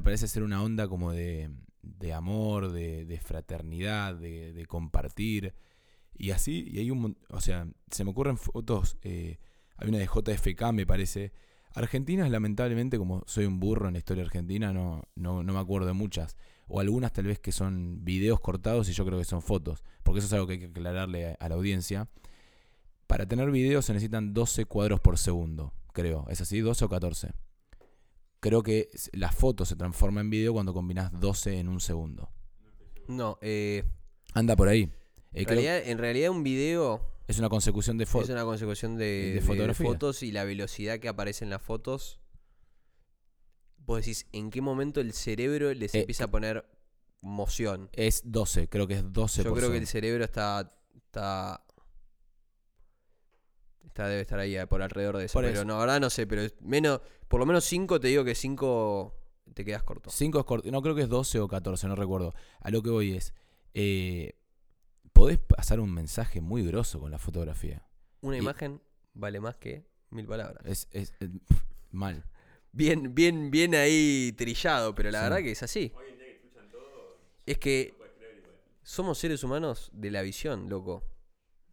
parece 0.02 0.28
ser 0.28 0.44
una 0.44 0.62
onda 0.64 0.88
como 0.88 1.12
de, 1.12 1.50
de 1.82 2.14
amor, 2.14 2.72
de, 2.72 3.06
de 3.06 3.20
fraternidad, 3.20 4.16
de, 4.16 4.54
de 4.54 4.66
compartir, 4.66 5.54
y 6.20 6.32
así, 6.32 6.68
y 6.70 6.80
hay 6.80 6.92
un, 6.92 7.18
o 7.30 7.40
sea, 7.40 7.68
se 7.90 8.04
me 8.04 8.12
ocurren 8.12 8.38
fotos, 8.38 8.98
eh, 9.04 9.40
hay 9.78 9.88
una 9.88 10.00
de 10.00 10.06
JFK 10.06 10.74
me 10.74 10.86
parece, 10.86 11.32
Argentinas 11.74 12.30
lamentablemente, 12.30 12.98
como 12.98 13.24
soy 13.26 13.46
un 13.46 13.60
burro 13.60 13.88
en 13.88 13.94
la 13.94 14.00
historia 14.00 14.24
argentina, 14.24 14.74
no, 14.74 15.04
no, 15.16 15.44
no 15.44 15.54
me 15.54 15.60
acuerdo 15.60 15.88
de 15.88 15.94
muchas, 15.94 16.36
o 16.68 16.80
algunas 16.80 17.14
tal 17.14 17.26
vez 17.26 17.40
que 17.40 17.52
son 17.52 18.04
videos 18.04 18.40
cortados 18.40 18.90
y 18.90 18.94
yo 18.94 19.06
creo 19.06 19.18
que 19.18 19.26
son 19.26 19.42
fotos, 19.42 19.84
porque 20.04 20.20
eso 20.20 20.28
es 20.28 20.34
algo 20.34 20.48
que 20.48 20.54
hay 20.54 20.60
que 20.60 20.66
aclararle 20.66 21.38
a 21.40 21.50
la 21.50 21.56
audiencia. 21.56 22.10
Para 23.08 23.26
tener 23.26 23.50
videos 23.50 23.86
se 23.86 23.94
necesitan 23.94 24.34
12 24.34 24.66
cuadros 24.66 25.00
por 25.00 25.18
segundo, 25.18 25.74
creo. 25.94 26.26
¿Es 26.30 26.42
así? 26.42 26.60
¿12 26.60 26.84
o 26.84 26.90
14? 26.90 27.32
Creo 28.40 28.64
que 28.64 28.90
la 29.14 29.32
foto 29.32 29.66
se 29.66 29.76
transforma 29.76 30.22
en 30.22 30.30
video 30.30 30.54
cuando 30.54 30.74
combinas 30.74 31.12
12 31.20 31.60
en 31.60 31.68
un 31.68 31.80
segundo. 31.82 32.30
No, 33.08 33.38
eh, 33.42 33.84
Anda 34.34 34.56
por 34.56 34.68
ahí. 34.68 34.84
Eh, 34.84 34.92
en, 35.34 35.46
creo- 35.46 35.56
realidad, 35.62 35.82
en 35.90 35.98
realidad 35.98 36.30
un 36.32 36.44
video 36.44 37.02
es 37.28 37.38
una 37.40 37.50
consecución 37.50 37.98
de 37.98 38.06
es 38.06 38.10
fotos. 38.10 38.30
una 38.30 38.44
consecución 38.46 38.96
de, 38.98 39.06
de 39.06 39.34
de 39.36 39.42
fotografía. 39.42 39.86
fotos 39.88 40.24
y 40.24 40.32
la 40.32 40.44
velocidad 40.46 41.00
que 41.00 41.10
aparece 41.10 41.44
en 41.44 41.50
las 41.50 41.62
fotos. 41.62 42.20
Vos 43.78 43.98
decís, 44.02 44.28
¿en 44.32 44.50
qué 44.52 44.62
momento 44.62 45.02
el 45.02 45.14
cerebro 45.14 45.74
les 45.74 45.94
Eh, 45.96 46.02
empieza 46.02 46.26
a 46.26 46.28
poner 46.32 46.66
moción? 47.22 47.90
Es 47.94 48.22
12, 48.26 48.70
creo 48.70 48.88
que 48.88 48.96
es 48.96 49.12
12 49.14 49.44
Yo 49.44 49.50
por 49.50 49.58
creo 49.60 49.72
que 49.72 49.78
el 49.78 49.88
segundo. 49.88 49.92
cerebro 50.08 50.24
está. 50.24 50.70
está. 50.96 51.66
Está 54.00 54.08
debe 54.10 54.22
estar 54.22 54.40
ahí 54.40 54.56
eh, 54.56 54.66
por 54.68 54.82
alrededor 54.82 55.18
de 55.18 55.26
eso. 55.26 55.34
Por 55.34 55.44
pero 55.44 55.56
eso. 55.56 55.66
no, 55.66 55.76
ahora 55.76 56.00
no 56.00 56.10
sé, 56.10 56.26
pero 56.26 56.42
menos. 56.62 57.02
Por 57.28 57.40
lo 57.40 57.46
menos 57.46 57.66
5 57.66 58.00
te 58.00 58.08
digo 58.08 58.24
que 58.24 58.34
5 58.36 59.16
te 59.54 59.66
quedas 59.66 59.84
corto. 59.84 60.10
5 60.10 60.40
es 60.40 60.46
corto. 60.46 60.72
No, 60.72 60.82
creo 60.82 60.96
que 60.96 61.02
es 61.04 61.10
12 61.10 61.40
o 61.40 61.48
14, 61.48 61.88
no 61.88 61.96
recuerdo. 61.96 62.34
A 62.62 62.70
lo 62.72 62.82
que 62.82 62.90
voy 62.90 63.16
es. 63.16 63.34
eh, 63.74 64.34
podés 65.14 65.38
pasar 65.38 65.80
un 65.82 65.94
mensaje 65.94 66.40
muy 66.42 66.64
grosso 66.66 67.00
con 67.00 67.12
la 67.12 67.20
fotografía. 67.20 67.86
Una 68.22 68.38
y- 68.38 68.40
imagen 68.40 68.82
vale 69.14 69.40
más 69.42 69.58
que 69.58 69.86
mil 70.12 70.26
palabras. 70.26 70.64
Es, 70.66 70.88
es- 70.92 71.14
es- 71.20 71.30
mal. 71.92 72.24
Bien, 72.72 73.14
bien, 73.14 73.52
bien 73.52 73.76
ahí 73.76 74.34
trillado, 74.38 74.96
pero 74.96 75.12
la 75.12 75.20
Sí. 75.20 75.24
verdad 75.24 75.38
que 75.40 75.52
es 75.52 75.64
así. 75.64 75.92
Es 77.46 77.58
que 77.58 77.94
somos 78.84 79.18
seres 79.18 79.44
humanos 79.44 79.90
de 79.94 80.12
la 80.12 80.22
visión, 80.22 80.70
loco. 80.70 81.04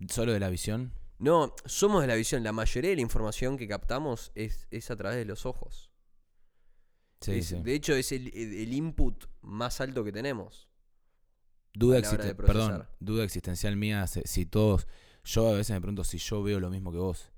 Solo 0.09 0.33
de 0.33 0.41
la 0.41 0.49
visión. 0.51 0.93
No, 1.19 1.55
somos 1.65 2.03
de 2.03 2.09
la 2.09 2.15
visión. 2.15 2.43
La 2.43 2.53
mayoría 2.53 2.91
de 2.91 2.97
la 2.97 3.03
información 3.03 3.57
que 3.57 3.67
captamos 3.67 4.33
es, 4.35 4.67
es 4.71 4.91
a 4.91 4.97
través 4.97 5.17
de 5.19 5.25
los 5.25 5.47
ojos. 5.47 5.91
Sí, 7.21 7.33
Es- 7.39 7.47
sí. 7.49 7.57
De 7.63 7.75
hecho, 7.75 7.95
es 7.95 8.13
el, 8.13 8.29
el- 8.29 8.73
input 8.73 9.25
más 9.41 9.81
alto 9.81 10.05
que 10.05 10.13
tenemos. 10.13 10.69
Duda, 11.73 12.01
perdón, 12.37 12.87
duda 13.01 13.25
existencial 13.25 13.77
mía, 13.77 14.07
si 14.07 14.47
todos, 14.47 14.87
yo 15.25 15.49
a 15.49 15.53
veces 15.53 15.75
me 15.75 15.81
pregunto 15.81 16.05
si 16.05 16.17
yo 16.19 16.43
veo 16.43 16.59
lo 16.59 16.71
mismo 16.71 16.91
que 16.91 16.99
vos. 16.99 17.31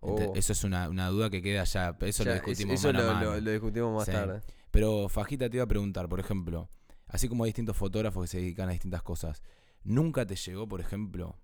Oh. 0.00 0.32
Eso 0.34 0.52
es 0.52 0.64
una, 0.64 0.88
una 0.88 1.08
duda 1.08 1.30
que 1.30 1.40
queda 1.40 1.62
ya, 1.64 1.96
eso 2.00 2.24
lo 2.24 2.30
Ya, 2.30 2.34
discutimos 2.34 2.74
eso 2.74 2.88
mano 2.88 2.98
a 2.98 3.02
lo, 3.02 3.12
mano. 3.14 3.30
lo- 3.36 3.40
lo 3.40 3.50
discutimos 3.52 3.94
más 3.94 4.06
Sí. 4.06 4.12
tarde. 4.12 4.42
Pero 4.72 5.08
Fajita 5.08 5.48
te 5.48 5.56
iba 5.58 5.64
a 5.64 5.68
preguntar, 5.68 6.08
por 6.08 6.18
ejemplo, 6.20 6.68
así 7.06 7.28
como 7.28 7.44
hay 7.44 7.50
distintos 7.50 7.76
fotógrafos 7.76 8.24
que 8.24 8.28
se 8.28 8.38
dedican 8.38 8.68
a 8.68 8.72
distintas 8.72 9.02
cosas, 9.02 9.42
¿nunca 9.84 10.26
te 10.26 10.34
llegó, 10.34 10.66
por 10.68 10.80
ejemplo, 10.80 11.38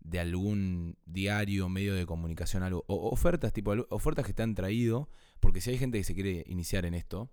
de 0.00 0.18
algún 0.20 0.96
diario, 1.06 1.68
medio 1.68 1.94
de 1.94 2.06
comunicación, 2.06 2.62
algo, 2.62 2.84
o 2.88 3.10
ofertas, 3.10 3.52
tipo, 3.52 3.72
ofertas 3.90 4.24
que 4.26 4.32
te 4.32 4.42
han 4.42 4.54
traído, 4.54 5.08
porque 5.40 5.60
si 5.60 5.70
hay 5.70 5.78
gente 5.78 5.98
que 5.98 6.04
se 6.04 6.14
quiere 6.14 6.44
iniciar 6.48 6.84
en 6.86 6.94
esto, 6.94 7.30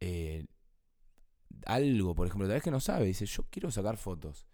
eh, 0.00 0.46
algo, 1.66 2.14
por 2.14 2.26
ejemplo, 2.26 2.46
tal 2.46 2.54
vez 2.56 2.62
que 2.62 2.70
no 2.70 2.80
sabe, 2.80 3.06
dice, 3.06 3.26
yo 3.26 3.44
quiero 3.50 3.70
sacar 3.70 3.96
fotos. 3.96 4.46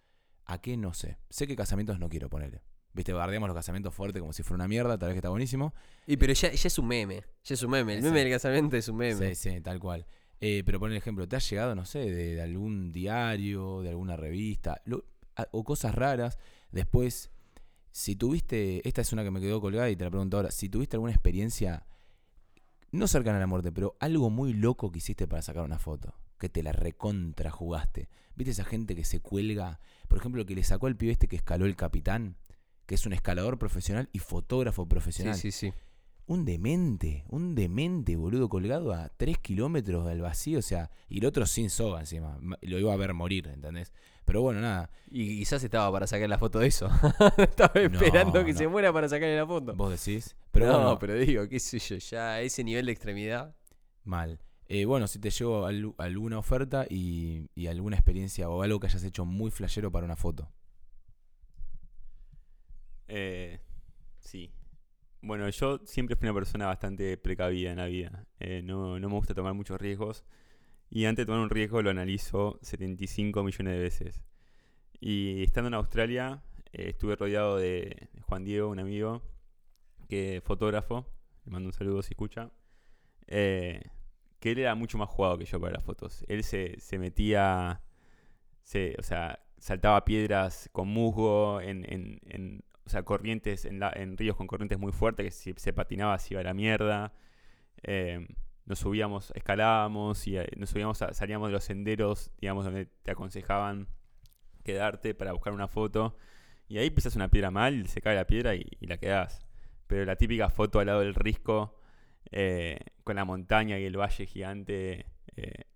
¿A 0.45 0.59
qué? 0.61 0.77
No 0.77 0.93
sé. 0.93 1.17
Sé 1.29 1.47
que 1.47 1.55
casamientos 1.55 1.99
no 1.99 2.09
quiero 2.09 2.29
ponerle. 2.29 2.61
Viste, 2.93 3.13
bardeamos 3.13 3.47
los 3.47 3.55
casamientos 3.55 3.93
fuertes 3.93 4.19
como 4.21 4.33
si 4.33 4.43
fuera 4.43 4.55
una 4.63 4.67
mierda, 4.67 4.97
tal 4.97 5.07
vez 5.09 5.13
que 5.15 5.19
está 5.19 5.29
buenísimo. 5.29 5.73
Y 6.05 6.17
pero 6.17 6.33
ya, 6.33 6.51
ya 6.51 6.67
es 6.67 6.77
un 6.77 6.87
meme. 6.87 7.23
Ya 7.43 7.53
es 7.55 7.63
un 7.63 7.71
meme. 7.71 7.95
El 7.95 8.01
meme 8.03 8.19
del 8.19 8.31
casamiento 8.31 8.75
es 8.75 8.87
un 8.89 8.97
meme. 8.97 9.33
Sí, 9.35 9.49
sí, 9.49 9.61
tal 9.61 9.79
cual. 9.79 10.05
Eh, 10.41 10.63
pero 10.65 10.79
por 10.79 10.91
ejemplo, 10.91 11.27
¿te 11.27 11.35
ha 11.35 11.39
llegado, 11.39 11.75
no 11.75 11.85
sé, 11.85 11.99
de, 11.99 12.35
de 12.35 12.41
algún 12.41 12.91
diario, 12.91 13.81
de 13.81 13.89
alguna 13.89 14.17
revista, 14.17 14.81
lo- 14.85 15.05
a- 15.35 15.47
o 15.51 15.63
cosas 15.63 15.95
raras? 15.95 16.37
Después, 16.71 17.31
si 17.91 18.15
tuviste, 18.15 18.87
esta 18.87 19.01
es 19.01 19.11
una 19.13 19.23
que 19.23 19.31
me 19.31 19.41
quedó 19.41 19.59
colgada 19.61 19.89
y 19.89 19.95
te 19.95 20.03
la 20.05 20.09
pregunto 20.11 20.37
ahora, 20.37 20.51
si 20.51 20.69
tuviste 20.69 20.95
alguna 20.95 21.11
experiencia, 21.11 21.85
no 22.91 23.07
cercana 23.07 23.37
a 23.37 23.41
la 23.41 23.47
muerte, 23.47 23.71
pero 23.71 23.95
algo 23.99 24.29
muy 24.29 24.53
loco 24.53 24.91
que 24.91 24.99
hiciste 24.99 25.27
para 25.27 25.41
sacar 25.41 25.63
una 25.63 25.79
foto, 25.79 26.13
que 26.37 26.49
te 26.49 26.63
la 26.63 26.71
recontra 26.71 27.51
jugaste. 27.51 28.09
¿Viste 28.35 28.51
esa 28.51 28.63
gente 28.65 28.95
que 28.95 29.03
se 29.05 29.19
cuelga? 29.19 29.79
Por 30.07 30.17
ejemplo, 30.19 30.45
que 30.45 30.55
le 30.55 30.63
sacó 30.63 30.87
al 30.87 30.95
pibe 30.95 31.11
este 31.11 31.27
que 31.27 31.35
escaló 31.35 31.65
el 31.65 31.75
capitán, 31.75 32.37
que 32.85 32.95
es 32.95 33.05
un 33.05 33.13
escalador 33.13 33.57
profesional 33.57 34.09
y 34.13 34.19
fotógrafo 34.19 34.83
Sí, 34.83 34.89
profesional. 34.89 35.35
sí, 35.35 35.51
sí. 35.51 35.73
Un 36.31 36.45
demente, 36.45 37.25
un 37.29 37.55
demente, 37.55 38.15
boludo, 38.15 38.47
colgado 38.47 38.93
a 38.93 39.09
3 39.09 39.37
kilómetros 39.39 40.05
del 40.05 40.21
vacío, 40.21 40.59
o 40.59 40.61
sea, 40.61 40.89
y 41.09 41.19
el 41.19 41.25
otro 41.25 41.45
sin 41.45 41.69
soga 41.69 41.99
encima. 41.99 42.37
Ma- 42.39 42.57
Lo 42.61 42.79
iba 42.79 42.93
a 42.93 42.95
ver 42.95 43.13
morir, 43.13 43.47
¿entendés? 43.47 43.91
Pero 44.23 44.41
bueno, 44.41 44.61
nada. 44.61 44.89
Y 45.09 45.39
quizás 45.39 45.61
estaba 45.63 45.91
para 45.91 46.07
sacar 46.07 46.29
la 46.29 46.37
foto 46.37 46.59
de 46.59 46.67
eso. 46.67 46.87
estaba 47.37 47.73
esperando 47.81 48.45
que 48.45 48.53
no. 48.53 48.57
se 48.57 48.67
muera 48.69 48.93
para 48.93 49.09
sacarle 49.09 49.35
la 49.35 49.45
foto. 49.45 49.75
Vos 49.75 49.91
decís. 49.91 50.35
Pero 50.51 50.67
no, 50.67 50.73
bueno, 50.77 50.99
pero 50.99 51.15
digo, 51.15 51.49
qué 51.49 51.59
sé 51.59 51.79
yo, 51.79 51.97
ya 51.97 52.29
a 52.35 52.41
ese 52.41 52.63
nivel 52.63 52.85
de 52.85 52.91
extremidad. 52.93 53.53
mal. 54.05 54.39
Eh, 54.73 54.85
bueno, 54.85 55.07
si 55.07 55.19
te 55.19 55.31
llevo 55.31 55.65
al- 55.65 55.93
alguna 55.97 56.39
oferta 56.39 56.85
y, 56.89 57.49
y 57.55 57.67
alguna 57.67 57.97
experiencia 57.97 58.47
o 58.49 58.63
algo 58.63 58.79
que 58.79 58.87
hayas 58.87 59.03
hecho 59.03 59.25
muy 59.25 59.51
flashero 59.51 59.91
para 59.91 60.05
una 60.05 60.15
foto. 60.15 60.49
Eh, 63.09 63.59
sí. 64.19 64.49
Bueno, 65.21 65.47
yo 65.49 65.79
siempre 65.85 66.15
fui 66.15 66.27
una 66.27 66.33
persona 66.33 66.65
bastante 66.67 67.15
precavida 67.17 67.71
en 67.71 67.77
la 67.77 67.85
vida. 67.85 68.25
Eh, 68.39 68.61
no, 68.63 68.99
no 68.99 69.09
me 69.09 69.15
gusta 69.15 69.33
tomar 69.35 69.53
muchos 69.53 69.79
riesgos. 69.79 70.23
Y 70.89 71.05
antes 71.05 71.23
de 71.23 71.27
tomar 71.27 71.41
un 71.43 71.49
riesgo 71.51 71.81
lo 71.81 71.89
analizo 71.91 72.59
75 72.63 73.43
millones 73.43 73.75
de 73.75 73.79
veces. 73.81 74.21
Y 75.01 75.43
estando 75.43 75.69
en 75.69 75.75
Australia, 75.75 76.43
eh, 76.73 76.89
estuve 76.89 77.15
rodeado 77.17 77.57
de 77.57 78.09
Juan 78.23 78.45
Diego, 78.45 78.69
un 78.69 78.79
amigo, 78.79 79.23
que 80.09 80.37
es 80.37 80.43
fotógrafo. 80.43 81.07
Le 81.45 81.51
mando 81.51 81.69
un 81.69 81.73
saludo 81.73 82.01
si 82.03 82.13
escucha. 82.13 82.51
eh, 83.27 83.81
que 84.39 84.51
él 84.53 84.59
era 84.59 84.75
mucho 84.75 84.97
más 84.97 85.09
jugado 85.09 85.37
que 85.37 85.45
yo 85.45 85.59
para 85.59 85.73
las 85.73 85.83
fotos. 85.83 86.23
Él 86.27 86.43
se, 86.43 86.79
se 86.79 86.99
metía, 86.99 87.81
se, 88.63 88.95
o 88.99 89.03
sea, 89.03 89.39
saltaba 89.57 90.05
piedras 90.05 90.69
con 90.73 90.87
musgo, 90.87 91.61
en, 91.61 91.85
en- 91.91 92.19
en, 92.27 92.63
sea, 92.91 93.03
corrientes, 93.03 93.65
en, 93.65 94.17
ríos 94.17 94.35
con 94.35 94.47
corrientes 94.47 94.79
muy 94.79 94.91
fuertes, 94.91 95.25
que 95.25 95.31
si 95.31 95.53
se 95.57 95.73
patinaba 95.73 96.17
se 96.19 96.33
iba 96.33 96.41
a 96.41 96.43
la 96.43 96.53
mierda. 96.53 97.13
Eh, 97.83 98.27
nos 98.65 98.79
subíamos, 98.79 99.31
escalábamos 99.35 100.27
y 100.27 100.37
eh, 100.37 100.47
nos 100.57 100.69
subíamos, 100.69 101.01
a- 101.01 101.13
salíamos 101.13 101.49
de 101.49 101.53
los 101.53 101.63
senderos, 101.63 102.31
digamos, 102.39 102.65
donde 102.65 102.85
te 102.85 103.11
aconsejaban 103.11 103.87
quedarte 104.63 105.13
para 105.15 105.33
buscar 105.33 105.53
una 105.53 105.67
foto. 105.67 106.17
Y 106.67 106.77
ahí 106.77 106.89
pisas 106.89 107.15
una 107.15 107.29
piedra 107.29 107.51
mal, 107.51 107.87
se 107.87 108.01
cae 108.01 108.15
la 108.15 108.27
piedra 108.27 108.55
y, 108.55 108.65
la 108.81 108.97
quedás. 108.97 109.45
Pero 109.87 110.05
la 110.05 110.15
típica 110.15 110.49
foto 110.49 110.79
al 110.79 110.87
lado 110.87 111.01
del 111.01 111.15
risco, 111.15 111.77
eh, 112.31 112.79
con 113.03 113.15
la 113.17 113.25
montaña 113.25 113.79
y 113.79 113.85
el 113.85 113.97
valle 113.97 114.25
gigante, 114.25 115.05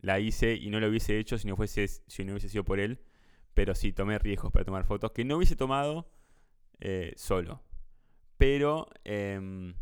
la 0.01 0.20
hice 0.20 0.53
y 0.55 0.70
no 0.70 0.80
lo 0.80 0.88
hubiese 0.89 1.18
hecho 1.18 1.38
si 1.38 1.47
no, 1.47 1.55
fuese, 1.55 1.88
si 1.88 2.24
no 2.24 2.34
hubiese 2.34 2.49
sido 2.49 2.63
por 2.63 2.80
él. 2.80 2.99
Pero 3.53 3.74
sí, 3.74 3.93
tomé 3.93 4.20
riesgos 4.20 4.51
para 4.51 4.66
tomar 4.66 4.86
fotos 4.86 5.11
que 5.11 5.26
no 5.26 5.38
hubiese 5.38 5.55
tomado 5.55 6.07
eh, 6.80 7.13
solo. 7.17 7.61
Pero, 8.38 8.88
em, 9.03 9.73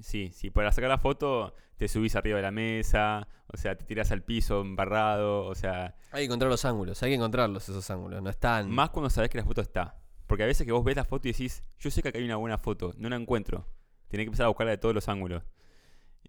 sí, 0.00 0.30
sí, 0.32 0.50
para 0.50 0.72
sacar 0.72 0.90
la 0.90 0.98
foto 0.98 1.54
te 1.76 1.88
subís 1.88 2.14
arriba 2.16 2.36
de 2.36 2.42
la 2.42 2.50
mesa, 2.50 3.26
o 3.46 3.56
sea, 3.56 3.76
te 3.76 3.84
tiras 3.84 4.12
al 4.12 4.22
piso 4.22 4.60
embarrado, 4.60 5.46
o 5.46 5.54
sea, 5.54 5.96
Hay 6.12 6.20
que 6.20 6.24
encontrar 6.26 6.50
los 6.50 6.64
ángulos, 6.64 7.02
hay 7.02 7.10
que 7.10 7.16
encontrarlos 7.16 7.68
esos 7.68 7.90
ángulos. 7.90 8.22
No 8.22 8.30
están. 8.30 8.70
más 8.70 8.90
cuando 8.90 9.10
sabes 9.10 9.30
que 9.30 9.38
la 9.38 9.44
foto 9.44 9.60
está. 9.60 9.98
Porque 10.26 10.44
a 10.44 10.46
veces 10.46 10.64
que 10.64 10.72
vos 10.72 10.84
ves 10.84 10.96
la 10.96 11.04
foto 11.04 11.28
y 11.28 11.32
decís, 11.32 11.64
yo 11.78 11.90
sé 11.90 12.02
que 12.02 12.08
acá 12.08 12.18
hay 12.18 12.24
una 12.24 12.36
buena 12.36 12.56
foto, 12.56 12.92
no 12.96 13.08
la 13.08 13.16
encuentro. 13.16 13.66
Tenés 14.08 14.24
que 14.24 14.28
empezar 14.28 14.44
a 14.44 14.48
buscarla 14.48 14.70
de 14.70 14.78
todos 14.78 14.94
los 14.94 15.08
ángulos. 15.08 15.42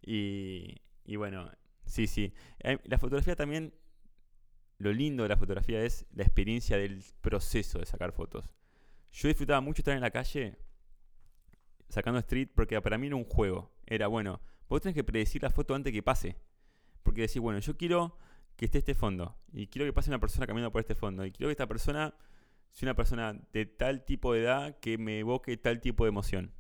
Y, 0.01 0.81
y 1.05 1.15
bueno, 1.15 1.49
sí, 1.85 2.07
sí. 2.07 2.33
Eh, 2.59 2.79
La 2.85 2.97
fotografía 2.97 3.35
también, 3.35 3.73
lo 4.77 4.91
lindo 4.91 5.23
de 5.23 5.29
la 5.29 5.37
fotografía 5.37 5.81
es 5.83 6.05
la 6.13 6.23
experiencia 6.23 6.77
del 6.77 7.03
proceso 7.21 7.79
de 7.79 7.85
sacar 7.85 8.11
fotos. 8.11 8.49
Yo 9.13 9.27
disfrutaba 9.27 9.61
mucho 9.61 9.81
estar 9.81 9.93
en 9.95 10.01
la 10.01 10.11
calle 10.11 10.57
sacando 11.87 12.19
street 12.19 12.49
porque 12.55 12.81
para 12.81 12.97
mí 12.97 13.07
era 13.07 13.15
un 13.15 13.25
juego. 13.25 13.71
Era, 13.85 14.07
bueno, 14.07 14.41
vos 14.67 14.81
tenés 14.81 14.95
que 14.95 15.03
predecir 15.03 15.43
la 15.43 15.51
foto 15.51 15.75
antes 15.75 15.93
que 15.93 16.01
pase. 16.01 16.35
Porque 17.03 17.21
decís, 17.21 17.39
bueno, 17.39 17.59
yo 17.59 17.77
quiero 17.77 18.17
que 18.55 18.65
esté 18.65 18.79
este 18.79 18.95
fondo. 18.95 19.37
Y 19.51 19.67
quiero 19.67 19.85
que 19.85 19.93
pase 19.93 20.09
una 20.09 20.19
persona 20.19 20.47
caminando 20.47 20.71
por 20.71 20.81
este 20.81 20.95
fondo. 20.95 21.25
Y 21.25 21.31
quiero 21.31 21.49
que 21.49 21.51
esta 21.51 21.67
persona 21.67 22.15
sea 22.71 22.87
una 22.87 22.95
persona 22.95 23.39
de 23.51 23.67
tal 23.67 24.03
tipo 24.03 24.33
de 24.33 24.41
edad 24.41 24.79
que 24.79 24.97
me 24.97 25.19
evoque 25.19 25.55
tal 25.57 25.79
tipo 25.79 26.05
de 26.05 26.09
emoción. 26.09 26.51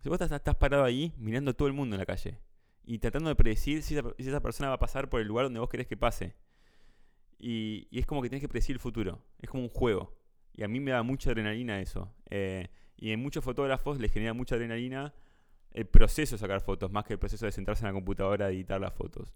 Si 0.00 0.08
vos 0.08 0.20
estás, 0.20 0.54
parado 0.54 0.84
ahí 0.84 1.12
mirando 1.16 1.50
a 1.50 1.54
todo 1.54 1.66
el 1.66 1.74
mundo 1.74 1.96
en 1.96 2.00
la 2.00 2.06
calle. 2.06 2.38
Y 2.84 3.00
tratando 3.00 3.28
de 3.28 3.34
predecir 3.34 3.82
si 3.82 3.98
esa, 4.18 4.40
persona 4.40 4.68
va 4.68 4.76
a 4.76 4.78
pasar 4.78 5.10
por 5.10 5.20
el 5.20 5.26
lugar 5.26 5.46
donde 5.46 5.58
vos 5.58 5.68
querés 5.68 5.88
que 5.88 5.96
pase. 5.96 6.36
Y, 7.40 7.88
y 7.90 7.98
es 7.98 8.06
como 8.06 8.22
que 8.22 8.28
tenés 8.30 8.40
que 8.40 8.48
predecir 8.48 8.76
el 8.76 8.80
futuro. 8.80 9.20
Es 9.40 9.50
como 9.50 9.64
un 9.64 9.68
juego. 9.68 10.16
Y 10.58 10.64
a 10.64 10.68
mí 10.68 10.80
me 10.80 10.90
da 10.90 11.04
mucha 11.04 11.30
adrenalina 11.30 11.80
eso. 11.80 12.12
Eh, 12.30 12.68
y 12.96 13.12
en 13.12 13.20
muchos 13.20 13.44
fotógrafos 13.44 14.00
les 14.00 14.12
genera 14.12 14.34
mucha 14.34 14.56
adrenalina 14.56 15.14
el 15.70 15.86
proceso 15.86 16.34
de 16.34 16.40
sacar 16.40 16.60
fotos, 16.60 16.90
más 16.90 17.04
que 17.04 17.12
el 17.12 17.18
proceso 17.18 17.46
de 17.46 17.52
sentarse 17.52 17.84
en 17.84 17.86
la 17.86 17.92
computadora 17.92 18.46
a 18.46 18.50
editar 18.50 18.80
las 18.80 18.92
fotos. 18.92 19.32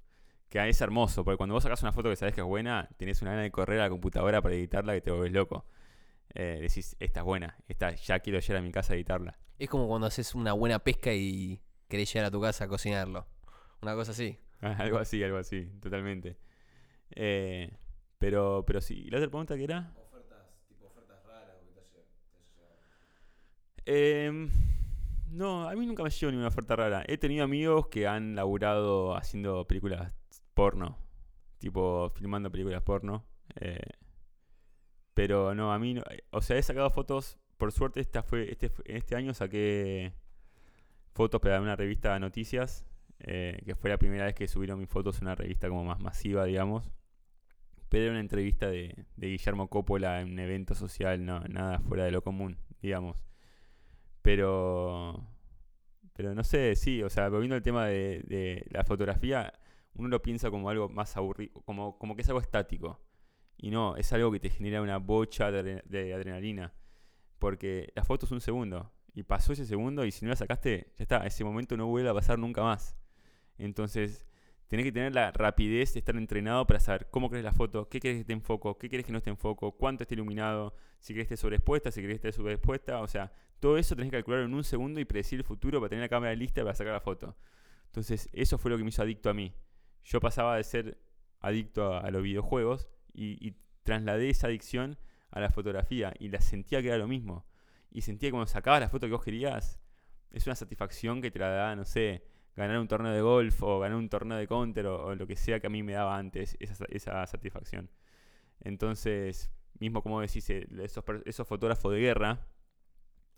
Que 0.49 0.68
es 0.68 0.81
hermoso, 0.81 1.25
porque 1.25 1.37
cuando 1.37 1.55
vos 1.55 1.62
sacás 1.62 1.81
una 1.83 1.93
foto 1.93 2.11
que 2.11 2.16
sabés 2.16 2.35
que 2.35 2.41
es 2.41 2.47
buena, 2.47 2.89
tenés 2.97 3.23
una 3.23 3.31
gana 3.31 3.43
de 3.43 3.53
correr 3.53 3.79
a 3.79 3.85
la 3.85 3.91
computadora 3.91 4.43
para 4.43 4.57
editarla 4.57 4.95
que 4.95 5.01
te 5.01 5.12
volvés 5.12 5.33
loco. 5.33 5.64
Eh, 6.35 6.59
decís, 6.61 6.97
esta 6.99 7.20
es 7.20 7.25
buena, 7.25 7.57
esta 7.68 7.95
ya 7.95 8.18
quiero 8.18 8.41
llegar 8.41 8.57
a 8.57 8.62
mi 8.62 8.73
casa 8.73 8.95
a 8.95 8.97
editarla. 8.97 9.39
Es 9.61 9.68
como 9.68 9.87
cuando 9.87 10.09
haces 10.09 10.35
una 10.35 10.55
buena 10.55 10.81
pesca 10.81 11.14
y 11.14 11.61
querés 11.87 12.12
llegar 12.12 12.27
a 12.27 12.31
tu 12.33 12.41
casa 12.41 12.64
a 12.64 12.68
cocinarlo. 12.68 13.27
Una 13.81 13.95
cosa 13.95 14.11
así. 14.11 14.39
Algo 14.61 14.99
así, 14.99 15.23
algo 15.23 15.37
así, 15.37 15.66
totalmente. 15.81 16.37
Eh, 17.11 17.70
pero, 18.18 18.64
pero 18.66 18.81
sí, 18.81 19.09
¿la 19.11 19.18
otra 19.18 19.29
pregunta 19.29 19.57
que 19.57 19.64
era? 19.64 19.93
Ofertas, 19.97 20.57
tipo 20.68 20.87
ofertas 20.87 21.23
raras 21.25 21.57
o 21.61 21.66
que 21.66 21.73
te 21.73 21.81
haya, 21.81 22.05
Em, 23.85 24.51
no, 25.30 25.68
a 25.68 25.74
mí 25.74 25.87
nunca 25.87 26.03
me 26.03 26.11
llegó 26.11 26.30
ninguna 26.30 26.49
oferta 26.49 26.76
rara. 26.76 27.05
He 27.07 27.18
tenido 27.18 27.45
amigos 27.45 27.89
que 27.89 28.07
han 28.07 28.35
laburado 28.37 29.16
haciendo 29.16 29.66
películas 29.66 30.12
porno, 30.55 30.99
tipo 31.59 32.11
filmando 32.11 32.51
películas 32.51 32.83
porno. 32.83 33.24
eh, 33.57 33.80
pero 35.14 35.55
no, 35.55 35.72
a 35.72 35.78
mí, 35.78 35.95
no- 35.95 36.03
o 36.30 36.41
sea, 36.41 36.57
he 36.57 36.62
sacado 36.62 36.91
fotos. 36.91 37.39
Por 37.59 37.72
suerte, 37.72 38.01
esta 38.01 38.22
fue, 38.22 38.51
este, 38.51 38.70
este 38.87 39.14
año 39.16 39.35
saqué 39.35 40.12
fotos 41.14 41.41
para 41.41 41.61
una 41.61 41.76
revista 41.76 42.14
de 42.14 42.20
noticias, 42.20 42.87
eh, 43.20 43.61
que 43.64 43.74
fue 43.76 43.91
la 43.91 43.99
primera 43.99 44.24
vez 44.24 44.35
que 44.35 44.49
subieron 44.49 44.78
mis 44.78 44.89
fotos 44.89 45.18
a 45.20 45.22
una 45.22 45.35
revista 45.35 45.68
como 45.68 45.85
más 45.85 46.01
masiva, 46.01 46.45
digamos. 46.45 46.91
Pero 47.89 48.05
era 48.05 48.12
una 48.12 48.20
entrevista 48.20 48.68
de, 48.70 49.07
de 49.16 49.28
Guillermo 49.28 49.68
Coppola 49.68 50.20
en 50.20 50.33
un 50.33 50.39
evento 50.39 50.74
social, 50.74 51.24
no, 51.24 51.41
nada 51.41 51.78
fuera 51.80 52.05
de 52.05 52.11
lo 52.12 52.22
común, 52.22 52.57
digamos. 52.80 53.16
Pero. 54.23 55.29
Pero 56.14 56.35
no 56.35 56.45
sé, 56.45 56.77
sí, 56.77 57.03
o 57.03 57.11
sea, 57.11 57.29
volviendo 57.29 57.57
al 57.57 57.62
tema 57.62 57.87
de, 57.87 58.23
de 58.27 58.66
la 58.70 58.85
fotografía, 58.85 59.53
uno 59.95 60.09
lo 60.09 60.23
piensa 60.23 60.51
como 60.51 60.68
algo 60.68 60.89
más 60.89 61.16
aburrido, 61.16 61.61
como, 61.64 61.99
como 61.99 62.14
que 62.14 62.23
es 62.23 62.29
algo 62.29 62.41
estático. 62.41 63.01
Y 63.57 63.70
no, 63.70 63.97
es 63.97 64.12
algo 64.12 64.31
que 64.33 64.41
te 64.41 64.51
genera 64.51 64.83
una 64.83 64.99
bocha 64.99 65.51
de, 65.51 65.83
de 65.85 66.14
adrenalina. 66.14 66.75
Porque 67.39 67.93
la 67.95 68.05
foto 68.05 68.27
es 68.27 68.33
un 68.33 68.41
segundo. 68.41 68.93
Y 69.14 69.25
pasó 69.25 69.53
ese 69.53 69.66
segundo 69.66 70.05
y 70.05 70.11
si 70.12 70.25
no 70.25 70.31
la 70.31 70.37
sacaste, 70.37 70.93
ya 70.97 71.03
está, 71.03 71.27
ese 71.27 71.45
momento 71.45 71.77
no 71.77 71.87
vuelve 71.87 72.09
a 72.09 72.14
pasar 72.14 72.39
nunca 72.39 72.62
más. 72.62 72.97
Entonces, 73.59 74.27
tenés 74.73 74.85
que 74.85 74.93
tener 74.93 75.14
la 75.14 75.31
rapidez 75.33 75.93
de 75.93 75.99
estar 75.99 76.16
entrenado 76.16 76.66
para 76.66 76.81
saber 76.81 77.07
cómo 77.11 77.29
querés 77.29 77.45
la 77.45 77.53
foto, 77.53 77.91
qué 77.91 78.01
querés 78.01 78.16
que 78.16 78.20
esté 78.23 78.33
en 78.33 78.41
foco, 78.41 78.79
qué 78.79 78.89
querés 78.89 79.05
que 79.05 79.12
no 79.12 79.18
esté 79.18 79.29
en 79.29 79.37
foco, 79.37 79.73
cuánto 79.73 80.05
esté 80.05 80.15
iluminado, 80.15 80.74
si 80.99 81.12
querés 81.12 81.28
que 81.28 81.35
esté 81.35 81.43
sobreexpuesta, 81.43 81.90
si 81.90 82.01
querés 82.01 82.20
que 82.20 82.28
esté 82.28 82.40
subexpuesta. 82.40 83.03
O 83.03 83.07
sea, 83.07 83.31
todo 83.61 83.77
eso 83.77 83.94
tenés 83.94 84.11
que 84.11 84.16
calcular 84.16 84.40
en 84.40 84.55
un 84.55 84.65
segundo 84.65 84.99
y 84.99 85.05
predecir 85.05 85.40
el 85.40 85.44
futuro 85.44 85.78
para 85.78 85.90
tener 85.90 86.05
la 86.05 86.09
cámara 86.09 86.35
lista 86.35 86.62
para 86.62 86.74
sacar 86.74 86.94
la 86.94 87.03
foto. 87.03 87.36
Entonces, 87.85 88.31
eso 88.32 88.57
fue 88.57 88.70
lo 88.70 88.78
que 88.78 88.82
me 88.82 88.89
hizo 88.89 89.03
adicto 89.03 89.28
a 89.28 89.35
mí. 89.35 89.53
Yo 90.05 90.20
pasaba 90.20 90.57
de 90.57 90.65
ser 90.65 90.99
adicto 91.40 91.93
a, 91.93 92.01
a 92.01 92.11
los 92.11 92.23
videojuegos 92.23 92.89
y, 93.12 93.47
y 93.47 93.55
trasladé 93.82 94.31
esa 94.31 94.47
adicción 94.47 94.97
a 95.32 95.40
la 95.40 95.51
fotografía 95.51 96.15
y 96.19 96.31
la 96.31 96.40
sentía 96.40 96.81
que 96.81 96.89
era 96.89 96.97
lo 96.97 97.09
mismo. 97.09 97.44
Y 97.90 98.01
sentía 98.01 98.28
que 98.28 98.32
cuando 98.32 98.47
sacabas 98.47 98.81
la 98.81 98.89
foto 98.89 99.07
que 99.07 99.12
vos 99.12 99.23
querías, 99.23 99.78
es 100.31 100.47
una 100.47 100.57
satisfacción 100.57 101.20
que 101.20 101.31
te 101.31 101.40
la 101.40 101.51
da, 101.51 101.77
no 101.77 101.85
sé, 101.85 102.24
ganar 102.57 102.79
un 102.79 102.89
torneo 102.89 103.12
de 103.12 103.20
golf 103.23 103.62
o 103.62 103.81
ganar 103.81 103.99
un 103.99 104.09
torneo 104.09 104.39
de 104.39 104.47
counter 104.49 104.87
o, 104.87 105.15
lo 105.15 105.27
que 105.27 105.37
sea 105.37 105.61
que 105.61 105.66
a 105.69 105.70
mí 105.70 105.83
me 105.83 105.93
daba 105.95 106.16
antes 106.19 106.57
esa, 106.61 106.74
sa- 106.74 106.87
esa 106.91 107.27
satisfacción. 107.27 107.91
Entonces, 108.61 109.51
mismo 109.79 110.03
como 110.03 110.20
decís, 110.20 110.49
eh, 110.51 110.66
esos, 110.83 111.05
esos 111.24 111.47
fotógrafos 111.49 111.93
de 111.93 112.01
guerra, 112.01 112.47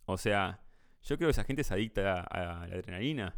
o 0.07 0.19
sea, 0.19 0.63
yo 1.03 1.17
creo 1.17 1.29
que 1.29 1.33
esa 1.33 1.45
gente 1.45 1.63
es 1.63 1.73
adicta 1.73 2.21
a, 2.21 2.63
a 2.63 2.67
la 2.69 2.77
adrenalina. 2.77 3.35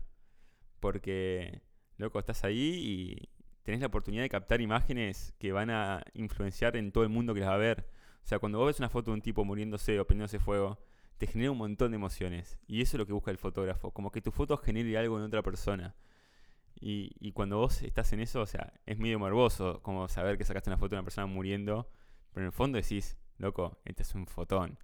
Porque, 0.81 1.62
loco, 1.98 2.19
estás 2.19 2.44
ahí 2.44 2.59
y 2.59 3.28
tenés 3.62 3.81
la 3.81 3.86
oportunidad 3.89 4.23
de 4.23 4.28
captar 4.28 4.61
imágenes 4.61 5.35
que 5.39 5.53
van 5.53 5.70
a 5.70 6.03
influenciar 6.15 6.77
en 6.77 6.93
todo 6.93 7.05
el 7.05 7.11
mundo 7.11 7.35
que 7.35 7.40
las 7.40 7.51
va 7.51 7.55
a 7.55 7.59
ver. 7.59 7.89
O 8.24 8.27
sea, 8.28 8.39
cuando 8.39 8.59
vos 8.59 8.69
ves 8.69 8.78
una 8.81 8.89
foto 8.89 9.11
de 9.11 9.15
un 9.16 9.23
tipo 9.23 9.44
muriéndose 9.44 9.98
o 10.01 10.07
prendiéndose 10.07 10.39
fuego, 10.39 10.78
te 11.18 11.26
genera 11.26 11.51
un 11.51 11.59
montón 11.59 11.90
de 11.93 11.97
emociones. 11.97 12.59
Y 12.66 12.82
eso 12.82 12.97
es 12.97 12.98
lo 12.98 13.06
que 13.06 13.12
busca 13.12 13.30
el 13.30 13.38
fotógrafo, 13.38 13.90
como 13.93 14.10
que 14.10 14.20
tu 14.20 14.32
foto 14.32 14.56
genere 14.56 14.98
algo 14.98 15.18
en 15.18 15.24
otra 15.24 15.43
persona. 15.43 15.94
Y, 16.78 17.12
y 17.20 17.32
cuando 17.32 17.59
vos 17.59 17.82
estás 17.82 18.12
en 18.12 18.20
eso, 18.20 18.43
o 18.43 18.47
sea, 18.47 18.72
es 18.84 18.98
medio 18.98 19.18
morboso 19.18 19.80
como 19.82 20.09
saber 20.09 20.36
que 20.36 20.44
sacaste 20.44 20.70
una 20.70 20.76
foto 20.76 20.90
de 20.90 20.97
una 20.97 21.05
persona 21.05 21.26
muriendo, 21.26 21.90
pero 22.32 22.44
en 22.44 22.47
el 22.48 22.52
fondo 22.52 22.76
decís, 22.76 23.16
loco, 23.38 23.78
este 23.84 24.02
es 24.02 24.14
un 24.14 24.26
fotón. 24.26 24.78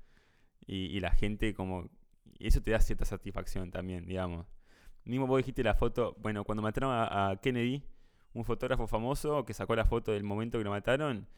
Y, 0.66 0.86
y 0.86 1.00
la 1.00 1.10
gente 1.10 1.54
como... 1.54 1.90
Y 2.38 2.48
eso 2.48 2.62
te 2.62 2.70
da 2.72 2.80
cierta 2.80 3.04
satisfacción 3.04 3.70
también, 3.70 4.06
digamos. 4.06 4.46
Mismo 5.04 5.26
vos 5.26 5.38
dijiste 5.38 5.62
la 5.62 5.74
foto, 5.74 6.16
bueno, 6.18 6.44
cuando 6.44 6.62
mataron 6.62 6.92
a, 6.92 7.30
a 7.30 7.36
Kennedy, 7.40 7.84
un 8.34 8.44
fotógrafo 8.44 8.86
famoso 8.86 9.44
que 9.44 9.54
sacó 9.54 9.76
la 9.76 9.84
foto 9.84 10.12
del 10.12 10.24
momento 10.24 10.58
que 10.58 10.64
lo 10.64 10.70
mataron, 10.70 11.28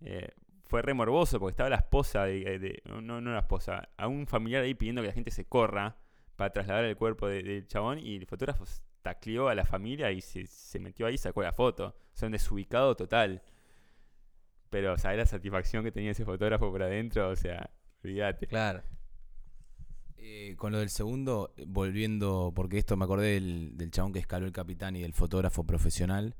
eh, 0.00 0.32
fue 0.70 0.82
re 0.82 0.94
morboso 0.94 1.40
porque 1.40 1.50
estaba 1.50 1.68
la 1.68 1.76
esposa, 1.76 2.24
de, 2.24 2.58
de- 2.60 2.82
no, 3.02 3.20
no 3.20 3.32
la 3.32 3.40
esposa, 3.40 3.88
a 3.96 4.06
un 4.06 4.26
familiar 4.28 4.62
ahí 4.62 4.74
pidiendo 4.74 5.02
que 5.02 5.08
la 5.08 5.12
gente 5.14 5.32
se 5.32 5.44
corra 5.44 5.96
para 6.36 6.52
trasladar 6.52 6.84
el 6.84 6.96
cuerpo 6.96 7.26
de- 7.26 7.42
del 7.42 7.66
chabón 7.66 7.98
y 7.98 8.14
el 8.16 8.26
fotógrafo 8.26 8.64
tacleó 9.02 9.48
a 9.48 9.54
la 9.56 9.64
familia 9.64 10.12
y 10.12 10.20
se, 10.20 10.46
se 10.46 10.78
metió 10.78 11.06
ahí 11.06 11.14
y 11.14 11.18
sacó 11.18 11.42
la 11.42 11.52
foto. 11.52 11.88
O 12.14 12.16
sea, 12.16 12.26
un 12.26 12.32
desubicado 12.32 12.94
total. 12.94 13.42
Pero, 14.70 14.92
o 14.92 14.98
sea, 14.98 15.12
la 15.14 15.26
satisfacción 15.26 15.82
que 15.82 15.90
tenía 15.90 16.12
ese 16.12 16.24
fotógrafo 16.24 16.70
por 16.70 16.82
adentro, 16.84 17.30
o 17.30 17.36
sea, 17.36 17.68
olvídate. 18.04 18.46
Claro. 18.46 18.82
Eh, 20.16 20.54
con 20.56 20.70
lo 20.70 20.78
del 20.78 20.90
segundo, 20.90 21.52
eh, 21.56 21.64
volviendo, 21.66 22.52
porque 22.54 22.78
esto 22.78 22.96
me 22.96 23.04
acordé 23.04 23.34
del, 23.34 23.76
del 23.76 23.90
chabón 23.90 24.12
que 24.12 24.18
escaló 24.20 24.46
el 24.46 24.52
capitán 24.52 24.94
y 24.94 25.00
del 25.02 25.14
fotógrafo 25.14 25.64
profesional. 25.64 26.36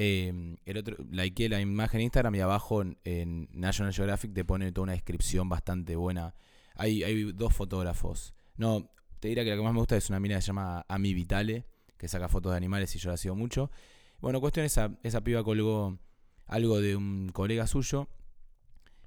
Eh, 0.00 0.56
el 0.64 0.76
otro, 0.78 0.96
likeé 1.10 1.48
la 1.48 1.60
imagen 1.60 1.98
en 1.98 2.04
Instagram 2.04 2.32
y 2.36 2.40
abajo 2.40 2.84
en, 3.02 3.48
National 3.52 3.92
Geographic 3.92 4.32
te 4.32 4.44
pone 4.44 4.70
toda 4.70 4.84
una 4.84 4.92
descripción 4.92 5.48
bastante 5.48 5.96
buena. 5.96 6.36
Hay, 6.76 7.32
dos 7.32 7.52
fotógrafos. 7.52 8.32
No, 8.56 8.92
te 9.18 9.26
diría 9.26 9.42
que 9.42 9.50
la 9.50 9.56
que 9.56 9.62
más 9.62 9.72
me 9.72 9.80
gusta 9.80 9.96
es 9.96 10.08
una 10.08 10.20
mina 10.20 10.36
que 10.36 10.42
se 10.42 10.46
llama 10.46 10.86
Ami 10.88 11.14
Vitale, 11.14 11.66
que 11.96 12.06
saca 12.06 12.28
fotos 12.28 12.52
de 12.52 12.56
animales 12.56 12.94
y 12.94 13.00
yo 13.00 13.10
la 13.10 13.16
sigo 13.16 13.34
mucho. 13.34 13.72
Bueno, 14.20 14.40
cuestión 14.40 14.64
esa, 14.64 14.96
esa 15.02 15.24
piba 15.24 15.42
colgó 15.42 15.98
algo 16.46 16.80
de 16.80 16.94
un 16.94 17.30
colega 17.32 17.66
suyo 17.66 18.08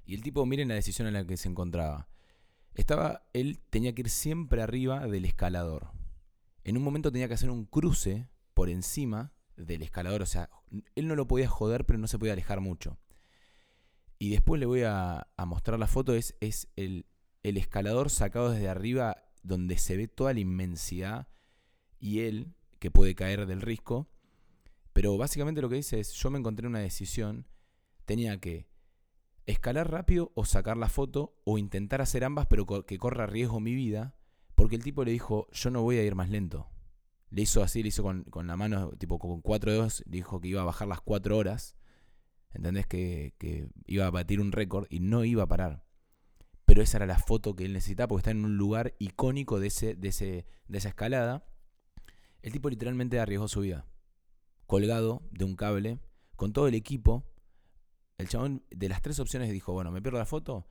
y 0.04 0.12
el 0.14 0.22
tipo, 0.22 0.44
miren 0.44 0.68
la 0.68 0.74
decisión 0.74 1.08
en 1.08 1.14
la 1.14 1.26
que 1.26 1.38
se 1.38 1.48
encontraba. 1.48 2.06
Estaba, 2.74 3.24
él 3.32 3.60
tenía 3.70 3.94
que 3.94 4.02
ir 4.02 4.10
siempre 4.10 4.60
arriba 4.60 5.06
del 5.06 5.24
escalador. 5.24 5.90
En 6.64 6.76
un 6.76 6.82
momento 6.82 7.10
tenía 7.10 7.28
que 7.28 7.34
hacer 7.34 7.48
un 7.48 7.64
cruce 7.64 8.28
por 8.52 8.68
encima 8.68 9.32
del 9.56 9.82
escalador. 9.82 10.22
O 10.22 10.26
sea, 10.26 10.50
él 10.94 11.08
no 11.08 11.16
lo 11.16 11.26
podía 11.26 11.48
joder, 11.48 11.84
pero 11.84 11.98
no 11.98 12.06
se 12.06 12.18
podía 12.18 12.32
alejar 12.32 12.60
mucho. 12.60 12.98
Y 14.18 14.30
después 14.30 14.60
le 14.60 14.66
voy 14.66 14.82
a, 14.84 15.26
mostrar 15.46 15.78
la 15.78 15.86
foto. 15.86 16.14
Es, 16.14 16.36
es 16.40 16.68
el, 16.76 17.06
el 17.42 17.56
escalador 17.56 18.10
sacado 18.10 18.50
desde 18.50 18.68
arriba, 18.68 19.24
donde 19.42 19.78
se 19.78 19.96
ve 19.96 20.08
toda 20.08 20.32
la 20.32 20.40
inmensidad. 20.40 21.28
Y 21.98 22.20
él, 22.20 22.54
que 22.78 22.90
puede 22.90 23.14
caer 23.14 23.46
del 23.46 23.60
risco. 23.60 24.08
Pero 24.92 25.16
básicamente 25.16 25.62
lo 25.62 25.68
que 25.68 25.76
dice 25.76 26.00
es, 26.00 26.12
yo 26.12 26.30
me 26.30 26.38
encontré 26.38 26.66
en 26.66 26.70
una 26.70 26.80
decisión. 26.80 27.46
Tenía 28.04 28.38
que 28.38 28.66
escalar 29.46 29.90
rápido 29.90 30.32
o 30.34 30.44
sacar 30.44 30.76
la 30.76 30.88
foto 30.88 31.34
o 31.44 31.58
intentar 31.58 32.00
hacer 32.00 32.24
ambas 32.24 32.46
pero 32.46 32.66
que 32.84 32.98
corra 32.98 33.26
riesgo 33.26 33.60
mi 33.60 33.74
vida 33.74 34.14
porque 34.54 34.76
el 34.76 34.84
tipo 34.84 35.04
le 35.04 35.10
dijo 35.10 35.48
yo 35.52 35.70
no 35.70 35.82
voy 35.82 35.98
a 35.98 36.04
ir 36.04 36.14
más 36.14 36.30
lento 36.30 36.68
le 37.32 37.42
hizo 37.42 37.62
así 37.62 37.82
le 37.82 37.88
hizo 37.88 38.02
con, 38.02 38.24
con 38.24 38.46
la 38.46 38.56
mano 38.56 38.90
tipo 38.92 39.18
con 39.18 39.40
cuatro 39.40 39.72
dedos 39.72 40.04
dijo 40.06 40.40
que 40.40 40.48
iba 40.48 40.62
a 40.62 40.64
bajar 40.64 40.86
las 40.86 41.00
cuatro 41.00 41.36
horas 41.36 41.76
¿entendés? 42.52 42.86
Que, 42.86 43.34
que 43.38 43.68
iba 43.86 44.06
a 44.06 44.10
batir 44.10 44.40
un 44.40 44.52
récord 44.52 44.86
y 44.90 45.00
no 45.00 45.24
iba 45.24 45.42
a 45.42 45.48
parar 45.48 45.84
pero 46.64 46.82
esa 46.82 46.98
era 46.98 47.06
la 47.06 47.18
foto 47.18 47.56
que 47.56 47.64
él 47.64 47.72
necesitaba 47.72 48.08
porque 48.08 48.20
está 48.20 48.30
en 48.30 48.44
un 48.44 48.56
lugar 48.56 48.94
icónico 48.98 49.58
de, 49.58 49.66
ese, 49.66 49.94
de, 49.94 50.08
ese, 50.08 50.46
de 50.68 50.78
esa 50.78 50.90
escalada 50.90 51.44
el 52.42 52.52
tipo 52.52 52.70
literalmente 52.70 53.18
arriesgó 53.18 53.48
su 53.48 53.60
vida 53.60 53.86
colgado 54.66 55.22
de 55.30 55.44
un 55.44 55.56
cable 55.56 55.98
con 56.36 56.52
todo 56.52 56.68
el 56.68 56.74
equipo 56.74 57.24
el 58.22 58.28
chabón 58.28 58.64
de 58.70 58.88
las 58.88 59.02
tres 59.02 59.18
opciones 59.18 59.50
dijo, 59.50 59.72
bueno, 59.72 59.90
¿me 59.90 60.00
pierdo 60.00 60.18
la 60.18 60.26
foto? 60.26 60.66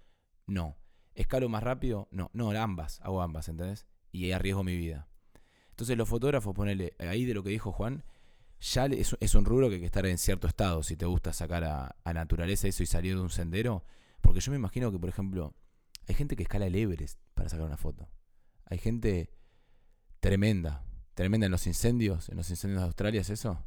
No. 0.48 0.78
¿Escalo 1.14 1.50
más 1.50 1.64
rápido? 1.64 2.08
No. 2.12 2.32
No, 2.34 2.52
ambas, 2.52 3.00
hago 3.02 3.22
ambas, 3.22 3.50
¿entendés? 3.50 3.86
Y 4.12 4.32
arriesgo 4.32 4.64
mi 4.64 4.78
vida. 4.78 5.10
Entonces 5.82 5.98
los 5.98 6.10
fotógrafos, 6.10 6.54
ponele, 6.54 6.94
ahí 7.00 7.26
de 7.26 7.34
lo 7.34 7.42
que 7.42 7.50
dijo 7.50 7.72
Juan, 7.72 8.04
ya 8.60 8.86
es, 8.86 9.18
es 9.20 9.34
un 9.34 9.46
rubro 9.46 9.68
que 9.68 9.76
hay 9.76 9.80
que 9.80 9.88
estar 9.88 10.06
en 10.06 10.20
cierto 10.20 10.46
estado 10.48 10.84
si 10.84 10.96
te 10.96 11.08
gusta 11.08 11.34
sacar 11.34 11.64
a, 11.64 11.96
a 12.04 12.14
naturaleza 12.14 12.68
eso 12.68 12.84
y 12.84 12.86
salir 12.86 13.16
de 13.16 13.22
un 13.22 13.32
sendero. 13.32 13.84
Porque 14.22 14.42
yo 14.42 14.52
me 14.52 14.58
imagino 14.58 14.92
que, 14.92 15.00
por 15.00 15.10
ejemplo, 15.10 15.56
hay 16.08 16.14
gente 16.14 16.36
que 16.36 16.44
escala 16.44 16.68
el 16.68 16.76
Everest 16.76 17.18
para 17.34 17.50
sacar 17.50 17.66
una 17.66 17.78
foto. 17.78 18.08
Hay 18.66 18.78
gente 18.78 19.32
tremenda, 20.20 20.86
tremenda 21.16 21.48
en 21.48 21.52
los 21.52 21.66
incendios, 21.66 22.30
en 22.30 22.38
los 22.38 22.48
incendios 22.52 22.82
de 22.82 22.86
Australia, 22.86 23.22
¿es 23.22 23.32
eso? 23.32 23.66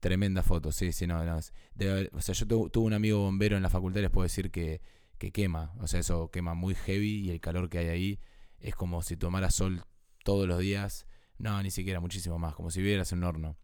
Tremenda 0.00 0.42
foto, 0.42 0.72
sí, 0.72 0.90
sí, 0.90 1.06
no, 1.06 1.24
no, 1.24 1.36
o 1.36 2.20
sea, 2.20 2.34
yo 2.34 2.46
tu- 2.48 2.70
tuve 2.70 2.86
un 2.86 2.92
amigo 2.92 3.20
bombero 3.20 3.56
en 3.56 3.62
la 3.62 3.70
facultad 3.70 4.00
les 4.00 4.10
puedo 4.10 4.24
decir 4.24 4.50
que, 4.50 4.80
que 5.16 5.30
quema, 5.30 5.72
o 5.78 5.86
sea, 5.86 6.00
eso 6.00 6.28
quema 6.32 6.54
muy 6.54 6.74
heavy 6.74 7.20
y 7.20 7.30
el 7.30 7.40
calor 7.40 7.68
que 7.70 7.78
hay 7.78 7.86
ahí 7.86 8.20
es 8.58 8.74
como 8.74 9.00
si 9.02 9.16
tomaras 9.16 9.54
sol 9.54 9.84
todos 10.24 10.48
los 10.48 10.58
días, 10.58 11.06
no, 11.38 11.62
ni 11.62 11.70
siquiera 11.70 12.00
muchísimo 12.00 12.38
más, 12.38 12.54
como 12.54 12.70
si 12.70 12.80
vivieras 12.80 13.12
en 13.12 13.18
un 13.18 13.24
horno. 13.24 13.56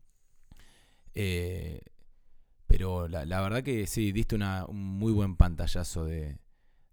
Eh, 1.15 1.81
pero 2.67 3.07
la, 3.09 3.25
la 3.27 3.41
verdad 3.41 3.63
que 3.63 3.87
sí, 3.87 4.13
diste 4.13 4.35
una, 4.35 4.65
un 4.67 4.79
muy 4.79 5.13
buen 5.13 5.37
pantallazo 5.37 6.05
de, 6.05 6.39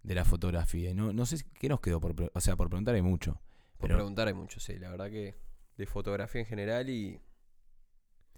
de 0.02 0.14
la 0.14 0.24
fotografía. 0.24 0.92
No, 0.94 1.12
no 1.12 1.24
sé 1.26 1.44
qué 1.58 1.68
nos 1.68 1.80
quedó 1.80 2.00
por, 2.00 2.30
o 2.34 2.40
sea, 2.40 2.56
por 2.56 2.68
preguntar 2.68 2.94
hay 2.94 3.02
mucho. 3.02 3.40
Por 3.78 3.88
Pero 3.88 3.96
preguntar 3.96 4.28
hay 4.28 4.34
mucho, 4.34 4.60
sí. 4.60 4.78
La 4.78 4.90
verdad 4.90 5.10
que 5.10 5.34
de 5.76 5.86
fotografía 5.86 6.42
en 6.42 6.46
general 6.46 6.90
y 6.90 7.18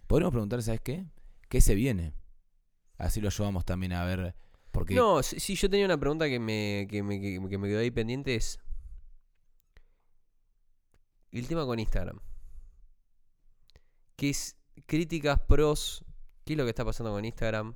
podríamos 0.06 0.32
preguntar, 0.32 0.62
¿sabes 0.62 0.80
qué? 0.80 1.04
¿Qué 1.48 1.60
se 1.60 1.74
viene? 1.74 2.12
Así 2.96 3.20
lo 3.20 3.28
llevamos 3.30 3.64
también 3.64 3.92
a 3.92 4.04
ver. 4.04 4.36
Porque 4.70 4.94
No, 4.94 5.22
sí, 5.22 5.40
sí, 5.40 5.56
yo 5.56 5.68
tenía 5.68 5.84
una 5.86 5.98
pregunta 5.98 6.28
que 6.28 6.38
me, 6.38 6.86
que 6.88 7.02
me, 7.02 7.20
que- 7.20 7.40
que 7.48 7.58
me 7.58 7.68
quedó 7.68 7.80
ahí 7.80 7.90
pendiente 7.90 8.36
es... 8.36 8.58
El 11.32 11.48
tema 11.48 11.64
con 11.66 11.78
Instagram. 11.78 12.20
¿Qué 14.22 14.30
es 14.30 14.56
críticas, 14.86 15.40
pros? 15.48 16.04
¿Qué 16.44 16.52
es 16.52 16.56
lo 16.56 16.62
que 16.62 16.70
está 16.70 16.84
pasando 16.84 17.10
con 17.10 17.24
Instagram? 17.24 17.74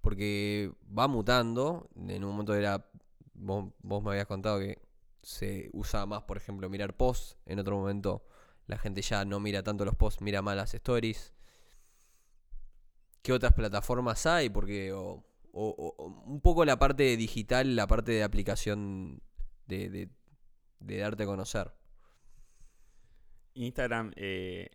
Porque 0.00 0.72
va 0.86 1.06
mutando. 1.06 1.88
En 1.94 2.24
un 2.24 2.32
momento 2.32 2.52
era... 2.52 2.90
Vos, 3.34 3.72
me 4.02 4.10
habías 4.10 4.26
contado 4.26 4.58
que 4.58 4.82
se 5.22 5.70
usaba 5.72 6.04
más, 6.06 6.24
por 6.24 6.36
ejemplo, 6.36 6.68
mirar 6.68 6.96
posts. 6.96 7.36
En 7.46 7.60
otro 7.60 7.78
momento 7.78 8.24
la 8.66 8.76
gente 8.76 9.02
ya 9.02 9.24
no 9.24 9.38
mira 9.38 9.62
tanto 9.62 9.84
los 9.84 9.94
posts, 9.94 10.20
mira 10.20 10.42
más 10.42 10.56
las 10.56 10.74
stories. 10.74 11.32
¿Qué 13.22 13.32
otras 13.32 13.52
plataformas 13.52 14.26
hay? 14.26 14.50
Porque 14.50 14.92
o, 14.92 15.24
un 15.52 16.40
poco 16.40 16.64
la 16.64 16.76
parte 16.76 17.16
digital, 17.16 17.76
la 17.76 17.86
parte 17.86 18.10
de 18.10 18.24
aplicación 18.24 19.22
de, 19.68 20.10
de 20.80 20.96
darte 20.96 21.22
a 21.22 21.26
conocer. 21.26 21.77
Instagram 23.64 24.12
eh, 24.16 24.70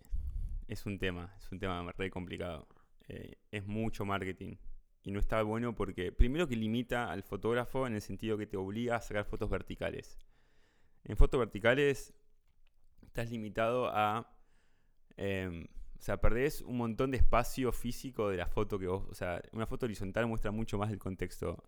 es 0.67 0.85
un 0.85 0.99
tema, 0.99 1.33
es 1.37 1.51
un 1.51 1.59
tema 1.59 1.91
re 1.97 2.09
complicado. 2.09 2.67
Eh, 3.07 3.35
es 3.51 3.65
mucho 3.65 4.05
marketing. 4.05 4.55
Y 5.03 5.11
no 5.11 5.19
está 5.19 5.41
bueno 5.43 5.75
porque, 5.75 6.11
primero 6.11 6.47
que 6.47 6.55
limita 6.55 7.11
al 7.11 7.23
fotógrafo 7.23 7.87
en 7.87 7.95
el 7.95 8.01
sentido 8.01 8.37
que 8.37 8.47
te 8.47 8.57
obliga 8.57 8.95
a 8.95 9.01
sacar 9.01 9.25
fotos 9.25 9.49
verticales. 9.49 10.17
En 11.03 11.17
fotos 11.17 11.39
verticales 11.39 12.13
estás 13.01 13.29
limitado 13.29 13.87
a... 13.87 14.33
em, 15.17 15.65
o 15.97 16.01
sea, 16.01 16.19
perdés 16.19 16.61
un 16.61 16.77
montón 16.77 17.11
de 17.11 17.17
espacio 17.17 17.71
físico 17.71 18.29
de 18.29 18.37
la 18.37 18.47
foto 18.47 18.79
que 18.79 18.87
vos... 18.87 19.05
O 19.09 19.13
sea, 19.13 19.41
una 19.51 19.65
foto 19.65 19.85
horizontal 19.85 20.27
muestra 20.27 20.51
mucho 20.51 20.77
más 20.77 20.91
el 20.91 20.99
contexto 20.99 21.63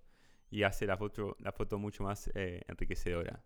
y 0.50 0.64
hace 0.64 0.86
la 0.86 0.98
foto, 0.98 1.36
la 1.40 1.52
foto 1.52 1.78
mucho 1.78 2.04
más 2.04 2.30
eh, 2.36 2.62
enriquecedora. 2.68 3.44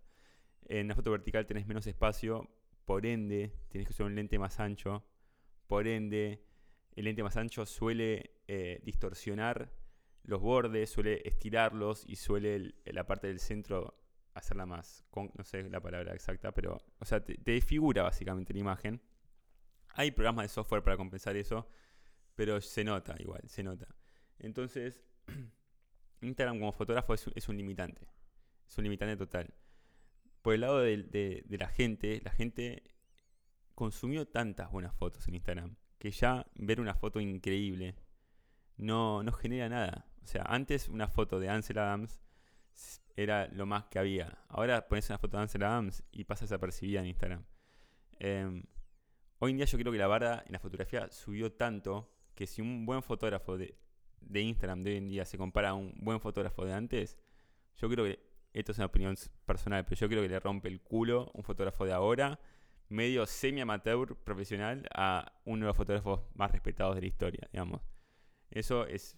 En 0.65 0.87
la 0.87 0.95
foto 0.95 1.11
vertical 1.11 1.45
tenés 1.45 1.65
menos 1.67 1.87
espacio, 1.87 2.47
por 2.89 3.05
ende, 3.05 3.53
tienes 3.67 3.87
que 3.87 3.93
usar 3.93 4.07
un 4.07 4.15
lente 4.15 4.39
más 4.39 4.59
ancho. 4.59 5.05
Por 5.67 5.87
ende, 5.87 6.43
el 6.95 7.05
lente 7.05 7.21
más 7.21 7.37
ancho 7.37 7.67
suele 7.67 8.31
eh, 8.47 8.79
distorsionar 8.83 9.71
los 10.23 10.41
bordes, 10.41 10.89
suele 10.89 11.21
estirarlos 11.23 12.03
y 12.07 12.15
suele 12.15 12.55
el- 12.55 12.75
la 12.85 13.05
parte 13.05 13.27
del 13.27 13.39
centro 13.39 13.95
hacerla 14.33 14.65
más, 14.65 15.05
no 15.35 15.43
sé 15.43 15.69
la 15.69 15.79
palabra 15.79 16.15
exacta, 16.15 16.51
pero, 16.51 16.79
o 16.97 17.05
sea, 17.05 17.23
te, 17.23 17.35
desfigura 17.37 18.01
básicamente 18.01 18.53
la 18.53 18.59
imagen. 18.59 18.99
Hay 19.89 20.09
programas 20.09 20.45
de 20.45 20.49
software 20.49 20.81
para 20.81 20.97
compensar 20.97 21.35
eso, 21.35 21.67
pero 22.33 22.59
se 22.59 22.83
nota 22.83 23.15
igual, 23.19 23.43
se 23.47 23.61
nota. 23.61 23.87
Entonces, 24.39 25.03
Instagram 26.21 26.57
como 26.57 26.71
fotógrafo 26.71 27.13
es 27.13 27.49
un 27.49 27.55
limitante, 27.55 28.07
es 28.67 28.75
un 28.79 28.85
limitante 28.85 29.15
total. 29.15 29.53
Por 30.41 30.53
el 30.53 30.61
lado 30.61 30.79
de, 30.79 31.43
la 31.49 31.67
gente, 31.67 32.21
la 32.23 32.31
gente 32.31 32.83
consumió 33.75 34.27
tantas 34.27 34.71
buenas 34.71 34.95
fotos 34.95 35.27
en 35.27 35.35
Instagram 35.35 35.75
que 35.97 36.11
ya 36.11 36.45
ver 36.55 36.79
una 36.79 36.95
foto 36.95 37.19
increíble 37.19 37.95
no, 38.77 39.21
no 39.23 39.31
genera 39.33 39.67
nada. 39.67 40.05
O 40.23 40.27
sea, 40.27 40.43
antes 40.43 40.87
una 40.87 41.07
foto 41.07 41.39
de 41.39 41.49
Ansel 41.49 41.79
Adams 41.79 42.21
era 43.15 43.47
lo 43.47 43.65
más 43.65 43.85
que 43.85 43.99
había. 43.99 44.37
Ahora 44.47 44.87
pones 44.87 45.09
una 45.09 45.17
foto 45.17 45.37
de 45.37 45.43
Ansel 45.43 45.63
Adams 45.63 46.03
y 46.11 46.23
pasa 46.23 46.45
desapercibida 46.45 47.01
en 47.01 47.07
Instagram. 47.07 47.45
Em, 48.19 48.63
hoy 49.39 49.51
en 49.51 49.57
día 49.57 49.65
yo 49.65 49.77
creo 49.77 49.91
que 49.91 49.97
la 49.97 50.07
barra 50.07 50.43
en 50.45 50.53
la 50.53 50.59
fotografía 50.59 51.09
subió 51.11 51.51
tanto 51.51 52.13
que 52.35 52.47
si 52.47 52.61
un 52.61 52.85
buen 52.85 53.03
fotógrafo 53.03 53.57
de, 53.57 53.77
de 54.21 54.41
Instagram 54.41 54.83
de 54.83 54.91
hoy 54.91 54.97
en 54.97 55.09
día 55.09 55.25
se 55.25 55.37
compara 55.37 55.69
a 55.69 55.73
un 55.73 55.93
buen 55.97 56.21
fotógrafo 56.21 56.63
de 56.63 56.73
antes, 56.73 57.17
yo 57.75 57.89
creo 57.89 58.05
que, 58.05 58.28
esto 58.53 58.71
es 58.71 58.77
una 58.77 58.87
opinión 58.87 59.15
personal, 59.45 59.85
pero 59.85 59.95
yo 59.99 60.07
creo 60.09 60.21
que 60.21 60.29
le 60.29 60.39
rompe 60.39 60.67
el 60.67 60.81
culo 60.81 61.29
un 61.33 61.43
fotógrafo 61.43 61.85
de 61.85 61.93
ahora, 61.93 62.39
medio 62.89 63.25
semi-amateur 63.25 64.15
profesional, 64.23 64.87
a 64.93 65.31
uno 65.45 65.65
de 65.65 65.67
los 65.67 65.77
fotógrafos 65.77 66.21
más 66.33 66.51
respetados 66.51 66.95
de 66.95 67.01
la 67.01 67.07
historia, 67.07 67.47
digamos. 67.51 67.81
Eso 68.49 68.85
es 68.87 69.17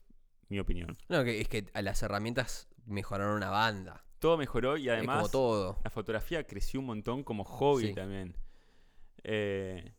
mi 0.50 0.60
opinión. 0.60 0.98
No, 1.08 1.24
que 1.24 1.40
es 1.40 1.48
que 1.48 1.66
a 1.74 1.82
las 1.82 2.04
herramientas 2.04 2.68
mejoraron 2.86 3.38
una 3.38 3.50
banda. 3.50 4.04
Todo 4.20 4.38
mejoró 4.38 4.76
y 4.78 4.90
además 4.90 5.18
como 5.18 5.30
todo. 5.30 5.80
la 5.84 5.90
fotografía 5.90 6.46
creció 6.46 6.80
un 6.82 6.88
montón 6.88 7.24
como 7.24 7.44
hobby 7.46 7.88
Sí. 7.88 7.94
también. 7.94 8.36
Eh, 9.24 9.94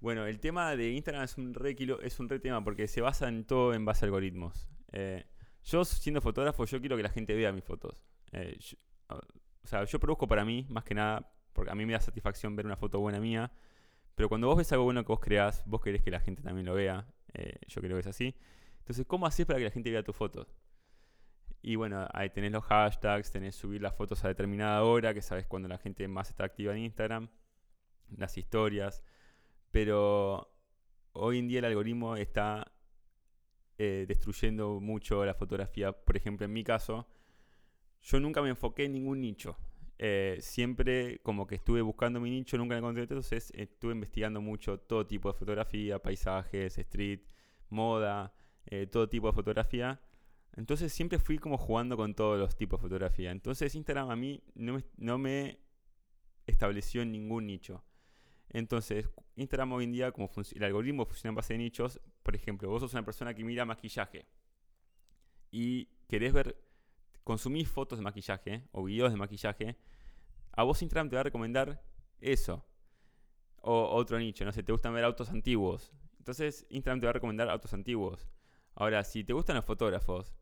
bueno, 0.00 0.26
el 0.26 0.40
tema 0.40 0.74
de 0.76 0.90
Instagram 0.90 1.24
es 1.24 1.38
un 1.38 1.54
re, 1.54 1.74
kilo- 1.76 2.00
es 2.00 2.18
un 2.18 2.28
re 2.28 2.40
tema 2.40 2.62
porque 2.64 2.88
se 2.88 3.00
basa 3.00 3.28
en 3.28 3.44
todo 3.44 3.72
en 3.74 3.84
base 3.84 4.04
a 4.04 4.06
algoritmos. 4.06 4.68
Eh, 4.92 5.24
yo 5.64 5.84
siendo 5.84 6.20
fotógrafo, 6.20 6.64
yo 6.64 6.80
quiero 6.80 6.96
que 6.96 7.02
la 7.04 7.08
gente 7.08 7.34
vea 7.34 7.52
mis 7.52 7.64
fotos. 7.64 7.96
Eh, 8.32 8.56
yo- 8.58 8.76
o 9.08 9.66
sea, 9.66 9.84
yo 9.84 10.00
produzco 10.00 10.26
para 10.26 10.44
mí, 10.44 10.66
más 10.70 10.84
que 10.84 10.94
nada, 10.94 11.30
porque 11.52 11.70
a 11.70 11.74
mí 11.74 11.86
me 11.86 11.92
da 11.92 12.00
satisfacción 12.00 12.56
ver 12.56 12.66
una 12.66 12.76
foto 12.76 12.98
buena 13.00 13.20
mía. 13.20 13.52
Pero 14.14 14.28
cuando 14.28 14.46
vos 14.48 14.56
ves 14.56 14.72
algo 14.72 14.84
bueno 14.84 15.02
que 15.04 15.08
vos 15.08 15.20
creás, 15.20 15.62
vos 15.66 15.80
querés 15.80 16.02
que 16.02 16.10
la 16.10 16.20
gente 16.20 16.42
también 16.42 16.66
lo 16.66 16.74
vea. 16.74 17.06
Eh, 17.34 17.56
yo 17.68 17.80
creo 17.80 17.96
que 17.96 18.00
es 18.00 18.06
así. 18.06 18.34
Entonces, 18.78 19.06
¿cómo 19.06 19.26
haces 19.26 19.46
para 19.46 19.58
que 19.58 19.64
la 19.66 19.70
gente 19.70 19.90
vea 19.90 20.02
tus 20.02 20.16
fotos? 20.16 20.54
Y 21.62 21.76
bueno, 21.76 22.06
ahí 22.12 22.30
tenés 22.30 22.50
los 22.52 22.64
hashtags, 22.64 23.30
tenés 23.30 23.54
subir 23.54 23.80
las 23.80 23.94
fotos 23.94 24.24
a 24.24 24.28
determinada 24.28 24.82
hora, 24.82 25.14
que 25.14 25.22
sabes 25.22 25.46
cuando 25.46 25.68
la 25.68 25.78
gente 25.78 26.06
más 26.08 26.28
está 26.30 26.44
activa 26.44 26.72
en 26.72 26.80
Instagram, 26.82 27.28
las 28.16 28.36
historias. 28.36 29.02
Pero 29.70 30.52
hoy 31.12 31.38
en 31.38 31.48
día 31.48 31.60
el 31.60 31.66
algoritmo 31.66 32.16
está 32.16 32.72
eh, 33.78 34.04
destruyendo 34.08 34.80
mucho 34.80 35.24
la 35.24 35.34
fotografía. 35.34 35.92
Por 35.92 36.16
ejemplo, 36.16 36.44
en 36.44 36.52
mi 36.52 36.64
caso, 36.64 37.06
yo 38.02 38.20
nunca 38.20 38.42
me 38.42 38.50
enfoqué 38.50 38.84
en 38.84 38.92
ningún 38.92 39.20
nicho. 39.20 39.56
Eh, 39.98 40.38
siempre 40.40 41.20
como 41.22 41.46
que 41.46 41.54
estuve 41.54 41.80
buscando 41.80 42.20
mi 42.20 42.30
nicho, 42.30 42.58
nunca 42.58 42.74
lo 42.74 42.78
encontré, 42.80 43.04
entonces 43.04 43.52
estuve 43.54 43.92
investigando 43.92 44.40
mucho 44.40 44.78
todo 44.78 45.06
tipo 45.06 45.32
de 45.32 45.38
fotografía, 45.38 46.00
paisajes, 46.00 46.76
street, 46.76 47.20
moda, 47.68 48.34
eh, 48.66 48.86
todo 48.86 49.08
tipo 49.08 49.28
de 49.28 49.32
fotografía. 49.32 50.00
Entonces 50.54 50.92
siempre 50.92 51.18
fui 51.18 51.38
como 51.38 51.56
jugando 51.56 51.96
con 51.96 52.14
todos 52.14 52.38
los 52.38 52.56
tipos 52.56 52.80
de 52.80 52.82
fotografía. 52.82 53.30
Entonces 53.30 53.74
Instagram 53.74 54.10
a 54.10 54.16
mí 54.16 54.42
no 54.54 54.74
me, 54.74 54.84
no 54.96 55.18
me 55.18 55.60
estableció 56.46 57.02
en 57.02 57.12
ningún 57.12 57.46
nicho. 57.46 57.84
Entonces 58.50 59.08
Instagram 59.36 59.72
hoy 59.72 59.84
en 59.84 59.92
día, 59.92 60.12
como 60.12 60.28
el 60.54 60.64
algoritmo 60.64 61.06
funciona 61.06 61.30
en 61.30 61.36
base 61.36 61.54
de 61.54 61.58
nichos, 61.58 62.00
por 62.22 62.34
ejemplo, 62.34 62.68
vos 62.68 62.80
sos 62.82 62.92
una 62.92 63.04
persona 63.04 63.34
que 63.34 63.44
mira 63.44 63.64
maquillaje 63.64 64.26
y 65.50 65.86
querés 66.08 66.32
ver, 66.32 66.56
consumís 67.24 67.68
fotos 67.68 67.98
de 67.98 68.02
maquillaje 68.04 68.64
o 68.72 68.84
videos 68.84 69.10
de 69.12 69.16
maquillaje, 69.16 69.76
a 70.52 70.62
vos 70.64 70.82
Instagram 70.82 71.08
te 71.08 71.16
va 71.16 71.20
a 71.20 71.24
recomendar 71.24 71.82
eso. 72.20 72.64
O 73.60 73.90
otro 73.94 74.18
nicho, 74.18 74.44
no 74.44 74.52
sé, 74.52 74.62
te 74.62 74.72
gustan 74.72 74.92
ver 74.94 75.04
autos 75.04 75.30
antiguos. 75.30 75.92
Entonces 76.18 76.66
Instagram 76.70 77.00
te 77.00 77.06
va 77.06 77.10
a 77.10 77.14
recomendar 77.14 77.48
autos 77.48 77.72
antiguos. 77.74 78.28
Ahora, 78.74 79.04
si 79.04 79.22
te 79.24 79.32
gustan 79.32 79.56
los 79.56 79.64
fotógrafos, 79.64 80.34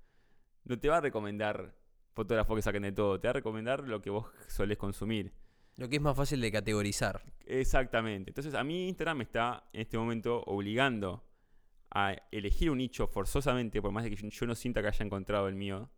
no 0.64 0.78
te 0.78 0.88
va 0.88 0.98
a 0.98 1.00
recomendar 1.00 1.74
fotógrafos 2.12 2.56
que 2.56 2.62
saquen 2.62 2.82
de 2.82 2.92
todo, 2.92 3.18
te 3.20 3.28
va 3.28 3.30
a 3.30 3.34
recomendar 3.34 3.86
lo 3.86 4.00
que 4.00 4.10
vos 4.10 4.26
solés 4.48 4.78
consumir. 4.78 5.32
Lo 5.76 5.88
que 5.88 5.96
es 5.96 6.02
más 6.02 6.16
fácil 6.16 6.40
de 6.40 6.50
categorizar. 6.52 7.22
Exactamente. 7.46 8.30
Entonces 8.30 8.54
a 8.54 8.64
mí 8.64 8.88
Instagram 8.88 9.18
me 9.18 9.24
está 9.24 9.68
en 9.72 9.80
este 9.82 9.96
momento 9.98 10.42
obligando 10.46 11.24
a 11.90 12.14
elegir 12.30 12.70
un 12.70 12.78
nicho 12.78 13.06
forzosamente, 13.06 13.80
por 13.82 13.90
más 13.90 14.04
de 14.04 14.10
que 14.10 14.16
yo- 14.16 14.28
yo 14.28 14.46
no 14.46 14.54
sienta 14.54 14.80
que 14.82 14.88
haya 14.88 15.04
encontrado 15.04 15.48
el 15.48 15.54
mío, 15.56 15.90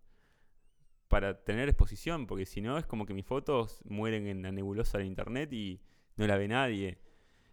para 1.12 1.44
tener 1.44 1.68
exposición, 1.68 2.26
porque 2.26 2.46
si 2.46 2.62
no 2.62 2.78
es 2.78 2.86
como 2.86 3.04
que 3.04 3.12
mis 3.12 3.26
fotos 3.26 3.82
mueren 3.84 4.26
en 4.26 4.40
la 4.40 4.50
nebulosa 4.50 4.96
del 4.96 5.08
internet 5.08 5.52
y 5.52 5.78
no 6.16 6.26
la 6.26 6.38
ve 6.38 6.48
nadie. 6.48 6.96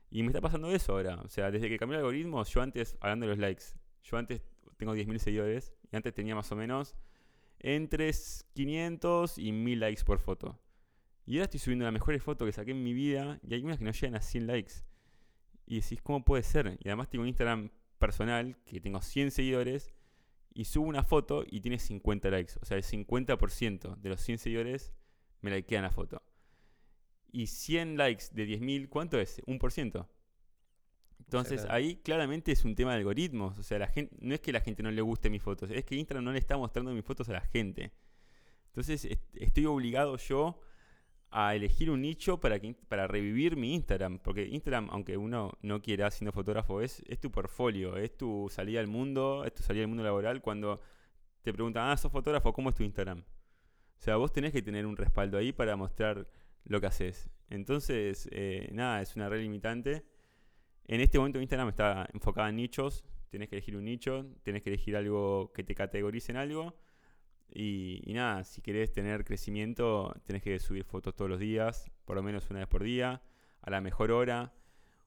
Y 0.09 0.23
me 0.23 0.29
está 0.29 0.39
pasando 0.39 0.71
eso 0.71 0.93
ahora. 0.93 1.19
O 1.25 1.27
sea, 1.27 1.51
desde 1.51 1.67
que 1.67 1.77
cambió 1.77 1.97
el 1.97 2.05
algoritmo, 2.05 2.41
yo 2.45 2.61
antes, 2.61 2.95
hablando 3.01 3.25
de 3.25 3.31
los 3.31 3.37
likes, 3.37 3.65
yo 4.01 4.15
antes 4.15 4.41
tengo 4.77 4.95
10.000 4.95 5.17
seguidores 5.17 5.73
y 5.91 5.97
antes 5.97 6.13
tenía 6.13 6.35
más 6.35 6.49
o 6.53 6.55
menos 6.55 6.95
entre 7.59 8.09
500 8.53 9.37
y 9.37 9.51
1000 9.51 9.79
likes 9.81 10.05
por 10.05 10.19
foto. 10.19 10.57
Y 11.25 11.33
ahora 11.33 11.43
estoy 11.43 11.59
subiendo 11.59 11.83
las 11.83 11.91
mejores 11.91 12.23
fotos 12.23 12.45
que 12.45 12.53
saqué 12.53 12.71
en 12.71 12.81
mi 12.81 12.93
vida 12.93 13.41
y 13.45 13.55
hay 13.55 13.61
unas 13.61 13.79
que 13.79 13.83
no 13.83 13.91
llegan 13.91 14.15
a 14.15 14.21
100 14.21 14.47
likes. 14.47 14.73
Y 15.65 15.81
decís, 15.81 16.01
¿cómo 16.01 16.23
puede 16.23 16.43
ser? 16.43 16.77
Y 16.79 16.87
además 16.87 17.09
tengo 17.09 17.23
un 17.23 17.27
Instagram 17.27 17.71
personal 17.97 18.55
que 18.63 18.79
tengo 18.79 19.01
100 19.01 19.31
seguidores 19.31 19.91
y 20.53 20.65
subo 20.65 20.87
una 20.87 21.03
foto 21.03 21.43
y 21.49 21.61
tiene 21.61 21.79
50 21.79 22.29
likes. 22.31 22.53
O 22.61 22.65
sea, 22.65 22.77
el 22.77 22.83
50% 22.83 23.95
de 23.97 24.09
los 24.09 24.21
100 24.21 24.37
seguidores 24.39 24.93
me 25.41 25.51
likean 25.51 25.83
la 25.83 25.91
foto. 25.91 26.21
Y 27.31 27.47
100 27.47 27.97
likes 27.97 28.25
de 28.31 28.45
10.000, 28.45 28.89
¿cuánto 28.89 29.19
es? 29.19 29.41
Un 29.45 29.59
por 29.59 29.71
ciento. 29.71 30.09
Entonces 31.19 31.53
Exactamente. 31.61 31.87
ahí 31.87 31.95
claramente 31.97 32.51
es 32.51 32.65
un 32.65 32.75
tema 32.75 32.91
de 32.91 32.97
algoritmos. 32.97 33.57
O 33.59 33.63
sea, 33.63 33.77
la 33.77 33.87
gente, 33.87 34.15
no 34.19 34.33
es 34.33 34.39
que 34.41 34.51
la 34.51 34.61
gente 34.61 34.81
no 34.81 34.89
le 34.89 35.01
guste 35.01 35.29
mis 35.29 35.43
fotos, 35.43 35.69
es 35.69 35.85
que 35.85 35.95
Instagram 35.95 36.23
no 36.25 36.31
le 36.31 36.39
está 36.39 36.57
mostrando 36.57 36.91
mis 36.91 37.05
fotos 37.05 37.29
a 37.29 37.33
la 37.33 37.41
gente. 37.41 37.91
Entonces 38.67 39.05
est- 39.05 39.35
estoy 39.35 39.65
obligado 39.67 40.17
yo 40.17 40.59
a 41.31 41.55
elegir 41.55 41.91
un 41.91 42.01
nicho 42.01 42.39
para, 42.39 42.59
que, 42.59 42.73
para 42.87 43.07
revivir 43.07 43.55
mi 43.55 43.73
Instagram. 43.75 44.19
Porque 44.19 44.47
Instagram, 44.47 44.89
aunque 44.91 45.17
uno 45.17 45.51
no 45.61 45.81
quiera 45.81 46.09
siendo 46.11 46.31
fotógrafo, 46.31 46.81
es, 46.81 47.03
es 47.07 47.19
tu 47.19 47.31
portfolio, 47.31 47.97
es 47.97 48.17
tu 48.17 48.47
salida 48.49 48.79
al 48.79 48.87
mundo, 48.87 49.43
es 49.45 49.53
tu 49.53 49.63
salida 49.63 49.83
al 49.83 49.89
mundo 49.89 50.03
laboral. 50.03 50.41
Cuando 50.41 50.81
te 51.41 51.53
preguntan, 51.53 51.89
ah, 51.89 51.97
sos 51.97 52.11
fotógrafo, 52.11 52.53
¿cómo 52.53 52.69
es 52.69 52.75
tu 52.75 52.83
Instagram? 52.83 53.19
O 53.19 54.01
sea, 54.01 54.15
vos 54.15 54.31
tenés 54.31 54.53
que 54.53 54.61
tener 54.61 54.85
un 54.85 54.97
respaldo 54.97 55.37
ahí 55.37 55.51
para 55.51 55.75
mostrar 55.75 56.27
lo 56.63 56.79
que 56.79 56.87
haces. 56.87 57.29
Entonces, 57.49 58.27
eh, 58.31 58.69
nada, 58.71 59.01
es 59.01 59.15
una 59.15 59.29
red 59.29 59.41
limitante. 59.41 60.05
En 60.85 61.01
este 61.01 61.17
momento 61.19 61.39
Instagram 61.39 61.69
está 61.69 62.07
enfocada 62.13 62.49
en 62.49 62.55
nichos. 62.55 63.03
Tenés 63.29 63.49
que 63.49 63.57
elegir 63.57 63.77
un 63.77 63.85
nicho, 63.85 64.25
tenés 64.43 64.63
que 64.63 64.69
elegir 64.69 64.95
algo 64.95 65.51
que 65.53 65.63
te 65.63 65.75
categorice 65.75 66.31
en 66.31 66.37
algo. 66.37 66.75
Y, 67.51 68.01
y 68.05 68.13
nada, 68.13 68.43
si 68.43 68.61
querés 68.61 68.91
tener 68.91 69.25
crecimiento, 69.25 70.13
tenés 70.25 70.43
que 70.43 70.59
subir 70.59 70.83
fotos 70.83 71.15
todos 71.15 71.29
los 71.29 71.39
días, 71.39 71.89
por 72.05 72.15
lo 72.15 72.23
menos 72.23 72.49
una 72.49 72.59
vez 72.59 72.67
por 72.67 72.83
día, 72.83 73.21
a 73.61 73.69
la 73.69 73.81
mejor 73.81 74.11
hora. 74.11 74.53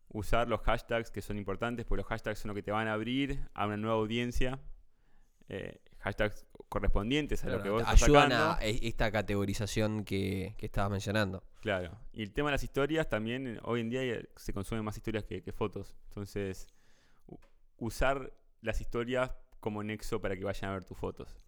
Usar 0.09 0.49
los 0.49 0.61
hashtags 0.61 1.11
que 1.11 1.23
son 1.23 1.39
importantes, 1.39 1.87
porque 1.87 2.01
los 2.03 2.07
hashtags 2.07 2.39
son 2.39 2.51
lo 2.51 2.55
que 2.55 2.63
te 2.63 2.71
van 2.71 2.87
a 2.87 2.93
abrir 2.93 3.49
a 3.55 3.67
una 3.67 3.77
nueva 3.77 3.97
audiencia. 3.97 4.61
Eh, 5.49 5.81
hashtags 6.01 6.47
correspondientes 6.69 7.45
a 7.45 7.49
lo 7.49 7.63
que 7.63 7.71
vos 7.71 7.83
estás 7.83 8.03
ayudan 8.03 8.31
sacando. 8.31 8.53
a 8.53 8.65
e- 8.65 8.89
esta 8.89 9.11
categorización 9.11 10.05
que, 10.05 10.55
que 10.59 10.67
estabas 10.67 10.91
mencionando. 10.91 11.45
Claro. 11.61 11.99
Y 12.13 12.23
el 12.23 12.33
tema 12.33 12.49
de 12.51 12.53
las 12.53 12.65
historias 12.65 13.09
también, 13.09 13.47
eh, 13.47 13.59
hoy 13.63 13.81
en 13.81 13.89
día 13.89 14.03
eh, 14.03 14.29
se 14.37 14.53
consumen 14.53 14.85
más 14.85 14.97
historias 14.97 15.25
que, 15.25 15.43
que 15.43 15.53
fotos. 15.53 15.95
Entonces, 16.09 16.67
usar 17.79 18.33
las 18.61 18.81
historias 18.81 19.31
como 19.61 19.83
nexo 19.83 20.21
para 20.21 20.37
que 20.37 20.45
vayan 20.45 20.71
a 20.71 20.75
ver 20.75 20.85
tus 20.85 20.99
fotos. 20.99 21.39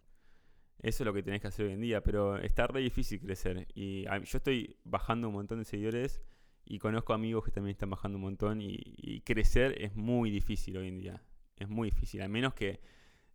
Eso 0.85 1.01
es 1.01 1.05
lo 1.07 1.15
que 1.15 1.23
tenés 1.23 1.41
que 1.41 1.47
hacer 1.47 1.65
hoy 1.65 1.73
en 1.73 1.81
día, 1.81 2.03
pero 2.03 2.37
está 2.37 2.67
re 2.67 2.79
difícil 2.79 3.19
crecer. 3.19 3.67
Y 3.73 4.03
yo 4.03 4.37
estoy 4.37 4.77
bajando 4.83 5.29
un 5.29 5.33
montón 5.33 5.57
de 5.57 5.65
seguidores 5.65 6.21
y 6.63 6.77
conozco 6.77 7.13
amigos 7.13 7.43
que 7.43 7.49
también 7.49 7.71
están 7.71 7.89
bajando 7.89 8.19
un 8.19 8.21
montón 8.21 8.61
y, 8.61 8.77
y 8.95 9.21
crecer 9.21 9.81
es 9.81 9.95
muy 9.95 10.29
difícil 10.29 10.77
hoy 10.77 10.89
en 10.89 10.99
día. 10.99 11.23
Es 11.57 11.67
muy 11.67 11.89
difícil, 11.89 12.21
a 12.21 12.27
menos 12.27 12.53
que 12.53 12.81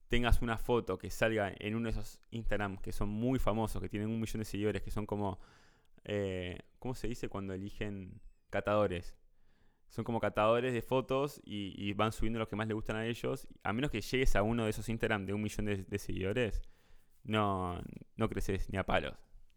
tengas 0.07 0.43
una 0.43 0.59
foto 0.59 0.97
que 0.97 1.11
salga 1.11 1.53
en 1.59 1.75
uno 1.75 1.87
de 1.87 1.91
esos 1.91 2.21
Instagram 2.31 2.77
que 2.77 2.93
son 2.93 3.09
muy 3.09 3.41
famosos, 3.41 3.83
que 3.83 3.89
tienen 3.89 4.11
un 4.11 4.21
millón 4.21 4.39
de 4.39 4.45
seguidores, 4.45 4.83
que 4.83 4.93
son 4.93 5.05
como, 5.05 5.41
eh, 6.05 6.57
¿cómo 6.79 6.95
se 6.95 7.09
dice 7.09 7.29
cuando 7.29 7.53
eligen 7.53 8.21
catadores? 8.51 9.17
Son 9.89 10.05
como 10.05 10.21
catadores 10.21 10.73
de 10.73 10.83
fotos 10.83 11.41
y, 11.45 11.75
y 11.77 11.95
van 11.95 12.13
subiendo 12.13 12.39
los 12.39 12.47
que 12.47 12.55
más 12.55 12.69
les 12.69 12.77
gustan 12.77 12.95
a 12.95 13.07
ellos. 13.07 13.49
A 13.65 13.73
menos 13.73 13.91
que 13.91 14.01
llegues 14.03 14.37
a 14.37 14.43
uno 14.45 14.63
de 14.63 14.71
esos 14.71 14.89
Instagram 14.89 15.27
de 15.27 15.33
un 15.33 15.43
millón 15.43 15.67
de, 15.67 15.79
de 15.83 15.99
seguidores, 15.99 16.63
no, 17.25 17.81
no 18.17 18.29
creces 18.29 18.69
ni 18.71 18.79
a 18.79 18.85
palos, 18.85 19.15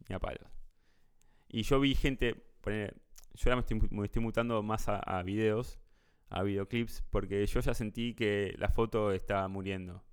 ni 0.09 0.15
a 0.15 0.19
palos. 0.19 0.47
Y 1.49 1.63
yo 1.63 1.79
vi 1.79 1.95
gente, 1.95 2.35
poner, 2.61 2.95
yo 3.33 3.49
ahora 3.51 3.55
me 3.57 3.61
estoy, 3.61 3.89
me 3.97 4.05
estoy 4.05 4.21
mutando 4.21 4.61
más 4.63 4.89
a, 4.89 4.97
a 4.99 5.21
videos, 5.23 5.79
a 6.29 6.41
videoclips, 6.43 7.03
porque 7.09 7.45
yo 7.45 7.59
ya 7.59 7.73
sentí 7.73 8.15
que 8.15 8.55
la 8.57 8.69
foto 8.69 9.11
está 9.11 9.47
muriendo. 9.47 10.03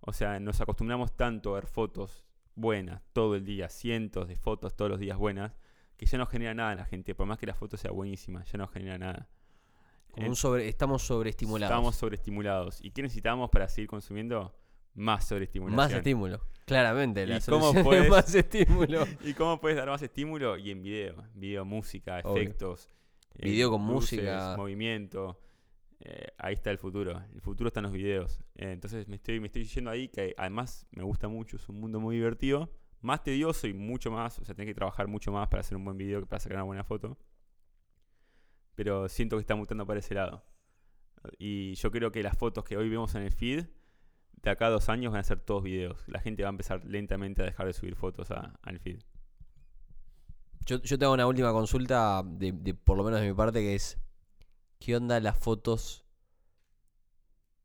O 0.00 0.12
sea, 0.12 0.40
nos 0.40 0.60
acostumbramos 0.60 1.14
tanto 1.16 1.50
a 1.52 1.54
ver 1.56 1.66
fotos 1.66 2.24
buenas 2.54 3.02
todo 3.12 3.34
el 3.36 3.44
día, 3.44 3.68
cientos 3.68 4.28
de 4.28 4.36
fotos 4.36 4.74
todos 4.74 4.90
los 4.90 5.00
días 5.00 5.16
buenas, 5.18 5.58
que 5.96 6.06
ya 6.06 6.18
no 6.18 6.26
genera 6.26 6.54
nada 6.54 6.72
en 6.72 6.78
la 6.78 6.84
gente, 6.84 7.14
por 7.14 7.26
más 7.26 7.38
que 7.38 7.46
la 7.46 7.54
foto 7.54 7.76
sea 7.76 7.90
buenísima, 7.92 8.42
ya 8.44 8.58
no 8.58 8.66
genera 8.66 8.98
nada. 8.98 9.28
Como 10.10 10.24
En- 10.26 10.30
un 10.30 10.36
sobre, 10.36 10.68
estamos 10.68 11.02
sobreestimulados. 11.02 11.70
Estamos 11.72 11.96
sobreestimulados. 11.96 12.82
¿Y 12.84 12.90
qué 12.90 13.02
necesitamos 13.02 13.50
para 13.50 13.68
seguir 13.68 13.88
consumiendo? 13.88 14.54
Más 14.94 15.26
sobreestimulación. 15.26 15.76
más 15.76 15.92
estímulo. 15.92 16.40
Claramente, 16.66 17.26
la 17.26 17.36
¿Y 17.38 17.40
cómo 17.40 17.72
puedes- 17.82 18.04
es 18.04 18.10
más 18.10 18.34
estímulo. 18.34 19.04
¿Y 19.24 19.34
cómo 19.34 19.60
puedes 19.60 19.76
dar 19.78 19.88
más 19.88 20.02
estímulo? 20.02 20.56
Y 20.58 20.70
en 20.70 20.82
video. 20.82 21.24
Video, 21.34 21.64
música, 21.64 22.20
efectos. 22.20 22.88
eh, 23.34 23.48
Video 23.50 23.70
con 23.70 23.86
luces, 23.86 24.18
música. 24.20 24.54
Movimiento. 24.56 25.38
Eh, 26.00 26.26
ahí 26.38 26.54
está 26.54 26.70
el 26.70 26.78
futuro. 26.78 27.20
El 27.34 27.40
futuro 27.40 27.68
está 27.68 27.80
en 27.80 27.84
los 27.84 27.92
videos. 27.92 28.40
Eh, 28.56 28.72
entonces 28.72 29.06
me 29.08 29.16
estoy, 29.16 29.40
me 29.40 29.46
estoy 29.46 29.64
yendo 29.64 29.90
ahí, 29.90 30.08
que 30.08 30.34
además 30.36 30.86
me 30.92 31.02
gusta 31.04 31.28
mucho. 31.28 31.56
Es 31.56 31.68
un 31.68 31.80
mundo 31.80 32.00
muy 32.00 32.16
divertido. 32.16 32.70
Más 33.00 33.22
tedioso 33.22 33.66
y 33.66 33.72
mucho 33.74 34.10
más. 34.10 34.38
O 34.38 34.44
sea, 34.44 34.54
tenés 34.54 34.68
que 34.70 34.74
trabajar 34.74 35.08
mucho 35.08 35.32
más 35.32 35.48
para 35.48 35.60
hacer 35.60 35.76
un 35.76 35.84
buen 35.84 35.96
video 35.96 36.20
que 36.20 36.26
para 36.26 36.40
sacar 36.40 36.56
una 36.58 36.64
buena 36.64 36.84
foto. 36.84 37.16
Pero 38.74 39.08
siento 39.08 39.36
que 39.36 39.40
está 39.42 39.54
mutando 39.54 39.86
para 39.86 40.00
ese 40.00 40.14
lado. 40.14 40.44
Y 41.38 41.74
yo 41.74 41.90
creo 41.90 42.10
que 42.10 42.22
las 42.22 42.36
fotos 42.36 42.64
que 42.64 42.76
hoy 42.76 42.88
vemos 42.88 43.14
en 43.14 43.22
el 43.22 43.30
feed, 43.32 43.66
de 44.42 44.50
acá 44.50 44.66
a 44.66 44.70
dos 44.70 44.88
años 44.88 45.12
van 45.12 45.20
a 45.20 45.24
ser 45.24 45.40
todos 45.40 45.62
videos. 45.62 46.02
La 46.06 46.20
gente 46.20 46.42
va 46.42 46.48
a 46.48 46.50
empezar 46.50 46.84
lentamente 46.84 47.42
a 47.42 47.44
dejar 47.44 47.66
de 47.66 47.72
subir 47.72 47.94
fotos 47.96 48.30
a- 48.30 48.58
al 48.62 48.78
feed. 48.80 49.00
Yo, 50.64 50.80
yo 50.82 50.98
tengo 50.98 51.12
una 51.12 51.26
última 51.26 51.52
consulta, 51.52 52.22
de, 52.24 52.52
de- 52.52 52.74
por 52.74 52.96
lo 52.96 53.04
menos 53.04 53.20
de 53.20 53.28
mi 53.28 53.34
parte, 53.34 53.60
que 53.60 53.74
es: 53.74 53.98
¿Qué 54.78 54.96
onda 54.96 55.18
las 55.20 55.38
fotos 55.38 56.04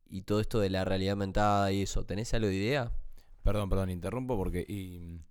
y 0.09 0.21
todo 0.23 0.39
esto 0.39 0.59
de 0.59 0.69
la 0.69 0.85
realidad 0.85 1.11
aumentada 1.13 1.71
y 1.71 1.81
eso? 1.83 2.05
¿Tenés 2.05 2.33
algo 2.33 2.47
de 2.47 2.55
idea? 2.55 2.91
Perdón, 3.43 3.69
perdón, 3.69 3.89
interrumpo 3.89 4.35
porque 4.37 4.65
y, 4.67 5.21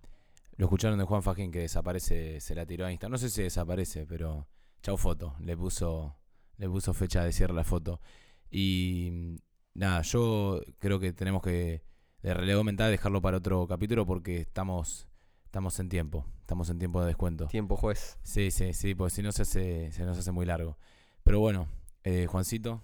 lo 0.55 0.65
escucharon 0.65 0.97
de 0.97 1.05
Juan 1.05 1.23
Fajín 1.23 1.51
que 1.51 1.59
desaparece, 1.59 2.39
se 2.39 2.55
la 2.55 2.65
tiró 2.65 2.85
a 2.85 2.91
Instagram. 2.91 3.11
No 3.11 3.17
sé 3.17 3.29
si 3.29 3.43
desaparece, 3.43 4.05
pero 4.05 4.47
chau 4.81 4.97
foto. 4.97 5.35
Le 5.39 5.55
puso, 5.55 6.15
le 6.57 6.67
puso 6.69 6.93
fecha 6.93 7.23
de 7.23 7.31
cierre 7.31 7.53
la 7.53 7.63
foto. 7.63 8.01
Y 8.49 9.39
nada, 9.77 10.01
yo 10.01 10.61
creo 10.79 10.99
que 10.99 11.13
tenemos 11.13 11.41
que 11.41 11.81
de 12.21 12.33
relevo 12.33 12.63
mental 12.63 12.91
dejarlo 12.91 13.21
para 13.21 13.37
otro 13.37 13.65
capítulo 13.67 14.05
porque 14.05 14.41
estamos, 14.41 15.07
estamos 15.45 15.79
en 15.79 15.87
tiempo. 15.89 16.25
Estamos 16.41 16.69
en 16.69 16.79
tiempo 16.79 16.99
de 17.01 17.07
descuento. 17.07 17.47
Tiempo 17.47 17.75
juez. 17.77 18.17
Sí, 18.23 18.51
sí, 18.51 18.73
sí, 18.73 18.95
porque 18.95 19.13
si 19.15 19.21
no 19.21 19.31
se, 19.31 19.43
hace, 19.43 19.91
se 19.91 20.03
nos 20.03 20.17
hace 20.17 20.31
muy 20.31 20.45
largo. 20.45 20.77
Pero 21.23 21.39
bueno, 21.39 21.67
eh, 22.03 22.25
Juancito, 22.27 22.83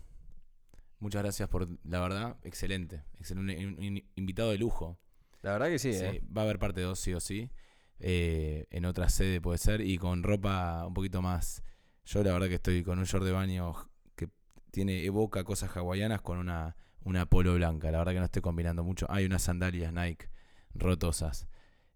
muchas 1.00 1.24
gracias 1.24 1.50
por, 1.50 1.68
la 1.84 2.00
verdad, 2.00 2.38
excelente. 2.44 3.04
excelente 3.20 3.66
un, 3.66 3.74
un- 3.74 3.80
un 3.86 4.04
invitado 4.16 4.52
de 4.52 4.58
lujo. 4.58 5.00
La 5.42 5.52
verdad 5.54 5.68
que 5.68 5.80
sí, 5.80 5.94
Sí, 5.94 6.04
¿eh? 6.04 6.22
va 6.36 6.42
a 6.42 6.46
haber 6.46 6.60
parte 6.60 6.82
2 6.82 7.00
sí 7.00 7.14
o 7.14 7.20
sí. 7.20 7.50
Eh, 8.00 8.66
en 8.70 8.86
otra 8.86 9.10
sede 9.10 9.42
puede 9.42 9.58
ser. 9.58 9.82
Y 9.82 9.98
con 9.98 10.24
ropa 10.24 10.86
un 10.88 10.94
poquito 10.94 11.22
más. 11.22 11.64
Yo 12.06 12.24
la 12.24 12.34
verdad 12.34 12.48
que 12.48 12.56
estoy 12.56 12.84
con 12.84 13.00
un 13.00 13.06
short 13.06 13.26
de 13.26 13.32
baño 13.32 13.74
tiene, 14.74 15.06
evoca 15.06 15.44
cosas 15.44 15.70
hawaianas 15.78 16.22
con 16.22 16.40
una, 16.40 16.76
una 17.04 17.28
polo 17.28 17.54
blanca. 17.54 17.92
La 17.92 18.00
verdad 18.00 18.14
que 18.14 18.20
no 18.20 18.26
estoy 18.26 18.42
combinando 18.42 18.84
mucho. 18.84 19.06
Hay 19.10 19.26
unas 19.26 19.44
sandalias 19.44 19.94
Nike 19.94 20.30
rotosas. 20.74 21.48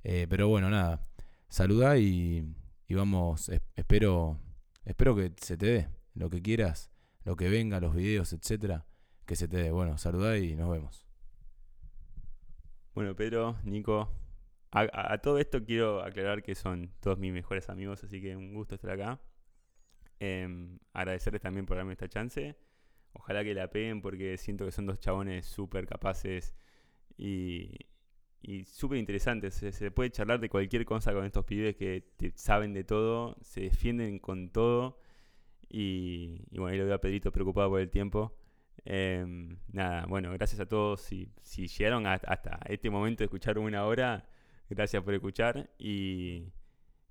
Eh, 0.03 0.27
pero 0.29 0.47
bueno, 0.47 0.69
nada. 0.69 1.01
Saluda 1.49 1.97
y, 1.97 2.45
y 2.87 2.93
vamos. 2.93 3.49
es- 3.49 3.61
espero, 3.75 4.39
espero 4.85 5.15
que 5.15 5.33
se 5.41 5.57
te 5.57 5.65
dé 5.65 5.89
lo 6.13 6.29
que 6.29 6.41
quieras, 6.43 6.91
lo 7.23 7.35
que 7.35 7.49
venga, 7.49 7.79
los 7.79 7.95
videos, 7.95 8.31
etcétera. 8.33 8.85
Que 9.25 9.35
se 9.35 9.47
te 9.47 9.57
dé. 9.57 9.71
Bueno, 9.71 9.97
saluda 9.97 10.37
y 10.37 10.55
nos 10.55 10.69
vemos. 10.69 11.05
Bueno, 12.93 13.15
Pedro, 13.15 13.57
Nico, 13.63 14.09
a 14.71 15.17
todo 15.19 15.39
esto 15.39 15.63
quiero 15.65 16.03
aclarar 16.03 16.43
que 16.43 16.53
son 16.55 16.91
todos 16.99 17.17
mis 17.17 17.33
mejores 17.33 17.69
amigos, 17.69 18.03
así 18.03 18.21
que 18.21 18.35
un 18.35 18.53
gusto 18.53 18.75
estar 18.75 18.91
acá. 18.91 19.19
Em, 20.19 20.79
agradecerles 20.93 21.41
también 21.41 21.65
por 21.65 21.77
darme 21.77 21.93
esta 21.93 22.07
chance. 22.09 22.55
Ojalá 23.17 23.43
que 23.43 23.53
la 23.53 23.69
peguen 23.69 24.01
porque 24.01 24.37
siento 24.37 24.65
que 24.65 24.71
son 24.71 24.85
dos 24.85 24.99
chabones 24.99 25.45
súper 25.45 25.85
capaces 25.87 26.55
y, 27.17 27.71
y 28.41 28.65
súper 28.65 28.99
interesantes. 28.99 29.55
Se, 29.55 29.91
puede 29.91 30.11
charlar 30.11 30.39
de 30.39 30.49
cualquier 30.49 30.85
cosa 30.85 31.13
con 31.13 31.25
estos 31.25 31.45
pibes 31.45 31.75
que 31.75 32.03
te- 32.17 32.33
saben 32.35 32.73
de 32.73 32.83
todo, 32.83 33.37
se 33.41 33.61
defienden 33.61 34.19
con 34.19 34.49
todo. 34.51 34.99
Y, 35.69 36.41
bueno, 36.51 36.67
ahí 36.67 36.77
lo 36.77 36.85
veo 36.85 36.95
a 36.95 37.01
Pedrito 37.01 37.31
preocupado 37.31 37.69
por 37.69 37.81
el 37.81 37.89
tiempo. 37.89 38.35
Em, 38.85 39.57
nada, 39.71 40.05
bueno, 40.07 40.31
gracias 40.33 40.61
a 40.61 40.67
todos. 40.67 41.01
Si, 41.01 41.29
si 41.41 41.67
llegaron 41.67 42.07
hasta 42.07 42.59
este 42.67 42.89
momento 42.89 43.19
de 43.19 43.25
escuchar 43.25 43.57
una 43.59 43.85
hora, 43.85 44.29
gracias 44.69 45.03
por 45.03 45.13
escuchar. 45.13 45.69
Y, 45.79 46.45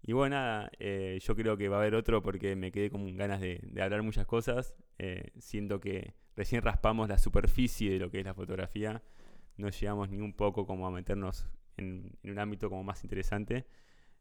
y 0.06 0.12
bueno, 0.12 0.36
nada, 0.36 0.70
eh, 0.78 1.18
yo 1.20 1.34
creo 1.34 1.56
que 1.56 1.68
va 1.68 1.76
a 1.76 1.80
haber 1.80 1.94
otro 1.94 2.22
porque 2.22 2.54
me 2.56 2.70
quedé 2.72 2.90
con 2.90 3.16
ganas 3.16 3.40
de, 3.40 3.60
de 3.62 3.82
hablar 3.82 4.02
muchas 4.02 4.26
cosas. 4.26 4.74
Eh, 4.98 5.32
siento 5.38 5.80
que 5.80 6.14
recién 6.36 6.62
raspamos 6.62 7.08
la 7.08 7.18
superficie 7.18 7.90
de 7.90 7.98
lo 7.98 8.10
que 8.10 8.20
es 8.20 8.24
la 8.24 8.34
fotografía. 8.34 9.02
No 9.56 9.68
llegamos 9.68 10.08
ni 10.10 10.18
un 10.20 10.32
poco 10.32 10.66
como 10.66 10.86
a 10.86 10.90
meternos 10.90 11.48
en, 11.76 12.16
en 12.22 12.30
un 12.30 12.38
ámbito 12.38 12.68
como 12.70 12.84
más 12.84 13.02
interesante. 13.04 13.66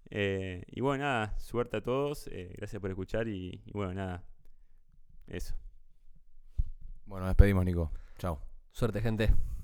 Eh, 0.09 0.63
y 0.67 0.81
bueno, 0.81 1.03
nada, 1.03 1.37
suerte 1.39 1.77
a 1.77 1.81
todos. 1.81 2.27
eh, 2.31 2.53
gracias 2.57 2.79
por 2.81 2.89
escuchar 2.89 3.27
y, 3.27 3.61
y 3.65 3.71
bueno, 3.71 3.93
nada, 3.93 4.23
eso. 5.27 5.55
Bueno, 7.05 7.25
nos 7.25 7.35
despedimos, 7.35 7.63
Nico. 7.65 7.91
Chao. 8.17 8.41
Suerte, 8.71 9.01
gente. 9.01 9.54